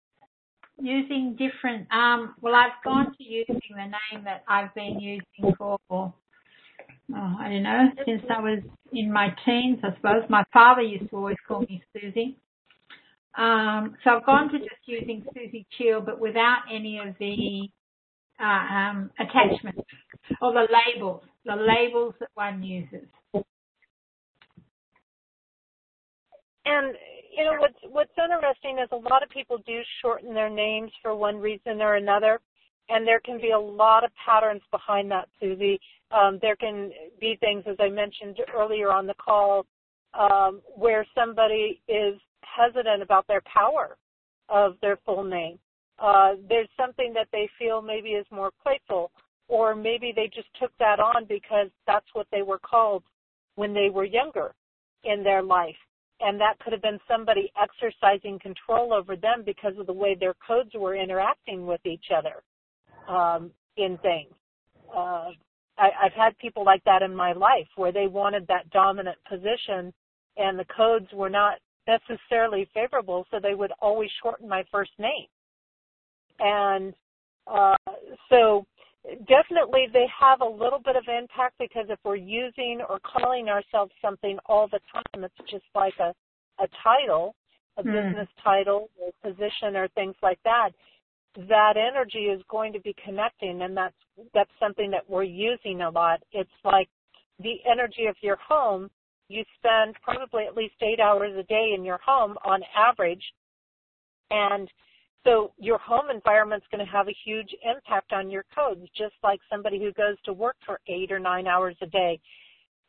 Using 0.81 1.37
different, 1.39 1.87
um, 1.93 2.35
well, 2.41 2.55
I've 2.55 2.83
gone 2.85 3.15
to 3.17 3.23
using 3.25 3.61
the 3.71 3.77
name 3.77 4.25
that 4.25 4.43
I've 4.49 4.75
been 4.75 4.99
using 4.99 5.55
for, 5.57 5.79
oh, 5.91 6.13
I 7.11 7.49
don't 7.49 7.63
know, 7.63 7.89
since 8.07 8.23
I 8.35 8.41
was 8.41 8.61
in 8.93 9.13
my 9.13 9.29
teens, 9.45 9.79
I 9.85 9.95
suppose. 9.97 10.23
My 10.29 10.45
father 10.53 10.83
used 10.83 11.11
to 11.11 11.17
always 11.17 11.37
call 11.47 11.61
me 11.61 11.83
Susie. 11.93 12.39
Um, 13.37 13.97
so 14.03 14.11
I've 14.11 14.27
gone 14.27 14.51
to 14.51 14.59
just 14.59 14.83
using 14.87 15.25
Susie 15.35 15.67
Cheel, 15.79 16.01
but 16.01 16.19
without 16.19 16.63
any 16.73 16.99
of 16.99 17.15
the 17.19 17.69
uh, 18.41 18.45
um, 18.45 19.11
attachments 19.19 19.81
or 20.41 20.53
the 20.53 20.67
labels, 20.71 21.23
the 21.45 21.57
labels 21.57 22.15
that 22.21 22.29
one 22.35 22.63
uses. 22.63 23.07
And 26.65 26.95
you 27.37 27.45
know 27.45 27.57
what's 27.59 27.79
what's 27.91 28.13
interesting 28.23 28.79
is 28.79 28.89
a 28.93 28.97
lot 28.97 29.23
of 29.23 29.31
people 29.31 29.59
do 29.67 29.81
shorten 30.01 30.35
their 30.35 30.51
names 30.51 30.93
for 31.03 31.15
one 31.17 31.37
reason 31.37 31.81
or 31.81 31.95
another, 31.97 32.41
and 32.89 33.07
there 33.07 33.21
can 33.21 33.41
be 33.41 33.51
a 33.51 33.59
lot 33.59 34.05
of 34.05 34.11
patterns 34.25 34.63
behind 34.71 35.11
that, 35.11 35.29
Susie. 35.41 35.81
Um, 36.11 36.39
there 36.43 36.57
can 36.57 36.91
be 37.21 37.37
things, 37.41 37.65
as 37.67 37.77
I 37.81 37.89
mentioned 37.89 38.39
earlier 38.55 38.93
on 38.93 39.07
the 39.07 39.15
call, 39.15 39.67
um, 40.15 40.61
where 40.77 41.07
somebody 41.15 41.81
is 41.89 42.21
hesitant 42.43 43.03
about 43.03 43.27
their 43.27 43.43
power 43.43 43.97
of 44.49 44.75
their 44.83 44.99
full 45.05 45.25
name. 45.25 45.59
Uh, 45.99 46.33
there's 46.49 46.69
something 46.77 47.13
that 47.15 47.29
they 47.33 47.49
feel 47.59 47.81
maybe 47.81 48.11
is 48.11 48.27
more 48.31 48.51
playful, 48.63 49.11
or 49.49 49.75
maybe 49.75 50.13
they 50.15 50.31
just 50.33 50.49
took 50.61 50.73
that 50.79 51.01
on 51.01 51.25
because 51.29 51.69
that's 51.87 52.07
what 52.13 52.27
they 52.31 52.43
were 52.43 52.59
called 52.59 53.03
when 53.55 53.73
they 53.73 53.89
were 53.89 54.05
younger 54.05 54.55
in 55.05 55.25
their 55.25 55.43
life 55.43 55.77
and 56.23 56.41
that 56.41 56.59
could 56.61 56.73
have 56.73 56.83
been 56.83 57.01
somebody 57.09 57.53
exercising 57.61 58.39
control 58.39 58.93
over 58.93 59.17
them 59.17 59.43
because 59.45 59.73
of 59.79 59.87
the 59.87 59.93
way 59.93 60.15
their 60.19 60.35
codes 60.47 60.71
were 60.75 60.95
interacting 60.95 61.67
with 61.67 61.81
each 61.85 62.07
other 62.17 62.43
um, 63.13 63.51
in 63.77 63.99
things. 63.99 64.33
Uh, 64.95 65.31
I, 65.79 65.89
I've 66.05 66.13
had 66.13 66.39
people 66.39 66.65
like 66.65 66.85
that 66.85 67.03
in 67.03 67.15
my 67.15 67.33
life 67.33 67.67
where 67.77 67.93
they 67.93 68.07
wanted 68.07 68.47
that 68.47 68.71
dominant 68.71 69.19
position, 69.29 69.93
and 70.37 70.59
the 70.59 70.67
codes 70.77 71.07
were 71.13 71.31
not 71.31 71.59
necessarily 71.87 72.69
favorable, 72.73 73.27
so 73.31 73.41
they 73.41 73.55
would 73.55 73.73
always 73.81 74.11
shorten 74.23 74.49
my 74.49 74.65
first 74.71 74.93
name. 74.99 75.27
And 76.39 76.95
uh, 77.47 77.77
so 78.29 78.65
definitely 79.05 79.87
they 79.93 80.07
have 80.19 80.41
a 80.41 80.49
little 80.49 80.79
bit 80.79 80.97
of 80.97 81.05
impact 81.09 81.57
because 81.59 81.87
if 81.89 81.99
we're 82.05 82.17
using 82.17 82.81
or 82.89 83.01
calling 83.01 83.49
ourselves 83.49 83.93
something 84.01 84.39
all 84.47 84.69
the 84.69 84.81
time, 84.93 85.25
it's 85.25 85.51
just 85.51 85.65
like 85.75 85.95
a, 85.99 86.15
a 86.63 86.69
title, 86.83 87.35
a 87.77 87.83
mm. 87.83 87.87
business 87.87 88.29
title 88.43 88.91
or 89.01 89.11
position 89.23 89.77
or 89.77 89.89
things 89.89 90.15
like 90.23 90.39
that. 90.45 90.71
That 91.49 91.75
energy 91.77 92.27
is 92.27 92.43
going 92.49 92.73
to 92.75 92.81
be 92.81 92.95
connecting 93.05 93.63
and 93.63 93.77
that's 93.77 93.95
that's 94.35 94.51
something 94.61 94.91
that 94.91 95.09
we're 95.09 95.23
using 95.23 95.81
a 95.81 95.91
lot. 95.91 96.21
It's 96.33 96.51
like 96.65 96.89
the 97.39 97.57
energy 97.71 98.07
of 98.07 98.17
your 98.21 98.37
home. 98.37 98.91
You 99.29 99.43
spend 99.59 99.97
probably 100.03 100.45
at 100.45 100.55
least 100.55 100.75
eight 100.83 101.01
hours 101.01 101.33
a 101.39 101.43
day 101.45 101.73
in 101.75 101.85
your 101.85 101.99
home 102.05 102.37
on 102.45 102.61
average. 102.77 103.23
And 104.31 104.69
so 105.25 105.53
your 105.59 105.79
home 105.79 106.11
environment 106.13 106.63
is 106.63 106.77
going 106.77 106.85
to 106.85 106.93
have 106.93 107.09
a 107.09 107.17
huge 107.25 107.51
impact 107.65 108.13
on 108.13 108.31
your 108.31 108.45
codes, 108.55 108.81
just 108.97 109.15
like 109.23 109.41
somebody 109.51 109.79
who 109.79 109.93
goes 109.93 110.17
to 110.25 110.33
work 110.33 110.57
for 110.67 110.81
eight 110.89 111.13
or 111.13 111.19
nine 111.19 111.47
hours 111.47 111.77
a 111.81 111.87
day. 111.87 112.21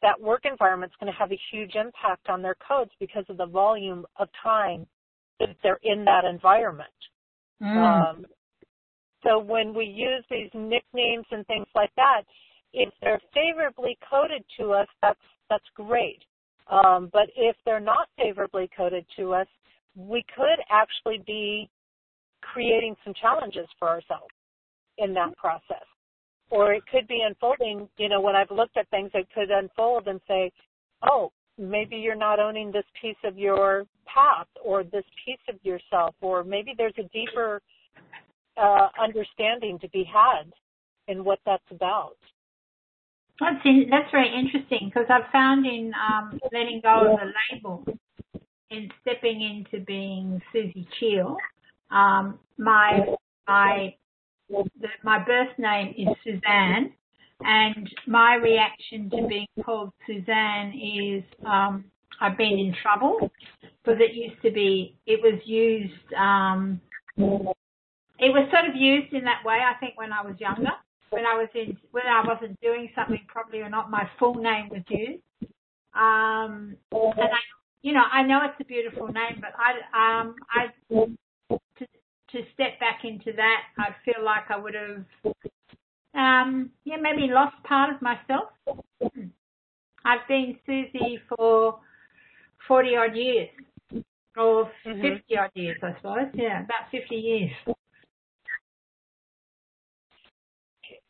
That 0.02 0.20
work 0.20 0.42
environment 0.46 0.92
is 0.92 0.98
going 1.00 1.14
to 1.14 1.18
have 1.18 1.32
a 1.32 1.40
huge 1.52 1.76
impact 1.76 2.28
on 2.30 2.42
their 2.42 2.56
codes 2.68 2.92
because 3.00 3.24
of 3.30 3.38
the 3.38 3.46
volume 3.46 4.06
of 4.18 4.28
time 4.42 4.86
that 5.40 5.56
they're 5.62 5.80
in 5.84 6.04
that 6.06 6.26
environment. 6.26 6.90
Mm. 7.62 7.78
Um, 7.78 8.26
so 9.24 9.40
when 9.40 9.74
we 9.74 9.86
use 9.86 10.26
these 10.30 10.50
nicknames 10.54 11.26
and 11.32 11.46
things 11.48 11.68
like 11.74 11.92
that, 11.96 12.24
if 12.74 12.90
they're 13.02 13.22
favorably 13.34 13.98
coded 14.10 14.44
to 14.60 14.74
us, 14.74 14.88
that's 15.02 15.20
that's 15.50 15.64
great. 15.76 16.20
Um, 16.70 17.10
but 17.14 17.30
if 17.36 17.56
they're 17.66 17.80
not 17.80 18.08
favorably 18.18 18.70
coded 18.76 19.06
to 19.18 19.34
us, 19.34 19.48
we 19.96 20.26
could 20.36 20.60
actually 20.70 21.24
be 21.26 21.70
creating 22.54 22.96
some 23.04 23.14
challenges 23.20 23.68
for 23.80 23.88
ourselves 23.90 24.34
in 24.98 25.14
that 25.14 25.36
process. 25.38 25.86
Or 26.50 26.74
it 26.74 26.84
could 26.92 27.08
be 27.08 27.24
unfolding, 27.26 27.90
you 27.98 28.10
know, 28.10 28.22
when 28.22 28.36
I've 28.36 28.52
looked 28.52 28.78
at 28.78 28.88
things, 28.90 29.10
it 29.14 29.28
could 29.34 29.50
unfold 29.50 30.08
and 30.08 30.20
say, 30.28 30.52
oh, 31.10 31.32
maybe 31.58 31.96
you're 31.96 32.16
not 32.16 32.40
owning 32.40 32.72
this 32.72 32.86
piece 33.02 33.18
of 33.24 33.38
your 33.38 33.86
path 34.06 34.48
or 34.64 34.84
this 34.84 35.06
piece 35.26 35.40
of 35.50 35.56
yourself, 35.64 36.16
or 36.22 36.44
maybe 36.44 36.74
there's 36.78 36.94
a 37.00 37.10
deeper 37.10 37.62
uh, 38.58 38.88
understanding 39.02 39.80
to 39.80 39.90
be 39.90 40.04
had 40.04 40.52
in 41.08 41.24
what 41.24 41.40
that's 41.46 41.64
about. 41.72 42.18
That's 43.40 43.66
in, 43.66 43.88
that's 43.90 44.12
very 44.12 44.32
interesting 44.32 44.92
because 44.94 45.08
I've 45.10 45.32
found 45.32 45.66
in 45.66 45.92
um, 45.96 46.40
letting 46.52 46.82
go 46.84 47.14
of 47.14 47.20
the 47.20 47.32
label 47.52 47.84
and 48.70 48.92
stepping 49.02 49.42
into 49.42 49.84
being 49.86 50.40
Susie 50.52 50.88
Cheel, 51.00 51.38
um, 51.94 52.40
my 52.58 53.06
my 53.48 53.96
the, 54.50 54.88
my 55.04 55.24
birth 55.24 55.58
name 55.58 55.94
is 55.98 56.08
Suzanne, 56.24 56.94
and 57.42 57.90
my 58.08 58.36
reaction 58.36 59.10
to 59.12 59.28
being 59.28 59.48
called 59.64 59.92
Suzanne 60.08 60.74
is 60.74 61.24
um, 61.46 61.86
I've 62.20 62.38
been 62.38 62.60
in 62.60 62.76
trouble 62.82 63.32
because 63.62 64.00
it 64.00 64.14
used 64.14 64.42
to 64.44 64.52
be 64.52 64.98
it 65.06 65.22
was 65.22 65.40
used 65.46 66.14
um, 66.18 66.82
it 67.18 68.32
was 68.32 68.50
sort 68.52 68.70
of 68.70 68.76
used 68.76 69.14
in 69.14 69.24
that 69.26 69.44
way. 69.46 69.60
I 69.64 69.78
think 69.80 69.98
when 69.98 70.14
I 70.14 70.22
was 70.22 70.36
younger, 70.40 70.72
when 71.10 71.26
I 71.26 71.36
was 71.36 71.50
in 71.56 71.78
when 71.92 72.06
I 72.08 72.26
wasn't 72.26 72.60
doing 72.62 72.90
something 72.96 73.22
properly 73.28 73.62
or 73.62 73.70
not, 73.70 73.92
my 73.92 74.10
full 74.20 74.36
name 74.36 74.70
was 74.70 74.82
used. 74.90 75.22
Um, 75.96 76.76
and 76.92 77.30
I, 77.30 77.42
you 77.82 77.94
know, 77.94 78.04
I 78.12 78.24
know 78.24 78.40
it's 78.46 78.60
a 78.60 78.66
beautiful 78.66 79.08
name, 79.08 79.42
but 79.42 79.52
I 79.58 80.20
um 80.22 80.36
I 80.50 81.06
to 82.34 82.42
step 82.54 82.80
back 82.80 83.02
into 83.04 83.32
that, 83.38 83.62
I 83.78 83.96
feel 84.04 84.24
like 84.24 84.44
I 84.50 84.58
would 84.58 84.74
have, 84.74 85.34
um, 86.14 86.72
yeah, 86.84 86.98
maybe 87.02 87.32
lost 87.32 87.56
part 87.64 87.96
of 87.96 88.02
myself. 88.02 88.50
I've 90.06 90.28
been 90.28 90.58
Susie 90.66 91.20
for 91.30 91.80
forty 92.68 92.96
odd 92.98 93.16
years, 93.16 93.50
or 94.36 94.70
mm-hmm. 94.86 95.02
fifty 95.02 95.38
odd 95.38 95.52
years, 95.54 95.78
I 95.82 95.96
suppose. 95.98 96.28
Yeah, 96.34 96.64
about 96.64 96.92
fifty 96.92 97.16
years. 97.16 97.52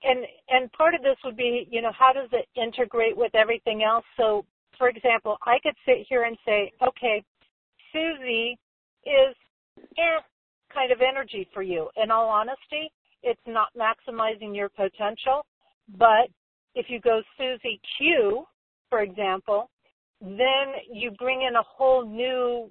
And 0.03 0.25
and 0.49 0.71
part 0.73 0.93
of 0.93 1.01
this 1.01 1.15
would 1.23 1.37
be, 1.37 1.67
you 1.71 1.81
know, 1.81 1.91
how 1.97 2.11
does 2.13 2.29
it 2.33 2.47
integrate 2.59 3.17
with 3.17 3.33
everything 3.33 3.83
else? 3.83 4.05
So, 4.17 4.45
for 4.77 4.89
example, 4.89 5.37
I 5.45 5.57
could 5.63 5.75
sit 5.85 6.05
here 6.07 6.23
and 6.23 6.37
say, 6.45 6.71
okay, 6.85 7.23
Susie 7.91 8.59
is 9.05 9.35
eh, 9.97 10.19
kind 10.73 10.91
of 10.91 10.99
energy 11.01 11.47
for 11.53 11.61
you. 11.61 11.89
In 12.01 12.11
all 12.11 12.29
honesty, 12.29 12.91
it's 13.21 13.41
not 13.47 13.69
maximizing 13.77 14.55
your 14.55 14.69
potential. 14.69 15.45
But 15.97 16.29
if 16.75 16.87
you 16.89 16.99
go 16.99 17.21
Susie 17.37 17.79
Q, 17.97 18.45
for 18.89 19.01
example, 19.01 19.69
then 20.21 20.65
you 20.91 21.11
bring 21.11 21.41
in 21.47 21.55
a 21.55 21.63
whole 21.63 22.05
new 22.05 22.69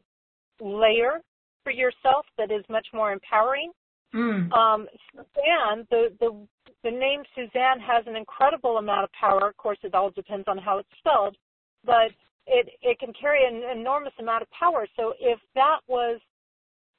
layer 0.61 1.21
for 1.65 1.73
yourself 1.73 2.27
that 2.39 2.51
is 2.51 2.65
much 2.69 2.87
more 2.93 3.13
empowering. 3.13 3.71
Mm. 4.15 4.53
Um, 4.53 4.89
Suzanne, 5.11 5.87
the, 5.91 6.09
the 6.21 6.47
the 6.85 6.91
name 6.91 7.23
Suzanne 7.35 7.81
has 7.81 8.05
an 8.07 8.17
incredible 8.17 8.79
amount 8.79 9.05
of 9.05 9.11
power. 9.13 9.49
Of 9.49 9.57
course, 9.57 9.79
it 9.83 9.95
all 9.95 10.11
depends 10.11 10.45
on 10.49 10.59
how 10.59 10.79
it's 10.79 10.89
spelled, 10.99 11.37
but 11.85 12.11
it 12.47 12.69
it 12.83 12.99
can 12.99 13.13
carry 13.19 13.47
an 13.47 13.79
enormous 13.79 14.13
amount 14.19 14.43
of 14.43 14.51
power. 14.51 14.87
So 14.97 15.15
if 15.21 15.39
that 15.55 15.79
was 15.87 16.21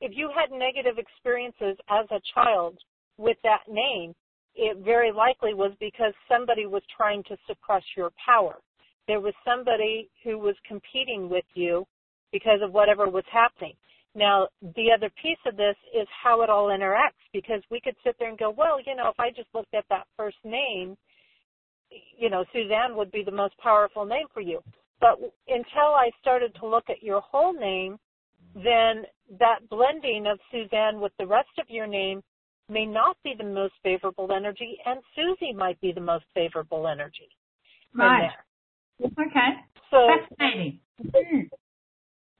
if 0.04 0.12
you 0.14 0.30
had 0.36 0.52
negative 0.52 0.98
experiences 0.98 1.78
as 1.90 2.06
a 2.12 2.20
child 2.36 2.78
with 3.18 3.38
that 3.44 3.64
name, 3.70 4.14
it 4.54 4.78
very 4.84 5.14
likely 5.14 5.54
was 5.54 5.72
because 5.80 6.14
somebody 6.30 6.66
was 6.66 6.84
trying 6.96 7.24
to 7.24 7.38
suppress 7.48 7.84
your 7.96 8.12
power. 8.24 8.58
There 9.08 9.22
was 9.22 9.34
somebody 9.46 10.10
who 10.22 10.38
was 10.38 10.56
competing 10.68 11.30
with 11.30 11.46
you 11.56 11.86
because 12.34 12.60
of 12.62 12.74
whatever 12.74 13.10
was 13.10 13.24
happening. 13.32 13.76
Now, 14.14 14.50
the 14.76 14.92
other 14.96 15.10
piece 15.22 15.40
of 15.48 15.56
this 15.56 15.76
is 15.96 16.08
how 16.22 16.42
it 16.42 16.50
all 16.50 16.68
interacts 16.68 17.24
because 17.32 17.62
we 17.72 17.80
could 17.80 17.96
sit 18.04 18.18
there 18.20 18.30
and 18.30 18.38
go, 18.38 18.52
well, 18.52 18.80
you 18.86 18.96
know, 18.96 19.08
if 19.08 19.20
I 19.20 19.30
just 19.30 19.48
looked 19.56 19.74
at 19.74 19.86
that 19.90 20.06
first 20.18 20.38
name, 20.44 20.98
you 22.20 22.30
know, 22.30 22.44
Suzanne 22.52 22.98
would 22.98 23.12
be 23.12 23.24
the 23.24 23.32
most 23.32 23.58
powerful 23.58 24.04
name 24.04 24.28
for 24.34 24.42
you. 24.42 24.60
But 25.00 25.18
until 25.48 25.96
I 25.96 26.12
started 26.20 26.54
to 26.56 26.68
look 26.68 26.90
at 26.90 27.02
your 27.02 27.22
whole 27.22 27.54
name, 27.54 27.98
then 28.56 29.04
that 29.40 29.68
blending 29.70 30.28
of 30.28 30.40
Suzanne 30.52 31.00
with 31.00 31.12
the 31.18 31.26
rest 31.28 31.50
of 31.60 31.70
your 31.70 31.88
name 31.88 32.22
may 32.70 32.86
not 32.86 33.18
be 33.24 33.34
the 33.38 33.44
most 33.44 33.74
favorable 33.84 34.32
energy, 34.32 34.78
and 34.86 35.00
Susie 35.16 35.54
might 35.54 35.80
be 35.82 35.92
the 35.92 36.02
most 36.02 36.26
favorable 36.34 36.88
energy. 36.88 37.30
Right. 37.96 38.30
Okay. 39.02 39.50
So 39.92 40.08
fascinating. 40.38 40.80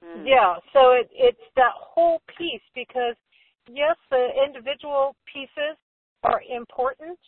Mm. 0.04 0.26
Yeah, 0.26 0.56
so 0.72 0.92
it, 0.92 1.08
it's 1.12 1.38
that 1.56 1.72
whole 1.74 2.20
piece 2.36 2.62
because 2.74 3.14
yes, 3.68 3.96
the 4.10 4.28
individual 4.46 5.16
pieces 5.32 5.76
are 6.22 6.42
important, 6.54 7.18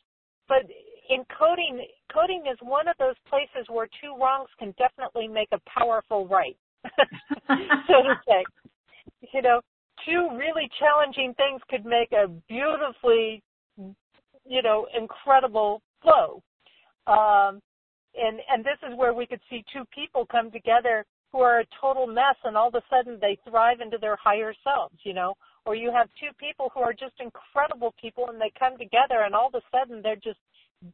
but 0.48 0.62
in 1.08 1.24
coding, 1.38 1.86
coding 2.12 2.44
is 2.50 2.58
one 2.60 2.88
of 2.88 2.96
those 2.98 3.14
places 3.28 3.66
where 3.70 3.88
two 4.00 4.14
wrongs 4.20 4.48
can 4.58 4.74
definitely 4.78 5.28
make 5.28 5.48
a 5.52 5.60
powerful 5.68 6.26
right, 6.28 6.56
so 6.84 8.02
to 8.02 8.20
say. 8.28 8.44
You 9.36 9.42
know, 9.42 9.60
two 10.06 10.30
really 10.34 10.66
challenging 10.78 11.34
things 11.34 11.60
could 11.68 11.84
make 11.84 12.10
a 12.12 12.26
beautifully, 12.48 13.42
you 13.76 14.62
know, 14.62 14.86
incredible 14.98 15.82
flow. 16.00 16.42
Um, 17.06 17.60
and 18.14 18.40
and 18.50 18.64
this 18.64 18.78
is 18.88 18.96
where 18.96 19.12
we 19.12 19.26
could 19.26 19.40
see 19.50 19.62
two 19.74 19.84
people 19.94 20.24
come 20.24 20.50
together 20.50 21.04
who 21.32 21.40
are 21.40 21.60
a 21.60 21.66
total 21.78 22.06
mess 22.06 22.36
and 22.44 22.56
all 22.56 22.68
of 22.68 22.74
a 22.76 22.82
sudden 22.88 23.18
they 23.20 23.36
thrive 23.46 23.82
into 23.82 23.98
their 23.98 24.16
higher 24.16 24.54
selves, 24.64 24.96
you 25.04 25.12
know. 25.12 25.34
Or 25.66 25.74
you 25.74 25.92
have 25.92 26.08
two 26.18 26.32
people 26.38 26.70
who 26.72 26.80
are 26.80 26.94
just 26.94 27.12
incredible 27.20 27.94
people 28.00 28.30
and 28.30 28.40
they 28.40 28.50
come 28.58 28.78
together 28.78 29.24
and 29.26 29.34
all 29.34 29.48
of 29.48 29.54
a 29.54 29.60
sudden 29.70 30.00
they're 30.02 30.16
just 30.16 30.38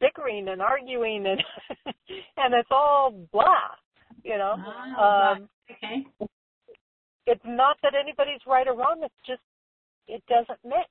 bickering 0.01 0.49
and 0.49 0.61
arguing 0.61 1.27
and 1.27 1.41
and 2.37 2.55
it's 2.55 2.73
all 2.73 3.15
blah, 3.33 3.71
you 4.25 4.37
know. 4.37 4.57
Oh, 4.99 5.37
um, 5.37 5.49
okay. 5.71 6.27
It's 7.27 7.45
not 7.45 7.77
that 7.83 7.95
anybody's 7.95 8.41
right 8.47 8.67
or 8.67 8.75
wrong, 8.75 9.01
it's 9.03 9.15
just 9.27 9.43
it 10.09 10.23
doesn't 10.29 10.59
mix. 10.65 10.89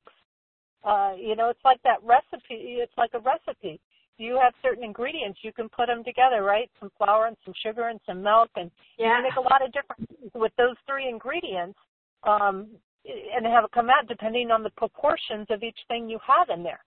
Uh, 0.83 1.13
you 1.17 1.35
know, 1.35 1.49
it's 1.49 1.63
like 1.63 1.81
that 1.83 2.01
recipe, 2.03 2.79
it's 2.81 2.97
like 2.97 3.11
a 3.13 3.19
recipe 3.19 3.79
you 4.21 4.39
have 4.41 4.53
certain 4.61 4.83
ingredients, 4.83 5.39
you 5.41 5.51
can 5.51 5.67
put 5.69 5.87
them 5.87 6.03
together, 6.03 6.43
right? 6.43 6.69
Some 6.79 6.91
flour 6.97 7.25
and 7.25 7.35
some 7.43 7.53
sugar 7.63 7.89
and 7.89 7.99
some 8.05 8.21
milk, 8.21 8.49
and 8.55 8.69
yeah. 8.97 9.17
you 9.17 9.23
make 9.23 9.35
a 9.35 9.41
lot 9.41 9.65
of 9.65 9.73
different 9.73 10.07
with 10.35 10.51
those 10.57 10.75
three 10.87 11.09
ingredients, 11.09 11.77
um, 12.23 12.67
and 13.03 13.45
have 13.45 13.65
it 13.65 13.71
come 13.71 13.89
out 13.89 14.07
depending 14.07 14.51
on 14.51 14.61
the 14.61 14.69
proportions 14.71 15.47
of 15.49 15.63
each 15.63 15.77
thing 15.87 16.07
you 16.07 16.19
have 16.25 16.55
in 16.55 16.63
there. 16.63 16.81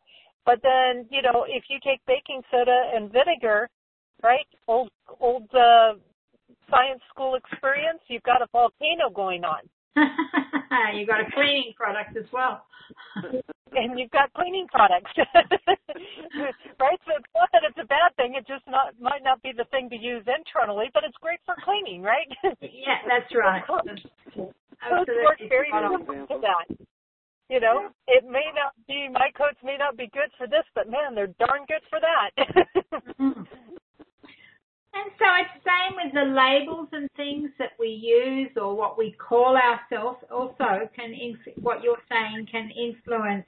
But 0.46 0.60
then, 0.62 1.06
you 1.10 1.22
know, 1.22 1.44
if 1.48 1.64
you 1.68 1.78
take 1.82 2.00
baking 2.06 2.42
soda 2.50 2.90
and 2.94 3.10
vinegar, 3.10 3.68
right? 4.22 4.46
Old 4.68 4.90
old 5.20 5.48
uh, 5.54 5.94
science 6.70 7.00
school 7.12 7.34
experience, 7.36 8.00
you've 8.08 8.22
got 8.22 8.42
a 8.42 8.46
volcano 8.52 9.10
going 9.14 9.44
on. 9.44 9.62
you've 10.94 11.08
got 11.08 11.20
a 11.20 11.30
cleaning 11.32 11.72
product 11.76 12.16
as 12.16 12.26
well. 12.32 12.66
and 13.72 13.98
you've 13.98 14.10
got 14.10 14.32
cleaning 14.34 14.66
products. 14.68 15.10
right? 15.18 17.00
So 17.06 17.12
it's 17.16 17.32
not 17.34 17.48
that 17.52 17.62
it's 17.66 17.78
a 17.78 17.86
bad 17.86 18.14
thing, 18.16 18.34
it 18.36 18.46
just 18.46 18.66
not 18.66 18.94
might 19.00 19.22
not 19.22 19.42
be 19.42 19.52
the 19.56 19.64
thing 19.70 19.88
to 19.90 19.96
use 19.96 20.24
internally, 20.26 20.90
but 20.92 21.04
it's 21.04 21.16
great 21.20 21.40
for 21.46 21.54
cleaning, 21.64 22.02
right? 22.02 22.28
yeah, 22.60 23.02
that's 23.06 23.30
right. 23.34 23.62
Codes 23.66 24.02
work 25.08 25.40
very 25.48 25.70
similar 25.72 26.26
to 26.26 26.38
that. 26.42 26.66
You 27.50 27.60
know, 27.60 27.90
it 28.08 28.24
may 28.24 28.48
not 28.56 28.72
be 28.88 29.08
my 29.12 29.28
coats 29.36 29.60
may 29.62 29.76
not 29.76 29.96
be 29.96 30.08
good 30.12 30.32
for 30.38 30.46
this, 30.46 30.64
but 30.74 30.88
man, 30.88 31.14
they're 31.14 31.34
darn 31.38 31.66
good 31.68 31.84
for 31.90 32.00
that. 32.00 32.30
Mm-hmm. 33.20 33.73
And 34.94 35.10
so 35.18 35.24
it's 35.40 35.50
the 35.58 35.70
same 35.70 35.96
with 35.96 36.14
the 36.14 36.30
labels 36.34 36.88
and 36.92 37.08
things 37.16 37.50
that 37.58 37.72
we 37.80 37.88
use 37.88 38.50
or 38.56 38.76
what 38.76 38.96
we 38.96 39.12
call 39.12 39.56
ourselves 39.56 40.18
also 40.30 40.88
can, 40.94 41.14
what 41.60 41.82
you're 41.82 42.02
saying 42.08 42.46
can 42.50 42.70
influence 42.70 43.44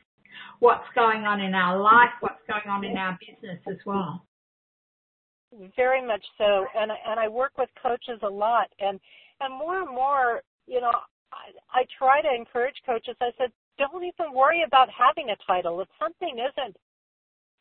what's 0.59 0.87
going 0.95 1.23
on 1.23 1.41
in 1.41 1.55
our 1.55 1.81
life, 1.81 2.11
what's 2.21 2.43
going 2.49 2.69
on 2.69 2.85
in 2.85 2.97
our 2.97 3.17
business 3.21 3.61
as 3.69 3.77
well. 3.87 4.27
Very 5.77 6.05
much 6.05 6.25
so. 6.37 6.67
And, 6.77 6.91
and 6.91 7.21
I 7.21 7.29
work 7.29 7.53
with 7.57 7.71
coaches 7.81 8.19
a 8.23 8.29
lot 8.29 8.69
and, 8.81 8.99
and 9.41 9.55
more 9.57 9.83
and 9.83 9.91
more, 9.91 10.43
you 10.67 10.81
know, 10.81 10.93
I, 11.33 11.81
I 11.81 11.85
try 11.97 12.23
to 12.23 12.35
encourage 12.35 12.77
coaches. 12.85 13.17
I 13.21 13.31
said, 13.39 13.53
don't 13.79 14.03
even 14.03 14.35
worry 14.35 14.65
about 14.67 14.89
having 14.91 15.31
a 15.31 15.37
title. 15.47 15.81
If 15.81 15.89
something 15.99 16.39
isn't 16.39 16.77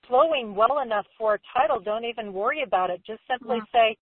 flowing 0.07 0.56
well 0.56 0.80
enough 0.84 1.06
for 1.18 1.36
a 1.36 1.40
title, 1.57 1.80
don't 1.80 2.06
even 2.06 2.34
worry 2.34 2.64
about 2.64 2.90
it. 2.90 3.02
Just 3.06 3.22
simply 3.30 3.57
yeah. 3.57 3.80
say, 3.80 3.98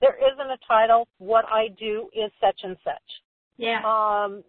there 0.00 0.16
isn't 0.16 0.50
a 0.50 0.58
title. 0.66 1.06
What 1.18 1.44
I 1.50 1.68
do 1.78 2.08
is 2.14 2.30
such 2.40 2.60
and 2.62 2.76
such. 2.82 3.08
Yeah. 3.56 3.80
Um, 3.84 4.42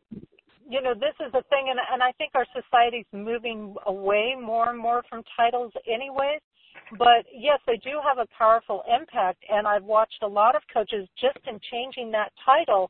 you 0.70 0.82
know, 0.82 0.94
this 0.94 1.16
is 1.20 1.34
a 1.34 1.44
thing, 1.50 1.68
and, 1.70 1.80
and 1.92 2.02
I 2.02 2.14
think 2.14 2.32
our 2.36 2.46
society's 2.54 3.06
moving 3.12 3.76
away 3.86 4.36
more 4.40 4.70
and 4.70 4.80
more 4.80 5.04
from 5.10 5.24
titles 5.36 5.74
anyways. 5.86 6.40
But 6.98 7.26
yes, 7.34 7.60
they 7.68 7.78
do 7.78 8.00
have 8.08 8.18
a 8.18 8.28
powerful 8.38 8.84
impact, 8.88 9.44
and 9.50 9.68
I've 9.68 9.84
watched 9.84 10.24
a 10.24 10.28
lot 10.28 10.56
of 10.56 10.62
coaches 10.74 11.08
just 11.20 11.40
in 11.46 11.60
changing 11.70 12.12
that 12.12 12.32
title 12.46 12.90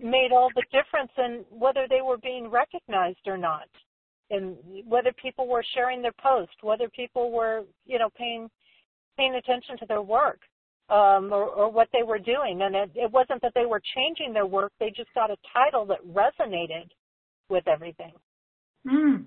made 0.00 0.30
all 0.32 0.48
the 0.54 0.64
difference 0.72 1.12
in 1.18 1.44
whether 1.50 1.86
they 1.88 2.00
were 2.00 2.16
being 2.16 2.50
recognized 2.50 3.26
or 3.26 3.36
not 3.36 3.68
and 4.30 4.56
whether 4.86 5.12
people 5.12 5.46
were 5.46 5.64
sharing 5.74 6.02
their 6.02 6.14
post, 6.20 6.52
whether 6.62 6.88
people 6.88 7.30
were, 7.30 7.62
you 7.86 7.98
know, 7.98 8.10
paying 8.16 8.48
paying 9.16 9.34
attention 9.34 9.76
to 9.78 9.86
their 9.86 10.02
work 10.02 10.40
um, 10.90 11.32
or, 11.32 11.44
or 11.44 11.70
what 11.70 11.88
they 11.92 12.02
were 12.02 12.18
doing. 12.18 12.62
And 12.62 12.74
it, 12.74 12.90
it 12.94 13.10
wasn't 13.10 13.42
that 13.42 13.52
they 13.54 13.66
were 13.66 13.82
changing 13.94 14.32
their 14.32 14.46
work; 14.46 14.72
they 14.78 14.90
just 14.90 15.12
got 15.14 15.30
a 15.30 15.36
title 15.52 15.86
that 15.86 15.98
resonated 16.06 16.88
with 17.48 17.66
everything. 17.66 18.12
Mm. 18.86 19.24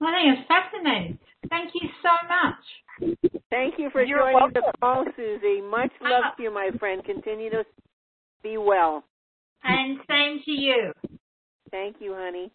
Well, 0.00 0.10
I 0.10 0.22
think 0.22 0.38
it's 0.38 0.48
fascinating. 0.48 1.18
Thank 1.48 1.72
you 1.74 1.88
so 2.02 2.10
much. 2.28 3.36
Thank 3.50 3.78
you 3.78 3.90
for 3.90 4.02
You're 4.02 4.20
joining 4.20 4.34
welcome. 4.34 4.62
the 4.66 4.72
call, 4.80 5.04
Susie. 5.16 5.60
Much 5.60 5.90
love 6.00 6.36
to 6.36 6.42
you, 6.42 6.52
my 6.52 6.70
friend. 6.78 7.04
Continue 7.04 7.50
to 7.50 7.64
be 8.42 8.56
well. 8.56 9.04
And 9.64 9.98
same 10.08 10.40
to 10.44 10.50
you. 10.50 10.92
Thank 11.70 11.96
you, 12.00 12.14
honey. 12.16 12.50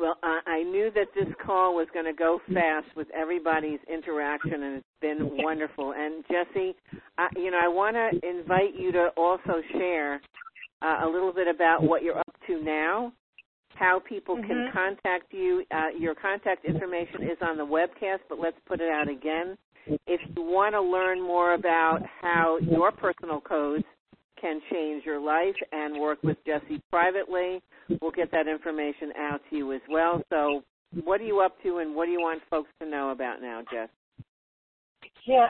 Well, 0.00 0.16
I, 0.22 0.40
I 0.46 0.62
knew 0.62 0.90
that 0.94 1.08
this 1.14 1.32
call 1.44 1.74
was 1.74 1.86
going 1.92 2.06
to 2.06 2.14
go 2.14 2.40
fast 2.54 2.86
with 2.96 3.08
everybody's 3.14 3.80
interaction, 3.92 4.62
and 4.62 4.76
it's 4.76 4.86
been 5.02 5.18
wonderful. 5.44 5.92
And 5.94 6.24
Jessie, 6.24 6.74
I, 7.18 7.28
you 7.36 7.50
know, 7.50 7.58
I 7.62 7.68
want 7.68 7.96
to 7.96 8.28
invite 8.28 8.74
you 8.78 8.92
to 8.92 9.08
also 9.16 9.60
share 9.72 10.20
uh, 10.80 11.00
a 11.04 11.08
little 11.08 11.34
bit 11.34 11.48
about 11.48 11.82
what 11.82 12.02
you're 12.02 12.18
up 12.18 12.34
to 12.46 12.62
now, 12.62 13.12
how 13.74 14.00
people 14.08 14.36
mm-hmm. 14.36 14.46
can 14.46 14.70
contact 14.72 15.32
you. 15.32 15.64
Uh, 15.70 15.88
your 15.98 16.14
contact 16.14 16.64
information 16.64 17.22
is 17.24 17.36
on 17.42 17.58
the 17.58 17.66
webcast, 17.66 18.20
but 18.30 18.38
let's 18.40 18.56
put 18.66 18.80
it 18.80 18.88
out 18.88 19.08
again. 19.10 19.58
If 20.06 20.20
you 20.34 20.42
want 20.42 20.74
to 20.74 20.80
learn 20.80 21.20
more 21.20 21.54
about 21.54 22.00
how 22.22 22.58
your 22.62 22.90
personal 22.90 23.40
codes 23.40 23.84
can 24.40 24.60
change 24.70 25.04
your 25.04 25.20
life 25.20 25.54
and 25.72 26.00
work 26.00 26.22
with 26.22 26.36
Jessie 26.46 26.82
privately. 26.90 27.62
We'll 28.00 28.10
get 28.10 28.30
that 28.32 28.48
information 28.48 29.12
out 29.18 29.40
to 29.50 29.56
you 29.56 29.72
as 29.72 29.80
well. 29.88 30.22
So, 30.30 30.62
what 31.04 31.20
are 31.20 31.24
you 31.24 31.40
up 31.40 31.60
to, 31.62 31.78
and 31.78 31.94
what 31.94 32.06
do 32.06 32.12
you 32.12 32.20
want 32.20 32.42
folks 32.50 32.70
to 32.80 32.88
know 32.88 33.10
about 33.10 33.40
now, 33.40 33.62
Jess? 33.70 33.88
Yeah, 35.26 35.46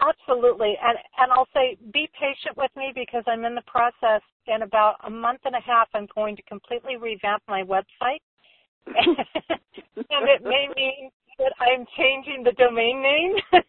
absolutely. 0.00 0.74
And 0.82 0.98
and 1.18 1.32
I'll 1.32 1.48
say 1.54 1.76
be 1.92 2.08
patient 2.18 2.56
with 2.56 2.70
me 2.76 2.92
because 2.94 3.24
I'm 3.26 3.44
in 3.44 3.54
the 3.54 3.62
process. 3.66 4.22
In 4.46 4.62
about 4.62 4.96
a 5.04 5.10
month 5.10 5.40
and 5.44 5.54
a 5.54 5.60
half, 5.60 5.88
I'm 5.94 6.06
going 6.14 6.36
to 6.36 6.42
completely 6.42 6.96
revamp 6.96 7.42
my 7.48 7.62
website, 7.62 8.22
and 8.86 10.28
it 10.28 10.42
may 10.42 10.68
mean 10.76 11.10
that 11.38 11.52
I'm 11.58 11.84
changing 11.98 12.44
the 12.44 12.52
domain 12.52 13.02
name 13.02 13.34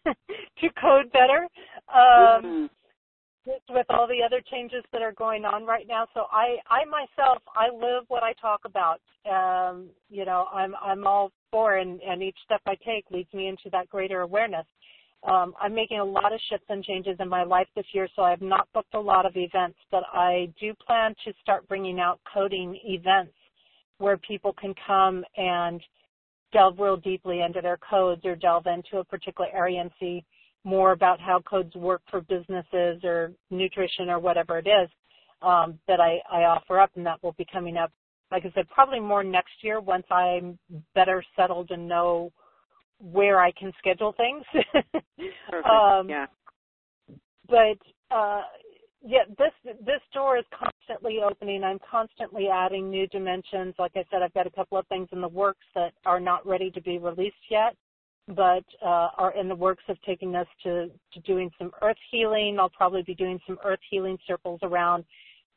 to 0.60 0.68
Code 0.80 1.10
Better. 1.12 1.48
Um, 1.92 2.42
mm-hmm 2.44 2.66
with 3.70 3.86
all 3.90 4.06
the 4.06 4.22
other 4.24 4.42
changes 4.50 4.84
that 4.92 5.02
are 5.02 5.12
going 5.12 5.44
on 5.44 5.64
right 5.64 5.86
now. 5.88 6.06
So 6.14 6.26
I, 6.30 6.56
I 6.68 6.84
myself, 6.84 7.42
I 7.54 7.74
live 7.74 8.04
what 8.08 8.22
I 8.22 8.32
talk 8.34 8.60
about. 8.64 9.00
Um, 9.30 9.88
you 10.10 10.24
know, 10.24 10.46
I'm, 10.52 10.74
I'm 10.82 11.06
all 11.06 11.32
for, 11.50 11.76
and, 11.76 12.00
and 12.02 12.22
each 12.22 12.36
step 12.44 12.60
I 12.66 12.74
take 12.84 13.04
leads 13.10 13.32
me 13.32 13.48
into 13.48 13.70
that 13.72 13.88
greater 13.88 14.20
awareness. 14.20 14.66
Um, 15.24 15.54
I'm 15.60 15.74
making 15.74 15.98
a 15.98 16.04
lot 16.04 16.32
of 16.32 16.40
shifts 16.48 16.66
and 16.68 16.84
changes 16.84 17.16
in 17.18 17.28
my 17.28 17.42
life 17.42 17.66
this 17.74 17.86
year, 17.92 18.08
so 18.14 18.22
I 18.22 18.30
have 18.30 18.42
not 18.42 18.68
booked 18.72 18.94
a 18.94 19.00
lot 19.00 19.26
of 19.26 19.36
events, 19.36 19.78
but 19.90 20.04
I 20.12 20.52
do 20.60 20.72
plan 20.86 21.14
to 21.24 21.32
start 21.42 21.66
bringing 21.66 21.98
out 21.98 22.20
coding 22.32 22.78
events 22.84 23.32
where 23.98 24.16
people 24.16 24.52
can 24.52 24.74
come 24.86 25.24
and 25.36 25.80
delve 26.52 26.78
real 26.78 26.96
deeply 26.96 27.40
into 27.40 27.60
their 27.60 27.78
codes 27.78 28.24
or 28.24 28.36
delve 28.36 28.66
into 28.66 28.98
a 28.98 29.04
particular 29.04 29.50
area 29.52 29.80
and 29.80 29.90
see 29.98 30.24
more 30.68 30.92
about 30.92 31.18
how 31.20 31.40
codes 31.40 31.74
work 31.74 32.02
for 32.10 32.20
businesses 32.20 33.02
or 33.04 33.32
nutrition 33.50 34.08
or 34.10 34.18
whatever 34.18 34.58
it 34.58 34.66
is. 34.66 34.90
um, 35.42 35.78
that 35.86 36.00
I, 36.00 36.18
I 36.30 36.44
offer 36.44 36.80
up, 36.80 36.90
and 36.96 37.06
that 37.06 37.22
will 37.22 37.34
be 37.38 37.46
coming 37.50 37.76
up. 37.76 37.92
Like 38.30 38.44
I 38.44 38.52
said, 38.54 38.68
probably 38.68 39.00
more 39.00 39.24
next 39.24 39.52
year 39.62 39.80
once 39.80 40.04
I'm 40.10 40.58
better 40.94 41.22
settled 41.36 41.70
and 41.70 41.88
know 41.88 42.30
where 43.00 43.40
I 43.40 43.52
can 43.52 43.72
schedule 43.78 44.14
things. 44.16 44.44
um, 45.64 46.08
yeah. 46.08 46.26
But 47.48 47.78
uh, 48.14 48.42
yeah, 49.02 49.24
this 49.38 49.74
this 49.86 50.02
door 50.12 50.36
is 50.36 50.44
constantly 50.52 51.18
opening. 51.24 51.64
I'm 51.64 51.78
constantly 51.90 52.48
adding 52.52 52.90
new 52.90 53.06
dimensions. 53.06 53.74
Like 53.78 53.92
I 53.96 54.04
said, 54.10 54.20
I've 54.22 54.34
got 54.34 54.46
a 54.46 54.50
couple 54.50 54.76
of 54.76 54.86
things 54.88 55.08
in 55.12 55.20
the 55.20 55.28
works 55.28 55.64
that 55.74 55.92
are 56.04 56.20
not 56.20 56.46
ready 56.46 56.70
to 56.72 56.82
be 56.82 56.98
released 56.98 57.36
yet, 57.50 57.76
but 58.28 58.64
uh, 58.84 59.08
are 59.16 59.34
in 59.40 59.48
the 59.48 59.54
works 59.54 59.84
of 59.88 59.96
taking 60.02 60.34
us 60.36 60.46
to 60.62 60.90
to 61.12 61.20
doing 61.20 61.50
some 61.58 61.70
earth 61.82 61.96
healing. 62.10 62.58
I'll 62.58 62.68
probably 62.68 63.02
be 63.02 63.14
doing 63.14 63.40
some 63.46 63.58
earth 63.64 63.80
healing 63.90 64.18
circles 64.26 64.60
around. 64.62 65.04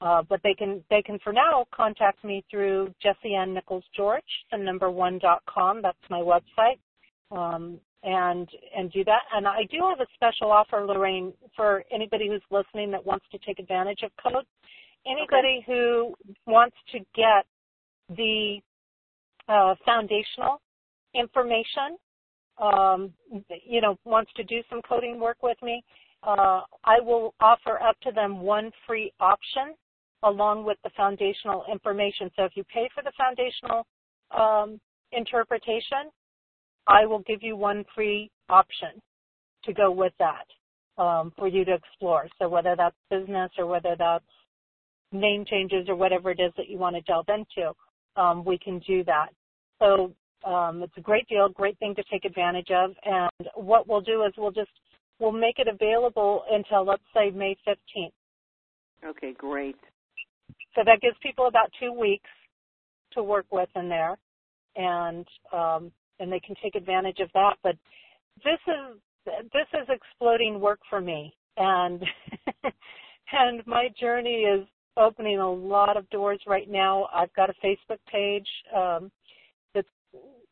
Uh, 0.01 0.23
but 0.27 0.39
they 0.43 0.55
can 0.55 0.83
they 0.89 1.01
can 1.03 1.19
for 1.19 1.31
now 1.31 1.65
contact 1.71 2.23
me 2.23 2.43
through 2.49 2.91
Jessie 3.03 3.35
Ann 3.35 3.53
Nichols 3.53 3.83
George, 3.95 4.23
the 4.51 4.57
number 4.57 4.89
one 4.89 5.19
dot 5.19 5.43
com. 5.47 5.81
That's 5.81 5.97
my 6.09 6.19
website. 6.19 6.79
Um, 7.29 7.79
and 8.03 8.49
and 8.75 8.91
do 8.91 9.03
that. 9.03 9.21
And 9.31 9.47
I 9.47 9.63
do 9.69 9.77
have 9.87 9.99
a 9.99 10.07
special 10.15 10.51
offer, 10.51 10.83
Lorraine, 10.83 11.33
for 11.55 11.83
anybody 11.93 12.27
who's 12.27 12.41
listening 12.49 12.89
that 12.91 13.05
wants 13.05 13.25
to 13.31 13.37
take 13.45 13.59
advantage 13.59 14.01
of 14.03 14.11
code. 14.21 14.45
Anybody 15.05 15.59
okay. 15.59 15.65
who 15.67 16.15
wants 16.47 16.75
to 16.93 16.99
get 17.15 17.45
the 18.09 18.57
uh, 19.47 19.75
foundational 19.85 20.61
information, 21.13 21.97
um, 22.61 23.11
you 23.67 23.81
know, 23.81 23.97
wants 24.05 24.31
to 24.35 24.43
do 24.43 24.61
some 24.69 24.81
coding 24.87 25.19
work 25.19 25.37
with 25.41 25.57
me, 25.61 25.83
uh, 26.23 26.61
I 26.83 26.99
will 27.01 27.33
offer 27.41 27.81
up 27.81 27.99
to 28.01 28.11
them 28.11 28.41
one 28.41 28.71
free 28.85 29.11
option 29.19 29.73
along 30.23 30.63
with 30.65 30.77
the 30.83 30.91
foundational 30.95 31.65
information. 31.71 32.29
So 32.35 32.45
if 32.45 32.51
you 32.55 32.63
pay 32.71 32.87
for 32.93 33.03
the 33.03 33.11
foundational 33.17 33.87
um, 34.37 34.79
interpretation, 35.11 36.11
I 36.87 37.05
will 37.05 37.19
give 37.19 37.41
you 37.41 37.55
one 37.55 37.83
free 37.95 38.29
option 38.49 39.01
to 39.63 39.73
go 39.73 39.91
with 39.91 40.13
that 40.19 40.45
um, 41.01 41.33
for 41.37 41.47
you 41.47 41.65
to 41.65 41.73
explore. 41.73 42.27
So 42.39 42.47
whether 42.47 42.75
that's 42.75 42.95
business 43.09 43.51
or 43.57 43.65
whether 43.65 43.95
that's 43.97 44.25
name 45.11 45.45
changes 45.45 45.89
or 45.89 45.95
whatever 45.95 46.31
it 46.31 46.39
is 46.39 46.51
that 46.57 46.69
you 46.69 46.77
want 46.77 46.95
to 46.95 47.01
delve 47.01 47.27
into, 47.29 47.71
um, 48.15 48.45
we 48.45 48.57
can 48.57 48.79
do 48.79 49.03
that. 49.05 49.29
So 49.79 50.13
um, 50.45 50.83
it's 50.83 50.97
a 50.97 51.01
great 51.01 51.27
deal, 51.27 51.49
great 51.49 51.77
thing 51.79 51.95
to 51.95 52.03
take 52.11 52.25
advantage 52.25 52.69
of. 52.71 52.91
And 53.05 53.49
what 53.55 53.87
we'll 53.87 54.01
do 54.01 54.23
is 54.23 54.33
we'll 54.37 54.51
just 54.51 54.71
we'll 55.19 55.31
make 55.31 55.59
it 55.59 55.67
available 55.67 56.43
until 56.51 56.85
let's 56.85 57.03
say 57.13 57.29
May 57.31 57.55
15th. 57.67 58.11
Okay, 59.03 59.33
great. 59.37 59.75
So 60.75 60.81
that 60.85 61.01
gives 61.01 61.15
people 61.21 61.47
about 61.47 61.71
two 61.79 61.91
weeks 61.91 62.29
to 63.13 63.23
work 63.23 63.45
with 63.51 63.69
in 63.75 63.89
there, 63.89 64.17
and 64.75 65.25
um, 65.51 65.91
and 66.19 66.31
they 66.31 66.39
can 66.39 66.55
take 66.63 66.75
advantage 66.75 67.19
of 67.19 67.29
that. 67.33 67.55
But 67.63 67.75
this 68.43 68.59
is 68.67 68.97
this 69.25 69.67
is 69.73 69.87
exploding 69.89 70.59
work 70.59 70.79
for 70.89 71.01
me, 71.01 71.33
and 71.57 72.03
and 73.31 73.65
my 73.67 73.89
journey 73.99 74.43
is 74.43 74.67
opening 74.97 75.39
a 75.39 75.51
lot 75.51 75.97
of 75.97 76.09
doors 76.09 76.41
right 76.47 76.69
now. 76.69 77.07
I've 77.13 77.33
got 77.33 77.49
a 77.49 77.53
Facebook 77.65 77.99
page 78.11 78.47
um, 78.75 79.11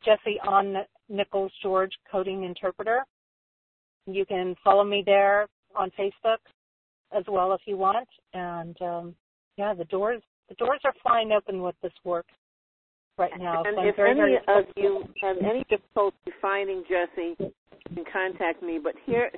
Jessie 0.04 0.40
Ann 0.50 0.78
Nichols 1.10 1.52
George 1.62 1.92
Coding 2.12 2.44
Interpreter. 2.44 3.06
You 4.06 4.26
can 4.26 4.56
follow 4.64 4.84
me 4.84 5.04
there 5.06 5.48
on 5.76 5.92
Facebook 6.00 6.38
as 7.16 7.24
well 7.28 7.54
if 7.54 7.62
you 7.66 7.78
want. 7.78 8.08
And 8.34 8.80
um, 8.82 9.16
yeah, 9.58 9.74
the 9.74 9.86
doors 9.86 10.22
the 10.48 10.56
doors 10.56 10.80
are 10.84 10.94
flying 11.04 11.32
open 11.32 11.62
with 11.62 11.76
this 11.82 11.94
work 12.04 12.26
right 13.18 13.32
now. 13.38 13.64
And 13.64 13.76
so 13.78 13.88
if 13.88 13.96
very, 13.96 14.12
any 14.12 14.20
very 14.20 14.38
of 14.48 14.66
you 14.76 15.04
have 15.22 15.38
any 15.38 15.64
difficulty 15.70 16.18
finding 16.42 16.84
Jessie, 16.84 17.36
you 17.40 17.52
can 17.94 18.04
contact 18.12 18.64
me. 18.64 18.80
But 18.84 18.96
here, 19.06 19.30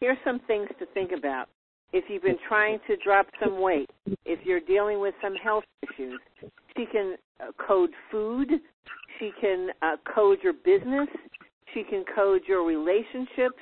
here's 0.00 0.18
some 0.24 0.40
things 0.46 0.68
to 0.78 0.86
think 0.94 1.10
about. 1.16 1.48
If 1.92 2.04
you've 2.08 2.22
been 2.22 2.38
trying 2.48 2.78
to 2.86 2.96
drop 3.04 3.26
some 3.42 3.60
weight, 3.60 3.90
if 4.24 4.38
you're 4.44 4.60
dealing 4.60 5.00
with 5.00 5.14
some 5.20 5.34
health 5.34 5.64
issues, 5.82 6.20
she 6.76 6.86
can 6.86 7.16
code 7.66 7.90
food. 8.10 8.50
She 9.18 9.30
can 9.40 9.70
uh, 9.82 9.96
code 10.14 10.38
your 10.42 10.52
business. 10.52 11.08
She 11.74 11.84
can 11.84 12.04
code 12.14 12.42
your 12.46 12.64
relationships. 12.64 13.58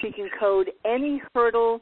She 0.00 0.10
can 0.10 0.28
code 0.38 0.70
any 0.84 1.22
hurdle, 1.34 1.80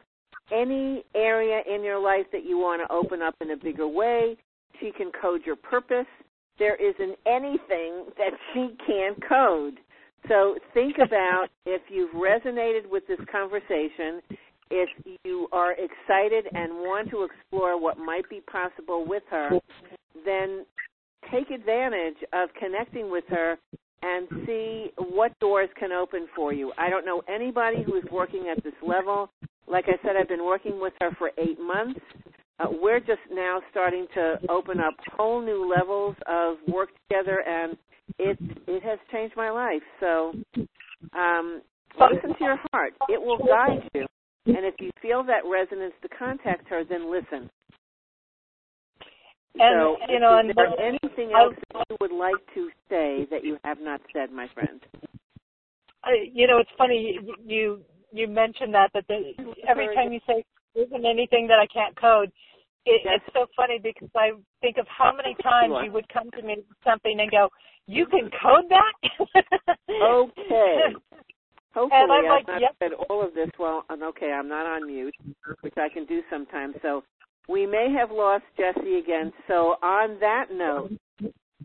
any 0.52 1.04
area 1.14 1.60
in 1.72 1.82
your 1.82 1.98
life 1.98 2.26
that 2.32 2.44
you 2.44 2.58
want 2.58 2.82
to 2.86 2.94
open 2.94 3.22
up 3.22 3.34
in 3.40 3.52
a 3.52 3.56
bigger 3.56 3.88
way. 3.88 4.36
She 4.80 4.92
can 4.96 5.10
code 5.20 5.42
your 5.46 5.56
purpose 5.56 6.06
there 6.58 6.76
isn't 6.76 7.18
anything 7.26 8.06
that 8.16 8.32
she 8.52 8.68
can't 8.86 9.18
code. 9.28 9.74
So 10.28 10.56
think 10.72 10.96
about 11.04 11.48
if 11.66 11.82
you've 11.88 12.12
resonated 12.12 12.88
with 12.88 13.06
this 13.08 13.18
conversation, 13.30 14.22
if 14.70 14.88
you 15.24 15.48
are 15.52 15.72
excited 15.72 16.46
and 16.54 16.72
want 16.74 17.10
to 17.10 17.24
explore 17.24 17.80
what 17.80 17.98
might 17.98 18.28
be 18.30 18.40
possible 18.50 19.04
with 19.06 19.24
her, 19.30 19.50
then 20.24 20.64
take 21.30 21.50
advantage 21.50 22.16
of 22.32 22.48
connecting 22.58 23.10
with 23.10 23.24
her 23.28 23.56
and 24.02 24.26
see 24.46 24.90
what 24.96 25.38
doors 25.38 25.68
can 25.78 25.92
open 25.92 26.26
for 26.34 26.52
you. 26.52 26.72
I 26.76 26.90
don't 26.90 27.06
know 27.06 27.22
anybody 27.32 27.82
who 27.84 27.96
is 27.96 28.04
working 28.10 28.52
at 28.54 28.62
this 28.64 28.74
level. 28.86 29.30
Like 29.68 29.84
I 29.86 30.00
said, 30.02 30.16
I've 30.20 30.28
been 30.28 30.44
working 30.44 30.80
with 30.80 30.92
her 31.00 31.10
for 31.18 31.30
eight 31.38 31.60
months 31.60 32.00
uh, 32.62 32.66
we're 32.70 33.00
just 33.00 33.20
now 33.30 33.60
starting 33.70 34.06
to 34.14 34.38
open 34.48 34.78
up 34.78 34.94
whole 35.16 35.40
new 35.40 35.68
levels 35.68 36.16
of 36.26 36.56
work 36.68 36.90
together, 37.08 37.42
and 37.46 37.76
it 38.18 38.36
it 38.66 38.82
has 38.82 38.98
changed 39.10 39.34
my 39.36 39.50
life. 39.50 39.82
So, 40.00 40.32
um, 41.16 41.62
listen 41.98 42.30
to 42.30 42.44
your 42.44 42.58
heart; 42.72 42.94
it 43.08 43.20
will 43.20 43.38
guide 43.38 43.88
you. 43.94 44.06
And 44.46 44.66
if 44.66 44.74
you 44.80 44.90
feel 45.00 45.22
that 45.24 45.48
resonance 45.48 45.94
to 46.02 46.08
contact 46.08 46.68
her, 46.68 46.82
then 46.84 47.10
listen. 47.10 47.48
And 49.54 49.80
so, 49.80 49.96
you 50.08 50.18
know, 50.18 50.40
is 50.40 50.54
there 50.56 50.80
anything 50.80 51.32
else 51.36 51.54
that 51.74 51.84
you 51.90 51.96
would 52.00 52.12
like 52.12 52.40
to 52.54 52.70
say 52.88 53.26
that 53.30 53.44
you 53.44 53.58
have 53.64 53.78
not 53.80 54.00
said, 54.12 54.32
my 54.32 54.48
friend? 54.54 54.80
I, 56.04 56.26
you 56.32 56.46
know, 56.46 56.58
it's 56.58 56.70
funny 56.76 57.18
you 57.44 57.82
you 58.12 58.28
mentioned 58.28 58.74
that 58.74 58.90
that 58.94 59.06
the, 59.08 59.34
every 59.68 59.94
time 59.94 60.12
you 60.12 60.20
say 60.26 60.44
isn't 60.74 61.04
anything 61.04 61.46
that 61.48 61.58
I 61.58 61.66
can't 61.72 61.94
code, 61.96 62.32
it, 62.86 63.02
it's 63.04 63.24
so 63.34 63.46
funny 63.54 63.78
because 63.82 64.08
I 64.16 64.30
think 64.60 64.78
of 64.78 64.86
how 64.88 65.12
many 65.14 65.36
times 65.42 65.74
you 65.84 65.92
would 65.92 66.08
come 66.08 66.30
to 66.32 66.42
me 66.42 66.56
with 66.56 66.78
something 66.84 67.20
and 67.20 67.30
go, 67.30 67.48
"You 67.86 68.06
can 68.06 68.30
code 68.42 68.70
that." 68.70 69.76
okay. 69.88 70.96
Hopefully, 71.74 72.00
and 72.02 72.12
I'm 72.12 72.24
I've 72.24 72.30
like, 72.30 72.46
not 72.48 72.60
yep. 72.60 72.76
said 72.78 72.92
all 73.08 73.24
of 73.26 73.32
this. 73.32 73.48
Well, 73.58 73.84
and 73.88 74.02
okay, 74.02 74.30
I'm 74.30 74.48
not 74.48 74.66
on 74.66 74.86
mute, 74.86 75.14
which 75.62 75.74
I 75.78 75.88
can 75.88 76.04
do 76.04 76.20
sometimes. 76.28 76.74
So 76.82 77.02
we 77.48 77.66
may 77.66 77.92
have 77.98 78.10
lost 78.10 78.44
Jessie 78.56 78.98
again. 78.98 79.32
So 79.48 79.76
on 79.82 80.18
that 80.20 80.46
note, 80.52 80.92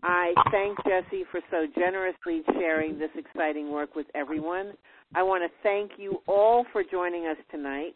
I 0.03 0.33
thank 0.51 0.77
Jessie 0.83 1.23
for 1.31 1.39
so 1.49 1.65
generously 1.75 2.41
sharing 2.53 2.99
this 2.99 3.09
exciting 3.15 3.71
work 3.71 3.95
with 3.95 4.07
everyone. 4.15 4.73
I 5.15 5.23
want 5.23 5.43
to 5.43 5.49
thank 5.63 5.91
you 5.97 6.21
all 6.27 6.65
for 6.71 6.83
joining 6.83 7.27
us 7.27 7.37
tonight. 7.51 7.95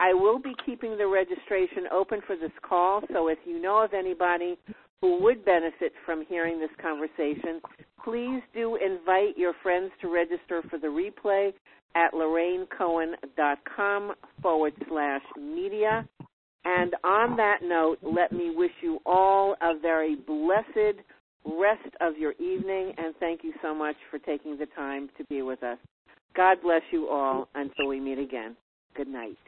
I 0.00 0.14
will 0.14 0.38
be 0.38 0.54
keeping 0.64 0.96
the 0.96 1.06
registration 1.06 1.88
open 1.92 2.20
for 2.26 2.36
this 2.36 2.52
call, 2.62 3.02
so 3.12 3.28
if 3.28 3.38
you 3.44 3.60
know 3.60 3.82
of 3.82 3.92
anybody 3.94 4.56
who 5.00 5.20
would 5.22 5.44
benefit 5.44 5.92
from 6.04 6.24
hearing 6.28 6.60
this 6.60 6.70
conversation, 6.80 7.60
please 8.04 8.40
do 8.54 8.76
invite 8.76 9.36
your 9.36 9.54
friends 9.62 9.90
to 10.00 10.12
register 10.12 10.62
for 10.70 10.78
the 10.78 10.86
replay 10.86 11.52
at 11.94 12.12
lorrainecohen.com 12.12 14.12
forward 14.42 14.74
slash 14.88 15.22
media. 15.36 16.06
And 16.70 16.94
on 17.02 17.34
that 17.38 17.60
note, 17.62 17.96
let 18.02 18.30
me 18.30 18.52
wish 18.54 18.72
you 18.82 18.98
all 19.06 19.56
a 19.62 19.78
very 19.78 20.16
blessed 20.16 21.00
rest 21.46 21.88
of 22.02 22.18
your 22.18 22.32
evening, 22.32 22.92
and 22.98 23.14
thank 23.18 23.42
you 23.42 23.54
so 23.62 23.74
much 23.74 23.96
for 24.10 24.18
taking 24.18 24.58
the 24.58 24.66
time 24.76 25.08
to 25.16 25.24
be 25.30 25.40
with 25.40 25.62
us. 25.62 25.78
God 26.36 26.58
bless 26.62 26.82
you 26.90 27.08
all 27.08 27.48
until 27.54 27.88
we 27.88 28.00
meet 28.00 28.18
again. 28.18 28.54
Good 28.94 29.08
night. 29.08 29.38